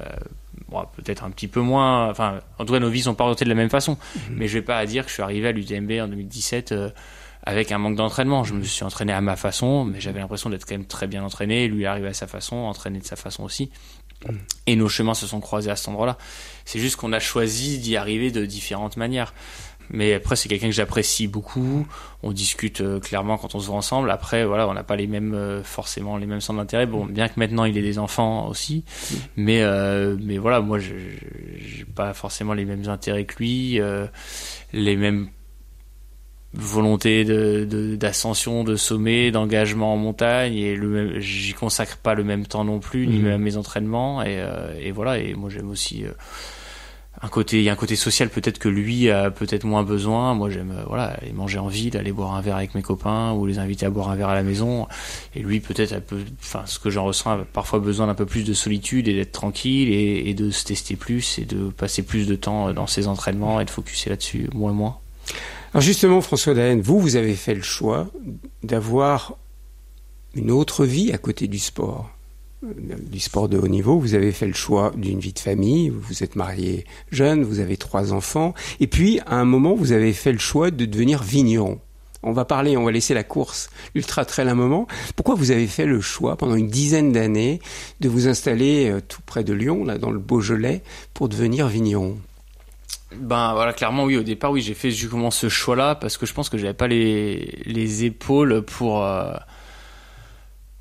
bon, 0.69 0.83
peut-être 0.95 1.23
un 1.23 1.31
petit 1.31 1.47
peu 1.47 1.61
moins. 1.61 2.09
Enfin 2.09 2.39
en 2.57 2.65
tout 2.65 2.73
cas 2.73 2.79
nos 2.79 2.89
vies 2.89 3.03
sont 3.03 3.15
pas 3.15 3.23
orientées 3.23 3.45
de 3.45 3.49
la 3.49 3.55
même 3.55 3.69
façon. 3.69 3.97
Mais 4.31 4.47
je 4.47 4.53
vais 4.53 4.63
pas 4.65 4.77
à 4.77 4.85
dire 4.85 5.03
que 5.03 5.09
je 5.09 5.13
suis 5.15 5.23
arrivé 5.23 5.47
à 5.47 5.51
l'UTMB 5.51 5.91
en 6.01 6.07
2017. 6.07 6.71
euh, 6.71 6.89
avec 7.43 7.71
un 7.71 7.77
manque 7.77 7.95
d'entraînement, 7.95 8.43
je 8.43 8.53
me 8.53 8.61
suis 8.63 8.83
entraîné 8.83 9.13
à 9.13 9.21
ma 9.21 9.37
façon, 9.37 9.85
mais 9.85 10.01
j'avais 10.01 10.19
l'impression 10.19 10.49
d'être 10.49 10.65
quand 10.65 10.75
même 10.75 10.85
très 10.85 11.07
bien 11.07 11.23
entraîné. 11.23 11.69
Lui, 11.69 11.83
il 11.83 11.85
arrivait 11.85 12.09
à 12.09 12.13
sa 12.13 12.27
façon, 12.27 12.57
entraîné 12.57 12.99
de 12.99 13.05
sa 13.05 13.15
façon 13.15 13.43
aussi. 13.43 13.71
Et 14.65 14.75
nos 14.75 14.89
chemins 14.89 15.13
se 15.13 15.27
sont 15.27 15.39
croisés 15.39 15.71
à 15.71 15.77
cet 15.77 15.87
endroit-là. 15.87 16.17
C'est 16.65 16.79
juste 16.79 16.97
qu'on 16.97 17.13
a 17.13 17.19
choisi 17.19 17.77
d'y 17.77 17.95
arriver 17.95 18.31
de 18.31 18.45
différentes 18.45 18.97
manières. 18.97 19.33
Mais 19.89 20.13
après, 20.13 20.35
c'est 20.35 20.49
quelqu'un 20.49 20.67
que 20.67 20.73
j'apprécie 20.73 21.27
beaucoup. 21.27 21.87
On 22.23 22.31
discute 22.31 22.81
euh, 22.81 22.99
clairement 22.99 23.37
quand 23.37 23.55
on 23.55 23.59
se 23.59 23.67
voit 23.67 23.75
ensemble. 23.77 24.11
Après, 24.11 24.45
voilà, 24.45 24.67
on 24.67 24.73
n'a 24.73 24.83
pas 24.83 24.95
les 24.95 25.07
mêmes, 25.07 25.33
euh, 25.33 25.63
forcément, 25.63 26.17
les 26.17 26.25
mêmes 26.25 26.41
centres 26.41 26.59
d'intérêt. 26.59 26.85
Bon, 26.85 27.05
bien 27.05 27.27
que 27.29 27.39
maintenant 27.39 27.63
il 27.65 27.77
ait 27.77 27.81
des 27.81 27.99
enfants 27.99 28.47
aussi. 28.47 28.83
Mais, 29.37 29.61
euh, 29.61 30.17
mais 30.21 30.37
voilà, 30.37 30.59
moi, 30.61 30.79
je 30.79 30.93
j'ai 31.59 31.85
pas 31.85 32.13
forcément 32.13 32.53
les 32.53 32.65
mêmes 32.65 32.87
intérêts 32.89 33.25
que 33.25 33.35
lui, 33.37 33.79
les 34.73 34.95
mêmes 34.95 35.29
volontés 36.53 37.23
de, 37.25 37.65
de- 37.69 37.95
d'ascension, 37.95 38.63
de 38.63 38.75
sommet, 38.75 39.31
d'engagement 39.31 39.93
en 39.93 39.97
montagne. 39.97 40.55
Et 40.55 40.77
j'y 41.21 41.53
consacre 41.53 41.97
pas 41.97 42.13
le 42.15 42.23
même 42.23 42.45
temps 42.45 42.63
non 42.63 42.79
plus, 42.79 43.07
ni 43.07 43.17
Mhm. 43.17 43.23
même 43.23 43.33
à 43.33 43.37
mes 43.37 43.57
entraînements. 43.57 44.23
Et, 44.23 44.43
et 44.81 44.91
voilà. 44.91 45.19
Et 45.19 45.33
moi, 45.33 45.49
j'aime 45.49 45.69
aussi. 45.69 46.03
Euh, 47.21 47.25
un 47.25 47.29
côté, 47.29 47.57
il 47.57 47.63
y 47.63 47.69
a 47.69 47.73
un 47.73 47.77
côté 47.77 47.95
social 47.95 48.29
peut-être 48.29 48.59
que 48.59 48.69
lui 48.69 49.09
a 49.09 49.31
peut-être 49.31 49.63
moins 49.63 49.83
besoin. 49.83 50.33
Moi, 50.33 50.49
j'aime 50.49 50.71
euh, 50.71 50.83
voilà 50.87 51.15
aller 51.21 51.33
manger 51.33 51.59
en 51.59 51.67
ville, 51.67 51.97
aller 51.97 52.11
boire 52.11 52.33
un 52.35 52.41
verre 52.41 52.57
avec 52.57 52.75
mes 52.75 52.81
copains 52.81 53.33
ou 53.33 53.45
les 53.45 53.59
inviter 53.59 53.85
à 53.85 53.89
boire 53.89 54.09
un 54.09 54.15
verre 54.15 54.29
à 54.29 54.35
la 54.35 54.43
maison. 54.43 54.87
Et 55.35 55.39
lui, 55.39 55.59
peut-être, 55.59 55.99
peu, 56.01 56.19
enfin, 56.39 56.63
ce 56.65 56.79
que 56.79 56.89
j'en 56.89 57.05
ressens, 57.05 57.31
a 57.31 57.37
parfois 57.45 57.79
besoin 57.79 58.07
d'un 58.07 58.15
peu 58.15 58.25
plus 58.25 58.43
de 58.43 58.53
solitude 58.53 59.07
et 59.07 59.13
d'être 59.13 59.31
tranquille 59.31 59.91
et, 59.91 60.33
de 60.33 60.51
se 60.51 60.65
tester 60.65 60.95
plus 60.95 61.39
et 61.39 61.45
de 61.45 61.69
passer 61.69 62.03
plus 62.03 62.27
de 62.27 62.35
temps 62.35 62.73
dans 62.73 62.85
ses 62.85 63.07
entraînements 63.07 63.59
et 63.59 63.65
de 63.65 63.69
focuser 63.69 64.09
là-dessus 64.09 64.49
moins 64.53 64.73
moins. 64.73 64.97
Alors 65.73 65.81
justement, 65.81 66.21
François 66.21 66.53
Daen, 66.53 66.79
vous, 66.81 66.99
vous 66.99 67.15
avez 67.15 67.33
fait 67.33 67.55
le 67.55 67.61
choix 67.61 68.07
d'avoir 68.63 69.35
une 70.33 70.51
autre 70.51 70.85
vie 70.85 71.11
à 71.11 71.17
côté 71.17 71.47
du 71.47 71.59
sport, 71.59 72.09
euh, 72.09 72.16
du 72.63 73.19
sport 73.19 73.49
de 73.49 73.57
haut 73.57 73.67
niveau. 73.67 73.99
Vous 73.99 74.15
avez 74.15 74.31
fait 74.31 74.47
le 74.47 74.53
choix 74.53 74.91
d'une 74.95 75.19
vie 75.19 75.33
de 75.33 75.39
famille, 75.39 75.89
vous 75.89 76.23
êtes 76.23 76.35
marié 76.35 76.85
jeune, 77.11 77.43
vous 77.43 77.59
avez 77.59 77.77
trois 77.77 78.13
enfants, 78.13 78.53
et 78.79 78.87
puis 78.87 79.19
à 79.25 79.35
un 79.35 79.45
moment, 79.45 79.75
vous 79.75 79.91
avez 79.91 80.13
fait 80.13 80.31
le 80.31 80.39
choix 80.39 80.71
de 80.71 80.85
devenir 80.85 81.23
vigneron. 81.23 81.79
On 82.23 82.31
va 82.31 82.45
parler, 82.45 82.75
on 82.75 82.83
va 82.83 82.91
laisser 82.91 83.13
la 83.13 83.23
course 83.23 83.69
ultra 83.93 84.25
trail 84.25 84.49
un 84.49 84.55
moment. 84.55 84.87
Pourquoi 85.15 85.35
vous 85.35 85.51
avez 85.51 85.67
fait 85.67 85.85
le 85.85 86.01
choix 86.01 86.35
pendant 86.35 86.55
une 86.55 86.67
dizaine 86.67 87.11
d'années 87.11 87.61
de 87.99 88.09
vous 88.09 88.27
installer 88.27 88.89
euh, 88.89 89.01
tout 89.07 89.21
près 89.25 89.43
de 89.43 89.53
Lyon, 89.53 89.85
là 89.85 89.99
dans 89.99 90.09
le 90.09 90.19
Beaujolais, 90.19 90.81
pour 91.13 91.29
devenir 91.29 91.67
vigneron? 91.67 92.17
Ben 93.15 93.53
voilà, 93.53 93.71
clairement 93.71 94.03
oui. 94.03 94.17
Au 94.17 94.23
départ, 94.23 94.51
oui, 94.51 94.61
j'ai 94.61 94.73
fait 94.73 94.91
justement 94.91 95.31
ce 95.31 95.47
choix-là 95.47 95.95
parce 95.95 96.17
que 96.17 96.25
je 96.25 96.33
pense 96.33 96.49
que 96.49 96.57
j'avais 96.57 96.73
pas 96.73 96.87
les 96.87 97.61
les 97.65 98.03
épaules 98.03 98.63
pour 98.63 99.03
euh, 99.03 99.33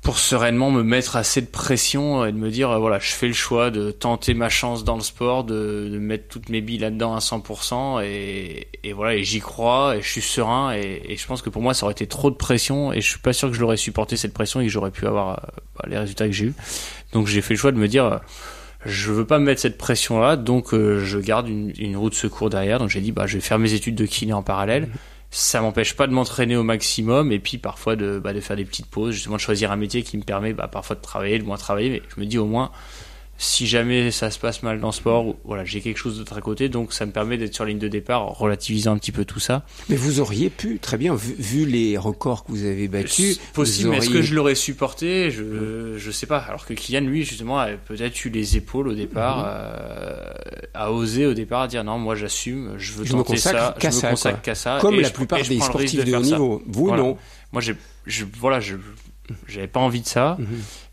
pour 0.07 0.19
sereinement 0.19 0.71
me 0.71 0.83
mettre 0.83 1.17
assez 1.17 1.41
de 1.41 1.47
pression 1.47 2.25
et 2.25 2.31
de 2.31 2.37
me 2.37 2.49
dire 2.49 2.71
euh, 2.71 2.77
voilà, 2.77 2.97
je 2.97 3.11
fais 3.11 3.27
le 3.27 3.33
choix 3.33 3.71
de 3.71 3.91
tenter 3.91 4.33
ma 4.33 4.47
chance 4.47 4.85
dans 4.85 4.95
le 4.95 5.01
sport, 5.01 5.43
de, 5.43 5.97
mettre 5.99 6.29
toutes 6.29 6.47
mes 6.47 6.61
billes 6.61 6.77
là-dedans 6.77 7.13
à 7.13 7.19
100% 7.19 8.01
et, 8.05 8.69
et 8.85 8.93
voilà, 8.93 9.15
et 9.15 9.25
j'y 9.25 9.41
crois 9.41 9.97
et 9.97 10.01
je 10.01 10.07
suis 10.07 10.21
serein 10.21 10.71
et, 10.71 11.17
je 11.17 11.27
pense 11.27 11.41
que 11.41 11.49
pour 11.49 11.61
moi 11.61 11.73
ça 11.73 11.85
aurait 11.85 11.91
été 11.91 12.07
trop 12.07 12.31
de 12.31 12.37
pression 12.37 12.93
et 12.93 13.01
je 13.01 13.09
suis 13.09 13.19
pas 13.19 13.33
sûr 13.33 13.49
que 13.49 13.55
je 13.57 13.59
l'aurais 13.59 13.75
supporté 13.75 14.15
cette 14.15 14.33
pression 14.33 14.61
et 14.61 14.67
que 14.67 14.71
j'aurais 14.71 14.91
pu 14.91 15.05
avoir 15.05 15.31
euh, 15.31 15.47
bah, 15.75 15.89
les 15.89 15.97
résultats 15.97 16.27
que 16.27 16.31
j'ai 16.31 16.45
eu. 16.45 16.53
Donc 17.11 17.27
j'ai 17.27 17.41
fait 17.41 17.55
le 17.55 17.59
choix 17.59 17.73
de 17.73 17.77
me 17.77 17.89
dire 17.89 18.05
euh, 18.05 18.17
je 18.85 19.11
veux 19.11 19.25
pas 19.25 19.39
me 19.39 19.43
mettre 19.43 19.59
cette 19.59 19.77
pression 19.77 20.21
là 20.21 20.37
donc 20.37 20.73
je 20.73 21.19
garde 21.19 21.49
une, 21.49 21.97
roue 21.97 22.09
de 22.09 22.15
secours 22.15 22.49
derrière 22.49 22.79
donc 22.79 22.87
j'ai 22.87 23.01
dit 23.01 23.11
bah 23.11 23.27
je 23.27 23.33
vais 23.33 23.41
faire 23.41 23.59
mes 23.59 23.73
études 23.73 23.95
de 23.95 24.05
kiné 24.05 24.31
en 24.31 24.41
parallèle 24.41 24.87
ça 25.29 25.61
m'empêche 25.61 25.95
pas 25.95 26.07
de 26.07 26.13
m'entraîner 26.13 26.55
au 26.55 26.63
maximum 26.63 27.31
et 27.31 27.39
puis 27.39 27.57
parfois 27.57 27.95
de, 27.95 28.19
bah, 28.19 28.33
de 28.33 28.39
faire 28.39 28.55
des 28.55 28.65
petites 28.65 28.85
pauses 28.85 29.13
justement 29.13 29.35
de 29.35 29.41
choisir 29.41 29.71
un 29.71 29.75
métier 29.75 30.01
qui 30.03 30.17
me 30.17 30.23
permet 30.23 30.53
bah, 30.53 30.67
parfois 30.67 30.95
de 30.95 31.01
travailler 31.01 31.37
de 31.39 31.43
moins 31.43 31.57
travailler 31.57 31.89
mais 31.89 32.01
je 32.15 32.19
me 32.19 32.25
dis 32.25 32.37
au 32.37 32.45
moins 32.45 32.71
si 33.39 33.67
jamais 33.67 34.09
ça 34.11 34.31
se 34.31 34.39
passe 34.39 34.63
mal 34.63 34.79
dans 34.79 34.87
le 34.87 34.93
sport 34.93 35.35
voilà 35.43 35.63
j'ai 35.63 35.79
quelque 35.81 35.97
chose 35.97 36.17
d'autre 36.17 36.35
à 36.37 36.41
côté 36.41 36.69
donc 36.69 36.91
ça 36.91 37.05
me 37.05 37.11
permet 37.11 37.37
d'être 37.37 37.53
sur 37.53 37.65
la 37.65 37.69
ligne 37.69 37.79
de 37.79 37.87
départ 37.87 38.23
en 38.23 38.33
relativisant 38.33 38.93
un 38.93 38.97
petit 38.97 39.11
peu 39.11 39.25
tout 39.25 39.39
ça 39.39 39.63
Mais 39.89 39.95
vous 39.95 40.19
auriez 40.19 40.49
pu, 40.49 40.79
très 40.79 40.97
bien, 40.97 41.13
vu, 41.13 41.35
vu 41.37 41.65
les 41.65 41.97
records 41.97 42.43
que 42.45 42.51
vous 42.51 42.63
avez 42.65 42.87
battus. 42.87 43.39
C'est 43.39 43.53
possible, 43.53 43.93
est-ce 43.93 44.09
que 44.09 44.21
je 44.23 44.33
l'aurais 44.33 44.55
supporté? 44.55 45.29
Je, 45.31 45.97
je 45.97 46.11
sais 46.11 46.25
pas. 46.25 46.37
Alors 46.39 46.65
que 46.65 46.73
Kylian, 46.73 47.01
lui, 47.01 47.23
justement, 47.23 47.59
a 47.59 47.67
peut-être 47.73 48.25
eu 48.25 48.29
les 48.29 48.57
épaules 48.57 48.87
au 48.87 48.93
départ, 48.95 49.37
Mhm. 49.37 49.45
euh, 49.47 50.23
a 50.73 50.91
osé 50.91 51.25
au 51.25 51.33
départ 51.33 51.61
à 51.61 51.67
dire 51.67 51.83
non, 51.83 51.97
moi 51.99 52.15
j'assume, 52.15 52.73
je 52.77 52.93
veux 52.93 53.05
Je 53.05 53.13
me 53.13 53.17
tenter 53.19 53.33
consacre 53.33 53.59
ça, 53.59 53.75
je 53.79 53.85
me 53.87 53.91
ça, 53.91 54.09
consacre 54.09 54.35
quoi. 54.37 54.43
qu'à 54.43 54.55
ça. 54.55 54.77
Comme 54.81 54.99
la 54.99 55.07
je- 55.07 55.13
plupart 55.13 55.41
des 55.41 55.59
sportifs 55.59 56.03
de, 56.03 56.11
haut 56.15 56.23
ça. 56.23 56.31
niveau. 56.31 56.63
Vous, 56.67 56.85
Voilà. 56.87 57.03
non. 57.03 57.17
Moi, 57.51 57.61
j'ai, 57.61 57.75
je, 58.05 58.25
voilà, 58.39 58.59
je, 58.59 58.75
j'avais 59.47 59.67
pas 59.67 59.79
envie 59.79 60.01
de 60.01 60.07
ça, 60.07 60.37
Mhm. 60.39 60.47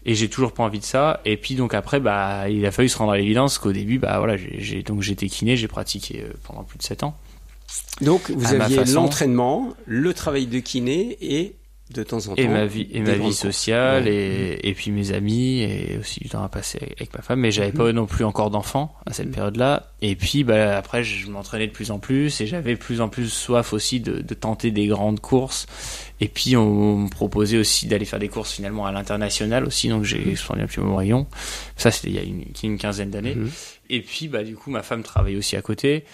Et 0.07 0.15
j'ai 0.15 0.29
toujours 0.29 0.53
pas 0.53 0.63
envie 0.65 0.79
de 0.81 0.85
ça. 0.85 1.21
Et 1.25 1.37
puis 1.37 1.55
donc 1.55 1.75
après, 1.75 2.01
bah, 2.01 2.49
il 2.51 2.65
a 2.67 2.71
fallu 2.73 2.89
se 2.89 2.97
rendre 2.99 3.13
à 3.13 3.17
l'évidence 3.19 3.59
qu'au 3.59 3.73
début, 3.73 3.99
bah 3.99 4.19
voilà, 4.19 4.37
j'ai, 4.37 4.57
j'ai- 4.61 4.83
donc 4.83 5.01
j'étais 5.03 5.29
kiné, 5.29 5.57
j'ai 5.57 5.69
pratiqué 5.69 6.23
euh, 6.23 6.33
pendant 6.45 6.63
plus 6.65 6.79
de 6.79 6.83
7 6.83 7.03
ans. 7.05 7.15
Donc, 8.01 8.31
vous 8.31 8.47
À 8.55 8.63
aviez 8.65 8.85
l'entraînement, 8.95 9.73
le 9.87 10.13
travail 10.15 10.47
de 10.47 10.59
kiné 10.59 11.17
et 11.21 11.55
de 11.93 12.03
temps 12.03 12.17
en 12.29 12.35
temps. 12.35 12.35
et 12.37 12.49
ma 12.49 12.65
vie 12.65 12.89
et 12.93 13.01
ma 13.01 13.13
vie 13.13 13.35
sociale 13.35 14.05
Ouais. 14.05 14.11
et, 14.11 14.69
et 14.71 14.75
puis 14.75 14.91
mes 14.91 15.13
amis 15.13 15.61
et 15.61 15.99
aussi 16.01 16.19
du 16.21 16.31
temps 16.31 16.43
à 16.43 16.49
passer 16.49 16.79
avec 16.97 17.15
ma 17.15 17.21
femme 17.21 17.41
mais 17.41 17.51
j'avais 17.51 17.69
Mhm. 17.73 17.77
pas 17.77 17.93
non 17.93 18.07
plus 18.07 18.25
encore 18.25 18.49
d'enfants 18.51 18.95
à 19.05 19.13
cette 19.13 19.27
Mhm. 19.27 19.33
période 19.35 19.57
là 19.57 19.93
et 20.01 20.17
puis 20.17 20.45
bah 20.45 20.79
après 20.79 21.05
je 21.05 21.29
m'entraînais 21.31 21.67
de 21.67 21.73
plus 21.73 21.91
en 21.91 21.99
plus 21.99 22.41
et 22.41 22.47
j'avais 22.47 22.73
de 22.73 22.79
plus 22.79 23.03
en 23.03 23.09
plus 23.11 23.29
soif 23.29 23.75
aussi 23.75 24.01
de, 24.01 24.23
de 24.23 24.35
tenter 24.35 24.71
des 24.71 24.87
grandes 24.87 25.21
courses 25.21 25.67
et 26.21 26.29
puis 26.29 26.57
on, 26.57 26.97
me 26.97 27.09
proposait 27.11 27.59
aussi 27.59 27.87
d'aller 27.87 28.07
faire 28.07 28.19
des 28.19 28.29
courses 28.29 28.53
finalement 28.55 28.87
à 28.87 28.93
l'international 28.93 29.65
aussi 29.67 29.89
donc 29.91 30.05
j'ai 30.05 30.27
expandé 30.31 30.63
un 30.63 30.67
petit 30.67 30.77
peu 30.77 30.83
mon 30.87 30.97
rayon 30.97 31.27
ça 31.77 31.91
c'était 31.91 32.09
il 32.09 32.15
y 32.15 32.19
a 32.19 32.23
une, 32.23 32.45
une 32.63 32.79
quinzaine 32.79 33.11
d'années 33.11 33.35
Mhm. 33.35 33.51
Et 33.95 34.01
puis 34.03 34.29
bah 34.29 34.43
du 34.43 34.57
coup 34.57 34.71
ma 34.71 34.83
femme 34.83 35.03
travaille 35.03 35.37
aussi 35.37 35.57
à 35.57 35.63
côté 35.63 36.05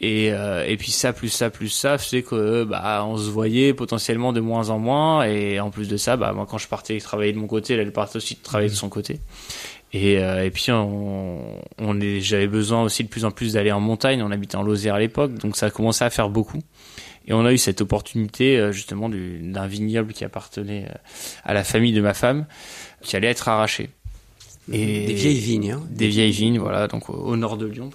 et 0.00 0.32
euh, 0.32 0.64
et 0.66 0.76
puis 0.76 0.90
ça 0.90 1.12
plus 1.12 1.28
ça 1.28 1.50
plus 1.50 1.68
ça 1.68 1.98
c'est 1.98 2.22
que 2.22 2.64
bah 2.64 3.04
on 3.06 3.16
se 3.18 3.28
voyait 3.30 3.74
potentiellement 3.74 4.32
de 4.32 4.40
moins 4.40 4.70
en 4.70 4.78
moins 4.78 5.24
et 5.24 5.60
en 5.60 5.70
plus 5.70 5.88
de 5.88 5.96
ça 5.96 6.16
bah 6.16 6.32
moi 6.32 6.46
quand 6.48 6.58
je 6.58 6.68
partais 6.68 6.98
travailler 6.98 7.32
de 7.32 7.38
mon 7.38 7.46
côté 7.46 7.74
elle, 7.74 7.92
partait 7.92 8.16
aussi 8.16 8.34
de 8.34 8.42
travailler 8.42 8.70
de 8.70 8.74
son 8.74 8.88
côté 8.88 9.20
Et, 9.92 10.18
euh, 10.18 10.44
et 10.44 10.50
puis 10.50 10.70
on, 10.70 11.58
j'avais 12.20 12.46
besoin 12.46 12.82
aussi 12.84 13.02
de 13.04 13.08
plus 13.08 13.24
en 13.24 13.30
plus 13.32 13.54
d'aller 13.54 13.72
en 13.72 13.80
montagne. 13.80 14.22
On 14.22 14.30
habitait 14.30 14.54
en 14.56 14.62
Lozère 14.62 14.94
à 14.94 15.00
l'époque, 15.00 15.34
donc 15.34 15.56
ça 15.56 15.66
a 15.66 15.70
commencé 15.70 16.04
à 16.04 16.10
faire 16.10 16.30
beaucoup. 16.30 16.60
Et 17.26 17.32
on 17.32 17.44
a 17.44 17.52
eu 17.52 17.58
cette 17.58 17.80
opportunité 17.80 18.56
euh, 18.56 18.70
justement 18.72 19.08
du- 19.08 19.40
d'un 19.42 19.66
vignoble 19.66 20.12
qui 20.12 20.24
appartenait 20.24 20.86
à 21.44 21.54
la 21.54 21.64
famille 21.64 21.92
de 21.92 22.00
ma 22.00 22.14
femme, 22.14 22.46
qui 23.02 23.16
allait 23.16 23.26
être 23.28 23.48
arraché. 23.48 23.90
Et 24.72 25.06
Des 25.06 25.14
vieilles 25.14 25.38
vignes. 25.38 25.72
Hein. 25.72 25.82
des 25.90 26.08
vieilles 26.08 26.30
vignes, 26.32 26.58
voilà, 26.58 26.86
donc 26.86 27.10
au, 27.10 27.14
au 27.14 27.36
nord 27.36 27.56
de 27.56 27.66
Lyon. 27.66 27.90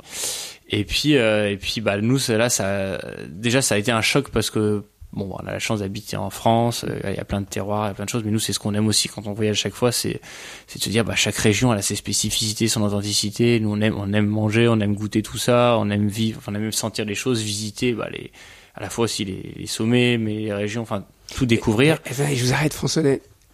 Et 0.70 0.84
puis, 0.84 1.16
euh, 1.16 1.52
et 1.52 1.58
puis, 1.58 1.80
bah 1.80 2.02
nous, 2.02 2.18
là, 2.30 2.50
ça, 2.50 3.00
déjà, 3.30 3.62
ça 3.62 3.76
a 3.76 3.78
été 3.78 3.92
un 3.92 4.02
choc 4.02 4.30
parce 4.30 4.50
que 4.50 4.84
bon, 5.14 5.34
on 5.40 5.48
a 5.48 5.52
la 5.52 5.60
chance 5.60 5.80
d'habiter 5.80 6.18
en 6.18 6.30
France, 6.30 6.86
euh, 6.88 7.00
il 7.06 7.16
y 7.16 7.20
a 7.20 7.24
plein 7.24 7.42
de 7.42 7.46
terroirs, 7.46 7.86
il 7.86 7.90
y 7.90 7.92
a 7.92 7.94
plein 7.94 8.06
de 8.06 8.10
choses, 8.10 8.24
mais 8.24 8.32
nous, 8.32 8.40
c'est 8.40 8.52
ce 8.54 8.60
qu'on 8.60 8.74
aime 8.74 8.88
aussi 8.88 9.08
quand 9.08 9.28
on 9.28 9.34
voyage 9.34 9.58
chaque 9.58 9.74
fois, 9.74 9.92
c'est, 9.92 10.20
c'est 10.68 10.80
de 10.80 10.84
se 10.84 10.90
dire, 10.90 11.06
bah 11.06 11.16
chaque 11.16 11.38
région 11.38 11.72
elle 11.72 11.80
a 11.80 11.82
ses 11.82 11.96
spécificités, 11.96 12.68
son 12.68 12.82
authenticité. 12.82 13.60
Nous, 13.60 13.72
on 13.72 13.80
aime, 13.82 13.96
on 13.98 14.12
aime 14.14 14.28
manger, 14.28 14.68
on 14.68 14.80
aime 14.80 14.96
goûter 14.96 15.22
tout 15.22 15.38
ça, 15.38 15.78
on 15.80 15.90
aime 15.90 16.08
vivre, 16.08 16.42
on 16.48 16.56
aime 16.56 16.72
sentir 16.72 17.06
les 17.06 17.16
choses, 17.16 17.42
visiter, 17.42 17.94
bah 17.94 18.10
les, 18.12 18.32
à 18.76 18.82
la 18.82 18.90
fois 18.90 19.06
aussi 19.06 19.24
les, 19.24 19.54
les 19.56 19.68
sommets, 19.68 20.18
mais 20.18 20.36
les 20.36 20.54
régions, 20.54 20.82
enfin, 20.82 21.06
tout 21.34 21.46
découvrir. 21.46 22.00
Eh 22.10 22.14
ben, 22.16 22.36
je 22.36 22.44
vous 22.44 22.54
arrête, 22.54 22.74
François. 22.74 23.04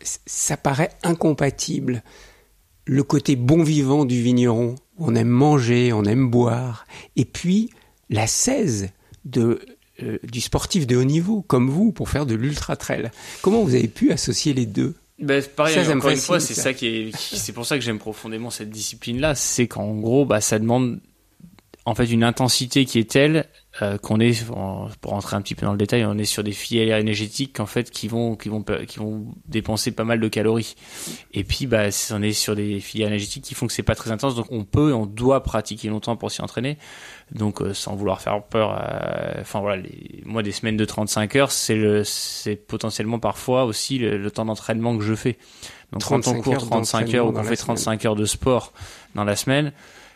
Ça 0.01 0.57
paraît 0.57 0.89
incompatible. 1.03 2.01
Le 2.85 3.03
côté 3.03 3.35
bon 3.35 3.63
vivant 3.63 4.05
du 4.05 4.21
vigneron, 4.21 4.75
on 4.97 5.15
aime 5.15 5.29
manger, 5.29 5.93
on 5.93 6.03
aime 6.03 6.29
boire, 6.29 6.85
et 7.15 7.25
puis 7.25 7.69
la 8.09 8.27
16 8.27 8.89
de, 9.25 9.61
euh, 10.01 10.17
du 10.23 10.41
sportif 10.41 10.87
de 10.87 10.95
haut 10.97 11.03
niveau, 11.03 11.41
comme 11.41 11.69
vous, 11.69 11.91
pour 11.91 12.09
faire 12.09 12.25
de 12.25 12.35
l'ultra 12.35 12.75
trail. 12.75 13.11
Comment 13.41 13.63
vous 13.63 13.75
avez 13.75 13.87
pu 13.87 14.11
associer 14.11 14.53
les 14.53 14.65
deux? 14.65 14.95
Ben, 15.19 15.43
pareil, 15.55 15.75
Ça, 15.75 15.85
ça 15.85 15.93
me 15.93 15.99
encore 15.99 16.11
une 16.11 16.17
fois, 16.17 16.39
c'est 16.39 16.55
ça. 16.55 16.63
ça 16.63 16.73
qui 16.73 16.87
est, 16.87 17.15
c'est 17.15 17.53
pour 17.53 17.65
ça 17.65 17.77
que 17.77 17.83
j'aime 17.83 17.99
profondément 17.99 18.49
cette 18.49 18.71
discipline-là, 18.71 19.35
c'est 19.35 19.67
qu'en 19.67 19.93
gros, 19.95 20.25
bah, 20.25 20.41
ça 20.41 20.57
demande 20.57 20.99
en 21.85 21.93
fait 21.95 22.05
une 22.05 22.23
intensité 22.23 22.85
qui 22.85 22.97
est 22.99 23.09
telle 23.09 23.47
euh, 23.81 23.97
qu'on 23.97 24.19
est, 24.19 24.45
pour 24.45 25.11
rentrer 25.11 25.37
un 25.37 25.41
petit 25.41 25.55
peu 25.55 25.65
dans 25.65 25.71
le 25.71 25.77
détail, 25.77 26.03
on 26.03 26.17
est 26.17 26.25
sur 26.25 26.43
des 26.43 26.51
filières 26.51 26.97
énergétiques 26.97 27.61
en 27.61 27.65
fait 27.65 27.89
qui 27.89 28.09
vont, 28.09 28.35
qui 28.35 28.49
vont, 28.49 28.61
qui 28.85 28.99
vont 28.99 29.33
dépenser 29.47 29.91
pas 29.91 30.03
mal 30.03 30.19
de 30.19 30.27
calories. 30.27 30.75
Et 31.33 31.45
puis, 31.45 31.67
bah, 31.67 31.83
on 32.11 32.21
est 32.21 32.33
sur 32.33 32.53
des 32.53 32.81
filières 32.81 33.07
énergétiques 33.07 33.45
qui 33.45 33.55
font 33.55 33.67
que 33.67 33.73
c'est 33.73 33.81
pas 33.81 33.95
très 33.95 34.11
intense, 34.11 34.35
donc 34.35 34.47
on 34.49 34.65
peut, 34.65 34.89
et 34.89 34.93
on 34.93 35.05
doit 35.05 35.41
pratiquer 35.41 35.87
longtemps 35.87 36.17
pour 36.17 36.31
s'y 36.31 36.41
entraîner. 36.41 36.77
Donc, 37.31 37.61
euh, 37.61 37.73
sans 37.73 37.95
vouloir 37.95 38.19
faire 38.19 38.43
peur, 38.43 38.77
euh, 38.77 39.39
enfin 39.39 39.61
voilà, 39.61 39.81
les, 39.83 40.21
moi 40.25 40.43
des 40.43 40.51
semaines 40.51 40.75
de 40.75 40.83
35 40.83 41.35
heures, 41.37 41.51
c'est 41.51 41.75
le, 41.75 42.03
c'est 42.03 42.57
potentiellement 42.57 43.19
parfois 43.19 43.63
aussi 43.63 43.99
le, 43.99 44.17
le 44.17 44.31
temps 44.31 44.43
d'entraînement 44.43 44.97
que 44.97 45.03
je 45.03 45.15
fais. 45.15 45.37
Donc, 45.93 46.03
quand 46.03 46.15
on 46.17 46.19
35 46.19 46.43
court 46.43 46.53
heures 46.55 46.59
35 46.59 47.13
heures 47.13 47.27
ou 47.27 47.31
d'entraînement 47.31 47.41
qu'on 47.41 47.43
fait 47.43 47.51
la 47.51 47.57
35 47.57 48.05
heures 48.05 48.15
de 48.17 48.25
sport 48.25 48.73
dans 49.15 49.23
la 49.23 49.37
semaine, 49.37 49.71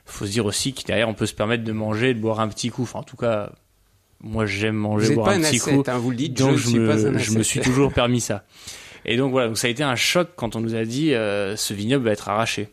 faut 0.06 0.26
se 0.26 0.32
dire 0.32 0.46
aussi 0.46 0.74
que 0.74 0.84
derrière 0.84 1.10
on 1.10 1.14
peut 1.14 1.26
se 1.26 1.34
permettre 1.34 1.64
de 1.64 1.72
manger, 1.72 2.12
et 2.12 2.14
de 2.14 2.20
boire 2.20 2.40
un 2.40 2.48
petit 2.48 2.70
coup. 2.70 2.84
Enfin, 2.84 3.00
en 3.00 3.04
tout 3.04 3.18
cas, 3.18 3.52
moi 4.22 4.46
j'aime 4.46 4.76
manger, 4.76 5.14
boire 5.16 5.30
un 5.30 5.40
petit 5.40 5.58
ascète, 5.58 5.74
coup. 5.76 5.84
hein, 5.88 5.98
vous 5.98 6.12
le 6.12 6.16
dites, 6.16 6.38
Donc 6.38 6.52
je 6.52 6.54
ne 6.54 6.58
je, 6.58 6.68
suis 6.70 6.80
me, 6.80 6.88
pas 6.88 7.06
un 7.08 7.18
je 7.18 7.32
me 7.32 7.44
suis 7.44 7.60
toujours 7.60 7.92
permis 7.94 8.22
ça. 8.22 8.46
Et 9.06 9.18
donc 9.18 9.32
voilà, 9.32 9.48
donc 9.48 9.58
ça 9.58 9.68
a 9.68 9.70
été 9.70 9.84
un 9.84 9.96
choc 9.96 10.30
quand 10.36 10.56
on 10.56 10.62
nous 10.62 10.74
a 10.76 10.84
dit 10.84 11.14
euh, 11.14 11.56
ce 11.56 11.74
vignoble 11.74 12.06
va 12.06 12.12
être 12.12 12.28
arraché. 12.30 12.70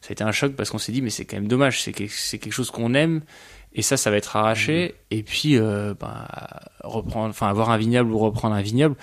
Ça 0.00 0.08
a 0.10 0.12
été 0.12 0.22
un 0.22 0.32
choc 0.32 0.52
parce 0.54 0.70
qu'on 0.70 0.78
s'est 0.78 0.92
dit 0.92 1.00
mais 1.02 1.10
c'est 1.10 1.24
quand 1.24 1.36
même 1.36 1.48
dommage, 1.48 1.82
c'est 1.82 1.92
quelque, 1.92 2.12
c'est 2.14 2.38
quelque 2.38 2.52
chose 2.52 2.70
qu'on 2.70 2.92
aime 2.94 3.22
et 3.72 3.82
ça 3.82 3.96
ça 3.96 4.10
va 4.10 4.16
être 4.18 4.36
arraché 4.36 4.94
Mhm. 5.10 5.18
et 5.18 5.22
puis 5.22 5.56
euh, 5.58 5.94
ben, 5.98 6.26
reprendre, 6.84 7.30
enfin 7.30 7.48
avoir 7.48 7.70
un 7.70 7.76
vignoble 7.78 8.12
ou 8.12 8.18
reprendre 8.18 8.54
un 8.54 8.62
vignoble, 8.62 8.94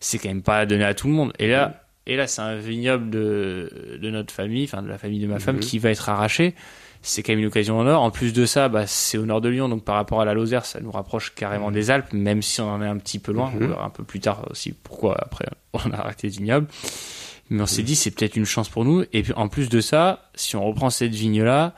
c'est 0.00 0.18
quand 0.18 0.28
même 0.28 0.42
pas 0.42 0.66
donné 0.66 0.84
à 0.84 0.94
tout 0.94 1.06
le 1.06 1.12
monde. 1.14 1.32
Et 1.38 1.48
là 1.48 1.84
et 2.06 2.16
là 2.16 2.26
c'est 2.26 2.42
un 2.42 2.56
vignoble 2.56 3.08
de 3.10 3.98
de 4.02 4.10
notre 4.10 4.32
famille, 4.34 4.64
enfin 4.64 4.82
de 4.82 4.88
la 4.88 4.98
famille 4.98 5.20
de 5.20 5.26
ma 5.28 5.38
femme 5.38 5.56
Mhm. 5.56 5.62
qui 5.62 5.78
va 5.78 5.90
être 5.90 6.08
arraché. 6.08 6.54
C'est 7.02 7.22
quand 7.22 7.32
même 7.32 7.40
une 7.40 7.46
occasion 7.46 7.78
en 7.78 7.86
or. 7.86 8.02
En 8.02 8.10
plus 8.10 8.32
de 8.32 8.44
ça, 8.44 8.68
bah, 8.68 8.86
c'est 8.86 9.18
au 9.18 9.24
nord 9.24 9.40
de 9.40 9.48
Lyon, 9.48 9.68
donc 9.68 9.84
par 9.84 9.94
rapport 9.94 10.20
à 10.20 10.24
la 10.24 10.34
Lozère, 10.34 10.66
ça 10.66 10.80
nous 10.80 10.90
rapproche 10.90 11.34
carrément 11.34 11.70
des 11.70 11.90
Alpes, 11.90 12.12
même 12.12 12.42
si 12.42 12.60
on 12.60 12.70
en 12.70 12.82
est 12.82 12.86
un 12.86 12.96
petit 12.96 13.18
peu 13.18 13.32
loin. 13.32 13.52
On 13.54 13.58
verra 13.58 13.84
un 13.84 13.90
peu 13.90 14.04
plus 14.04 14.20
tard 14.20 14.44
aussi 14.50 14.72
pourquoi 14.72 15.16
après 15.18 15.46
on 15.72 15.90
a 15.90 15.96
arrêté 15.96 16.26
le 16.26 16.32
vignoble. 16.32 16.66
Mais 17.50 17.62
on 17.62 17.66
s'est 17.66 17.82
dit 17.82 17.96
c'est 17.96 18.10
peut-être 18.10 18.36
une 18.36 18.44
chance 18.44 18.68
pour 18.68 18.84
nous. 18.84 19.04
Et 19.12 19.22
puis 19.22 19.32
en 19.34 19.48
plus 19.48 19.68
de 19.68 19.80
ça, 19.80 20.30
si 20.34 20.56
on 20.56 20.64
reprend 20.64 20.90
cette 20.90 21.12
vigne 21.12 21.42
là, 21.42 21.74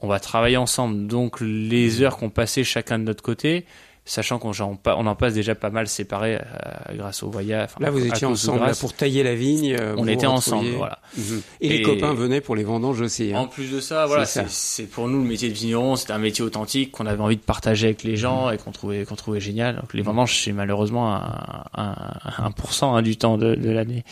on 0.00 0.06
va 0.06 0.20
travailler 0.20 0.56
ensemble. 0.56 1.06
Donc 1.06 1.40
les 1.40 2.02
heures 2.02 2.16
qu'on 2.16 2.30
passait 2.30 2.64
chacun 2.64 2.98
de 2.98 3.04
notre 3.04 3.22
côté, 3.22 3.66
sachant 4.10 4.38
qu'on 4.38 4.52
on 4.86 5.06
en 5.06 5.14
passe 5.14 5.34
déjà 5.34 5.54
pas 5.54 5.70
mal 5.70 5.86
séparés 5.86 6.36
euh, 6.36 6.96
grâce 6.96 7.22
au 7.22 7.30
voyage. 7.30 7.68
Là, 7.78 7.90
vous 7.90 8.02
à 8.02 8.06
étiez 8.08 8.26
ensemble 8.26 8.60
là, 8.64 8.72
pour 8.74 8.92
tailler 8.94 9.22
la 9.22 9.34
vigne. 9.34 9.76
euh, 9.78 9.94
On 9.98 10.08
était 10.08 10.26
ensemble, 10.26 10.70
voilà. 10.70 10.98
Mhm. 11.16 11.42
Et, 11.60 11.68
les 11.68 11.82
copains 11.82 12.14
venaient 12.14 12.40
pour 12.40 12.56
les 12.56 12.64
vendanges 12.64 13.00
aussi. 13.00 13.32
hein. 13.34 13.38
En 13.40 13.46
plus 13.46 13.70
de 13.70 13.80
ça, 13.80 14.06
voilà, 14.06 14.24
C'est 14.24 14.48
c'est 14.48 14.78
c'est 14.78 14.82
pour 14.84 15.08
nous 15.08 15.22
le 15.22 15.28
métier 15.28 15.48
de 15.48 15.54
vigneron, 15.54 15.96
c'était 15.96 16.12
un 16.14 16.18
métier 16.18 16.42
authentique 16.44 16.90
qu'on 16.92 17.06
avait 17.06 17.22
envie 17.22 17.36
de 17.36 17.42
partager 17.42 17.86
avec 17.88 18.02
les 18.02 18.12
Mhm. 18.12 18.16
gens 18.16 18.50
et 18.50 18.56
qu'on 18.58 18.72
trouvait 18.72 19.04
qu'on 19.04 19.16
trouvait 19.16 19.40
génial. 19.40 19.76
Donc 19.76 19.92
les 19.94 20.02
vendanges, 20.02 20.40
c'est 20.42 20.52
malheureusement 20.52 21.14
un, 21.14 21.64
un, 21.74 21.94
un 22.38 22.50
pourcent 22.50 22.96
hein, 22.96 23.02
du 23.02 23.16
temps 23.16 23.36
de, 23.38 23.54
de 23.54 23.70
l'année, 23.70 24.04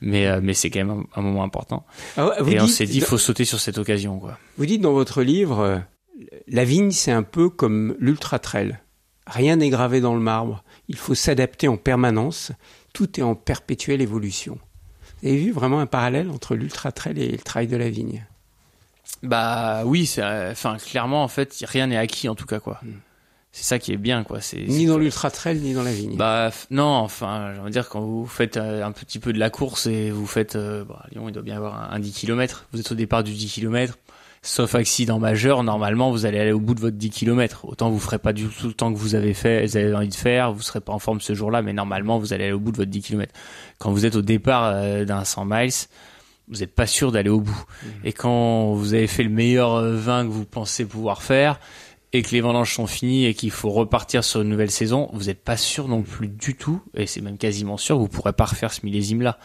mais 0.00 0.26
euh, 0.26 0.40
mais 0.42 0.52
c'est 0.54 0.68
quand 0.70 0.80
même 0.84 1.04
un, 1.16 1.20
un 1.20 1.22
moment 1.22 1.42
important. 1.42 1.86
Ah 2.16 2.26
ouais, 2.28 2.34
vous 2.40 2.50
et 2.52 2.60
on 2.60 2.66
s'est 2.66 2.84
dit, 2.86 3.00
faut 3.00 3.16
sauter 3.18 3.44
sur 3.44 3.60
cette 3.60 3.78
occasion, 3.78 4.18
quoi. 4.18 4.38
Vous 4.58 4.66
dites 4.66 4.80
dans 4.82 4.92
votre 4.92 5.22
livre, 5.22 5.82
la 6.48 6.64
vigne, 6.64 6.90
c'est 6.90 7.12
un 7.12 7.22
peu 7.22 7.48
comme 7.48 7.96
l'ultra 7.98 8.38
trail. 8.38 8.78
Rien 9.28 9.56
n'est 9.56 9.68
gravé 9.68 10.00
dans 10.00 10.14
le 10.14 10.20
marbre. 10.20 10.64
Il 10.88 10.96
faut 10.96 11.14
s'adapter 11.14 11.68
en 11.68 11.76
permanence. 11.76 12.52
Tout 12.92 13.20
est 13.20 13.22
en 13.22 13.34
perpétuelle 13.34 14.00
évolution. 14.00 14.58
Vous 15.22 15.28
avez 15.28 15.36
vu 15.36 15.52
vraiment 15.52 15.80
un 15.80 15.86
parallèle 15.86 16.30
entre 16.30 16.54
l'ultra 16.54 16.92
trail 16.92 17.20
et 17.20 17.32
le 17.32 17.38
trail 17.38 17.66
de 17.66 17.76
la 17.76 17.90
vigne? 17.90 18.26
Bah 19.22 19.82
oui, 19.84 20.12
euh, 20.18 20.52
enfin 20.52 20.76
clairement 20.76 21.24
en 21.24 21.28
fait, 21.28 21.64
rien 21.66 21.88
n'est 21.88 21.96
acquis 21.96 22.28
en 22.28 22.34
tout 22.34 22.46
cas 22.46 22.60
quoi. 22.60 22.78
Mm. 22.82 22.92
C'est 23.50 23.64
ça 23.64 23.78
qui 23.78 23.92
est 23.92 23.96
bien 23.96 24.22
quoi. 24.22 24.40
C'est 24.40 24.62
Ni 24.68 24.86
dans 24.86 24.98
l'ultra 24.98 25.30
trail, 25.30 25.58
ni 25.58 25.74
dans 25.74 25.82
la 25.82 25.92
vigne. 25.92 26.16
Bah 26.16 26.50
non, 26.70 26.84
enfin, 26.84 27.54
je 27.56 27.60
veux 27.60 27.70
dire 27.70 27.88
quand 27.88 28.00
vous 28.00 28.26
faites 28.26 28.56
euh, 28.56 28.84
un 28.84 28.92
petit 28.92 29.18
peu 29.18 29.32
de 29.32 29.38
la 29.38 29.50
course 29.50 29.86
et 29.86 30.10
vous 30.10 30.26
faites, 30.26 30.54
euh, 30.54 30.84
bah, 30.84 31.04
Lyon, 31.10 31.28
il 31.28 31.32
doit 31.32 31.42
bien 31.42 31.54
y 31.54 31.56
avoir 31.56 31.74
un, 31.74 31.96
un 31.96 31.98
10 31.98 32.12
km. 32.12 32.66
Vous 32.72 32.80
êtes 32.80 32.92
au 32.92 32.94
départ 32.94 33.24
du 33.24 33.32
10 33.32 33.52
km. 33.52 33.98
Sauf 34.42 34.74
accident 34.74 35.18
majeur, 35.18 35.62
normalement, 35.62 36.10
vous 36.10 36.24
allez 36.24 36.38
aller 36.38 36.52
au 36.52 36.60
bout 36.60 36.74
de 36.74 36.80
votre 36.80 36.96
10 36.96 37.10
km. 37.10 37.64
Autant 37.64 37.90
vous 37.90 37.98
ferez 37.98 38.18
pas 38.18 38.32
du 38.32 38.46
tout 38.46 38.68
le 38.68 38.72
temps 38.72 38.92
que 38.92 38.98
vous 38.98 39.14
avez 39.14 39.34
fait, 39.34 39.66
vous 39.66 39.76
avez 39.76 39.94
envie 39.94 40.08
de 40.08 40.14
faire, 40.14 40.52
vous 40.52 40.62
serez 40.62 40.80
pas 40.80 40.92
en 40.92 40.98
forme 40.98 41.20
ce 41.20 41.34
jour-là, 41.34 41.62
mais 41.62 41.72
normalement, 41.72 42.18
vous 42.18 42.32
allez 42.32 42.44
aller 42.44 42.52
au 42.52 42.60
bout 42.60 42.72
de 42.72 42.76
votre 42.76 42.90
10 42.90 43.02
km. 43.02 43.32
Quand 43.78 43.90
vous 43.90 44.06
êtes 44.06 44.16
au 44.16 44.22
départ 44.22 44.70
euh, 44.74 45.04
d'un 45.04 45.24
100 45.24 45.44
miles, 45.44 45.72
vous 46.48 46.58
n'êtes 46.60 46.74
pas 46.74 46.86
sûr 46.86 47.12
d'aller 47.12 47.30
au 47.30 47.40
bout. 47.40 47.64
Et 48.04 48.12
quand 48.12 48.72
vous 48.74 48.94
avez 48.94 49.06
fait 49.06 49.24
le 49.24 49.30
meilleur 49.30 49.74
euh, 49.74 49.96
vin 49.96 50.24
que 50.24 50.30
vous 50.30 50.44
pensez 50.44 50.84
pouvoir 50.86 51.22
faire, 51.22 51.58
et 52.12 52.22
que 52.22 52.30
les 52.30 52.40
vendanges 52.40 52.74
sont 52.74 52.86
finies 52.86 53.26
et 53.26 53.34
qu'il 53.34 53.50
faut 53.50 53.68
repartir 53.70 54.24
sur 54.24 54.40
une 54.40 54.48
nouvelle 54.48 54.70
saison, 54.70 55.10
vous 55.12 55.24
n'êtes 55.24 55.44
pas 55.44 55.58
sûr 55.58 55.88
non 55.88 56.02
plus 56.02 56.28
du 56.28 56.56
tout, 56.56 56.80
et 56.94 57.06
c'est 57.06 57.20
même 57.20 57.36
quasiment 57.36 57.76
sûr, 57.76 57.98
vous 57.98 58.08
pourrez 58.08 58.32
pas 58.32 58.46
refaire 58.46 58.72
ce 58.72 58.80
millésime-là. 58.86 59.38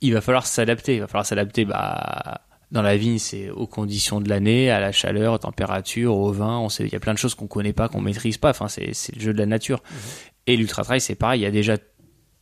Il 0.00 0.14
va 0.14 0.20
falloir 0.20 0.46
s'adapter. 0.46 0.94
Il 0.94 1.00
va 1.00 1.06
falloir 1.06 1.26
s'adapter, 1.26 1.64
bah, 1.64 2.42
dans 2.70 2.82
la 2.82 2.96
vigne, 2.96 3.18
c'est 3.18 3.50
aux 3.50 3.66
conditions 3.66 4.20
de 4.20 4.28
l'année, 4.28 4.70
à 4.70 4.78
la 4.78 4.92
chaleur, 4.92 5.34
aux 5.34 5.38
températures, 5.38 6.14
au 6.14 6.30
vin. 6.32 6.58
On 6.58 6.68
sait, 6.68 6.84
il 6.84 6.92
y 6.92 6.96
a 6.96 7.00
plein 7.00 7.14
de 7.14 7.18
choses 7.18 7.34
qu'on 7.34 7.46
connaît 7.46 7.72
pas, 7.72 7.88
qu'on 7.88 8.00
maîtrise 8.00 8.36
pas. 8.36 8.50
Enfin, 8.50 8.68
c'est, 8.68 8.92
le 9.14 9.20
jeu 9.20 9.32
de 9.32 9.38
la 9.38 9.46
nature. 9.46 9.82
Et 10.46 10.56
l'ultra 10.56 10.84
trail, 10.84 11.00
c'est 11.00 11.14
pareil. 11.14 11.40
Il 11.40 11.44
y 11.44 11.46
a 11.46 11.50
déjà 11.50 11.76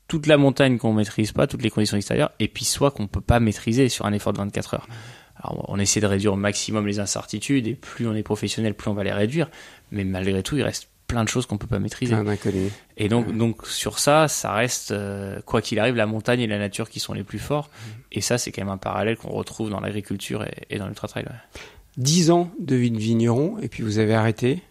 toute 0.09 0.27
la 0.27 0.37
montagne 0.37 0.79
qu'on 0.79 0.93
maîtrise 0.93 1.33
pas, 1.33 1.47
toutes 1.47 1.63
les 1.63 1.71
conditions 1.71 1.97
extérieures, 1.97 2.33
et 2.39 2.49
puis 2.49 2.65
soit 2.65 2.91
qu'on 2.91 3.07
peut 3.07 3.21
pas 3.21 3.41
maîtriser 3.41 3.89
sur 3.89 4.07
un 4.07 4.13
effort 4.13 4.33
de 4.33 4.39
24 4.39 4.75
heures. 4.75 4.89
Alors, 5.37 5.65
on 5.69 5.79
essaie 5.79 6.01
de 6.01 6.07
réduire 6.07 6.33
au 6.33 6.37
maximum 6.37 6.87
les 6.87 6.99
incertitudes, 6.99 7.67
et 7.67 7.75
plus 7.75 8.07
on 8.07 8.15
est 8.15 8.23
professionnel, 8.23 8.75
plus 8.75 8.91
on 8.91 8.95
va 8.95 9.05
les 9.05 9.13
réduire. 9.13 9.49
Mais 9.93 10.05
malgré 10.05 10.43
tout, 10.43 10.57
il 10.57 10.63
reste 10.63 10.89
plein 11.07 11.25
de 11.25 11.29
choses 11.29 11.47
qu'on 11.47 11.59
peut 11.59 11.67
pas 11.67 11.79
maîtriser. 11.79 12.15
Plein 12.15 12.25
d'inconnus. 12.25 12.73
Et 12.97 13.09
donc, 13.09 13.37
donc 13.37 13.67
sur 13.67 13.99
ça, 13.99 14.29
ça 14.29 14.53
reste, 14.53 14.91
euh, 14.91 15.41
quoi 15.45 15.63
qu'il 15.63 15.79
arrive, 15.79 15.95
la 15.95 16.07
montagne 16.07 16.41
et 16.41 16.47
la 16.47 16.59
nature 16.59 16.91
qui 16.91 17.01
sont 17.01 17.13
les 17.13 17.23
plus 17.23 17.39
forts. 17.39 17.71
Et 18.13 18.21
ça, 18.21 18.39
c'est 18.39 18.53
quand 18.53 18.63
même 18.63 18.73
un 18.73 18.77
parallèle 18.79 19.17
qu'on 19.17 19.31
retrouve 19.31 19.71
dans 19.71 19.81
l'agriculture 19.81 20.45
et, 20.45 20.55
et 20.71 20.79
dans 20.79 20.87
l'ultra 20.87 21.09
trail. 21.09 21.25
ouais. 21.25 21.61
Dix 21.97 22.31
ans 22.31 22.51
de 22.59 22.77
vie 22.77 22.91
de 22.91 22.99
vigneron, 22.99 23.59
et 23.63 23.69
puis 23.69 23.83
vous 23.83 23.99
avez 23.99 24.15
arrêté. 24.15 24.63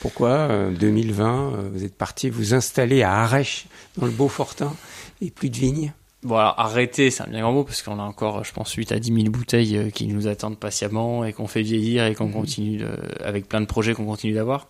Pourquoi 0.00 0.30
euh, 0.30 0.70
2020, 0.70 1.52
euh, 1.52 1.70
vous 1.72 1.84
êtes 1.84 1.96
parti 1.96 2.30
vous 2.30 2.54
installer 2.54 3.02
à 3.02 3.16
Arèche, 3.16 3.66
dans 3.96 4.06
le 4.06 4.12
Beaufortin, 4.12 4.72
et 5.20 5.30
plus 5.30 5.50
de 5.50 5.56
vignes? 5.56 5.92
Bon, 6.22 6.36
alors 6.36 6.54
arrêter, 6.58 7.10
c'est 7.10 7.22
un 7.22 7.26
bien 7.26 7.42
grand 7.42 7.52
mot 7.52 7.64
parce 7.64 7.82
qu'on 7.82 7.98
a 7.98 8.02
encore, 8.02 8.44
je 8.44 8.52
pense, 8.52 8.72
8 8.72 8.92
à 8.92 8.98
10 8.98 9.12
000 9.12 9.30
bouteilles 9.30 9.76
euh, 9.76 9.90
qui 9.90 10.06
nous 10.06 10.26
attendent 10.26 10.58
patiemment 10.58 11.24
et 11.24 11.32
qu'on 11.32 11.46
fait 11.46 11.62
vieillir 11.62 12.06
et 12.06 12.14
qu'on 12.14 12.30
continue 12.30 12.78
de, 12.78 12.88
avec 13.22 13.48
plein 13.48 13.60
de 13.60 13.66
projets 13.66 13.94
qu'on 13.94 14.06
continue 14.06 14.34
d'avoir. 14.34 14.68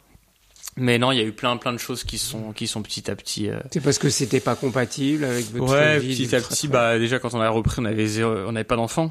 Mais 0.80 0.98
non, 0.98 1.12
il 1.12 1.18
y 1.18 1.20
a 1.20 1.24
eu 1.24 1.32
plein, 1.32 1.56
plein 1.56 1.72
de 1.72 1.78
choses 1.78 2.04
qui 2.04 2.18
sont, 2.18 2.52
qui 2.52 2.66
sont 2.66 2.82
petit 2.82 3.10
à 3.10 3.16
petit. 3.16 3.48
euh, 3.50 3.58
C'est 3.72 3.80
parce 3.82 3.98
que 3.98 4.08
c'était 4.08 4.40
pas 4.40 4.54
compatible 4.54 5.24
avec 5.24 5.50
votre 5.52 5.72
Ouais, 5.72 5.98
vie 5.98 6.14
petit 6.14 6.34
à 6.36 6.40
petit, 6.40 6.68
bah 6.68 6.98
déjà 6.98 7.18
quand 7.18 7.34
on 7.34 7.40
a 7.40 7.48
repris, 7.48 7.76
on 7.80 7.84
avait 7.84 8.06
zéro- 8.06 8.46
on 8.46 8.52
n'avait 8.52 8.64
pas 8.64 8.76
d'enfants. 8.76 9.10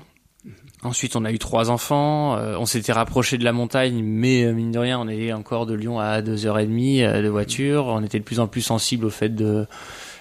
Ensuite, 0.83 1.15
on 1.15 1.25
a 1.25 1.31
eu 1.31 1.39
trois 1.39 1.69
enfants. 1.71 2.37
euh, 2.37 2.55
on 2.57 2.65
s'était 2.67 2.93
rapproché 2.93 3.37
de 3.37 3.43
la 3.43 3.51
montagne, 3.51 4.01
mais 4.03 4.45
euh, 4.45 4.53
mine 4.53 4.71
de 4.71 4.79
rien, 4.79 4.99
on 4.99 5.07
est 5.09 5.33
encore 5.33 5.65
de 5.65 5.73
Lyon 5.73 5.99
à 5.99 6.21
deux 6.21 6.45
heures 6.45 6.59
et 6.59 6.65
demie 6.67 7.03
euh, 7.03 7.21
de 7.21 7.27
voiture. 7.27 7.87
On 7.87 8.03
était 8.03 8.19
de 8.19 8.23
plus 8.23 8.39
en 8.39 8.47
plus 8.47 8.61
sensible 8.61 9.05
au 9.05 9.09
fait 9.09 9.29
de 9.29 9.65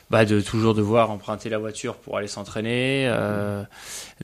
bah, 0.09 0.25
de 0.25 0.41
toujours 0.41 0.73
devoir 0.75 1.11
emprunter 1.11 1.49
la 1.49 1.59
voiture 1.59 1.97
pour 1.97 2.17
aller 2.17 2.29
s'entraîner, 2.29 3.07
euh, 3.11 3.63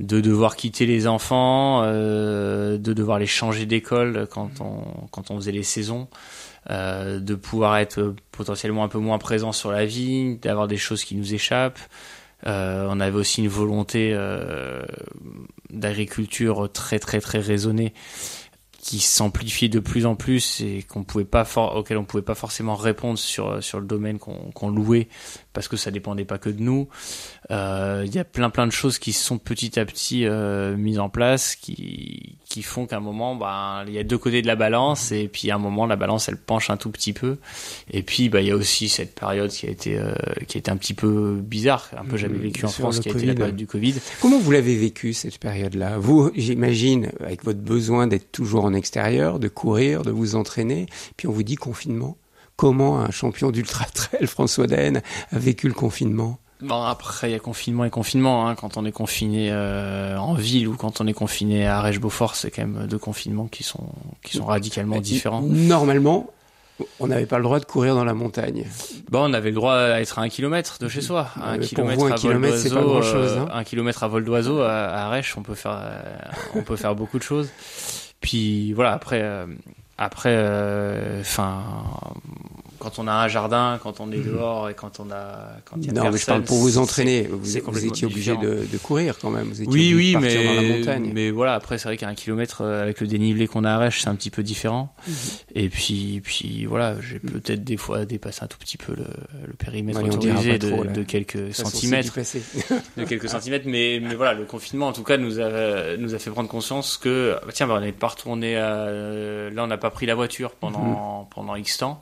de 0.01 0.21
devoir 0.21 0.55
quitter 0.57 0.87
les 0.87 1.07
enfants, 1.09 1.83
euh, 1.85 2.79
de 2.79 2.93
devoir 2.93 3.19
les 3.19 3.27
changer 3.27 3.67
d'école 3.67 4.27
quand 4.31 4.61
on 4.61 4.85
quand 5.11 5.31
on 5.31 5.37
faisait 5.37 5.53
les 5.53 5.65
saisons, 5.65 6.09
euh, 6.71 7.19
de 7.19 7.35
pouvoir 7.35 7.77
être 7.79 8.15
potentiellement 8.31 8.85
un 8.85 8.89
peu 8.89 8.99
moins 8.99 9.19
présent 9.19 9.53
sur 9.53 9.73
la 9.73 9.85
vie, 9.85 10.37
d'avoir 10.37 10.69
des 10.69 10.77
choses 10.77 11.05
qui 11.05 11.17
nous 11.17 11.35
échappent. 11.35 11.81
Euh, 12.47 12.87
on 12.89 13.01
avait 13.01 13.17
aussi 13.17 13.43
une 13.43 13.49
volonté 13.49 14.13
euh, 14.13 14.83
d'agriculture 15.71 16.71
très 16.73 16.99
très 16.99 17.21
très 17.21 17.39
raisonnée 17.39 17.95
qui 18.79 18.99
s'amplifie 18.99 19.69
de 19.69 19.79
plus 19.79 20.07
en 20.07 20.17
plus 20.17 20.61
et 20.61 20.83
qu'on 20.83 21.05
pouvait 21.05 21.25
pas 21.25 21.47
auquel 21.77 21.99
on 21.99 22.05
pouvait 22.05 22.23
pas 22.23 22.35
forcément 22.35 22.75
répondre 22.75 23.17
sur 23.17 23.63
sur 23.63 23.79
le 23.79 23.87
domaine 23.87 24.19
qu'on 24.19 24.71
louait 24.71 25.09
parce 25.53 25.69
que 25.69 25.77
ça 25.77 25.91
dépendait 25.91 26.25
pas 26.25 26.39
que 26.39 26.51
de 26.51 26.63
nous. 26.63 26.89
Euh, 27.51 28.03
il 28.07 28.15
y 28.15 28.19
a 28.19 28.25
plein 28.25 28.51
plein 28.51 28.67
de 28.67 28.73
choses 28.73 28.99
qui 28.99 29.13
sont 29.13 29.39
petit 29.39 29.79
à 29.79 29.85
petit 29.85 30.27
euh, 30.27 30.77
mises 30.77 30.99
en 30.99 31.09
place, 31.09 31.57
qui 31.57 32.37
qui 32.45 32.63
font 32.63 32.87
qu'à 32.87 32.99
un 32.99 33.01
moment, 33.01 33.35
bah, 33.35 33.85
il 33.87 33.95
y 33.95 33.99
a 33.99 34.05
deux 34.05 34.19
côtés 34.19 34.43
de 34.43 34.47
la 34.47 34.57
balance 34.57 35.11
et 35.11 35.29
puis 35.29 35.51
à 35.51 35.55
un 35.55 35.59
moment 35.59 35.87
la 35.87 35.97
balance 35.97 36.29
elle 36.29 36.37
penche 36.37 36.71
un 36.71 36.77
tout 36.77 36.91
petit 36.91 37.13
peu. 37.13 37.39
Et 37.91 38.03
puis 38.03 38.29
bah 38.29 38.41
il 38.41 38.49
y 38.49 38.51
a 38.51 38.57
aussi 38.57 38.89
cette 38.89 39.15
période 39.15 39.51
qui 39.51 39.67
a 39.67 39.71
été 39.71 39.99
euh, 39.99 40.15
qui 40.47 40.59
a 40.59 40.61
été 40.61 40.71
un 40.71 40.77
petit 40.77 40.95
peu 40.95 41.41
bizarre, 41.43 41.91
un 41.97 42.05
peu 42.05 42.17
jamais 42.17 42.39
mmh, 42.39 42.43
vécu 42.43 42.65
en 42.65 42.69
France, 42.69 43.01
qui 43.01 43.09
a 43.09 43.13
été 43.13 43.27
la 43.27 43.35
période 43.35 43.57
du 43.57 43.67
Covid. 43.67 43.95
Comment 44.21 44.39
vous 44.39 44.51
l'avez 44.51 44.77
vécu 44.77 45.13
cette 45.13 45.39
période-là? 45.39 45.99
Vous, 45.99 46.31
j'imagine, 46.35 47.11
avec 47.21 47.45
votre 47.45 47.61
besoin 47.61 48.07
d'être 48.07 48.31
toujours 48.33 48.65
en 48.65 48.75
extérieur, 48.75 49.39
de 49.39 49.49
courir, 49.49 50.03
de 50.03 50.11
vous 50.11 50.35
entraîner, 50.37 50.87
puis 51.17 51.29
on 51.29 51.33
vous 51.33 51.43
dit 51.43 51.57
confinement 51.57 52.17
comment 52.63 53.01
un 53.01 53.11
champion 53.11 53.51
d'ultra 53.51 53.87
trail, 53.87 54.25
François 54.29 54.69
Daen, 54.69 55.01
a 55.33 55.39
vécu 55.39 55.67
le 55.67 55.75
confinement 55.75 56.39
Bon, 56.61 56.81
après, 56.81 57.29
il 57.29 57.33
y 57.33 57.35
a 57.35 57.41
confinement 57.41 57.85
et 57.85 57.91
confinement. 57.91 58.47
Hein. 58.47 58.55
Quand 58.55 58.77
on 58.77 58.85
est 58.85 58.93
confiné 58.93 59.49
euh, 59.51 60.17
en 60.17 60.35
ville 60.35 60.69
ou 60.69 60.77
quand 60.77 61.01
on 61.01 61.09
est 61.09 61.13
confiné 61.13 61.67
à 61.67 61.81
Rèche-Beaufort, 61.81 62.37
c'est 62.37 62.53
quand 62.53 62.65
même 62.65 62.87
deux 62.87 62.99
confinements 62.99 63.49
qui 63.49 63.65
sont, 63.65 63.89
qui 64.23 64.37
sont 64.37 64.45
radicalement 64.45 65.01
différents. 65.01 65.43
Normalement, 65.43 66.31
on 67.01 67.09
n'avait 67.09 67.27
pas 67.27 67.39
le 67.39 67.43
droit 67.43 67.59
de 67.59 67.65
courir 67.65 67.97
dans 67.97 68.05
la 68.05 68.15
montagne. 68.15 68.65
Bon, 69.11 69.29
on 69.29 69.33
avait 69.33 69.51
le 69.51 69.57
droit 69.57 69.97
d'être 69.97 70.21
à 70.21 70.23
un 70.23 70.29
kilomètre 70.29 70.79
de 70.79 70.87
chez 70.87 71.01
soi. 71.01 71.31
Un 71.43 71.59
kilomètre, 71.59 72.13
à 72.13 72.15
vol 72.15 72.41
d'oiseau, 72.41 73.41
hein. 73.41 73.49
un 73.53 73.65
kilomètre 73.65 74.05
à 74.05 74.07
vol 74.07 74.25
d'oiseau 74.25 74.61
à, 74.61 75.09
Rèche, 75.09 75.37
on 75.37 75.43
peut 75.43 75.57
faire, 75.57 75.81
euh, 75.83 76.01
on 76.55 76.63
peut 76.63 76.77
faire 76.77 76.95
beaucoup 76.95 77.19
de 77.19 77.25
choses. 77.25 77.49
Puis 78.21 78.73
voilà, 78.73 78.93
après, 78.93 79.21
euh, 79.21 79.47
après, 80.03 80.37
enfin, 81.21 81.63
quand 82.83 82.99
on 82.99 83.07
a 83.07 83.13
un 83.13 83.29
jardin, 83.29 83.79
quand 83.81 84.01
on 84.01 84.11
est 84.11 84.17
mhm. 84.17 84.33
dehors 84.33 84.69
et 84.69 84.75
quand 84.75 84.99
on 84.99 85.09
a 85.13 85.51
quand 85.65 85.77
il 85.77 85.87
y 85.87 85.91
a 85.91 85.93
non, 85.93 86.11
mais 86.11 86.19
je 86.19 86.27
parle 86.27 86.43
pour 86.43 86.59
vous 86.59 86.79
entraîner. 86.79 87.23
Vous, 87.31 87.39
vous 87.39 87.87
étiez 87.87 88.07
obligé 88.07 88.37
de, 88.37 88.67
de, 88.71 88.79
courir 88.79 89.19
quand 89.21 89.31
même. 89.31 89.47
Vous 89.47 89.63
étiez 89.63 89.73
oui, 89.73 89.95
oui, 89.95 90.15
de 90.15 90.19
mais 90.19 90.45
dans 90.45 90.55
la 90.55 90.63
montagne. 90.63 91.13
mais 91.15 91.31
voilà. 91.31 91.55
Après, 91.55 91.79
c'est 91.79 91.87
vrai 91.89 91.97
qu'à 91.97 92.09
un 92.09 92.17
kilomètre 92.17 92.63
euh, 92.63 92.83
avec 92.83 93.01
le 93.01 93.07
dénivelé 93.07 93.47
qu'on 93.47 93.63
a 93.63 93.71
à 93.71 93.79
Rèche, 93.79 94.01
c'est 94.03 94.09
un 94.09 94.17
petit 94.17 94.31
peu 94.31 94.43
différent. 94.43 94.93
Mhm. 95.07 95.15
Et 95.55 95.69
puis, 95.69 96.21
puis 96.25 96.65
voilà, 96.67 96.97
j'ai 97.01 97.21
mhm. 97.23 97.31
peut-être 97.31 97.63
des 97.63 97.77
fois 97.77 98.05
dépassé 98.05 98.43
un 98.43 98.49
tout 98.49 98.59
petit 98.59 98.79
peu 98.79 98.95
le, 98.97 99.07
le 99.47 99.55
périmètre 99.55 100.03
autorisé 100.03 100.59
de, 100.59 100.93
de, 100.93 101.03
quelques 101.05 101.55
centimètres, 101.55 102.15
de 102.97 103.05
quelques 103.05 103.29
centimètres. 103.29 103.67
Mais 103.69 104.01
mais 104.03 104.17
voilà, 104.17 104.35
le 104.35 104.45
confinement 104.45 104.89
en 104.89 104.93
tout 104.93 105.05
cas 105.05 105.19
nous 105.19 105.39
a 105.39 105.97
nous 105.97 106.17
a 106.17 106.19
fait 106.19 106.31
prendre 106.31 106.49
conscience 106.49 106.97
que 106.97 107.37
bah, 107.47 107.53
tiens, 107.53 107.69
bah, 107.69 107.75
on 107.77 107.81
n'est 107.81 107.93
pas 107.93 108.09
retourné. 108.09 108.57
À, 108.57 108.91
là, 109.51 109.63
on 109.63 109.69
n'a 109.69 109.79
pas 109.79 109.91
pris 109.91 110.07
la 110.07 110.17
voiture 110.17 110.51
pendant 110.51 111.29
pendant 111.33 111.55
X 111.55 111.79
temps. 111.79 112.01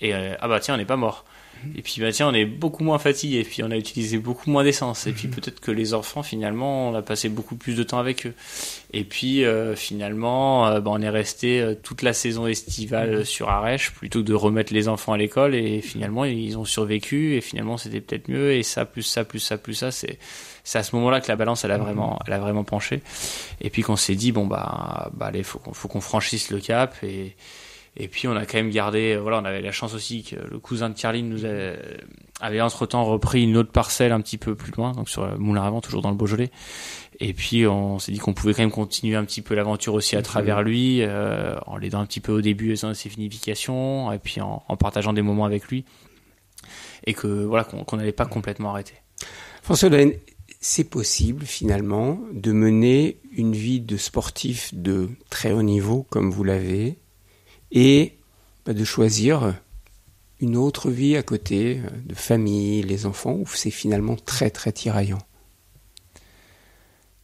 Et 0.00 0.14
euh, 0.14 0.34
ah 0.40 0.48
bah 0.48 0.60
tiens, 0.60 0.74
on 0.74 0.78
n'est 0.78 0.84
pas 0.84 0.96
mort. 0.96 1.24
Mhm. 1.64 1.72
Et 1.76 1.82
puis 1.82 2.00
bah 2.00 2.10
tiens, 2.12 2.28
on 2.28 2.34
est 2.34 2.46
beaucoup 2.46 2.84
moins 2.84 2.98
fatigué. 2.98 3.40
Et 3.40 3.44
puis 3.44 3.62
on 3.62 3.70
a 3.70 3.76
utilisé 3.76 4.18
beaucoup 4.18 4.50
moins 4.50 4.64
d'essence. 4.64 5.06
Et 5.06 5.12
puis 5.12 5.28
mhm. 5.28 5.34
peut-être 5.34 5.60
que 5.60 5.70
les 5.70 5.94
enfants, 5.94 6.22
finalement, 6.22 6.88
on 6.88 6.94
a 6.94 7.02
passé 7.02 7.28
beaucoup 7.28 7.56
plus 7.56 7.76
de 7.76 7.82
temps 7.82 7.98
avec 7.98 8.26
eux. 8.26 8.34
Et 8.92 9.04
puis 9.04 9.44
euh, 9.44 9.76
finalement, 9.76 10.66
euh, 10.66 10.80
bah, 10.80 10.90
on 10.94 11.02
est 11.02 11.10
resté 11.10 11.76
toute 11.82 12.02
la 12.02 12.12
saison 12.12 12.46
estivale 12.46 13.18
mhm. 13.18 13.24
sur 13.24 13.50
Arèche 13.50 13.92
plutôt 13.92 14.20
que 14.20 14.26
de 14.26 14.34
remettre 14.34 14.72
les 14.72 14.88
enfants 14.88 15.12
à 15.12 15.18
l'école. 15.18 15.54
Et 15.54 15.80
finalement, 15.82 16.24
ils 16.24 16.56
ont 16.56 16.64
survécu. 16.64 17.36
Et 17.36 17.40
finalement, 17.40 17.76
c'était 17.76 18.00
peut-être 18.00 18.28
mieux. 18.28 18.52
Et 18.52 18.62
ça, 18.62 18.84
plus 18.84 19.02
ça, 19.02 19.24
plus 19.24 19.40
ça, 19.40 19.58
plus 19.58 19.74
ça, 19.74 19.90
c'est 19.90 20.18
c'est 20.62 20.78
à 20.78 20.82
ce 20.82 20.94
moment-là 20.96 21.20
que 21.20 21.28
la 21.28 21.36
balance 21.36 21.64
elle 21.64 21.70
a 21.72 21.78
vraiment 21.78 22.18
elle 22.26 22.34
a 22.34 22.38
vraiment 22.38 22.64
penché. 22.64 23.02
Et 23.60 23.70
puis 23.70 23.82
qu'on 23.82 23.96
s'est 23.96 24.14
dit 24.14 24.30
bon 24.30 24.46
bah 24.46 25.10
bah 25.14 25.26
allez, 25.26 25.42
faut 25.42 25.58
qu'on 25.58 25.72
faut 25.72 25.88
qu'on 25.88 26.02
franchisse 26.02 26.50
le 26.50 26.60
cap 26.60 26.94
et 27.02 27.34
et 27.96 28.08
puis 28.08 28.28
on 28.28 28.36
a 28.36 28.46
quand 28.46 28.58
même 28.58 28.70
gardé, 28.70 29.14
euh, 29.14 29.20
voilà, 29.20 29.38
on 29.38 29.44
avait 29.44 29.60
la 29.60 29.72
chance 29.72 29.94
aussi 29.94 30.22
que 30.22 30.36
le 30.36 30.58
cousin 30.58 30.90
de 30.90 30.94
Carline 30.94 31.28
nous 31.28 31.44
avait 32.40 32.60
entre 32.60 32.86
temps 32.86 33.04
repris 33.04 33.42
une 33.42 33.56
autre 33.56 33.72
parcelle 33.72 34.12
un 34.12 34.20
petit 34.20 34.38
peu 34.38 34.54
plus 34.54 34.72
loin, 34.72 34.92
donc 34.92 35.08
sur 35.08 35.26
le 35.26 35.36
Moulin 35.36 35.62
Avant, 35.62 35.80
toujours 35.80 36.00
dans 36.00 36.10
le 36.10 36.16
Beaujolais. 36.16 36.50
Et 37.18 37.34
puis 37.34 37.66
on 37.66 37.98
s'est 37.98 38.12
dit 38.12 38.18
qu'on 38.18 38.32
pouvait 38.32 38.54
quand 38.54 38.62
même 38.62 38.70
continuer 38.70 39.16
un 39.16 39.24
petit 39.24 39.42
peu 39.42 39.54
l'aventure 39.54 39.94
aussi 39.94 40.16
à 40.16 40.22
travers 40.22 40.62
lui, 40.62 41.02
euh, 41.02 41.56
en 41.66 41.76
l'aidant 41.76 42.00
un 42.00 42.06
petit 42.06 42.20
peu 42.20 42.32
au 42.32 42.40
début 42.40 42.74
dans 42.74 42.94
ses 42.94 43.08
vinifications, 43.08 44.10
et 44.12 44.18
puis 44.18 44.40
en, 44.40 44.62
partageant 44.78 45.12
des 45.12 45.22
moments 45.22 45.44
avec 45.44 45.66
lui, 45.66 45.84
et 47.06 47.12
que 47.12 47.26
voilà 47.26 47.64
qu'on 47.64 47.96
n'allait 47.96 48.12
pas 48.12 48.26
complètement 48.26 48.70
arrêter. 48.70 48.94
François 49.62 49.90
Delaine, 49.90 50.14
c'est 50.60 50.88
possible 50.88 51.44
finalement 51.44 52.20
de 52.32 52.52
mener 52.52 53.18
une 53.32 53.52
vie 53.52 53.80
de 53.80 53.96
sportif 53.96 54.72
de 54.74 55.08
très 55.28 55.52
haut 55.52 55.62
niveau 55.62 56.06
comme 56.08 56.30
vous 56.30 56.44
l'avez, 56.44 56.98
et 57.72 58.14
bah, 58.64 58.72
de 58.72 58.84
choisir 58.84 59.54
une 60.40 60.56
autre 60.56 60.90
vie 60.90 61.16
à 61.16 61.22
côté, 61.22 61.80
euh, 61.84 61.90
de 62.06 62.14
famille, 62.14 62.82
les 62.82 63.06
enfants, 63.06 63.34
où 63.34 63.46
c'est 63.46 63.70
finalement 63.70 64.16
très 64.16 64.50
très 64.50 64.72
tiraillant. 64.72 65.18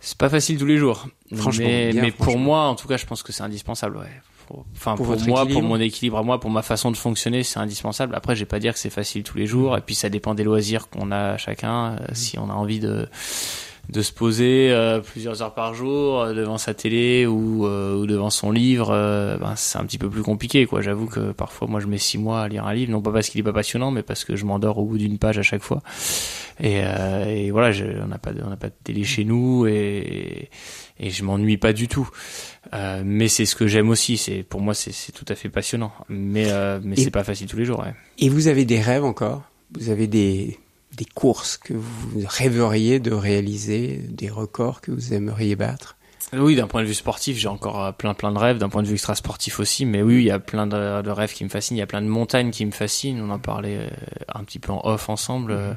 C'est 0.01 0.19
pas 0.19 0.29
facile 0.29 0.59
tous 0.59 0.67
les 0.67 0.77
jours. 0.77 1.09
Franchement. 1.35 1.67
Mais, 1.67 2.13
pour 2.13 2.39
moi, 2.39 2.67
en 2.67 2.75
tout 2.75 2.87
cas, 2.87 2.97
je 2.97 3.07
pense 3.07 3.23
que 3.23 3.33
c'est 3.33 3.43
indispensable. 3.43 3.97
Ouais. 3.97 4.63
Enfin, 4.77 4.95
pour, 4.95 5.07
moi, 5.27 5.45
pour 5.45 5.63
mon 5.63 5.81
équilibre 5.81 6.19
à 6.19 6.23
moi, 6.23 6.39
pour 6.39 6.51
ma 6.51 6.63
façon 6.63 6.93
de 6.93 6.97
fonctionner, 6.97 7.43
c'est 7.43 7.59
indispensable. 7.59 8.15
Après, 8.15 8.37
je 8.37 8.41
vais 8.41 8.47
pas 8.47 8.61
dire 8.61 8.75
que 8.75 8.79
c'est 8.79 8.91
facile 8.91 9.25
tous 9.25 9.37
les 9.37 9.47
jours. 9.47 9.77
Et 9.77 9.81
puis, 9.81 9.97
ça 9.97 10.09
dépend 10.09 10.35
des 10.35 10.45
loisirs 10.45 10.89
qu'on 10.89 11.11
a 11.11 11.37
chacun. 11.39 11.95
Euh, 11.95 12.05
mmh. 12.11 12.15
Si 12.15 12.39
on 12.39 12.49
a 12.51 12.53
envie 12.53 12.79
de 12.79 13.09
de 13.89 14.03
se 14.03 14.13
poser 14.13 14.71
euh, 14.71 15.01
plusieurs 15.01 15.43
heures 15.43 15.55
par 15.55 15.75
jour 15.75 16.21
euh, 16.21 16.35
devant 16.35 16.59
sa 16.59 16.75
télé 16.75 17.25
ou, 17.27 17.67
euh, 17.67 17.97
ou 17.97 18.07
devant 18.07 18.31
son 18.31 18.51
livre, 18.51 18.89
ben, 19.41 19.55
c'est 19.57 19.79
un 19.79 19.85
petit 19.85 19.99
peu 19.99 20.11
plus 20.11 20.23
compliqué. 20.23 20.67
quoi. 20.67 20.81
J'avoue 20.83 21.07
que 21.07 21.33
parfois, 21.33 21.69
moi, 21.69 21.81
je 21.81 21.87
mets 21.87 21.99
six 21.99 22.19
mois 22.19 22.43
à 22.43 22.49
lire 22.49 22.67
un 22.67 22.75
livre, 22.75 22.91
non 22.91 23.01
pas 23.01 23.13
parce 23.13 23.29
qu'il 23.29 23.41
est 23.41 23.45
pas 23.45 23.53
passionnant, 23.53 23.91
mais 23.91 24.03
parce 24.03 24.25
que 24.25 24.35
je 24.35 24.45
m'endors 24.45 24.79
au 24.79 24.85
bout 24.85 24.99
d'une 24.99 25.19
page 25.19 25.39
à 25.39 25.43
chaque 25.43 25.63
fois. 25.63 25.83
Et, 26.61 26.79
et 27.29 27.51
voilà, 27.51 27.71
je, 27.71 27.85
on 28.03 28.09
n'a 28.09 28.19
pas, 28.19 28.33
de, 28.33 28.43
on 28.43 28.57
pas 28.57 28.69
de 28.69 28.75
télé 28.83 29.05
chez 29.05 29.25
nous 29.25 29.67
et, 29.67 30.49
et 30.99 31.11
je 31.11 31.23
m'ennuie 31.23 31.59
pas 31.59 31.73
du 31.73 31.87
tout. 31.87 32.09
mais 33.05 33.29
c'est 33.29 33.45
ce 33.45 33.55
que 33.55 33.67
j'aime 33.67 33.91
aussi. 33.91 34.17
C'est 34.17 34.43
pour 34.43 34.61
moi, 34.61 34.75
c'est 34.75 35.13
tout 35.13 35.27
à 35.29 35.35
fait 35.35 35.49
passionnant. 35.49 35.93
Mais 36.09 36.47
mais 36.83 36.97
c'est 36.97 37.11
pas 37.11 37.25
facile 37.25 37.47
tous 37.47 37.59
les 37.59 37.67
jours. 37.67 37.81
Ouais. 37.81 37.95
Et 38.19 38.29
vous 38.31 38.49
avez 38.49 38.65
des 38.65 38.81
rêves 38.81 39.05
encore? 39.05 39.43
Vous 39.79 39.91
avez 39.91 40.07
des 40.07 40.59
des 40.97 41.05
courses 41.05 41.57
que 41.57 41.75
vous 41.75 42.23
rêveriez 42.27 43.01
de 43.01 43.13
réaliser, 43.13 44.01
des 44.09 44.31
records 44.31 44.81
que 44.81 44.91
vous 44.91 45.13
aimeriez 45.13 45.57
battre? 45.57 45.97
Oui, 46.33 46.57
d'un 46.57 46.67
point 46.67 46.83
de 46.83 46.89
vue 46.89 46.95
sportif, 46.95 47.37
j'ai 47.37 47.49
encore 47.49 47.85
euh, 47.85 47.93
plein 47.93 48.15
plein 48.15 48.33
de 48.33 48.39
rêves. 48.39 48.59
D'un 48.59 48.69
point 48.69 48.83
de 48.83 48.89
vue 48.89 48.95
extra 48.95 49.15
sportif 49.15 49.61
aussi, 49.61 49.85
mais 49.85 50.03
oui, 50.03 50.17
il 50.17 50.25
y 50.25 50.31
a 50.31 50.41
plein 50.41 50.67
de, 50.67 51.09
rêves 51.09 51.33
qui 51.33 51.45
me 51.45 51.49
fascinent. 51.49 51.77
Il 51.77 51.81
y 51.81 51.83
a 51.83 51.87
plein 51.87 52.03
de 52.03 52.09
montagnes 52.09 52.51
qui 52.51 52.67
me 52.67 52.73
fascinent. 52.73 53.21
On 53.21 53.31
en 53.31 53.39
parlait 53.39 53.77
euh, 53.77 53.89
un 54.35 54.43
petit 54.43 54.59
peu 54.59 54.73
en 54.73 54.81
off 54.85 55.09
ensemble. 55.09 55.53
Euh, 55.53 55.73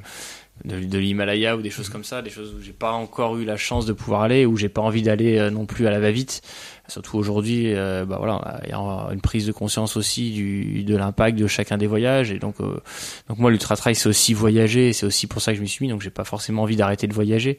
de, 0.66 0.78
de 0.78 0.98
l'Himalaya 0.98 1.56
ou 1.56 1.62
des 1.62 1.70
choses 1.70 1.88
comme 1.88 2.04
ça, 2.04 2.22
des 2.22 2.30
choses 2.30 2.54
où 2.54 2.62
j'ai 2.62 2.74
pas 2.74 2.92
encore 2.92 3.38
eu 3.38 3.46
la 3.46 3.56
chance 3.56 3.86
de 3.86 3.94
pouvoir 3.94 4.24
aller, 4.24 4.46
où 4.46 4.58
j'ai 4.58 4.68
pas 4.68 4.82
envie 4.82 5.02
d'aller 5.02 5.50
non 5.52 5.66
plus 5.66 5.88
à 5.88 5.90
la 5.90 6.02
va-vite 6.02 6.42
surtout 6.90 7.18
aujourd'hui, 7.18 7.74
euh, 7.76 8.06
bah 8.06 8.18
voilà, 8.20 8.60
il 8.66 8.70
y 8.70 8.74
a 8.74 8.78
une 9.14 9.22
prise 9.22 9.46
de 9.46 9.52
conscience 9.52 9.98
aussi 9.98 10.32
du, 10.32 10.84
de 10.84 10.96
l'impact 10.96 11.38
de 11.38 11.48
chacun 11.48 11.78
des 11.78 11.88
voyages. 11.88 12.32
Et 12.32 12.40
donc, 12.40 12.56
euh, 12.60 12.80
donc 13.28 13.38
moi, 13.38 13.52
l'ultra 13.52 13.76
trail, 13.76 13.96
c'est 13.96 14.10
aussi 14.10 14.34
voyager. 14.34 14.94
C'est 14.94 15.06
aussi 15.06 15.28
pour 15.28 15.42
ça 15.42 15.52
que 15.52 15.58
je 15.58 15.62
m'y 15.62 15.68
suis 15.68 15.86
mis. 15.86 15.92
Donc, 15.92 16.02
j'ai 16.02 16.10
pas 16.10 16.24
forcément 16.24 16.64
envie 16.64 16.76
d'arrêter 16.76 17.08
de 17.08 17.14
voyager. 17.14 17.58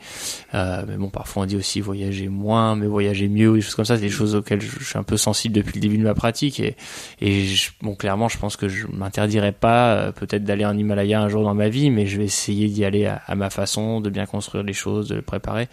Euh, 0.55 0.85
mais 0.87 0.97
bon, 0.97 1.09
parfois 1.09 1.45
on 1.45 1.47
dit 1.47 1.57
aussi 1.57 1.81
voyager 1.81 2.29
moins, 2.29 2.77
mais 2.77 2.87
voyager 2.87 3.29
mieux, 3.29 3.55
des 3.55 3.61
choses 3.61 3.75
comme 3.75 3.85
ça. 3.85 3.97
C'est 3.97 4.03
des 4.03 4.09
choses 4.09 4.35
auxquelles 4.35 4.61
je, 4.61 4.85
suis 4.85 4.99
un 4.99 5.03
peu 5.03 5.17
sensible 5.17 5.55
depuis 5.55 5.75
le 5.75 5.81
début 5.81 5.99
de 5.99 6.03
ma 6.05 6.15
pratique. 6.15 6.61
Et, 6.61 6.77
et 7.21 7.47
bon, 7.83 7.95
clairement, 7.95 8.29
je 8.29 8.39
pense 8.39 8.57
que 8.57 8.69
je 8.69 8.87
m'interdirais 8.87 9.53
pas 9.53 9.95
euh, 9.95 10.13
peut-être 10.13 10.45
d'aller 10.45 10.65
en 10.65 10.77
Himalaya 10.77 11.21
un 11.21 11.29
jour 11.29 11.45
dans 11.45 11.55
ma 11.55 11.69
vie, 11.69 11.91
mais 11.91 12.07
je 12.07 12.19
vais 12.19 12.25
essayer 12.25 12.69
d'y 12.69 12.85
aller 12.85 13.07
à, 13.07 13.23
à 13.27 13.35
ma 13.35 13.51
façon, 13.51 14.01
de 14.01 14.11
bien 14.11 14.27
construire 14.27 14.65
les 14.65 14.73
choses, 14.73 15.09
de 15.09 15.15
le 15.15 15.23
préparer. 15.23 15.69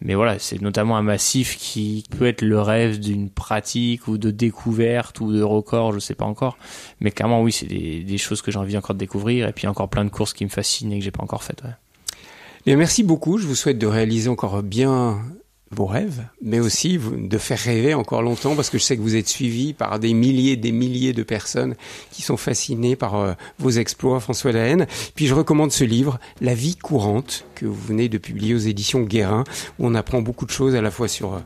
Mais 0.00 0.14
voilà, 0.14 0.38
c'est 0.38 0.60
notamment 0.60 0.96
un 0.96 1.02
massif 1.02 1.56
qui 1.56 2.04
peut 2.18 2.26
être 2.26 2.42
le 2.42 2.60
rêve 2.60 2.93
d'une 3.00 3.30
pratique 3.30 4.08
ou 4.08 4.18
de 4.18 4.30
découverte 4.30 5.20
ou 5.20 5.32
de 5.32 5.42
record, 5.42 5.92
je 5.92 5.98
sais 5.98 6.14
pas 6.14 6.24
encore. 6.24 6.56
Mais 7.00 7.10
clairement, 7.10 7.42
oui, 7.42 7.52
c'est 7.52 7.66
des, 7.66 8.18
choses 8.18 8.42
que 8.42 8.50
j'ai 8.50 8.58
envie 8.58 8.76
encore 8.76 8.94
de 8.94 9.00
découvrir 9.00 9.48
et 9.48 9.52
puis 9.52 9.66
encore 9.66 9.88
plein 9.88 10.04
de 10.04 10.10
courses 10.10 10.32
qui 10.32 10.44
me 10.44 10.50
fascinent 10.50 10.92
et 10.92 10.98
que 10.98 11.04
j'ai 11.04 11.10
pas 11.10 11.22
encore 11.22 11.42
faites. 11.42 11.62
Bien, 12.66 12.76
merci 12.76 13.02
beaucoup. 13.02 13.38
Je 13.38 13.46
vous 13.46 13.54
souhaite 13.54 13.78
de 13.78 13.86
réaliser 13.86 14.28
encore 14.28 14.62
bien 14.62 15.20
vos 15.74 15.86
rêves, 15.86 16.24
mais 16.40 16.60
aussi 16.60 16.98
de 16.98 17.38
faire 17.38 17.58
rêver 17.58 17.94
encore 17.94 18.22
longtemps, 18.22 18.54
parce 18.54 18.70
que 18.70 18.78
je 18.78 18.84
sais 18.84 18.96
que 18.96 19.02
vous 19.02 19.16
êtes 19.16 19.28
suivi 19.28 19.72
par 19.72 19.98
des 19.98 20.14
milliers, 20.14 20.56
des 20.56 20.72
milliers 20.72 21.12
de 21.12 21.22
personnes 21.22 21.74
qui 22.10 22.22
sont 22.22 22.36
fascinées 22.36 22.96
par 22.96 23.16
euh, 23.16 23.32
vos 23.58 23.70
exploits, 23.70 24.20
François 24.20 24.52
Daen. 24.52 24.86
Puis 25.14 25.26
je 25.26 25.34
recommande 25.34 25.72
ce 25.72 25.84
livre, 25.84 26.18
La 26.40 26.54
vie 26.54 26.76
courante, 26.76 27.44
que 27.54 27.66
vous 27.66 27.74
venez 27.74 28.08
de 28.08 28.18
publier 28.18 28.54
aux 28.54 28.58
éditions 28.58 29.02
Guérin, 29.02 29.44
où 29.78 29.86
on 29.86 29.94
apprend 29.94 30.22
beaucoup 30.22 30.46
de 30.46 30.50
choses 30.50 30.74
à 30.74 30.80
la 30.80 30.90
fois 30.90 31.08
sur 31.08 31.34
euh, 31.34 31.40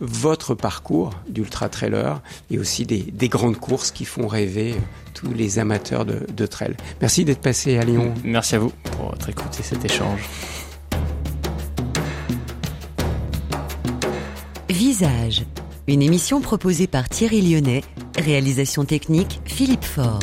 votre 0.00 0.54
parcours 0.54 1.12
d'ultra-trailer 1.28 2.20
et 2.50 2.58
aussi 2.58 2.86
des, 2.86 3.02
des, 3.02 3.28
grandes 3.28 3.56
courses 3.56 3.90
qui 3.90 4.04
font 4.04 4.26
rêver 4.26 4.74
tous 5.14 5.32
les 5.32 5.58
amateurs 5.58 6.04
de, 6.04 6.26
de 6.32 6.46
trail. 6.46 6.76
Merci 7.00 7.24
d'être 7.24 7.40
passé 7.40 7.78
à 7.78 7.84
Lyon. 7.84 8.14
Merci 8.24 8.56
à 8.56 8.58
vous 8.58 8.72
pour 8.96 9.10
votre 9.10 9.28
écoute 9.28 9.58
et 9.58 9.62
cet 9.62 9.84
échange. 9.84 10.20
Visage, 14.68 15.44
une 15.88 16.02
émission 16.02 16.40
proposée 16.40 16.86
par 16.86 17.08
Thierry 17.08 17.42
Lyonnais, 17.42 17.82
réalisation 18.16 18.84
technique 18.84 19.40
Philippe 19.44 19.84
Faure. 19.84 20.20